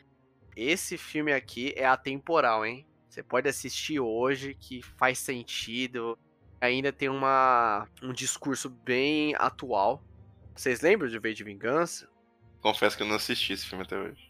Esse 0.53 0.97
filme 0.97 1.31
aqui 1.31 1.73
é 1.77 1.85
atemporal, 1.85 2.65
hein? 2.65 2.85
Você 3.07 3.23
pode 3.23 3.47
assistir 3.47 3.97
hoje, 3.97 4.53
que 4.53 4.81
faz 4.81 5.17
sentido. 5.17 6.19
Ainda 6.59 6.91
tem 6.91 7.07
uma, 7.07 7.87
um 8.03 8.11
discurso 8.11 8.69
bem 8.69 9.33
atual. 9.35 10.03
Vocês 10.53 10.81
lembram 10.81 11.07
de 11.07 11.17
V 11.17 11.33
de 11.33 11.45
Vingança? 11.45 12.09
Confesso 12.59 12.97
que 12.97 13.03
eu 13.03 13.07
não 13.07 13.15
assisti 13.15 13.53
esse 13.53 13.65
filme 13.65 13.85
até 13.85 13.97
hoje. 13.97 14.29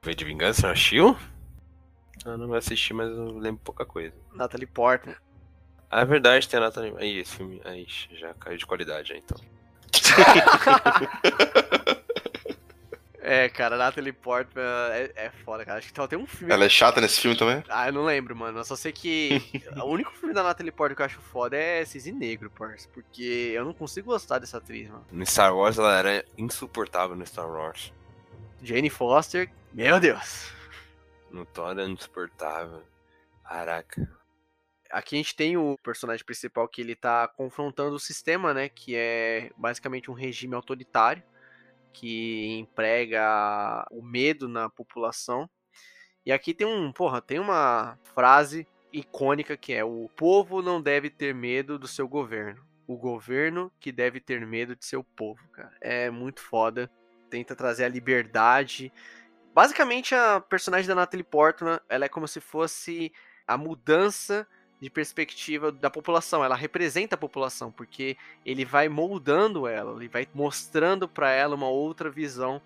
V 0.00 0.14
de 0.14 0.24
Vingança, 0.24 0.68
não 0.68 0.74
assistiu? 0.74 1.18
Eu 2.24 2.38
não 2.38 2.54
assisti, 2.54 2.94
mas 2.94 3.10
eu 3.10 3.36
lembro 3.36 3.60
pouca 3.64 3.84
coisa. 3.84 4.14
Natalie 4.32 4.68
Portman. 4.68 5.16
Ah, 5.90 6.02
é 6.02 6.04
verdade, 6.04 6.48
tem 6.48 6.58
a 6.58 6.62
Natalie... 6.62 6.94
Aí, 6.98 7.18
esse 7.18 7.36
filme... 7.36 7.60
Aí, 7.64 7.84
já 8.12 8.32
caiu 8.34 8.56
de 8.56 8.64
qualidade, 8.64 9.08
já, 9.08 9.16
então. 9.16 9.40
É, 13.24 13.48
cara, 13.48 13.76
Natalie 13.76 14.12
Portman 14.12 14.64
é, 14.90 15.12
é 15.14 15.30
foda, 15.30 15.64
cara. 15.64 15.78
Acho 15.78 15.92
que 15.92 16.08
tem 16.08 16.18
um 16.18 16.26
filme. 16.26 16.52
Ela 16.52 16.64
é 16.64 16.68
chata 16.68 17.00
nesse 17.00 17.20
filme 17.20 17.36
também? 17.36 17.62
Ah, 17.68 17.86
eu 17.86 17.92
não 17.92 18.04
lembro, 18.04 18.34
mano. 18.34 18.58
Eu 18.58 18.64
só 18.64 18.74
sei 18.74 18.90
que 18.90 19.40
o 19.80 19.84
único 19.84 20.12
filme 20.12 20.34
da 20.34 20.42
Natalie 20.42 20.72
Portman 20.72 20.96
que 20.96 21.02
eu 21.02 21.06
acho 21.06 21.20
foda 21.20 21.56
é 21.56 21.84
Cisne 21.84 22.10
Negro, 22.10 22.50
parça. 22.50 22.88
Porque 22.92 23.52
eu 23.54 23.64
não 23.64 23.72
consigo 23.72 24.10
gostar 24.10 24.40
dessa 24.40 24.58
atriz, 24.58 24.90
mano. 24.90 25.06
No 25.12 25.24
Star 25.24 25.56
Wars, 25.56 25.78
ela 25.78 25.96
era 25.96 26.24
insuportável 26.36 27.14
no 27.14 27.24
Star 27.24 27.48
Wars. 27.48 27.92
Jane 28.60 28.90
Foster, 28.90 29.48
meu 29.72 30.00
Deus. 30.00 30.50
No 31.30 31.46
Thor 31.46 31.70
era 31.70 31.84
insuportável. 31.84 32.82
Caraca. 33.44 34.10
Aqui 34.92 35.14
a 35.14 35.18
gente 35.18 35.34
tem 35.34 35.56
o 35.56 35.78
personagem 35.82 36.24
principal 36.24 36.68
que 36.68 36.82
ele 36.82 36.94
tá 36.94 37.26
confrontando 37.26 37.96
o 37.96 38.00
sistema, 38.00 38.52
né? 38.52 38.68
Que 38.68 38.94
é 38.94 39.50
basicamente 39.56 40.10
um 40.10 40.14
regime 40.14 40.54
autoritário 40.54 41.22
que 41.92 42.58
emprega 42.58 43.86
o 43.90 44.02
medo 44.02 44.48
na 44.48 44.68
população. 44.68 45.48
E 46.24 46.30
aqui 46.30 46.52
tem 46.52 46.66
um, 46.66 46.92
porra, 46.92 47.22
tem 47.22 47.38
uma 47.38 47.98
frase 48.14 48.66
icônica 48.92 49.56
que 49.56 49.72
é: 49.72 49.82
o 49.82 50.10
povo 50.14 50.60
não 50.60 50.80
deve 50.80 51.08
ter 51.08 51.34
medo 51.34 51.78
do 51.78 51.88
seu 51.88 52.06
governo. 52.06 52.62
O 52.86 52.96
governo 52.96 53.72
que 53.80 53.90
deve 53.90 54.20
ter 54.20 54.44
medo 54.46 54.76
de 54.76 54.84
seu 54.84 55.02
povo, 55.02 55.40
cara. 55.52 55.72
É 55.80 56.10
muito 56.10 56.42
foda. 56.42 56.90
Tenta 57.30 57.56
trazer 57.56 57.84
a 57.84 57.88
liberdade. 57.88 58.92
Basicamente, 59.54 60.14
a 60.14 60.38
personagem 60.38 60.86
da 60.86 60.94
Natalie 60.94 61.24
Portman, 61.24 61.80
ela 61.88 62.04
é 62.04 62.08
como 62.08 62.28
se 62.28 62.40
fosse 62.40 63.10
a 63.46 63.56
mudança 63.56 64.46
de 64.82 64.90
perspectiva 64.90 65.70
da 65.70 65.88
população. 65.88 66.44
Ela 66.44 66.56
representa 66.56 67.14
a 67.14 67.18
população, 67.18 67.70
porque 67.70 68.16
ele 68.44 68.64
vai 68.64 68.88
moldando 68.88 69.68
ela, 69.68 69.94
ele 69.94 70.08
vai 70.08 70.26
mostrando 70.34 71.08
para 71.08 71.30
ela 71.30 71.54
uma 71.54 71.68
outra 71.68 72.10
visão. 72.10 72.60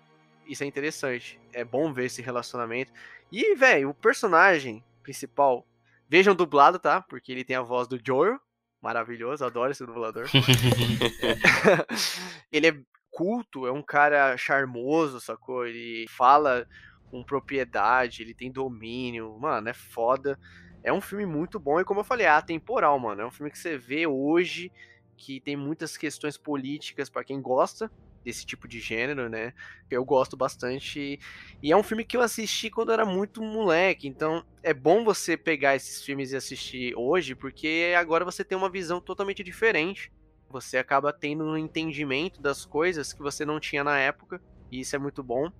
Isso 0.47 0.63
é 0.63 0.65
interessante. 0.65 1.39
É 1.53 1.63
bom 1.63 1.93
ver 1.93 2.05
esse 2.05 2.23
relacionamento. 2.23 2.91
E, 3.31 3.53
velho, 3.53 3.91
o 3.91 3.93
personagem 3.93 4.83
principal, 5.03 5.63
vejam 6.09 6.33
dublado, 6.33 6.79
tá? 6.79 7.03
Porque 7.03 7.31
ele 7.31 7.43
tem 7.43 7.55
a 7.55 7.61
voz 7.61 7.87
do 7.87 7.99
Joel. 8.03 8.39
Maravilhoso, 8.81 9.45
adoro 9.45 9.71
esse 9.71 9.85
dublador. 9.85 10.25
ele 12.51 12.67
é 12.67 12.81
culto, 13.11 13.67
é 13.67 13.71
um 13.71 13.83
cara 13.83 14.35
charmoso, 14.37 15.21
sacou? 15.21 15.67
Ele 15.67 16.07
fala 16.09 16.67
com 17.11 17.23
propriedade, 17.23 18.23
ele 18.23 18.33
tem 18.33 18.51
domínio, 18.51 19.37
mano, 19.39 19.69
é 19.69 19.73
foda. 19.73 20.39
É 20.87 20.93
um 20.93 21.01
filme 21.01 21.25
muito 21.25 21.59
bom 21.59 21.81
e 21.81 21.83
como 21.83 21.99
eu 21.99 22.03
falei, 22.05 22.25
é 22.25 22.29
atemporal, 22.29 22.97
mano. 22.97 23.21
É 23.21 23.25
um 23.25 23.31
filme 23.31 23.51
que 23.51 23.59
você 23.59 23.77
vê 23.77 24.07
hoje 24.07 24.71
que 25.17 25.41
tem 25.41 25.57
muitas 25.57 25.97
questões 25.97 26.37
políticas 26.37 27.09
para 27.09 27.25
quem 27.25 27.41
gosta 27.41 27.91
desse 28.23 28.45
tipo 28.45 28.69
de 28.69 28.79
gênero, 28.79 29.27
né? 29.27 29.53
Eu 29.91 30.05
gosto 30.05 30.37
bastante. 30.37 31.19
E 31.61 31.71
é 31.73 31.75
um 31.75 31.83
filme 31.83 32.05
que 32.05 32.15
eu 32.15 32.21
assisti 32.21 32.69
quando 32.69 32.93
era 32.93 33.05
muito 33.05 33.41
moleque. 33.41 34.07
Então 34.07 34.45
é 34.63 34.73
bom 34.73 35.03
você 35.03 35.35
pegar 35.35 35.75
esses 35.75 36.01
filmes 36.01 36.31
e 36.31 36.37
assistir 36.37 36.95
hoje, 36.95 37.35
porque 37.35 37.93
agora 37.99 38.23
você 38.23 38.41
tem 38.41 38.57
uma 38.57 38.69
visão 38.69 39.01
totalmente 39.01 39.43
diferente. 39.43 40.09
Você 40.49 40.77
acaba 40.77 41.11
tendo 41.11 41.43
um 41.43 41.57
entendimento 41.57 42.41
das 42.41 42.63
coisas 42.63 43.11
que 43.11 43.21
você 43.21 43.43
não 43.43 43.59
tinha 43.59 43.83
na 43.83 43.99
época. 43.99 44.41
E 44.71 44.79
isso 44.79 44.95
é 44.95 44.99
muito 44.99 45.21
bom. 45.21 45.51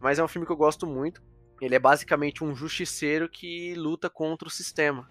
Mas 0.00 0.18
é 0.18 0.24
um 0.24 0.28
filme 0.28 0.44
que 0.44 0.52
eu 0.52 0.56
gosto 0.56 0.88
muito. 0.88 1.22
Ele 1.62 1.76
é 1.76 1.78
basicamente 1.78 2.42
um 2.42 2.56
justiceiro 2.56 3.28
que 3.28 3.72
luta 3.76 4.10
contra 4.10 4.48
o 4.48 4.50
sistema. 4.50 5.08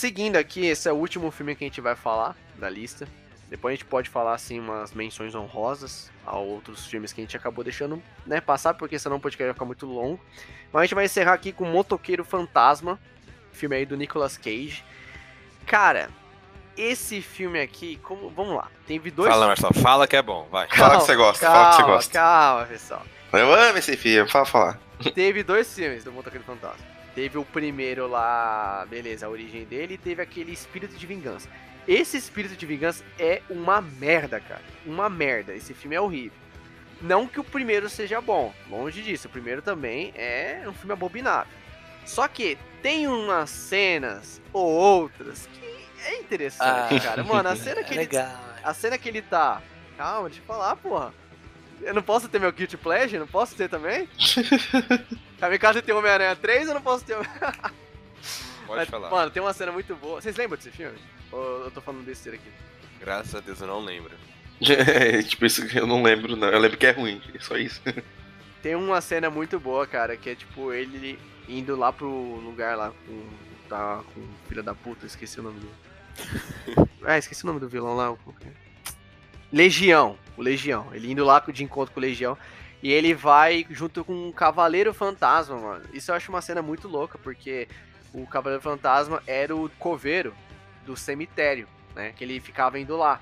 Seguindo 0.00 0.36
aqui, 0.36 0.64
esse 0.64 0.88
é 0.88 0.92
o 0.94 0.96
último 0.96 1.30
filme 1.30 1.54
que 1.54 1.62
a 1.62 1.66
gente 1.66 1.82
vai 1.82 1.94
falar 1.94 2.34
da 2.56 2.70
lista. 2.70 3.06
Depois 3.50 3.74
a 3.74 3.76
gente 3.76 3.84
pode 3.84 4.08
falar 4.08 4.32
assim 4.32 4.58
umas 4.58 4.94
menções 4.94 5.34
honrosas 5.34 6.10
a 6.24 6.38
outros 6.38 6.86
filmes 6.86 7.12
que 7.12 7.20
a 7.20 7.24
gente 7.24 7.36
acabou 7.36 7.62
deixando 7.62 8.02
né, 8.24 8.40
passar, 8.40 8.72
porque 8.72 8.98
senão 8.98 9.18
o 9.18 9.20
podcast 9.20 9.48
vai 9.48 9.52
ficar 9.52 9.66
muito 9.66 9.84
longo. 9.84 10.18
Mas 10.72 10.80
a 10.80 10.84
gente 10.86 10.94
vai 10.94 11.04
encerrar 11.04 11.34
aqui 11.34 11.52
com 11.52 11.66
Motoqueiro 11.66 12.24
Fantasma, 12.24 12.98
filme 13.52 13.76
aí 13.76 13.84
do 13.84 13.94
Nicolas 13.94 14.38
Cage. 14.38 14.82
Cara, 15.66 16.08
esse 16.78 17.20
filme 17.20 17.60
aqui, 17.60 17.96
como, 18.02 18.30
vamos 18.30 18.56
lá, 18.56 18.68
teve 18.86 19.10
dois. 19.10 19.28
Fala, 19.28 19.48
Marcelo, 19.48 19.74
fala 19.74 20.08
que 20.08 20.16
é 20.16 20.22
bom, 20.22 20.48
vai. 20.50 20.66
Fala 20.66 20.96
que 20.96 21.04
você 21.04 21.14
gosta, 21.14 21.44
calma, 21.44 21.60
fala 21.60 21.76
que 21.76 21.82
você 21.82 21.88
gosta. 21.88 22.12
Calma, 22.14 22.64
pessoal. 22.64 23.02
Eu 23.34 23.52
amo 23.52 23.76
esse 23.76 23.98
filme, 23.98 24.30
fala, 24.30 24.46
fala. 24.46 24.80
Teve 25.14 25.42
dois 25.42 25.74
filmes 25.74 26.04
do 26.04 26.10
Motoqueiro 26.10 26.46
Fantasma. 26.46 26.89
Teve 27.14 27.38
o 27.38 27.44
primeiro 27.44 28.06
lá, 28.08 28.86
beleza, 28.88 29.26
a 29.26 29.28
origem 29.28 29.64
dele, 29.64 29.94
e 29.94 29.98
teve 29.98 30.22
aquele 30.22 30.52
espírito 30.52 30.96
de 30.96 31.06
vingança. 31.06 31.48
Esse 31.88 32.16
espírito 32.16 32.54
de 32.56 32.64
vingança 32.66 33.02
é 33.18 33.42
uma 33.50 33.80
merda, 33.80 34.38
cara. 34.38 34.62
Uma 34.86 35.08
merda. 35.10 35.52
Esse 35.54 35.74
filme 35.74 35.96
é 35.96 36.00
horrível. 36.00 36.38
Não 37.00 37.26
que 37.26 37.40
o 37.40 37.44
primeiro 37.44 37.88
seja 37.88 38.20
bom, 38.20 38.52
longe 38.68 39.02
disso. 39.02 39.26
O 39.26 39.30
primeiro 39.30 39.60
também 39.62 40.12
é 40.14 40.62
um 40.66 40.72
filme 40.74 40.92
abominável. 40.92 41.50
Só 42.04 42.28
que 42.28 42.56
tem 42.82 43.08
umas 43.08 43.50
cenas 43.50 44.40
ou 44.52 44.66
outras 44.70 45.48
que 45.52 45.60
é 46.06 46.18
interessante, 46.18 46.94
Ah, 46.96 47.00
cara. 47.00 47.24
Mano, 47.24 47.48
a 47.48 47.56
cena 47.56 47.82
que 47.82 47.92
ele 47.92 48.00
Legal. 48.00 48.38
a 48.62 48.74
cena 48.74 48.98
que 48.98 49.08
ele 49.08 49.22
tá. 49.22 49.62
Calma, 49.96 50.28
deixa 50.28 50.42
eu 50.42 50.46
falar, 50.46 50.76
porra. 50.76 51.12
Eu 51.82 51.94
não 51.94 52.02
posso 52.02 52.28
ter 52.28 52.38
meu 52.38 52.52
Guilty 52.52 52.76
Pleasure? 52.76 53.18
Não 53.18 53.26
posso 53.26 53.54
ter 53.56 53.68
também? 53.68 54.06
Kamikaze 55.40 55.80
tem 55.80 55.94
Homem-Aranha 55.94 56.36
3, 56.36 56.68
eu 56.68 56.74
não 56.74 56.82
posso 56.82 57.04
ter. 57.04 57.16
Pode 58.66 58.90
falar. 58.90 59.10
Mano, 59.10 59.30
tem 59.30 59.42
uma 59.42 59.54
cena 59.54 59.72
muito 59.72 59.96
boa. 59.96 60.20
Vocês 60.20 60.36
lembram 60.36 60.56
desse 60.56 60.70
filme? 60.70 60.98
Ou 61.32 61.64
eu 61.64 61.70
tô 61.70 61.80
falando 61.80 62.04
besteira 62.04 62.36
aqui? 62.36 62.48
Graças 63.00 63.34
a 63.34 63.40
Deus 63.40 63.60
eu 63.60 63.66
não 63.66 63.80
lembro. 63.80 64.12
É, 64.60 65.22
tipo, 65.22 65.46
isso 65.46 65.66
que 65.66 65.78
eu 65.78 65.86
não 65.86 66.02
lembro, 66.02 66.36
não. 66.36 66.48
Eu 66.48 66.58
lembro 66.58 66.76
que 66.76 66.86
é 66.86 66.90
ruim, 66.90 67.20
é 67.34 67.38
só 67.38 67.56
isso. 67.56 67.80
Tem 68.62 68.74
uma 68.74 69.00
cena 69.00 69.30
muito 69.30 69.58
boa, 69.58 69.86
cara, 69.86 70.18
que 70.18 70.28
é 70.28 70.34
tipo 70.34 70.70
ele 70.70 71.18
indo 71.48 71.74
lá 71.74 71.90
pro 71.92 72.08
lugar 72.08 72.76
lá 72.76 72.92
com. 73.06 73.50
Tá 73.68 74.02
com 74.12 74.20
o 74.20 74.28
filho 74.48 74.62
da 74.62 74.74
puta, 74.74 75.06
esqueci 75.06 75.40
o 75.40 75.44
nome 75.44 75.60
do. 75.60 75.68
ah, 77.06 77.16
esqueci 77.16 77.44
o 77.44 77.46
nome 77.46 77.60
do 77.60 77.68
vilão 77.68 77.94
lá. 77.94 78.14
Legião, 79.50 80.18
o 80.36 80.42
Legião. 80.42 80.88
Ele 80.92 81.10
indo 81.10 81.24
lá 81.24 81.40
de 81.40 81.64
encontro 81.64 81.94
com 81.94 82.00
o 82.00 82.02
Legião. 82.02 82.36
E 82.82 82.90
ele 82.92 83.14
vai 83.14 83.66
junto 83.70 84.04
com 84.04 84.28
um 84.28 84.32
Cavaleiro 84.32 84.94
Fantasma, 84.94 85.56
mano. 85.56 85.84
Isso 85.92 86.10
eu 86.10 86.14
acho 86.14 86.30
uma 86.30 86.40
cena 86.40 86.62
muito 86.62 86.88
louca, 86.88 87.18
porque 87.18 87.68
o 88.12 88.26
Cavaleiro 88.26 88.62
Fantasma 88.62 89.22
era 89.26 89.54
o 89.54 89.68
coveiro 89.78 90.34
do 90.86 90.96
cemitério, 90.96 91.68
né? 91.94 92.12
Que 92.16 92.24
ele 92.24 92.40
ficava 92.40 92.78
indo 92.78 92.96
lá. 92.96 93.20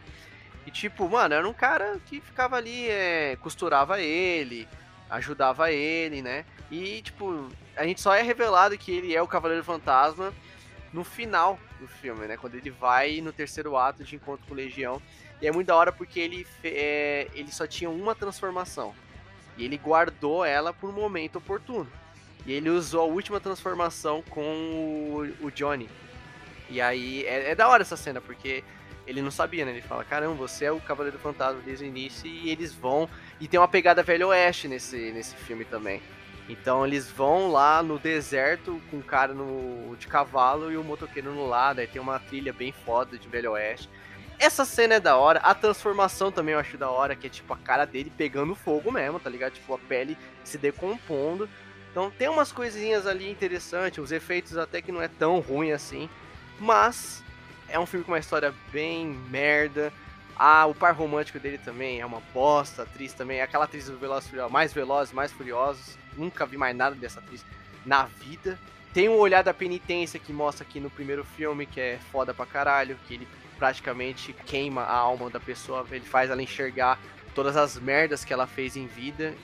E 0.66 0.70
tipo, 0.70 1.08
mano, 1.08 1.34
era 1.34 1.48
um 1.48 1.52
cara 1.52 1.98
que 2.06 2.20
ficava 2.20 2.56
ali, 2.56 2.88
é, 2.88 3.36
costurava 3.40 4.00
ele, 4.00 4.68
ajudava 5.10 5.72
ele, 5.72 6.22
né? 6.22 6.44
E 6.70 7.02
tipo, 7.02 7.48
a 7.76 7.84
gente 7.84 8.00
só 8.00 8.14
é 8.14 8.22
revelado 8.22 8.78
que 8.78 8.92
ele 8.92 9.14
é 9.14 9.22
o 9.22 9.26
Cavaleiro 9.26 9.64
Fantasma 9.64 10.32
no 10.92 11.02
final 11.02 11.58
do 11.80 11.88
filme, 11.88 12.26
né? 12.26 12.36
Quando 12.36 12.54
ele 12.54 12.70
vai 12.70 13.20
no 13.20 13.32
terceiro 13.32 13.76
ato 13.76 14.04
de 14.04 14.16
encontro 14.16 14.46
com 14.46 14.54
o 14.54 14.56
Legião. 14.56 15.02
E 15.40 15.46
é 15.46 15.52
muito 15.52 15.68
da 15.68 15.76
hora 15.76 15.92
porque 15.92 16.20
ele, 16.20 16.46
é, 16.64 17.28
ele 17.34 17.50
só 17.52 17.66
tinha 17.66 17.90
uma 17.90 18.14
transformação. 18.14 18.94
E 19.58 19.64
ele 19.64 19.76
guardou 19.76 20.44
ela 20.44 20.72
por 20.72 20.88
um 20.88 20.92
momento 20.92 21.36
oportuno. 21.36 21.90
E 22.46 22.52
ele 22.52 22.70
usou 22.70 23.02
a 23.02 23.04
última 23.04 23.38
transformação 23.40 24.22
com 24.30 24.40
o, 24.40 25.46
o 25.46 25.50
Johnny. 25.50 25.88
E 26.70 26.80
aí 26.80 27.24
é, 27.26 27.50
é 27.50 27.54
da 27.54 27.68
hora 27.68 27.82
essa 27.82 27.96
cena, 27.96 28.20
porque 28.20 28.64
ele 29.06 29.20
não 29.20 29.30
sabia, 29.30 29.64
né? 29.64 29.72
Ele 29.72 29.82
fala, 29.82 30.04
caramba, 30.04 30.34
você 30.34 30.66
é 30.66 30.72
o 30.72 30.80
Cavaleiro 30.80 31.18
Fantasma 31.18 31.60
desde 31.64 31.84
o 31.84 31.88
início 31.88 32.26
e 32.26 32.50
eles 32.50 32.72
vão. 32.72 33.08
E 33.40 33.48
tem 33.48 33.58
uma 33.58 33.68
pegada 33.68 34.02
velho 34.02 34.28
oeste 34.28 34.68
nesse, 34.68 35.10
nesse 35.12 35.34
filme 35.34 35.64
também. 35.64 36.00
Então 36.48 36.86
eles 36.86 37.10
vão 37.10 37.50
lá 37.50 37.82
no 37.82 37.98
deserto 37.98 38.80
com 38.90 38.98
o 38.98 39.02
cara 39.02 39.34
no, 39.34 39.96
de 39.96 40.06
cavalo 40.06 40.70
e 40.70 40.76
o 40.76 40.84
motoqueiro 40.84 41.32
no 41.32 41.46
lado. 41.46 41.80
Aí 41.80 41.86
tem 41.86 42.00
uma 42.00 42.18
trilha 42.18 42.52
bem 42.52 42.72
foda 42.72 43.18
de 43.18 43.28
velho 43.28 43.52
oeste. 43.52 43.88
Essa 44.38 44.64
cena 44.64 44.94
é 44.94 45.00
da 45.00 45.16
hora, 45.16 45.40
a 45.40 45.52
transformação 45.52 46.30
também 46.30 46.52
eu 46.52 46.60
acho 46.60 46.78
da 46.78 46.88
hora, 46.88 47.16
que 47.16 47.26
é 47.26 47.30
tipo 47.30 47.52
a 47.52 47.56
cara 47.56 47.84
dele 47.84 48.12
pegando 48.16 48.54
fogo 48.54 48.92
mesmo, 48.92 49.18
tá 49.18 49.28
ligado? 49.28 49.54
Tipo 49.54 49.74
a 49.74 49.78
pele 49.78 50.16
se 50.44 50.56
decompondo. 50.56 51.48
Então 51.90 52.10
tem 52.10 52.28
umas 52.28 52.52
coisinhas 52.52 53.06
ali 53.06 53.28
interessantes, 53.28 53.98
os 53.98 54.12
efeitos 54.12 54.56
até 54.56 54.80
que 54.80 54.92
não 54.92 55.02
é 55.02 55.08
tão 55.08 55.40
ruim 55.40 55.72
assim, 55.72 56.08
mas 56.60 57.24
é 57.68 57.78
um 57.80 57.86
filme 57.86 58.04
com 58.04 58.12
uma 58.12 58.18
história 58.18 58.54
bem 58.70 59.06
merda. 59.28 59.92
Ah, 60.36 60.66
o 60.66 60.74
par 60.74 60.94
romântico 60.94 61.40
dele 61.40 61.58
também 61.58 62.00
é 62.00 62.06
uma 62.06 62.22
bosta, 62.32 62.84
atriz 62.84 63.12
também, 63.12 63.40
aquela 63.40 63.64
atriz 63.64 63.86
do 63.86 63.98
Furiosos, 63.98 64.52
mais 64.52 64.72
velozes, 64.72 65.12
mais 65.12 65.32
furiosos. 65.32 65.98
Nunca 66.16 66.46
vi 66.46 66.56
mais 66.56 66.76
nada 66.76 66.94
dessa 66.94 67.18
atriz 67.18 67.44
na 67.84 68.04
vida. 68.04 68.56
Tem 68.92 69.08
um 69.08 69.16
olhar 69.16 69.42
da 69.42 69.52
penitência 69.52 70.18
que 70.18 70.32
mostra 70.32 70.66
aqui 70.66 70.80
no 70.80 70.90
primeiro 70.90 71.24
filme, 71.24 71.66
que 71.66 71.80
é 71.80 71.98
foda 72.10 72.32
pra 72.32 72.46
caralho, 72.46 72.98
que 73.06 73.14
ele 73.14 73.28
praticamente 73.58 74.32
queima 74.32 74.82
a 74.82 74.94
alma 74.94 75.28
da 75.28 75.40
pessoa, 75.40 75.86
ele 75.90 76.04
faz 76.04 76.30
ela 76.30 76.42
enxergar 76.42 76.98
todas 77.34 77.56
as 77.56 77.78
merdas 77.78 78.24
que 78.24 78.32
ela 78.32 78.46
fez 78.46 78.76
em 78.76 78.86
vida. 78.86 79.34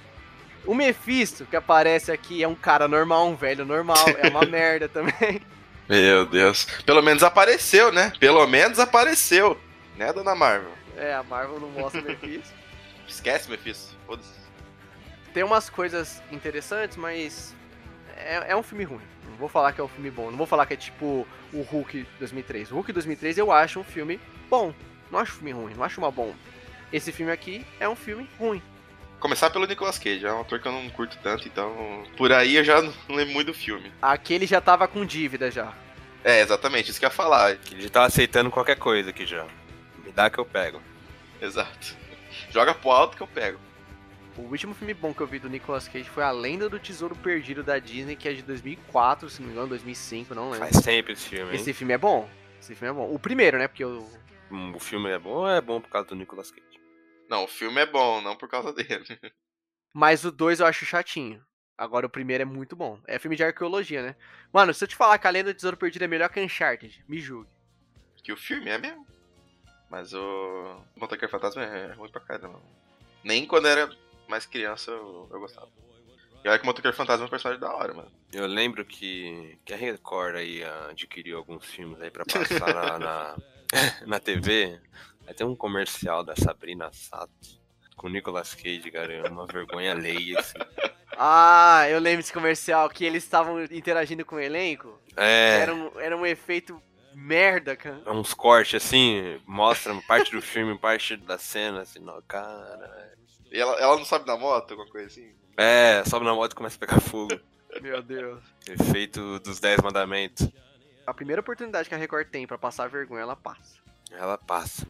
O 0.65 0.75
Mephisto, 0.75 1.45
que 1.45 1.57
aparece 1.57 2.11
aqui, 2.11 2.43
é 2.43 2.49
um 2.49 2.55
cara 2.55 2.89
normal, 2.89 3.29
um 3.29 3.37
velho 3.37 3.65
normal, 3.65 4.05
é 4.19 4.29
uma 4.29 4.45
merda 4.47 4.89
também. 4.89 5.43
Meu 5.89 6.25
Deus. 6.25 6.67
Pelo 6.87 7.03
menos 7.03 7.23
apareceu, 7.23 7.93
né? 7.93 8.13
Pelo 8.19 8.47
menos 8.47 8.79
apareceu. 8.79 9.61
Né, 9.97 10.13
dona 10.13 10.35
Marvel? 10.35 10.73
É, 10.97 11.15
a 11.15 11.23
Marvel 11.23 11.61
não 11.61 11.69
mostra 11.69 12.01
o 12.01 12.05
Mephisto. 12.05 12.55
Esquece, 13.07 13.51
Mephisto. 13.51 13.95
Foda-se. 14.07 14.33
Tem 15.33 15.43
umas 15.43 15.69
coisas 15.69 16.23
interessantes, 16.33 16.97
mas 16.97 17.55
é, 18.17 18.53
é 18.53 18.57
um 18.57 18.63
filme 18.63 18.85
ruim. 18.85 19.03
Não 19.35 19.41
vou 19.41 19.49
falar 19.49 19.73
que 19.73 19.81
é 19.81 19.85
um 19.85 19.89
filme 19.89 20.13
bom. 20.13 20.31
Não 20.31 20.39
vou 20.39 20.47
falar 20.47 20.65
que 20.65 20.75
é 20.75 20.77
tipo 20.77 21.27
o 21.53 21.63
Hulk 21.63 22.07
2003. 22.21 22.71
O 22.71 22.77
Hulk 22.77 22.93
2003 22.93 23.37
eu 23.39 23.51
acho 23.51 23.81
um 23.81 23.85
filme 23.85 24.21
bom. 24.49 24.73
Não 25.11 25.19
acho 25.19 25.33
um 25.33 25.37
filme 25.39 25.53
ruim, 25.53 25.75
não 25.75 25.83
acho 25.83 26.01
uma 26.01 26.11
bom. 26.11 26.33
Esse 26.93 27.11
filme 27.11 27.33
aqui 27.33 27.67
é 27.81 27.89
um 27.89 27.97
filme 27.97 28.29
ruim. 28.39 28.63
Começar 29.19 29.51
pelo 29.51 29.67
Nicolas 29.67 29.99
Cage, 29.99 30.25
é 30.25 30.33
um 30.33 30.43
ator 30.43 30.61
que 30.61 30.69
eu 30.69 30.73
não 30.73 30.89
curto 30.91 31.19
tanto, 31.21 31.49
então 31.49 32.05
por 32.17 32.31
aí 32.31 32.55
eu 32.55 32.63
já 32.63 32.81
não 33.09 33.17
lembro 33.17 33.35
muito 33.35 33.49
do 33.49 33.55
filme. 33.55 33.91
Aquele 34.01 34.47
já 34.47 34.61
tava 34.61 34.87
com 34.87 35.05
dívida 35.05 35.51
já. 35.51 35.73
É, 36.23 36.41
exatamente, 36.41 36.91
isso 36.91 37.01
que 37.01 37.05
eu 37.05 37.09
ia 37.09 37.15
falar. 37.15 37.59
Ele 37.73 37.91
tá 37.91 38.05
aceitando 38.05 38.51
qualquer 38.51 38.79
coisa 38.79 39.11
aqui 39.11 39.27
já. 39.27 39.45
Me 40.05 40.13
dá 40.13 40.31
que 40.31 40.39
eu 40.39 40.45
pego. 40.45 40.81
Exato. 41.43 41.97
Joga 42.51 42.73
pro 42.73 42.91
alto 42.93 43.17
que 43.17 43.23
eu 43.23 43.27
pego. 43.27 43.59
O 44.37 44.43
último 44.43 44.75
filme 44.75 44.93
bom 44.95 45.15
que 45.15 45.21
eu 45.21 45.27
vi 45.27 45.39
do 45.39 45.49
Nicolas 45.49 45.87
Cage 45.87 46.09
foi 46.11 46.25
A 46.25 46.31
Lenda 46.33 46.69
do 46.69 46.79
Tesouro 46.81 47.15
Perdido 47.15 47.63
da 47.63 47.79
Disney, 47.79 48.17
que 48.17 48.29
é 48.29 48.33
de 48.33 48.43
2004, 48.43 49.31
se 49.31 49.41
não 49.41 49.47
me 49.47 49.53
engano, 49.53 49.69
2005, 49.69 50.35
não 50.35 50.51
lembro. 50.51 50.69
Faz 50.69 50.85
tempo 50.85 51.13
esse 51.13 51.29
filme, 51.29 51.53
hein? 51.53 51.57
Esse 51.57 51.73
filme 51.73 51.93
é 51.95 51.99
bom. 51.99 52.29
Esse 52.61 52.75
filme 52.75 52.91
é 52.91 52.95
bom. 52.95 53.15
O 53.15 53.19
primeiro, 53.19 53.59
né? 53.59 53.69
Porque 53.69 53.85
o 53.85 54.05
Hum, 54.51 54.73
O 54.75 54.81
filme 54.81 55.09
é 55.11 55.19
bom 55.19 55.31
ou 55.39 55.49
é 55.49 55.61
bom 55.61 55.81
por 55.81 55.89
causa 55.89 56.09
do 56.09 56.17
Nicolas 56.17 56.51
Cage? 56.51 56.81
Não, 57.29 57.45
o 57.45 57.49
filme 57.49 57.81
é 57.81 57.87
bom, 57.87 58.21
não 58.21 58.37
por 58.37 58.49
causa 58.49 58.73
dele. 58.73 59.05
Mas 59.93 60.25
o 60.25 60.33
2 60.33 60.61
eu 60.61 60.67
acho 60.67 60.85
chatinho. 60.85 61.43
Agora 61.79 62.07
o 62.07 62.11
primeiro 62.11 62.43
é 62.43 62.45
muito 62.45 62.75
bom. 62.77 63.01
É 63.07 63.19
filme 63.19 63.37
de 63.37 63.45
arqueologia, 63.45 64.03
né? 64.03 64.17
Mano, 64.53 64.75
se 64.75 64.83
eu 64.85 64.89
te 64.89 64.95
falar 64.97 65.19
que 65.19 65.27
a 65.27 65.31
Lenda 65.31 65.53
do 65.53 65.57
Tesouro 65.57 65.77
Perdido 65.77 66.05
é 66.05 66.09
melhor 66.09 66.29
que 66.29 66.41
Uncharted, 66.41 67.05
me 67.09 67.21
julgue. 67.21 67.51
Que 68.23 68.33
o 68.33 68.37
filme 68.37 68.69
é 68.69 68.79
mesmo. 68.79 69.07
Mas 69.91 70.13
o 70.13 70.81
Motoqueiro 70.97 71.31
Fantasma 71.31 71.63
é 71.63 71.93
ruim 71.93 72.11
pra 72.11 72.21
caramba. 72.21 72.61
Nem 73.23 73.47
quando 73.47 73.67
era 73.67 73.91
mais 74.29 74.47
criança 74.47 74.91
eu, 74.91 75.29
eu 75.33 75.41
gostava. 75.41 75.69
E 76.45 76.49
olha 76.49 76.59
que 76.59 76.65
o 76.65 76.67
Motoqueiro 76.67 76.97
Fantasma 76.97 77.25
é 77.25 77.27
um 77.27 77.31
personagem 77.31 77.61
da 77.61 77.75
hora, 77.75 77.95
mano. 77.95 78.13
Eu 78.33 78.47
lembro 78.47 78.85
que, 78.85 79.59
que 79.65 79.73
a 79.73 79.77
Record 79.77 80.37
aí 80.37 80.63
adquiriu 80.91 81.39
alguns 81.39 81.65
filmes 81.65 82.01
aí 82.03 82.11
pra 82.11 82.25
passar 82.25 82.75
na, 82.75 82.99
na, 82.99 83.37
na 84.07 84.21
TV. 84.21 84.79
Aí 85.27 85.33
tem 85.33 85.47
um 85.47 85.57
comercial 85.57 86.23
da 86.23 86.37
Sabrina 86.37 86.91
Sato 86.93 87.33
com 87.97 88.09
o 88.09 88.11
Nicolas 88.11 88.55
Cage, 88.55 88.91
cara. 88.91 89.11
É 89.13 89.29
uma 89.29 89.47
vergonha 89.47 89.93
alheia, 89.93 90.39
assim. 90.39 90.59
Ah, 91.17 91.87
eu 91.89 91.99
lembro 91.99 92.19
desse 92.19 92.33
comercial 92.33 92.91
que 92.91 93.05
eles 93.07 93.23
estavam 93.25 93.63
interagindo 93.65 94.25
com 94.27 94.37
o 94.37 94.41
elenco. 94.41 95.01
É, 95.17 95.61
Era, 95.61 95.75
um, 95.75 96.01
era 96.01 96.17
um 96.17 96.27
efeito 96.27 96.83
merda, 97.15 97.77
cara. 97.77 98.03
é 98.05 98.11
uns 98.11 98.35
cortes 98.35 98.85
assim, 98.85 99.41
mostra 99.47 99.95
parte 100.09 100.33
do 100.33 100.43
filme, 100.43 100.77
parte 100.77 101.17
da 101.17 101.39
cena, 101.39 101.83
assim, 101.83 102.01
não, 102.01 102.21
cara. 102.23 103.14
E 103.55 103.61
ela, 103.61 103.73
ela 103.81 103.97
não 103.97 104.05
sobe 104.05 104.27
na 104.27 104.37
moto, 104.37 104.73
alguma 104.73 104.91
coisa 104.91 105.07
assim? 105.07 105.33
É, 105.57 106.03
sobe 106.05 106.27
na 106.27 106.35
moto 106.35 106.51
e 106.51 106.55
começa 106.57 106.75
a 106.75 106.81
pegar 106.81 107.01
fogo. 107.01 107.39
Meu 107.81 108.03
Deus. 108.03 108.43
Efeito 108.69 109.39
dos 109.39 109.61
Dez 109.61 109.81
Mandamentos. 109.81 110.49
A 111.07 111.15
primeira 111.15 111.41
oportunidade 111.41 111.89
que 111.89 111.95
a 111.95 111.99
Record 111.99 112.29
tem 112.31 112.49
pra 112.49 112.59
passar 112.59 112.89
vergonha, 112.89 113.23
ela 113.23 113.37
passa. 113.37 113.79
Ela 114.11 114.37
passa. 114.37 114.85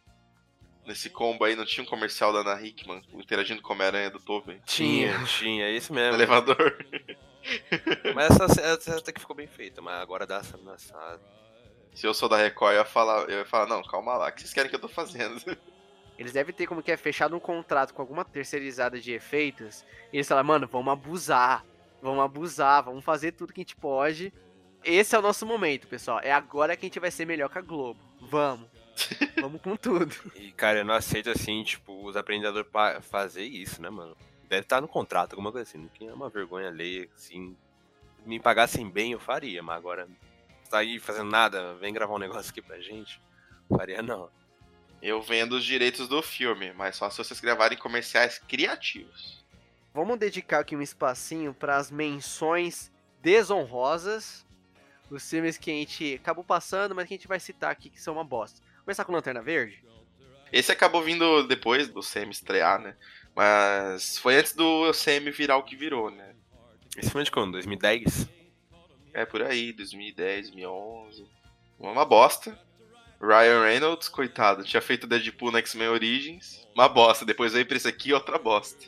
Nesse 0.87 1.11
combo 1.11 1.45
aí 1.45 1.55
não 1.55 1.67
tinha 1.67 1.85
um 1.85 1.87
comercial 1.87 2.33
da 2.33 2.39
Ana 2.41 2.63
Hickman 2.63 3.03
interagindo 3.13 3.61
com 3.61 3.73
a 3.73 3.77
Homem-Aranha 3.77 4.11
do 4.11 4.21
Tobey 4.21 4.61
Tinha, 4.65 5.23
tinha, 5.25 5.67
é 5.67 5.71
isso 5.71 5.93
no 5.93 6.01
mesmo. 6.01 6.15
elevador. 6.15 6.87
Mas 8.15 8.41
essa, 8.41 8.61
essa 8.63 8.97
até 8.97 9.13
que 9.13 9.21
ficou 9.21 9.37
bem 9.37 9.47
feita, 9.47 9.83
mas 9.83 10.01
agora 10.01 10.27
dá 10.27 10.37
essa 10.39 10.57
ameaçada. 10.57 11.21
Se 11.93 12.07
eu 12.07 12.15
sou 12.15 12.31
da 12.31 12.39
Record, 12.39 12.73
eu 12.73 12.79
ia 12.79 12.85
falar, 12.87 13.29
eu 13.29 13.41
ia 13.41 13.45
falar, 13.45 13.67
não, 13.67 13.83
calma 13.83 14.17
lá, 14.17 14.29
o 14.29 14.33
que 14.33 14.41
vocês 14.41 14.55
querem 14.55 14.71
que 14.71 14.77
eu 14.77 14.81
tô 14.81 14.89
fazendo? 14.89 15.39
Eles 16.19 16.33
devem 16.33 16.55
ter 16.55 16.67
como 16.67 16.83
que 16.83 16.93
é 16.93 16.97
fechado 16.97 17.37
um 17.37 17.41
contrato 17.41 17.93
com 17.93 18.01
alguma 18.01 18.25
terceirizada 18.25 19.01
de 19.01 19.13
efeitos. 19.13 19.85
E 20.13 20.17
eles 20.17 20.29
falam, 20.29 20.45
mano, 20.45 20.67
vamos 20.67 20.93
abusar. 20.93 21.65
Vamos 22.01 22.23
abusar, 22.23 22.85
vamos 22.85 23.05
fazer 23.05 23.33
tudo 23.33 23.53
que 23.53 23.61
a 23.61 23.65
gente 23.65 23.77
pode. 23.77 24.33
Esse 24.85 25.17
é 25.17 25.19
o 25.19 25.23
nosso 25.23 25.47
momento, 25.47 25.89
pessoal. 25.89 26.21
É 26.23 26.31
agora 26.31 26.77
que 26.77 26.85
a 26.85 26.89
gente 26.89 27.01
vai 27.01 27.11
ser 27.11 27.25
melhor 27.25 27.49
que 27.49 27.59
a 27.59 27.63
Globo. 27.63 27.99
Vamos. 28.21 28.69
Vamos 29.41 29.61
com 29.61 29.75
tudo. 29.75 30.15
E, 30.37 30.53
cara, 30.53 30.81
eu 30.81 30.85
não 30.85 30.95
aceito 30.95 31.31
assim, 31.31 31.65
tipo, 31.65 32.05
os 32.05 32.17
aprendedores 32.17 32.69
fazer 33.03 33.43
isso, 33.43 33.83
né, 33.83 33.91
mano? 33.91 34.17
Deve 34.49 34.63
estar 34.63 34.81
no 34.81 34.87
contrato, 34.87 35.33
alguma 35.33 35.51
coisa 35.51 35.69
assim. 35.69 35.89
Que 35.95 36.07
é 36.07 36.13
uma 36.13 36.29
vergonha 36.29 36.69
alheia, 36.69 37.09
assim. 37.15 37.57
Me 38.25 38.39
pagassem 38.39 38.89
bem, 38.89 39.13
eu 39.13 39.19
faria, 39.21 39.63
mas 39.63 39.77
agora 39.77 40.07
tá 40.71 40.79
aí 40.79 40.99
fazendo 40.99 41.31
nada, 41.31 41.75
vem 41.75 41.93
gravar 41.93 42.15
um 42.15 42.19
negócio 42.19 42.51
aqui 42.51 42.63
pra 42.63 42.79
gente. 42.81 43.21
Faria 43.69 44.03
não. 44.03 44.29
Eu 45.05 45.21
vendo 45.21 45.57
os 45.57 45.65
direitos 45.67 46.09
do 46.09 46.23
filme, 46.23 46.73
mas 46.73 46.97
só 46.97 47.11
se 47.11 47.19
vocês 47.19 47.39
gravarem 47.39 47.77
comerciais 47.77 48.39
criativos. 48.39 49.45
Vamos 49.93 50.19
dedicar 50.19 50.61
aqui 50.61 50.75
um 50.75 50.81
espacinho 50.81 51.53
para 51.53 51.77
as 51.77 51.91
menções 51.91 52.91
desonrosas. 53.21 54.47
Os 55.11 55.29
filmes 55.29 55.59
que 55.59 55.71
a 55.71 55.75
gente 55.75 56.15
acabou 56.15 56.43
passando, 56.43 56.95
mas 56.95 57.07
que 57.07 57.13
a 57.13 57.17
gente 57.19 57.29
vai 57.29 57.39
citar 57.39 57.71
aqui 57.71 57.91
que 57.91 58.01
são 58.01 58.15
uma 58.15 58.25
bosta. 58.25 58.63
Começar 58.83 59.05
com 59.05 59.13
Lanterna 59.13 59.43
Verde? 59.43 59.85
Esse 60.51 60.73
acabou 60.73 61.03
vindo 61.03 61.47
depois 61.47 61.87
do 61.87 62.01
CM 62.01 62.31
estrear, 62.31 62.81
né? 62.81 62.97
Mas 63.37 64.17
foi 64.17 64.37
antes 64.37 64.55
do 64.55 64.91
CM 64.95 65.31
virar 65.31 65.59
o 65.59 65.65
que 65.65 65.77
virou, 65.77 66.11
né? 66.11 66.35
Esse 66.97 67.11
filme 67.11 67.21
é 67.21 67.25
de 67.27 67.31
quando? 67.31 67.53
2010? 67.53 68.27
É 69.13 69.27
por 69.27 69.43
aí, 69.43 69.71
2010, 69.75 70.49
2011. 70.49 71.27
Uma 71.79 72.07
bosta. 72.07 72.59
Ryan 73.21 73.63
Reynolds, 73.63 74.09
coitado, 74.09 74.65
tinha 74.65 74.81
feito 74.83 75.07
Deadpool 75.07 75.51
no 75.51 75.59
X-Men 75.59 75.89
Origins. 75.89 76.67
Uma 76.75 76.89
bosta. 76.89 77.25
Depois 77.25 77.53
veio 77.53 77.67
pra 77.67 77.77
esse 77.77 77.89
aqui, 77.89 78.13
outra 78.13 78.39
bosta. 78.39 78.87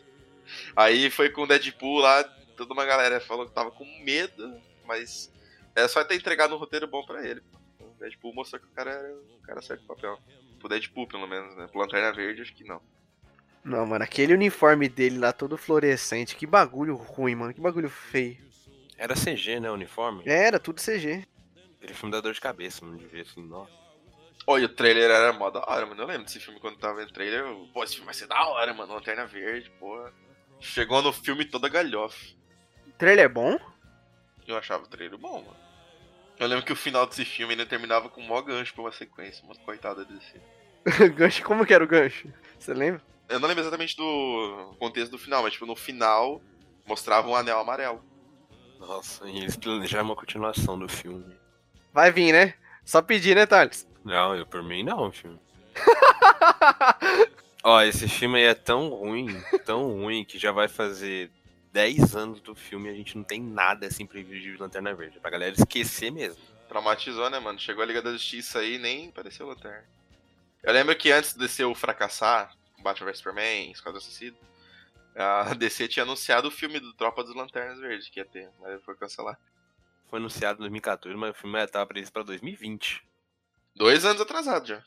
Aí 0.75 1.11
foi 1.11 1.31
com 1.31 1.43
o 1.43 1.47
Deadpool 1.47 1.99
lá, 1.99 2.23
toda 2.57 2.73
uma 2.73 2.85
galera 2.85 3.21
falou 3.21 3.47
que 3.47 3.53
tava 3.53 3.71
com 3.71 3.85
medo, 4.05 4.61
mas 4.85 5.33
é 5.75 5.87
só 5.89 6.05
ter 6.05 6.17
entregado 6.17 6.55
um 6.55 6.59
roteiro 6.59 6.87
bom 6.87 7.05
pra 7.05 7.27
ele. 7.27 7.43
O 7.81 7.99
Deadpool 7.99 8.35
mostrou 8.35 8.61
que 8.61 8.67
o 8.67 8.71
cara 8.71 8.91
era 8.91 9.13
o 9.13 9.43
cara 9.43 9.63
certo 9.63 9.83
do 9.83 9.87
papel. 9.87 10.19
Pro 10.59 10.69
Deadpool, 10.69 11.07
pelo 11.07 11.27
menos, 11.27 11.57
né? 11.57 11.67
Pro 11.67 11.81
Lanterna 11.81 12.13
Verde, 12.13 12.43
acho 12.43 12.55
que 12.55 12.65
não. 12.65 12.81
Não, 13.65 13.85
mano, 13.85 14.05
aquele 14.05 14.33
uniforme 14.33 14.89
dele 14.89 15.19
lá 15.19 15.33
todo 15.33 15.59
fluorescente. 15.59 16.37
Que 16.37 16.47
bagulho 16.47 16.95
ruim, 16.95 17.35
mano. 17.35 17.53
Que 17.53 17.61
bagulho 17.61 17.91
feio. 17.91 18.39
Era 18.97 19.15
CG, 19.15 19.61
né, 19.61 19.71
o 19.71 19.75
uniforme? 19.75 20.23
Era 20.25 20.59
tudo 20.59 20.81
CG. 20.81 21.27
Aquele 21.77 21.95
filme 21.95 22.13
dá 22.13 22.21
dor 22.21 22.33
de 22.33 22.41
cabeça, 22.41 22.85
mano, 22.85 22.97
de 22.97 23.07
ver 23.07 23.23
assim, 23.23 23.43
nossa. 23.43 23.86
Olha, 24.47 24.67
o 24.67 24.69
trailer 24.69 25.11
era 25.11 25.33
mó 25.33 25.51
da 25.51 25.61
hora, 25.67 25.85
mano. 25.85 26.01
Eu 26.01 26.07
lembro 26.07 26.25
desse 26.25 26.39
filme 26.39 26.61
quando 26.61 26.79
tava 26.79 27.03
em 27.03 27.09
trailer. 27.09 27.41
Eu, 27.41 27.69
pô, 27.75 27.83
esse 27.83 27.95
filme 27.95 28.07
vai 28.07 28.15
ser 28.15 28.29
da 28.29 28.47
hora, 28.47 28.73
mano. 28.73 28.95
Lanterna 28.95 29.27
Verde, 29.27 29.71
pô. 29.79 30.09
Chegou 30.61 31.03
no 31.03 31.13
filme 31.13 31.45
toda 31.45 31.69
galhofa. 31.69 32.35
O 32.87 32.93
trailer 32.93 33.25
é 33.25 33.29
bom? 33.29 33.59
Eu 34.47 34.57
achava 34.57 34.85
o 34.85 34.87
trailer 34.87 35.19
bom, 35.19 35.43
mano. 35.43 35.57
Eu 36.39 36.47
lembro 36.47 36.65
que 36.65 36.73
o 36.73 36.77
final 36.77 37.07
desse 37.07 37.25
filme 37.25 37.55
ainda 37.55 37.67
terminava 37.67 38.09
com 38.09 38.21
um 38.21 38.27
mó 38.27 38.41
gancho 38.41 38.73
pra 38.73 38.83
uma 38.83 38.93
sequência, 38.93 39.45
mano. 39.47 39.59
Coitada 39.61 40.05
desse. 40.05 40.41
gancho, 41.17 41.43
como 41.43 41.67
que 41.67 41.75
era 41.75 41.83
o 41.83 41.89
gancho? 41.89 42.33
Você 42.59 42.73
lembra? 42.73 43.03
Eu 43.29 43.41
não 43.41 43.49
lembro 43.49 43.63
exatamente 43.63 43.97
do 43.97 44.77
contexto 44.79 45.11
do 45.11 45.19
final, 45.19 45.43
mas 45.43 45.53
tipo, 45.55 45.67
no 45.67 45.75
final 45.75 46.41
mostrava 46.87 47.29
um 47.29 47.35
anel 47.35 47.59
amarelo. 47.59 48.05
Nossa, 48.79 49.29
e 49.29 49.39
eles 49.39 49.57
planejaram 49.57 50.05
uma 50.05 50.15
continuação 50.15 50.79
do 50.79 50.89
filme. 50.89 51.35
Vai 51.93 52.13
vir, 52.13 52.33
né? 52.33 52.55
Só 52.85 53.03
pedir, 53.03 53.35
né, 53.35 53.47
Thales? 53.47 53.89
Não, 54.07 54.37
eu 54.37 54.47
por 54.47 54.63
mim 54.63 54.85
não, 54.85 55.11
filme. 55.11 55.37
Ó, 57.65 57.83
esse 57.83 58.09
filme 58.09 58.39
aí 58.39 58.45
é 58.45 58.55
tão 58.55 58.89
ruim, 58.91 59.27
tão 59.65 59.91
ruim, 59.91 60.25
que 60.25 60.39
já 60.39 60.53
vai 60.53 60.69
fazer 60.69 61.29
10 61.73 62.15
anos 62.15 62.41
do 62.41 62.55
filme 62.55 62.89
e 62.89 62.93
a 62.93 62.95
gente 62.95 63.17
não 63.17 63.25
tem 63.25 63.43
nada 63.43 63.89
assim 63.89 64.07
previsto 64.07 64.45
de 64.45 64.57
Lanterna 64.59 64.95
Verde. 64.95 65.19
Pra 65.19 65.29
galera 65.29 65.57
esquecer 65.59 66.13
mesmo. 66.13 66.41
Traumatizou, 66.69 67.29
né, 67.29 67.41
mano? 67.41 67.59
Chegou 67.59 67.83
a 67.83 67.87
Liga 67.87 68.01
da 68.01 68.13
Justiça 68.13 68.61
aí 68.61 68.77
e 68.77 68.79
nem 68.79 69.11
pareceu 69.11 69.45
Lanterna. 69.45 69.85
Eu 70.63 70.73
lembro 70.73 70.95
que 70.95 71.11
antes 71.11 71.33
de 71.33 71.41
DC 71.41 71.65
o 71.65 71.75
fracassar, 71.75 72.55
Batman 72.85 73.11
vs 73.11 73.19
Superman, 73.19 73.73
Esquadrão 73.73 74.01
Suicida, 74.01 74.37
a 75.17 75.53
DC 75.59 75.89
tinha 75.89 76.05
anunciado 76.05 76.47
o 76.47 76.53
filme 76.53 76.79
do 76.79 76.95
Tropa 76.95 77.25
dos 77.25 77.35
Lanternas 77.35 77.81
Verdes 77.81 78.09
que 78.09 78.21
ia 78.21 78.25
ter, 78.25 78.49
mas 78.61 78.81
foi 78.85 78.95
cancelar. 78.95 79.37
Foi 80.09 80.21
anunciado 80.21 80.59
em 80.59 80.61
2014, 80.61 81.19
mas 81.19 81.31
o 81.33 81.35
filme 81.35 81.61
estava 81.61 81.85
previsto 81.85 82.13
pra 82.13 82.23
2020. 82.23 83.05
Dois 83.77 84.05
anos 84.05 84.21
atrasado 84.23 84.67
já. 84.67 84.83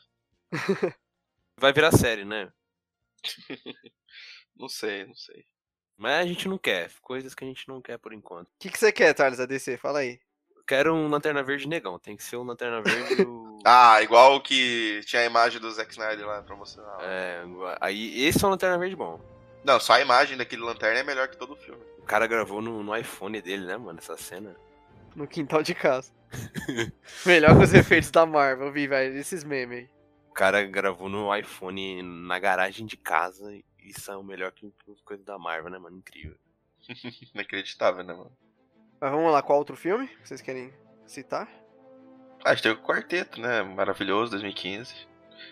Vai 1.56 1.72
virar 1.72 1.92
série, 1.92 2.24
né? 2.24 2.50
Não 4.56 4.68
sei, 4.68 5.06
não 5.06 5.14
sei. 5.14 5.44
Mas 5.96 6.20
a 6.24 6.26
gente 6.26 6.46
não 6.48 6.58
quer. 6.58 6.90
Coisas 7.00 7.34
que 7.34 7.42
a 7.44 7.46
gente 7.46 7.66
não 7.66 7.80
quer 7.80 7.98
por 7.98 8.12
enquanto. 8.12 8.46
O 8.48 8.52
que, 8.58 8.68
que 8.68 8.78
você 8.78 8.92
quer, 8.92 9.14
Thales, 9.14 9.40
a 9.40 9.46
DC? 9.46 9.78
Fala 9.78 10.00
aí. 10.00 10.20
Eu 10.54 10.62
quero 10.64 10.94
um 10.94 11.08
Lanterna 11.08 11.42
Verde 11.42 11.66
negão. 11.66 11.98
Tem 11.98 12.14
que 12.14 12.22
ser 12.22 12.36
um 12.36 12.42
Lanterna 12.42 12.82
Verde. 12.82 13.22
o- 13.22 13.58
Ah, 13.64 14.02
igual 14.02 14.36
o 14.36 14.40
que 14.42 15.00
tinha 15.06 15.22
a 15.22 15.26
imagem 15.26 15.60
do 15.60 15.70
Zack 15.70 15.90
Snyder 15.92 16.26
lá 16.26 16.42
promocional. 16.42 16.98
É, 17.00 17.42
aí 17.80 18.22
esse 18.26 18.42
é 18.44 18.46
um 18.46 18.50
Lanterna 18.50 18.76
Verde 18.78 18.96
bom. 18.96 19.18
Não, 19.64 19.78
só 19.80 19.94
a 19.94 20.00
imagem 20.00 20.36
daquele 20.36 20.62
lanterna 20.62 21.00
é 21.00 21.02
melhor 21.02 21.28
que 21.28 21.36
todo 21.38 21.52
o 21.54 21.56
filme. 21.56 21.82
O 21.98 22.02
cara 22.04 22.26
gravou 22.26 22.60
no, 22.62 22.82
no 22.82 22.94
iPhone 22.96 23.40
dele, 23.40 23.64
né, 23.66 23.76
mano? 23.78 23.98
Essa 23.98 24.16
cena. 24.16 24.54
No 25.14 25.26
quintal 25.26 25.62
de 25.62 25.74
casa. 25.74 26.10
Melhor 27.26 27.56
que 27.56 27.64
os 27.64 27.74
efeitos 27.74 28.10
da 28.10 28.24
Marvel, 28.24 28.66
eu 28.68 28.72
vi, 28.72 28.86
velho. 28.86 29.16
Esses 29.16 29.44
memes 29.44 29.78
aí. 29.78 29.90
O 30.30 30.32
cara 30.32 30.64
gravou 30.64 31.08
no 31.08 31.34
iPhone 31.34 32.02
na 32.02 32.38
garagem 32.38 32.86
de 32.86 32.96
casa. 32.96 33.52
e 33.54 33.64
Isso 33.78 34.10
é 34.10 34.16
o 34.16 34.22
melhor 34.22 34.52
que 34.52 34.70
que 34.84 34.90
as 34.92 35.00
coisas 35.00 35.24
da 35.24 35.38
Marvel, 35.38 35.70
né, 35.70 35.78
mano? 35.78 35.96
Incrível. 35.96 36.36
Inacreditável, 37.34 38.04
né, 38.04 38.12
mano? 38.14 38.32
Mas 39.00 39.10
vamos 39.10 39.32
lá, 39.32 39.42
qual 39.42 39.58
outro 39.58 39.76
filme 39.76 40.06
que 40.06 40.28
vocês 40.28 40.40
querem 40.40 40.72
citar? 41.06 41.48
Ah, 42.44 42.50
a 42.50 42.54
gente 42.54 42.62
teve 42.62 42.74
o 42.76 42.82
Quarteto, 42.82 43.40
né? 43.40 43.62
Maravilhoso, 43.62 44.30
2015. 44.32 44.94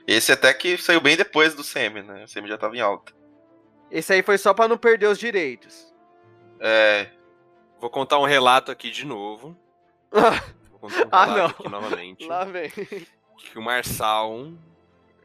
Esse 0.06 0.32
até 0.32 0.52
que 0.54 0.76
saiu 0.78 1.00
bem 1.00 1.16
depois 1.16 1.54
do 1.54 1.64
Semi, 1.64 2.02
né? 2.02 2.24
O 2.24 2.28
Semi 2.28 2.48
já 2.48 2.58
tava 2.58 2.76
em 2.76 2.80
alta. 2.80 3.12
Esse 3.90 4.12
aí 4.12 4.22
foi 4.22 4.38
só 4.38 4.52
pra 4.52 4.68
não 4.68 4.76
perder 4.76 5.06
os 5.06 5.18
direitos. 5.18 5.92
É. 6.60 7.10
Vou 7.80 7.88
contar 7.90 8.18
um 8.18 8.24
relato 8.26 8.70
aqui 8.70 8.90
de 8.90 9.04
novo. 9.06 9.56
Ah, 11.10 11.46
aqui 11.46 11.68
novamente. 11.68 12.26
Lá 12.26 12.44
vem. 12.44 12.70
Que 12.70 13.58
o 13.58 13.62
Marçal 13.62 14.52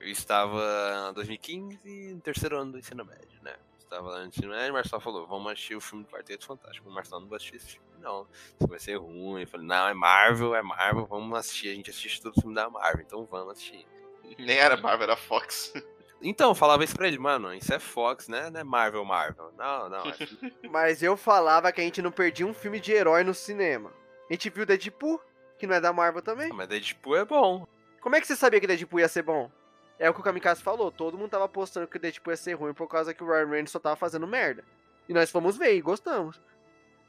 estava 0.02 1.10
em 1.10 1.14
2015, 1.14 2.14
no 2.14 2.22
terceiro 2.22 2.60
ano 2.60 2.73
do 2.73 2.80
ensino 2.80 3.06
médio, 3.06 3.40
né? 3.41 3.56
Estava 3.80 4.10
lá 4.10 4.19
no 4.22 4.27
ensino 4.27 4.49
médio, 4.49 4.72
o 4.72 4.73
Marçal 4.73 4.99
falou, 4.99 5.27
vamos 5.27 5.52
assistir 5.52 5.76
o 5.76 5.81
filme 5.81 6.03
do 6.03 6.10
Quarteto 6.10 6.45
Fantástico. 6.45 6.90
O 6.90 6.91
Marçal 6.91 7.19
não 7.19 7.27
vai 7.27 7.38
assistir 7.38 7.57
esse 7.57 7.68
filme, 7.73 7.88
não. 7.99 8.27
Isso 8.60 8.68
vai 8.68 8.80
ser 8.80 8.95
ruim. 8.95 9.41
Eu 9.41 9.48
falei, 9.48 9.68
não, 9.68 9.88
é 9.88 9.94
Marvel, 9.94 10.56
é 10.56 10.61
Marvel, 10.61 11.06
vamos 11.06 11.38
assistir. 11.38 11.69
A 11.69 11.76
gente 11.76 11.91
assiste 11.91 12.22
todo 12.22 12.35
o 12.35 12.41
filme 12.41 12.56
da 12.56 12.69
Marvel, 12.69 13.03
então 13.06 13.26
vamos 13.26 13.53
assistir. 13.53 13.85
Nem 14.40 14.57
era 14.57 14.77
Marvel, 14.77 15.03
era 15.03 15.15
Fox. 15.15 15.73
Então, 16.26 16.52
eu 16.52 16.56
falava 16.56 16.85
isso 16.85 16.95
pra 16.95 17.06
ele, 17.06 17.19
mano, 17.19 17.53
isso 17.53 17.73
é 17.73 17.80
Fox, 17.80 18.30
né? 18.30 18.49
Não 18.49 18.61
é 18.61 18.64
Marvel, 18.64 19.03
Marvel. 19.03 19.52
Não, 19.57 19.90
não. 19.90 20.03
É... 20.06 20.14
Mas 20.72 21.03
eu 21.03 21.18
falava 21.18 21.69
que 21.69 21.81
a 21.81 21.84
gente 21.84 22.02
não 22.02 22.14
perdia 22.14 22.48
um 22.48 22.53
filme 22.53 22.80
de 22.80 22.94
herói 22.94 23.26
no 23.26 23.34
cinema. 23.34 23.91
A 24.30 24.34
gente 24.34 24.49
viu 24.49 24.65
Deadpool, 24.65 25.19
que 25.64 25.68
não 25.68 25.76
é 25.76 25.80
da 25.80 25.94
Marvel 25.94 26.22
também. 26.22 26.52
Mas 26.52 26.68
Deadpool 26.68 27.15
é 27.15 27.23
bom. 27.23 27.65
Como 28.02 28.18
é 28.18 28.19
que 28.19 28.27
você 28.27 28.35
sabia 28.35 28.60
que 28.60 28.68
Deadpool 28.68 28.99
ia 28.99 29.07
ser 29.07 29.22
bom? 29.22 29.49
É 29.98 30.10
o 30.10 30.14
que 30.14 30.19
o 30.19 30.23
Kamikaze 30.23 30.61
falou, 30.61 30.91
todo 30.91 31.18
mundo 31.18 31.30
tava 31.30 31.45
apostando 31.45 31.88
que 31.88 31.98
Deadpool 31.98 32.34
ia 32.34 32.38
ser 32.38 32.53
ruim 32.56 32.73
por 32.73 32.85
causa 32.90 33.14
que 33.14 33.23
o 33.23 33.27
Ryan 33.27 33.45
Reynolds 33.45 33.72
só 33.72 33.80
tava 33.80 33.95
fazendo 33.95 34.27
merda. 34.27 34.65
E 35.07 35.14
nós 35.14 35.31
fomos 35.31 35.56
ver 35.56 35.73
e 35.76 35.81
gostamos. 35.81 36.41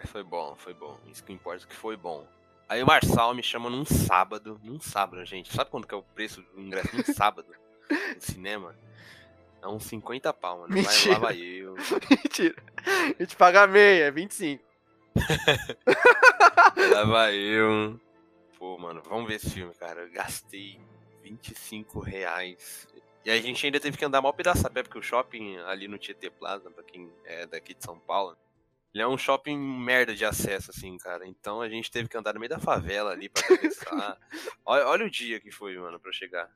Foi 0.06 0.22
bom, 0.22 0.54
foi 0.56 0.72
bom. 0.72 1.00
Isso 1.10 1.24
que 1.24 1.32
importa 1.32 1.66
que 1.66 1.74
foi 1.74 1.96
bom. 1.96 2.24
Aí 2.68 2.80
o 2.80 2.86
Marçal 2.86 3.34
me 3.34 3.42
chama 3.42 3.68
num 3.68 3.84
sábado. 3.84 4.60
Num 4.62 4.78
sábado, 4.78 5.24
gente. 5.24 5.52
Sabe 5.52 5.70
quanto 5.70 5.88
que 5.88 5.94
é 5.94 5.98
o 5.98 6.02
preço 6.02 6.42
do 6.54 6.60
ingresso 6.60 6.96
num 6.96 7.02
sábado? 7.12 7.48
no 7.90 8.20
cinema? 8.20 8.76
É 9.60 9.66
uns 9.66 9.82
50 9.84 10.32
pau, 10.32 10.60
mano. 10.60 10.72
Mentira. 10.72 11.18
Vai, 11.18 11.20
lá 11.20 11.28
vai 11.28 11.38
eu. 11.40 11.74
Mentira. 12.08 12.54
A 13.18 13.22
gente 13.22 13.34
paga 13.34 13.66
meia, 13.66 14.04
é 14.04 14.10
25. 14.12 14.62
Lá 16.92 17.04
vai 17.04 17.34
eu. 17.34 17.98
Pô, 18.64 18.78
mano, 18.78 19.02
vamos 19.04 19.28
ver 19.28 19.34
esse 19.34 19.50
filme, 19.50 19.74
cara. 19.74 20.00
Eu 20.00 20.10
gastei 20.10 20.80
25 21.22 22.00
reais. 22.00 22.88
E 23.22 23.30
a 23.30 23.38
gente 23.38 23.66
ainda 23.66 23.78
teve 23.78 23.98
que 23.98 24.04
andar 24.06 24.22
mal 24.22 24.32
pedaço 24.32 24.66
a 24.66 24.70
pé, 24.70 24.82
porque 24.82 24.98
o 24.98 25.02
shopping 25.02 25.58
ali 25.66 25.86
no 25.86 25.98
Tietê 25.98 26.30
Plaza, 26.30 26.70
pra 26.70 26.82
quem 26.82 27.12
é 27.26 27.44
daqui 27.46 27.74
de 27.74 27.84
São 27.84 27.98
Paulo, 27.98 28.34
ele 28.94 29.02
é 29.02 29.06
um 29.06 29.18
shopping 29.18 29.58
merda 29.58 30.14
de 30.14 30.24
acesso, 30.24 30.70
assim, 30.70 30.96
cara. 30.96 31.28
Então 31.28 31.60
a 31.60 31.68
gente 31.68 31.90
teve 31.90 32.08
que 32.08 32.16
andar 32.16 32.32
no 32.32 32.40
meio 32.40 32.48
da 32.48 32.58
favela 32.58 33.10
ali 33.10 33.28
pra 33.28 33.42
atravessar. 33.42 34.18
olha, 34.64 34.86
olha 34.86 35.04
o 35.04 35.10
dia 35.10 35.38
que 35.38 35.50
foi, 35.50 35.76
mano, 35.76 36.00
pra 36.00 36.08
eu 36.08 36.14
chegar. 36.14 36.50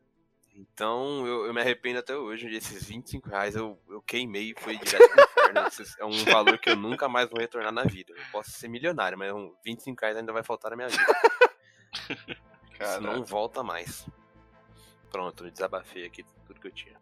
Então 0.57 1.27
eu, 1.27 1.45
eu 1.45 1.53
me 1.53 1.61
arrependo 1.61 1.99
até 1.99 2.17
hoje. 2.17 2.49
Esses 2.57 2.85
25 2.87 3.29
reais 3.29 3.55
eu, 3.55 3.79
eu 3.87 4.01
queimei 4.01 4.53
e 4.53 4.55
foi 4.59 4.79
direto 4.79 5.11
pro 5.11 5.25
inferno. 5.25 5.67
Esse 5.69 6.01
é 6.01 6.07
um 6.07 6.25
valor 6.25 6.59
que 6.59 6.71
eu 6.71 6.77
nunca 6.77 7.07
mais 7.07 7.29
vou 7.29 7.39
retornar 7.39 7.71
na 7.71 7.85
vida. 7.85 8.15
Eu 8.17 8.25
posso 8.33 8.53
ser 8.53 8.69
milionário, 8.69 9.19
mas 9.19 9.31
um 9.31 9.55
25 9.63 10.01
reais 10.01 10.17
ainda 10.17 10.33
vai 10.33 10.43
faltar 10.43 10.71
na 10.71 10.77
minha 10.79 10.89
vida. 10.89 11.05
Isso 12.71 12.79
Cara, 12.79 13.01
não 13.01 13.25
volta 13.25 13.63
mais. 13.63 14.07
Pronto, 15.11 15.45
eu 15.45 15.51
desabafei 15.51 16.07
aqui 16.07 16.25
tudo 16.47 16.61
que 16.61 16.67
eu 16.69 16.73
tinha. 16.73 16.97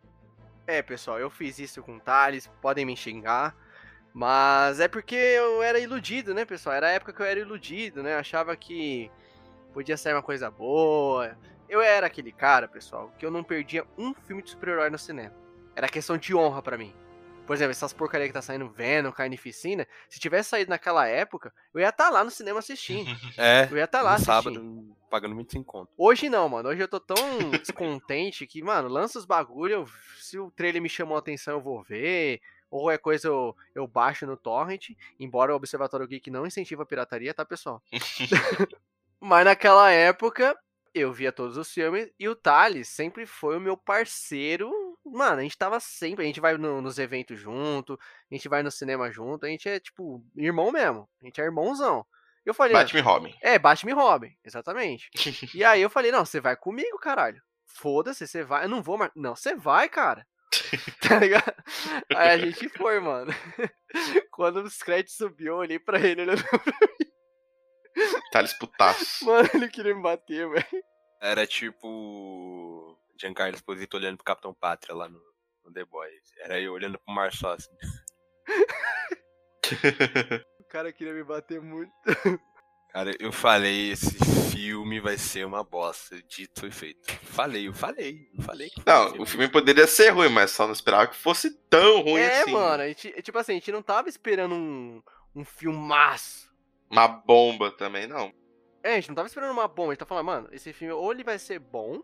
É, 0.66 0.80
pessoal, 0.80 1.18
eu 1.18 1.30
fiz 1.30 1.58
isso 1.58 1.82
com 1.82 1.96
o 1.96 2.00
Thales, 2.00 2.50
podem 2.60 2.84
me 2.84 2.96
xingar. 2.96 3.54
Mas 4.12 4.80
é 4.80 4.88
porque 4.88 5.14
eu 5.14 5.62
era 5.62 5.78
iludido, 5.78 6.32
né, 6.32 6.46
pessoal? 6.46 6.74
Era 6.74 6.86
a 6.86 6.90
época 6.92 7.12
que 7.12 7.20
eu 7.20 7.26
era 7.26 7.38
iludido, 7.38 8.02
né? 8.02 8.16
Achava 8.16 8.56
que 8.56 9.10
podia 9.74 9.96
sair 9.96 10.14
uma 10.14 10.22
coisa 10.22 10.50
boa. 10.50 11.36
Eu 11.68 11.82
era 11.82 12.06
aquele 12.06 12.32
cara, 12.32 12.66
pessoal, 12.66 13.12
que 13.18 13.26
eu 13.26 13.30
não 13.30 13.44
perdia 13.44 13.84
um 13.98 14.14
filme 14.14 14.42
de 14.42 14.50
super-herói 14.50 14.88
no 14.88 14.98
cinema. 14.98 15.34
Era 15.74 15.88
questão 15.88 16.16
de 16.16 16.34
honra 16.34 16.62
pra 16.62 16.78
mim. 16.78 16.94
Por 17.46 17.54
exemplo, 17.54 17.70
essas 17.70 17.92
porcaria 17.92 18.26
que 18.26 18.32
tá 18.32 18.42
saindo 18.42 18.68
Venom, 18.68 19.12
Carnificina, 19.12 19.86
se 20.08 20.18
tivesse 20.18 20.48
saído 20.50 20.68
naquela 20.70 21.06
época, 21.06 21.52
eu 21.72 21.80
ia 21.80 21.88
estar 21.88 22.10
lá 22.10 22.24
no 22.24 22.30
cinema 22.30 22.58
assistindo. 22.58 23.06
É, 23.38 23.68
Eu 23.70 23.76
ia 23.76 23.84
estar 23.84 24.02
lá 24.02 24.10
no 24.10 24.14
assistindo. 24.16 24.32
sábado, 24.34 24.96
pagando 25.08 25.36
25 25.36 25.64
conto. 25.64 25.92
Hoje 25.96 26.28
não, 26.28 26.48
mano. 26.48 26.68
Hoje 26.68 26.82
eu 26.82 26.88
tô 26.88 26.98
tão 26.98 27.16
descontente 27.50 28.46
que, 28.46 28.62
mano, 28.62 28.88
lança 28.88 29.18
os 29.18 29.24
bagulho. 29.24 29.72
eu- 29.74 29.86
Se 30.18 30.38
o 30.38 30.50
trailer 30.50 30.82
me 30.82 30.88
chamou 30.88 31.14
a 31.16 31.20
atenção, 31.20 31.54
eu 31.54 31.60
vou 31.60 31.82
ver. 31.82 32.40
Ou 32.68 32.90
é 32.90 32.98
coisa 32.98 33.28
eu, 33.28 33.54
eu 33.76 33.86
baixo 33.86 34.26
no 34.26 34.36
Torrent. 34.36 34.90
Embora 35.20 35.52
o 35.52 35.56
Observatório 35.56 36.06
Geek 36.08 36.30
não 36.30 36.46
incentiva 36.46 36.82
a 36.82 36.86
pirataria, 36.86 37.32
tá, 37.32 37.44
pessoal? 37.44 37.80
Mas 39.20 39.44
naquela 39.44 39.90
época, 39.90 40.58
eu 40.92 41.12
via 41.12 41.30
todos 41.30 41.56
os 41.56 41.72
filmes. 41.72 42.10
E 42.18 42.28
o 42.28 42.34
Thales 42.34 42.88
sempre 42.88 43.24
foi 43.24 43.56
o 43.56 43.60
meu 43.60 43.76
parceiro. 43.76 44.68
Mano, 45.12 45.40
a 45.40 45.42
gente 45.42 45.56
tava 45.56 45.78
sempre. 45.80 46.24
A 46.24 46.26
gente 46.26 46.40
vai 46.40 46.56
no- 46.56 46.80
nos 46.82 46.98
eventos 46.98 47.38
junto. 47.38 47.98
A 48.30 48.34
gente 48.34 48.48
vai 48.48 48.62
no 48.62 48.70
cinema 48.70 49.10
junto. 49.10 49.46
A 49.46 49.48
gente 49.48 49.68
é, 49.68 49.78
tipo, 49.80 50.24
irmão 50.36 50.70
mesmo. 50.72 51.08
A 51.22 51.26
gente 51.26 51.40
é 51.40 51.44
irmãozão. 51.44 52.04
Eu 52.44 52.54
falei, 52.54 52.72
Batman 52.74 53.00
e 53.00 53.02
Robin. 53.02 53.34
é, 53.42 53.58
Batman 53.58 53.90
e 53.90 53.94
Robin, 53.94 54.36
exatamente. 54.44 55.10
e 55.54 55.64
aí 55.64 55.82
eu 55.82 55.90
falei, 55.90 56.12
não, 56.12 56.24
você 56.24 56.40
vai 56.40 56.56
comigo, 56.56 56.96
caralho. 56.98 57.42
Foda-se, 57.66 58.26
você 58.26 58.42
vai. 58.44 58.64
Eu 58.64 58.68
não 58.68 58.82
vou, 58.82 58.96
mas. 58.96 59.10
Não, 59.16 59.34
você 59.34 59.54
vai, 59.54 59.88
cara. 59.88 60.26
tá 61.02 61.18
ligado? 61.18 61.54
Aí 62.14 62.28
a 62.30 62.38
gente 62.38 62.68
foi, 62.70 63.00
mano. 63.00 63.32
Quando 64.30 64.62
os 64.62 64.78
créditos 64.78 65.16
subiu, 65.16 65.54
eu 65.54 65.56
olhei 65.58 65.78
pra 65.78 65.98
ele, 65.98 66.22
ele 66.22 66.30
olhou, 66.32 66.44
Thales 68.30 68.52
putaço. 68.58 69.24
mano, 69.24 69.48
ele 69.54 69.68
queria 69.68 69.94
me 69.94 70.02
bater, 70.02 70.48
velho. 70.48 70.84
Era 71.20 71.46
tipo. 71.46 71.88
Giancarlo 73.18 73.54
Esposito 73.54 73.96
olhando 73.96 74.16
pro 74.16 74.24
Capitão 74.24 74.54
Pátria 74.54 74.94
lá 74.94 75.08
no, 75.08 75.20
no 75.64 75.72
The 75.72 75.84
Boys. 75.84 76.32
Era 76.38 76.60
eu 76.60 76.72
olhando 76.72 76.98
pro 76.98 77.14
Marçal 77.14 77.52
assim. 77.52 77.70
O 80.60 80.64
cara 80.68 80.92
queria 80.92 81.12
me 81.12 81.22
bater 81.22 81.60
muito. 81.60 81.92
Cara, 82.90 83.12
eu 83.20 83.30
falei, 83.30 83.90
esse 83.90 84.16
filme 84.50 85.00
vai 85.00 85.16
ser 85.16 85.46
uma 85.46 85.62
bosta. 85.62 86.20
Dito 86.22 86.60
foi 86.60 86.70
feito. 86.70 87.12
Falei, 87.24 87.68
eu 87.68 87.74
falei. 87.74 88.28
Eu 88.36 88.42
falei 88.42 88.70
que 88.70 88.82
Não, 88.86 89.20
o 89.20 89.26
filme 89.26 89.48
poderia 89.48 89.86
ser 89.86 90.10
ruim, 90.10 90.28
mas 90.28 90.50
só 90.50 90.66
não 90.66 90.72
esperava 90.72 91.06
que 91.06 91.14
fosse 91.14 91.50
tão 91.68 92.00
ruim 92.00 92.22
é, 92.22 92.40
assim. 92.40 92.52
mano, 92.52 92.82
a 92.82 92.88
gente, 92.88 93.10
tipo 93.22 93.38
assim, 93.38 93.52
a 93.52 93.56
gente 93.56 93.70
não 93.70 93.82
tava 93.82 94.08
esperando 94.08 94.54
um, 94.54 95.02
um 95.34 95.44
filmaço. 95.44 96.50
Uma 96.90 97.06
bomba 97.06 97.70
também, 97.70 98.06
não. 98.06 98.32
É, 98.82 98.92
a 98.92 98.94
gente 98.96 99.08
não 99.08 99.16
tava 99.16 99.28
esperando 99.28 99.50
uma 99.50 99.68
bomba, 99.68 99.90
a 99.90 99.92
gente 99.92 100.00
tá 100.00 100.06
falando, 100.06 100.26
mano, 100.26 100.48
esse 100.52 100.72
filme 100.72 100.94
ou 100.94 101.12
ele 101.12 101.22
vai 101.22 101.38
ser 101.38 101.58
bom, 101.58 102.00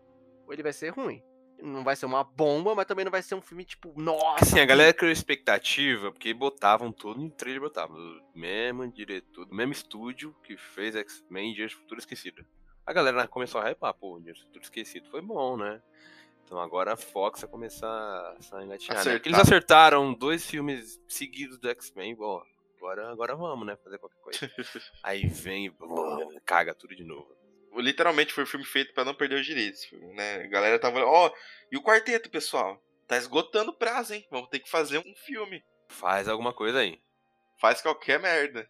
ele 0.53 0.63
vai 0.63 0.73
ser 0.73 0.89
ruim. 0.89 1.21
Não 1.61 1.83
vai 1.83 1.95
ser 1.95 2.05
uma 2.05 2.23
bomba, 2.23 2.75
mas 2.75 2.85
também 2.85 3.05
não 3.05 3.11
vai 3.11 3.21
ser 3.21 3.35
um 3.35 3.41
filme 3.41 3.63
tipo, 3.63 3.93
nossa. 3.95 4.43
Assim, 4.43 4.59
a 4.59 4.65
galera 4.65 4.93
criou 4.93 5.11
expectativa, 5.11 6.11
porque 6.11 6.33
botavam 6.33 6.91
tudo 6.91 7.21
no 7.21 7.29
trailer, 7.29 7.61
botavam 7.61 7.97
mesmo 8.35 8.91
diretor, 8.91 9.45
do 9.45 9.55
mesmo 9.55 9.71
estúdio 9.71 10.35
que 10.43 10.57
fez 10.57 10.95
X-Men 10.95 11.53
Dias 11.53 11.71
do 11.71 11.79
Futuro 11.79 11.99
Esquecido. 11.99 12.45
A 12.85 12.91
galera 12.91 13.27
começou 13.27 13.61
a 13.61 13.69
hypar, 13.69 13.93
pô, 13.93 14.19
Dias 14.19 14.39
do 14.39 14.45
Futuro 14.45 14.63
Esquecido 14.63 15.09
foi 15.09 15.21
bom, 15.21 15.55
né? 15.55 15.81
Então 16.43 16.59
agora 16.59 16.93
a 16.93 16.97
Fox 16.97 17.41
vai 17.41 17.49
começar 17.49 17.87
a 18.51 18.63
engatinhar, 18.63 19.05
né? 19.05 19.13
Porque 19.13 19.29
eles 19.29 19.39
acertaram 19.39 20.13
dois 20.13 20.45
filmes 20.45 21.01
seguidos 21.07 21.57
do 21.57 21.69
X-Men, 21.69 22.17
ó, 22.19 22.43
agora, 22.77 23.09
agora 23.09 23.35
vamos, 23.35 23.65
né, 23.65 23.77
fazer 23.77 23.97
qualquer 23.97 24.19
coisa. 24.19 24.39
Aí 25.01 25.25
vem 25.27 25.67
e 25.67 26.39
caga 26.41 26.75
tudo 26.75 26.93
de 26.93 27.05
novo. 27.05 27.33
Literalmente 27.75 28.33
foi 28.33 28.43
um 28.43 28.47
filme 28.47 28.65
feito 28.65 28.93
pra 28.93 29.05
não 29.05 29.13
perder 29.13 29.39
os 29.39 29.45
direitos, 29.45 29.87
né? 30.15 30.43
A 30.43 30.47
galera 30.47 30.79
tava 30.79 30.97
olhando, 30.97 31.11
ó, 31.11 31.31
e 31.71 31.77
o 31.77 31.83
quarteto, 31.83 32.29
pessoal? 32.29 32.81
Tá 33.07 33.17
esgotando 33.17 33.71
o 33.71 33.77
prazo, 33.77 34.13
hein? 34.13 34.25
Vamos 34.31 34.49
ter 34.49 34.59
que 34.59 34.69
fazer 34.69 34.99
um 34.99 35.15
filme. 35.25 35.63
Faz 35.89 36.27
alguma 36.27 36.53
coisa 36.53 36.79
aí. 36.79 36.99
Faz 37.59 37.81
qualquer 37.81 38.19
merda. 38.19 38.67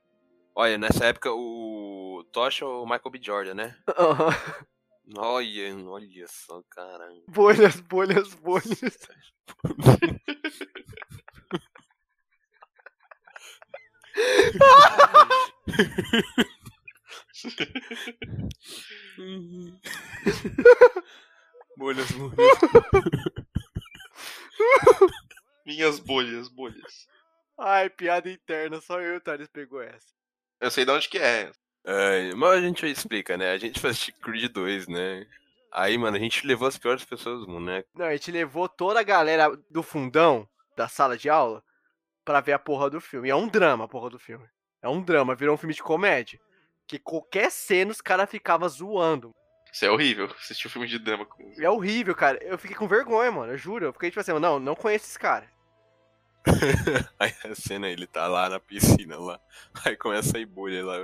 Olha, 0.56 0.78
nessa 0.78 1.06
época 1.06 1.32
o 1.32 2.24
Tocha 2.32 2.66
ou 2.66 2.84
o 2.84 2.86
Michael 2.86 3.12
B. 3.12 3.20
Jordan, 3.22 3.54
né? 3.56 3.78
Aham. 3.98 4.30
Olha, 5.18 5.76
olha 5.88 6.28
só, 6.28 6.62
caramba. 6.70 7.22
bolhas, 7.28 7.80
bolhas, 7.82 8.34
bolhas. 8.36 8.80
bolhas, 21.78 22.12
bolhas. 22.12 22.38
Minhas 25.66 26.00
bolhas, 26.00 26.48
bolhas. 26.50 27.08
Ai, 27.58 27.90
piada 27.90 28.30
interna, 28.30 28.80
só 28.82 29.00
eu 29.00 29.16
e 29.16 29.18
o 29.18 29.22
Thales 29.22 29.48
pegou 29.48 29.82
essa. 29.82 30.14
Eu 30.60 30.70
sei 30.70 30.86
de 30.86 30.92
onde 30.92 31.10
que 31.10 31.18
é. 31.18 31.52
É, 31.86 32.34
mas 32.36 32.52
a 32.52 32.62
gente 32.62 32.86
explica, 32.86 33.36
né? 33.38 33.52
A 33.52 33.58
gente 33.58 33.80
faz 33.80 34.10
Creed 34.22 34.52
2, 34.52 34.88
né? 34.88 35.28
Aí, 35.72 35.98
mano, 35.98 36.16
a 36.16 36.20
gente 36.20 36.46
levou 36.46 36.68
as 36.68 36.78
piores 36.78 37.04
pessoas 37.04 37.42
do 37.42 37.48
mundo, 37.48 37.66
né? 37.66 37.84
Não, 37.96 38.06
a 38.06 38.12
gente 38.12 38.32
levou 38.32 38.70
toda 38.70 39.00
a 39.00 39.04
galera 39.04 39.50
do 39.70 39.82
fundão 39.82 40.48
da 40.78 40.88
sala 40.88 41.18
de 41.18 41.30
aula 41.30 41.64
pra 42.24 42.42
ver 42.42 42.54
a 42.54 42.60
porra 42.60 42.90
do 42.90 43.02
filme. 43.02 43.28
E 43.28 43.32
é 43.32 43.36
um 43.36 43.48
drama 43.48 43.86
a 43.86 43.88
porra 43.88 44.12
do 44.12 44.20
filme. 44.20 44.48
É 44.82 44.88
um 44.88 45.02
drama, 45.02 45.36
virou 45.36 45.56
um 45.56 45.58
filme 45.58 45.74
de 45.74 45.82
comédia. 45.82 46.40
Que 46.88 47.00
qualquer 47.00 47.52
cena 47.52 47.92
os 47.92 48.02
caras 48.02 48.30
ficavam 48.30 48.68
zoando. 48.68 49.32
Isso 49.72 49.86
é 49.86 49.90
horrível. 49.90 50.30
Assistir 50.40 50.68
um 50.68 50.72
filme 50.72 50.88
de 50.88 51.00
drama 51.00 51.26
com. 51.26 51.52
É 51.58 51.70
horrível, 51.70 52.14
cara. 52.14 52.38
Eu 52.44 52.58
fiquei 52.58 52.78
com 52.78 52.88
vergonha, 52.88 53.32
mano. 53.32 53.54
Eu 53.54 53.58
juro. 53.58 53.86
Eu 53.86 53.94
fiquei 53.94 54.10
tipo 54.12 54.20
assim, 54.20 54.32
não, 54.40 54.60
não 54.60 54.76
conheço 54.76 55.06
esse 55.06 55.18
cara. 55.18 55.52
Aí 57.18 57.34
a 57.46 57.56
cena, 57.56 57.88
ele 57.88 58.06
tá 58.06 58.28
lá 58.28 58.50
na 58.50 58.60
piscina, 58.60 59.18
lá. 59.18 59.40
Aí 59.86 59.96
começa 59.96 60.30
a 60.30 60.32
sair 60.34 60.46
bolha 60.46 60.86
lá. 60.86 60.96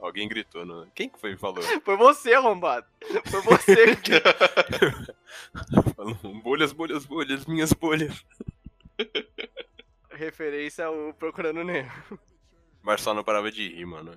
Alguém 0.00 0.28
gritou, 0.28 0.64
não. 0.64 0.88
Quem 0.94 1.08
que 1.08 1.18
foi 1.18 1.34
que 1.34 1.40
falou? 1.40 1.62
Foi 1.84 1.96
você, 1.96 2.34
arrombado. 2.34 2.86
Foi 3.26 3.42
você 3.42 3.96
que. 3.96 4.12
Falando, 5.94 6.40
bolhas, 6.40 6.72
bolhas, 6.72 7.04
bolhas, 7.04 7.44
minhas 7.46 7.72
bolhas. 7.72 8.24
Referência 10.10 10.86
ao 10.86 11.12
Procurando 11.14 11.64
Nemo. 11.64 11.90
Marçal 12.82 13.12
não 13.14 13.24
parava 13.24 13.50
de 13.50 13.68
rir, 13.68 13.84
mano. 13.84 14.12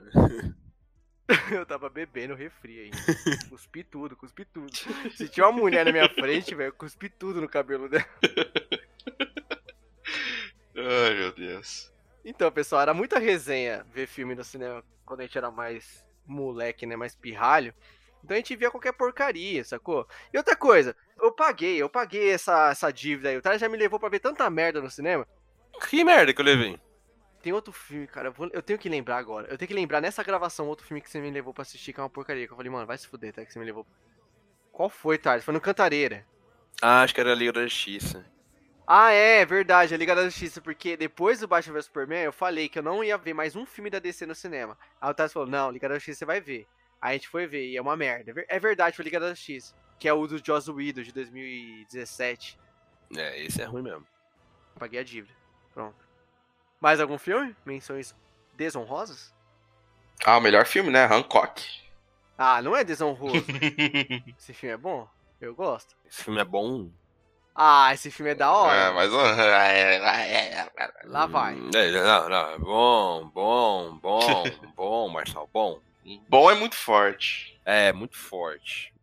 Eu 1.51 1.65
tava 1.65 1.89
bebendo 1.89 2.33
refri 2.33 2.79
aí. 2.79 2.91
Cuspi 3.49 3.83
tudo, 3.83 4.15
cuspi 4.15 4.45
tudo. 4.45 4.75
Se 5.15 5.29
tinha 5.29 5.45
uma 5.47 5.51
mulher 5.51 5.85
na 5.85 5.91
minha 5.91 6.09
frente, 6.09 6.55
velho, 6.55 6.69
eu 6.69 6.73
cuspi 6.73 7.09
tudo 7.09 7.39
no 7.39 7.47
cabelo 7.47 7.87
dela. 7.87 8.05
Ai, 10.75 11.13
meu 11.13 11.31
Deus. 11.31 11.93
Então, 12.25 12.51
pessoal, 12.51 12.81
era 12.81 12.93
muita 12.93 13.19
resenha 13.19 13.85
ver 13.93 14.07
filme 14.07 14.33
no 14.33 14.43
cinema 14.43 14.83
quando 15.05 15.19
a 15.21 15.23
gente 15.23 15.37
era 15.37 15.51
mais 15.51 16.05
moleque, 16.25 16.85
né? 16.85 16.95
Mais 16.95 17.15
pirralho. 17.15 17.73
Então 18.23 18.35
a 18.35 18.37
gente 18.37 18.55
via 18.55 18.71
qualquer 18.71 18.93
porcaria, 18.93 19.63
sacou? 19.63 20.07
E 20.33 20.37
outra 20.37 20.55
coisa, 20.55 20.95
eu 21.21 21.31
paguei, 21.31 21.77
eu 21.77 21.89
paguei 21.89 22.31
essa, 22.31 22.69
essa 22.69 22.91
dívida 22.91 23.29
aí. 23.29 23.37
O 23.37 23.41
Thales 23.41 23.61
já 23.61 23.69
me 23.69 23.77
levou 23.77 23.99
pra 23.99 24.09
ver 24.09 24.19
tanta 24.19 24.49
merda 24.49 24.81
no 24.81 24.89
cinema. 24.89 25.27
Que 25.87 26.03
merda 26.03 26.33
que 26.33 26.41
eu 26.41 26.45
levei. 26.45 26.79
Tem 27.41 27.53
outro 27.53 27.71
filme, 27.73 28.07
cara, 28.07 28.29
eu, 28.29 28.33
vou- 28.33 28.49
eu 28.51 28.61
tenho 28.61 28.77
que 28.79 28.89
lembrar 28.89 29.17
agora. 29.17 29.47
Eu 29.49 29.57
tenho 29.57 29.67
que 29.67 29.73
lembrar 29.73 30.01
nessa 30.01 30.23
gravação 30.23 30.67
outro 30.67 30.85
filme 30.85 31.01
que 31.01 31.09
você 31.09 31.19
me 31.21 31.31
levou 31.31 31.53
pra 31.53 31.61
assistir, 31.61 31.93
que 31.93 31.99
é 31.99 32.03
uma 32.03 32.09
porcaria. 32.09 32.45
Que 32.45 32.53
eu 32.53 32.57
falei, 32.57 32.71
mano, 32.71 32.85
vai 32.87 32.97
se 32.97 33.07
fuder, 33.07 33.33
tá? 33.33 33.45
Que 33.45 33.51
você 33.53 33.59
me 33.59 33.65
levou. 33.65 33.87
Qual 34.71 34.89
foi, 34.89 35.17
Thales? 35.17 35.43
Foi 35.45 35.53
no 35.53 35.61
Cantareira. 35.61 36.25
Ah, 36.81 37.03
acho 37.03 37.13
que 37.13 37.21
era 37.21 37.31
a 37.31 37.35
Liga 37.35 37.53
da 37.53 37.63
Justiça. 37.63 38.25
Ah, 38.87 39.11
é, 39.11 39.45
verdade, 39.45 39.93
a 39.93 39.97
Liga 39.97 40.15
da 40.15 40.25
Justiça, 40.25 40.59
porque 40.61 40.97
depois 40.97 41.39
do 41.39 41.47
Batman 41.47 41.73
vs 41.75 41.85
Superman, 41.85 42.23
eu 42.23 42.33
falei 42.33 42.67
que 42.67 42.79
eu 42.79 42.83
não 42.83 43.03
ia 43.03 43.17
ver 43.17 43.33
mais 43.33 43.55
um 43.55 43.65
filme 43.65 43.89
da 43.89 43.99
DC 43.99 44.25
no 44.25 44.33
cinema. 44.33 44.77
Aí 44.99 45.11
o 45.11 45.13
Thales 45.13 45.31
falou, 45.31 45.47
não, 45.47 45.69
Liga 45.71 45.87
da 45.87 45.95
Justiça 45.95 46.19
você 46.19 46.25
vai 46.25 46.41
ver. 46.41 46.67
Aí 46.99 47.11
a 47.11 47.13
gente 47.13 47.29
foi 47.29 47.45
ver, 47.45 47.69
e 47.69 47.77
é 47.77 47.81
uma 47.81 47.95
merda. 47.95 48.33
É 48.49 48.57
É 48.57 48.59
verdade, 48.59 48.95
foi 48.95 49.05
Liga 49.05 49.19
da 49.19 49.29
Justiça, 49.29 49.75
que 49.99 50.07
é 50.07 50.13
o 50.13 50.25
do 50.25 50.43
Joss 50.43 50.69
Whedon, 50.71 51.03
de 51.03 51.11
2017. 51.13 52.59
É, 53.15 53.43
esse 53.43 53.61
é 53.61 53.65
ruim 53.65 53.83
mesmo. 53.83 54.07
Paguei 54.79 54.99
a 54.99 55.03
dívida. 55.03 55.35
Pronto. 55.73 56.08
Mais 56.79 56.99
algum 56.99 57.17
filme? 57.17 57.55
Menções 57.65 58.15
desonrosas? 58.55 59.33
Ah, 60.25 60.37
o 60.37 60.41
melhor 60.41 60.65
filme, 60.65 60.89
né? 60.89 61.05
Hancock. 61.05 61.61
Ah, 62.37 62.61
não 62.61 62.75
é 62.75 62.83
desonroso. 62.83 63.45
Esse 64.37 64.53
filme 64.53 64.73
é 64.73 64.77
bom? 64.77 65.07
Eu 65.41 65.55
gosto. 65.55 65.95
Esse 66.05 66.23
filme 66.23 66.39
é 66.39 66.45
bom. 66.45 66.89
Ah, 67.61 67.93
esse 67.93 68.09
filme 68.09 68.31
é 68.31 68.35
da 68.35 68.51
hora. 68.51 68.73
É, 68.73 68.91
mas. 68.91 69.11
Lá 71.03 71.25
vai. 71.25 71.55
Hum, 71.55 71.69
é, 71.75 71.91
não, 71.91 72.29
não, 72.29 72.51
é 72.51 72.57
bom, 72.57 73.29
bom, 73.33 73.97
bom, 73.97 74.43
bom, 74.75 75.09
Marçal, 75.09 75.49
bom. 75.51 75.81
Bom 76.29 76.49
é 76.49 76.55
muito 76.55 76.75
forte. 76.75 77.59
É, 77.65 77.91
muito 77.91 78.15
forte. 78.15 78.93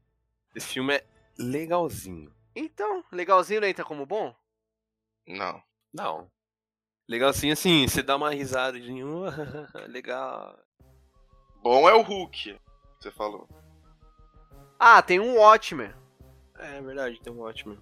Esse 0.55 0.69
filme 0.69 0.94
é 0.94 1.05
legalzinho. 1.39 2.32
Então, 2.55 3.05
legalzinho 3.12 3.61
não 3.61 3.69
entra 3.69 3.85
como 3.85 4.07
bom? 4.07 4.35
Não. 5.27 5.62
Não. 5.93 6.31
Legalzinho 7.09 7.53
assim, 7.53 7.87
você 7.87 8.03
dá 8.03 8.16
uma 8.16 8.31
risada 8.31 8.81
de 8.81 8.91
legal. 9.89 10.59
Bom 11.62 11.89
é 11.89 11.95
o 11.95 12.03
Hulk. 12.03 12.59
Você 12.99 13.11
falou. 13.11 13.49
Ah, 14.78 15.01
tem 15.01 15.20
um 15.20 15.37
Watchmen. 15.37 15.93
É 16.59 16.81
verdade, 16.81 17.20
tem 17.20 17.33
um 17.33 17.41
ótimo. 17.41 17.78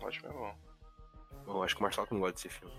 Ótimo 0.00 0.28
é 0.28 0.32
bom. 0.32 0.54
Eu 1.46 1.62
acho 1.62 1.74
que 1.74 1.80
o 1.80 1.82
Marcelo 1.82 2.06
não 2.10 2.20
gosta 2.20 2.34
desse 2.34 2.48
filme. 2.48 2.74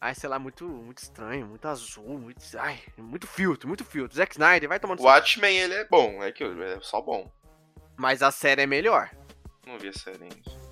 Ai, 0.00 0.14
sei 0.14 0.28
lá, 0.28 0.38
muito, 0.38 0.66
muito 0.66 0.98
estranho, 0.98 1.46
muito 1.46 1.66
azul, 1.66 2.18
muito. 2.18 2.42
Ai, 2.58 2.80
muito 2.98 3.26
filtro, 3.26 3.66
muito 3.66 3.84
filtro. 3.84 4.16
Zack 4.16 4.32
Snyder, 4.32 4.68
vai 4.68 4.78
tomando. 4.78 5.00
O 5.00 5.04
Watchmen, 5.04 5.56
ele 5.56 5.74
é 5.74 5.84
bom. 5.88 6.22
É 6.22 6.30
que 6.30 6.44
é 6.44 6.80
só 6.80 7.00
bom. 7.00 7.30
Mas 7.96 8.22
a 8.22 8.30
série 8.30 8.62
é 8.62 8.66
melhor. 8.66 9.10
Não 9.66 9.78
vi 9.78 9.88
a 9.88 9.92
série 9.92 10.24
ainda. 10.24 10.63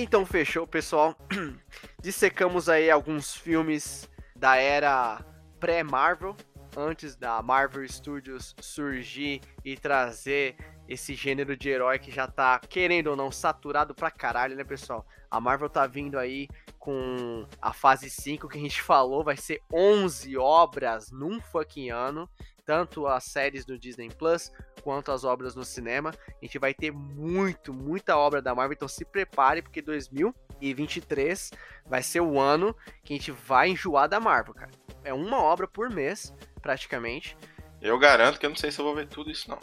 Então 0.00 0.24
fechou, 0.24 0.64
pessoal. 0.64 1.16
Dissecamos 2.00 2.68
aí 2.68 2.88
alguns 2.88 3.34
filmes 3.34 4.08
da 4.36 4.54
era 4.54 5.20
pré-Marvel, 5.58 6.36
antes 6.76 7.16
da 7.16 7.42
Marvel 7.42 7.86
Studios 7.88 8.54
surgir 8.60 9.40
e 9.64 9.76
trazer 9.76 10.54
esse 10.88 11.16
gênero 11.16 11.56
de 11.56 11.68
herói 11.68 11.98
que 11.98 12.12
já 12.12 12.28
tá, 12.28 12.60
querendo 12.60 13.08
ou 13.08 13.16
não, 13.16 13.32
saturado 13.32 13.92
pra 13.92 14.08
caralho, 14.08 14.54
né, 14.54 14.62
pessoal? 14.62 15.04
A 15.28 15.40
Marvel 15.40 15.68
tá 15.68 15.84
vindo 15.84 16.16
aí 16.16 16.48
com 16.78 17.44
a 17.60 17.72
fase 17.72 18.08
5 18.08 18.48
que 18.48 18.56
a 18.56 18.60
gente 18.60 18.80
falou, 18.80 19.24
vai 19.24 19.36
ser 19.36 19.60
11 19.72 20.36
obras 20.36 21.10
num 21.10 21.40
fucking 21.40 21.90
ano, 21.90 22.30
tanto 22.64 23.04
as 23.08 23.24
séries 23.24 23.64
do 23.64 23.76
Disney 23.76 24.10
Plus 24.10 24.52
quanto 24.88 25.12
as 25.12 25.22
obras 25.22 25.54
no 25.54 25.66
cinema. 25.66 26.14
A 26.26 26.44
gente 26.46 26.58
vai 26.58 26.72
ter 26.72 26.90
muito, 26.90 27.74
muita 27.74 28.16
obra 28.16 28.40
da 28.40 28.54
Marvel, 28.54 28.72
então 28.72 28.88
se 28.88 29.04
prepare, 29.04 29.60
porque 29.60 29.82
2023 29.82 31.52
vai 31.84 32.02
ser 32.02 32.22
o 32.22 32.40
ano 32.40 32.74
que 33.04 33.12
a 33.12 33.16
gente 33.16 33.30
vai 33.30 33.68
enjoar 33.68 34.08
da 34.08 34.18
Marvel, 34.18 34.54
cara. 34.54 34.70
É 35.04 35.12
uma 35.12 35.42
obra 35.42 35.68
por 35.68 35.90
mês, 35.90 36.32
praticamente. 36.62 37.36
Eu 37.82 37.98
garanto 37.98 38.40
que 38.40 38.46
eu 38.46 38.48
não 38.48 38.56
sei 38.56 38.72
se 38.72 38.80
eu 38.80 38.84
vou 38.86 38.94
ver 38.94 39.06
tudo 39.08 39.30
isso, 39.30 39.50
não. 39.50 39.60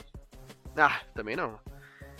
Ah, 0.77 1.01
também 1.15 1.35
não. 1.35 1.59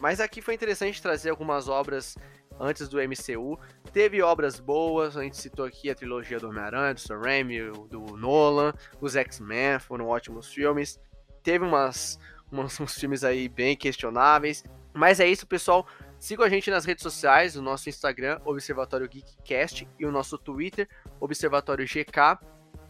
Mas 0.02 0.20
aqui 0.20 0.42
foi 0.42 0.56
interessante 0.56 1.00
trazer 1.00 1.30
algumas 1.30 1.70
obras 1.70 2.18
antes 2.60 2.90
do 2.90 2.98
MCU. 2.98 3.60
Teve 3.94 4.20
obras 4.24 4.60
boas, 4.60 5.16
a 5.16 5.22
gente 5.22 5.38
citou 5.38 5.64
aqui 5.64 5.92
a 5.92 5.96
trilogia 5.96 6.40
do 6.40 6.50
Homem-Aranha, 6.50 6.96
do 6.96 7.00
Sam 7.00 7.20
Raimi, 7.20 7.70
do 7.88 8.18
Nolan, 8.18 8.74
os 9.00 9.16
X-Men, 9.16 9.78
foram 9.78 10.08
ótimos 10.08 10.52
filmes. 10.52 11.00
Teve 11.44 11.64
umas, 11.64 12.18
umas, 12.62 12.80
uns 12.82 12.96
filmes 12.96 13.24
aí 13.24 13.48
bem 13.48 13.76
questionáveis. 13.76 14.64
Mas 14.94 15.20
é 15.20 15.28
isso, 15.28 15.46
pessoal. 15.46 15.86
Sigam 16.18 16.46
a 16.46 16.50
gente 16.50 16.72
nas 16.72 16.86
redes 16.86 17.04
sociais, 17.04 17.56
o 17.56 17.62
nosso 17.62 17.90
Instagram, 17.90 18.40
Observatório 18.46 19.08
Geekcast, 19.08 19.88
e 20.00 20.06
o 20.06 20.12
nosso 20.12 20.38
Twitter, 20.38 20.88
Observatório 21.20 21.86
GK. 21.86 22.40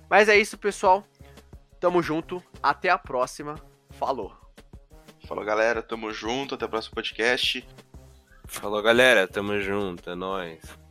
Mas 0.10 0.30
é 0.30 0.38
isso, 0.38 0.58
pessoal. 0.58 1.04
Tamo 1.80 2.02
junto. 2.02 2.42
Até 2.62 2.90
a 2.90 2.98
próxima. 2.98 3.56
Falou. 3.92 4.36
Falou, 5.28 5.44
galera. 5.44 5.82
Tamo 5.82 6.14
junto. 6.14 6.56
Até 6.56 6.66
o 6.66 6.70
próximo 6.70 6.96
podcast. 6.96 7.68
Falou, 8.46 8.82
galera. 8.82 9.28
Tamo 9.28 9.60
junto. 9.60 10.10
É 10.10 10.16
nóis. 10.16 10.85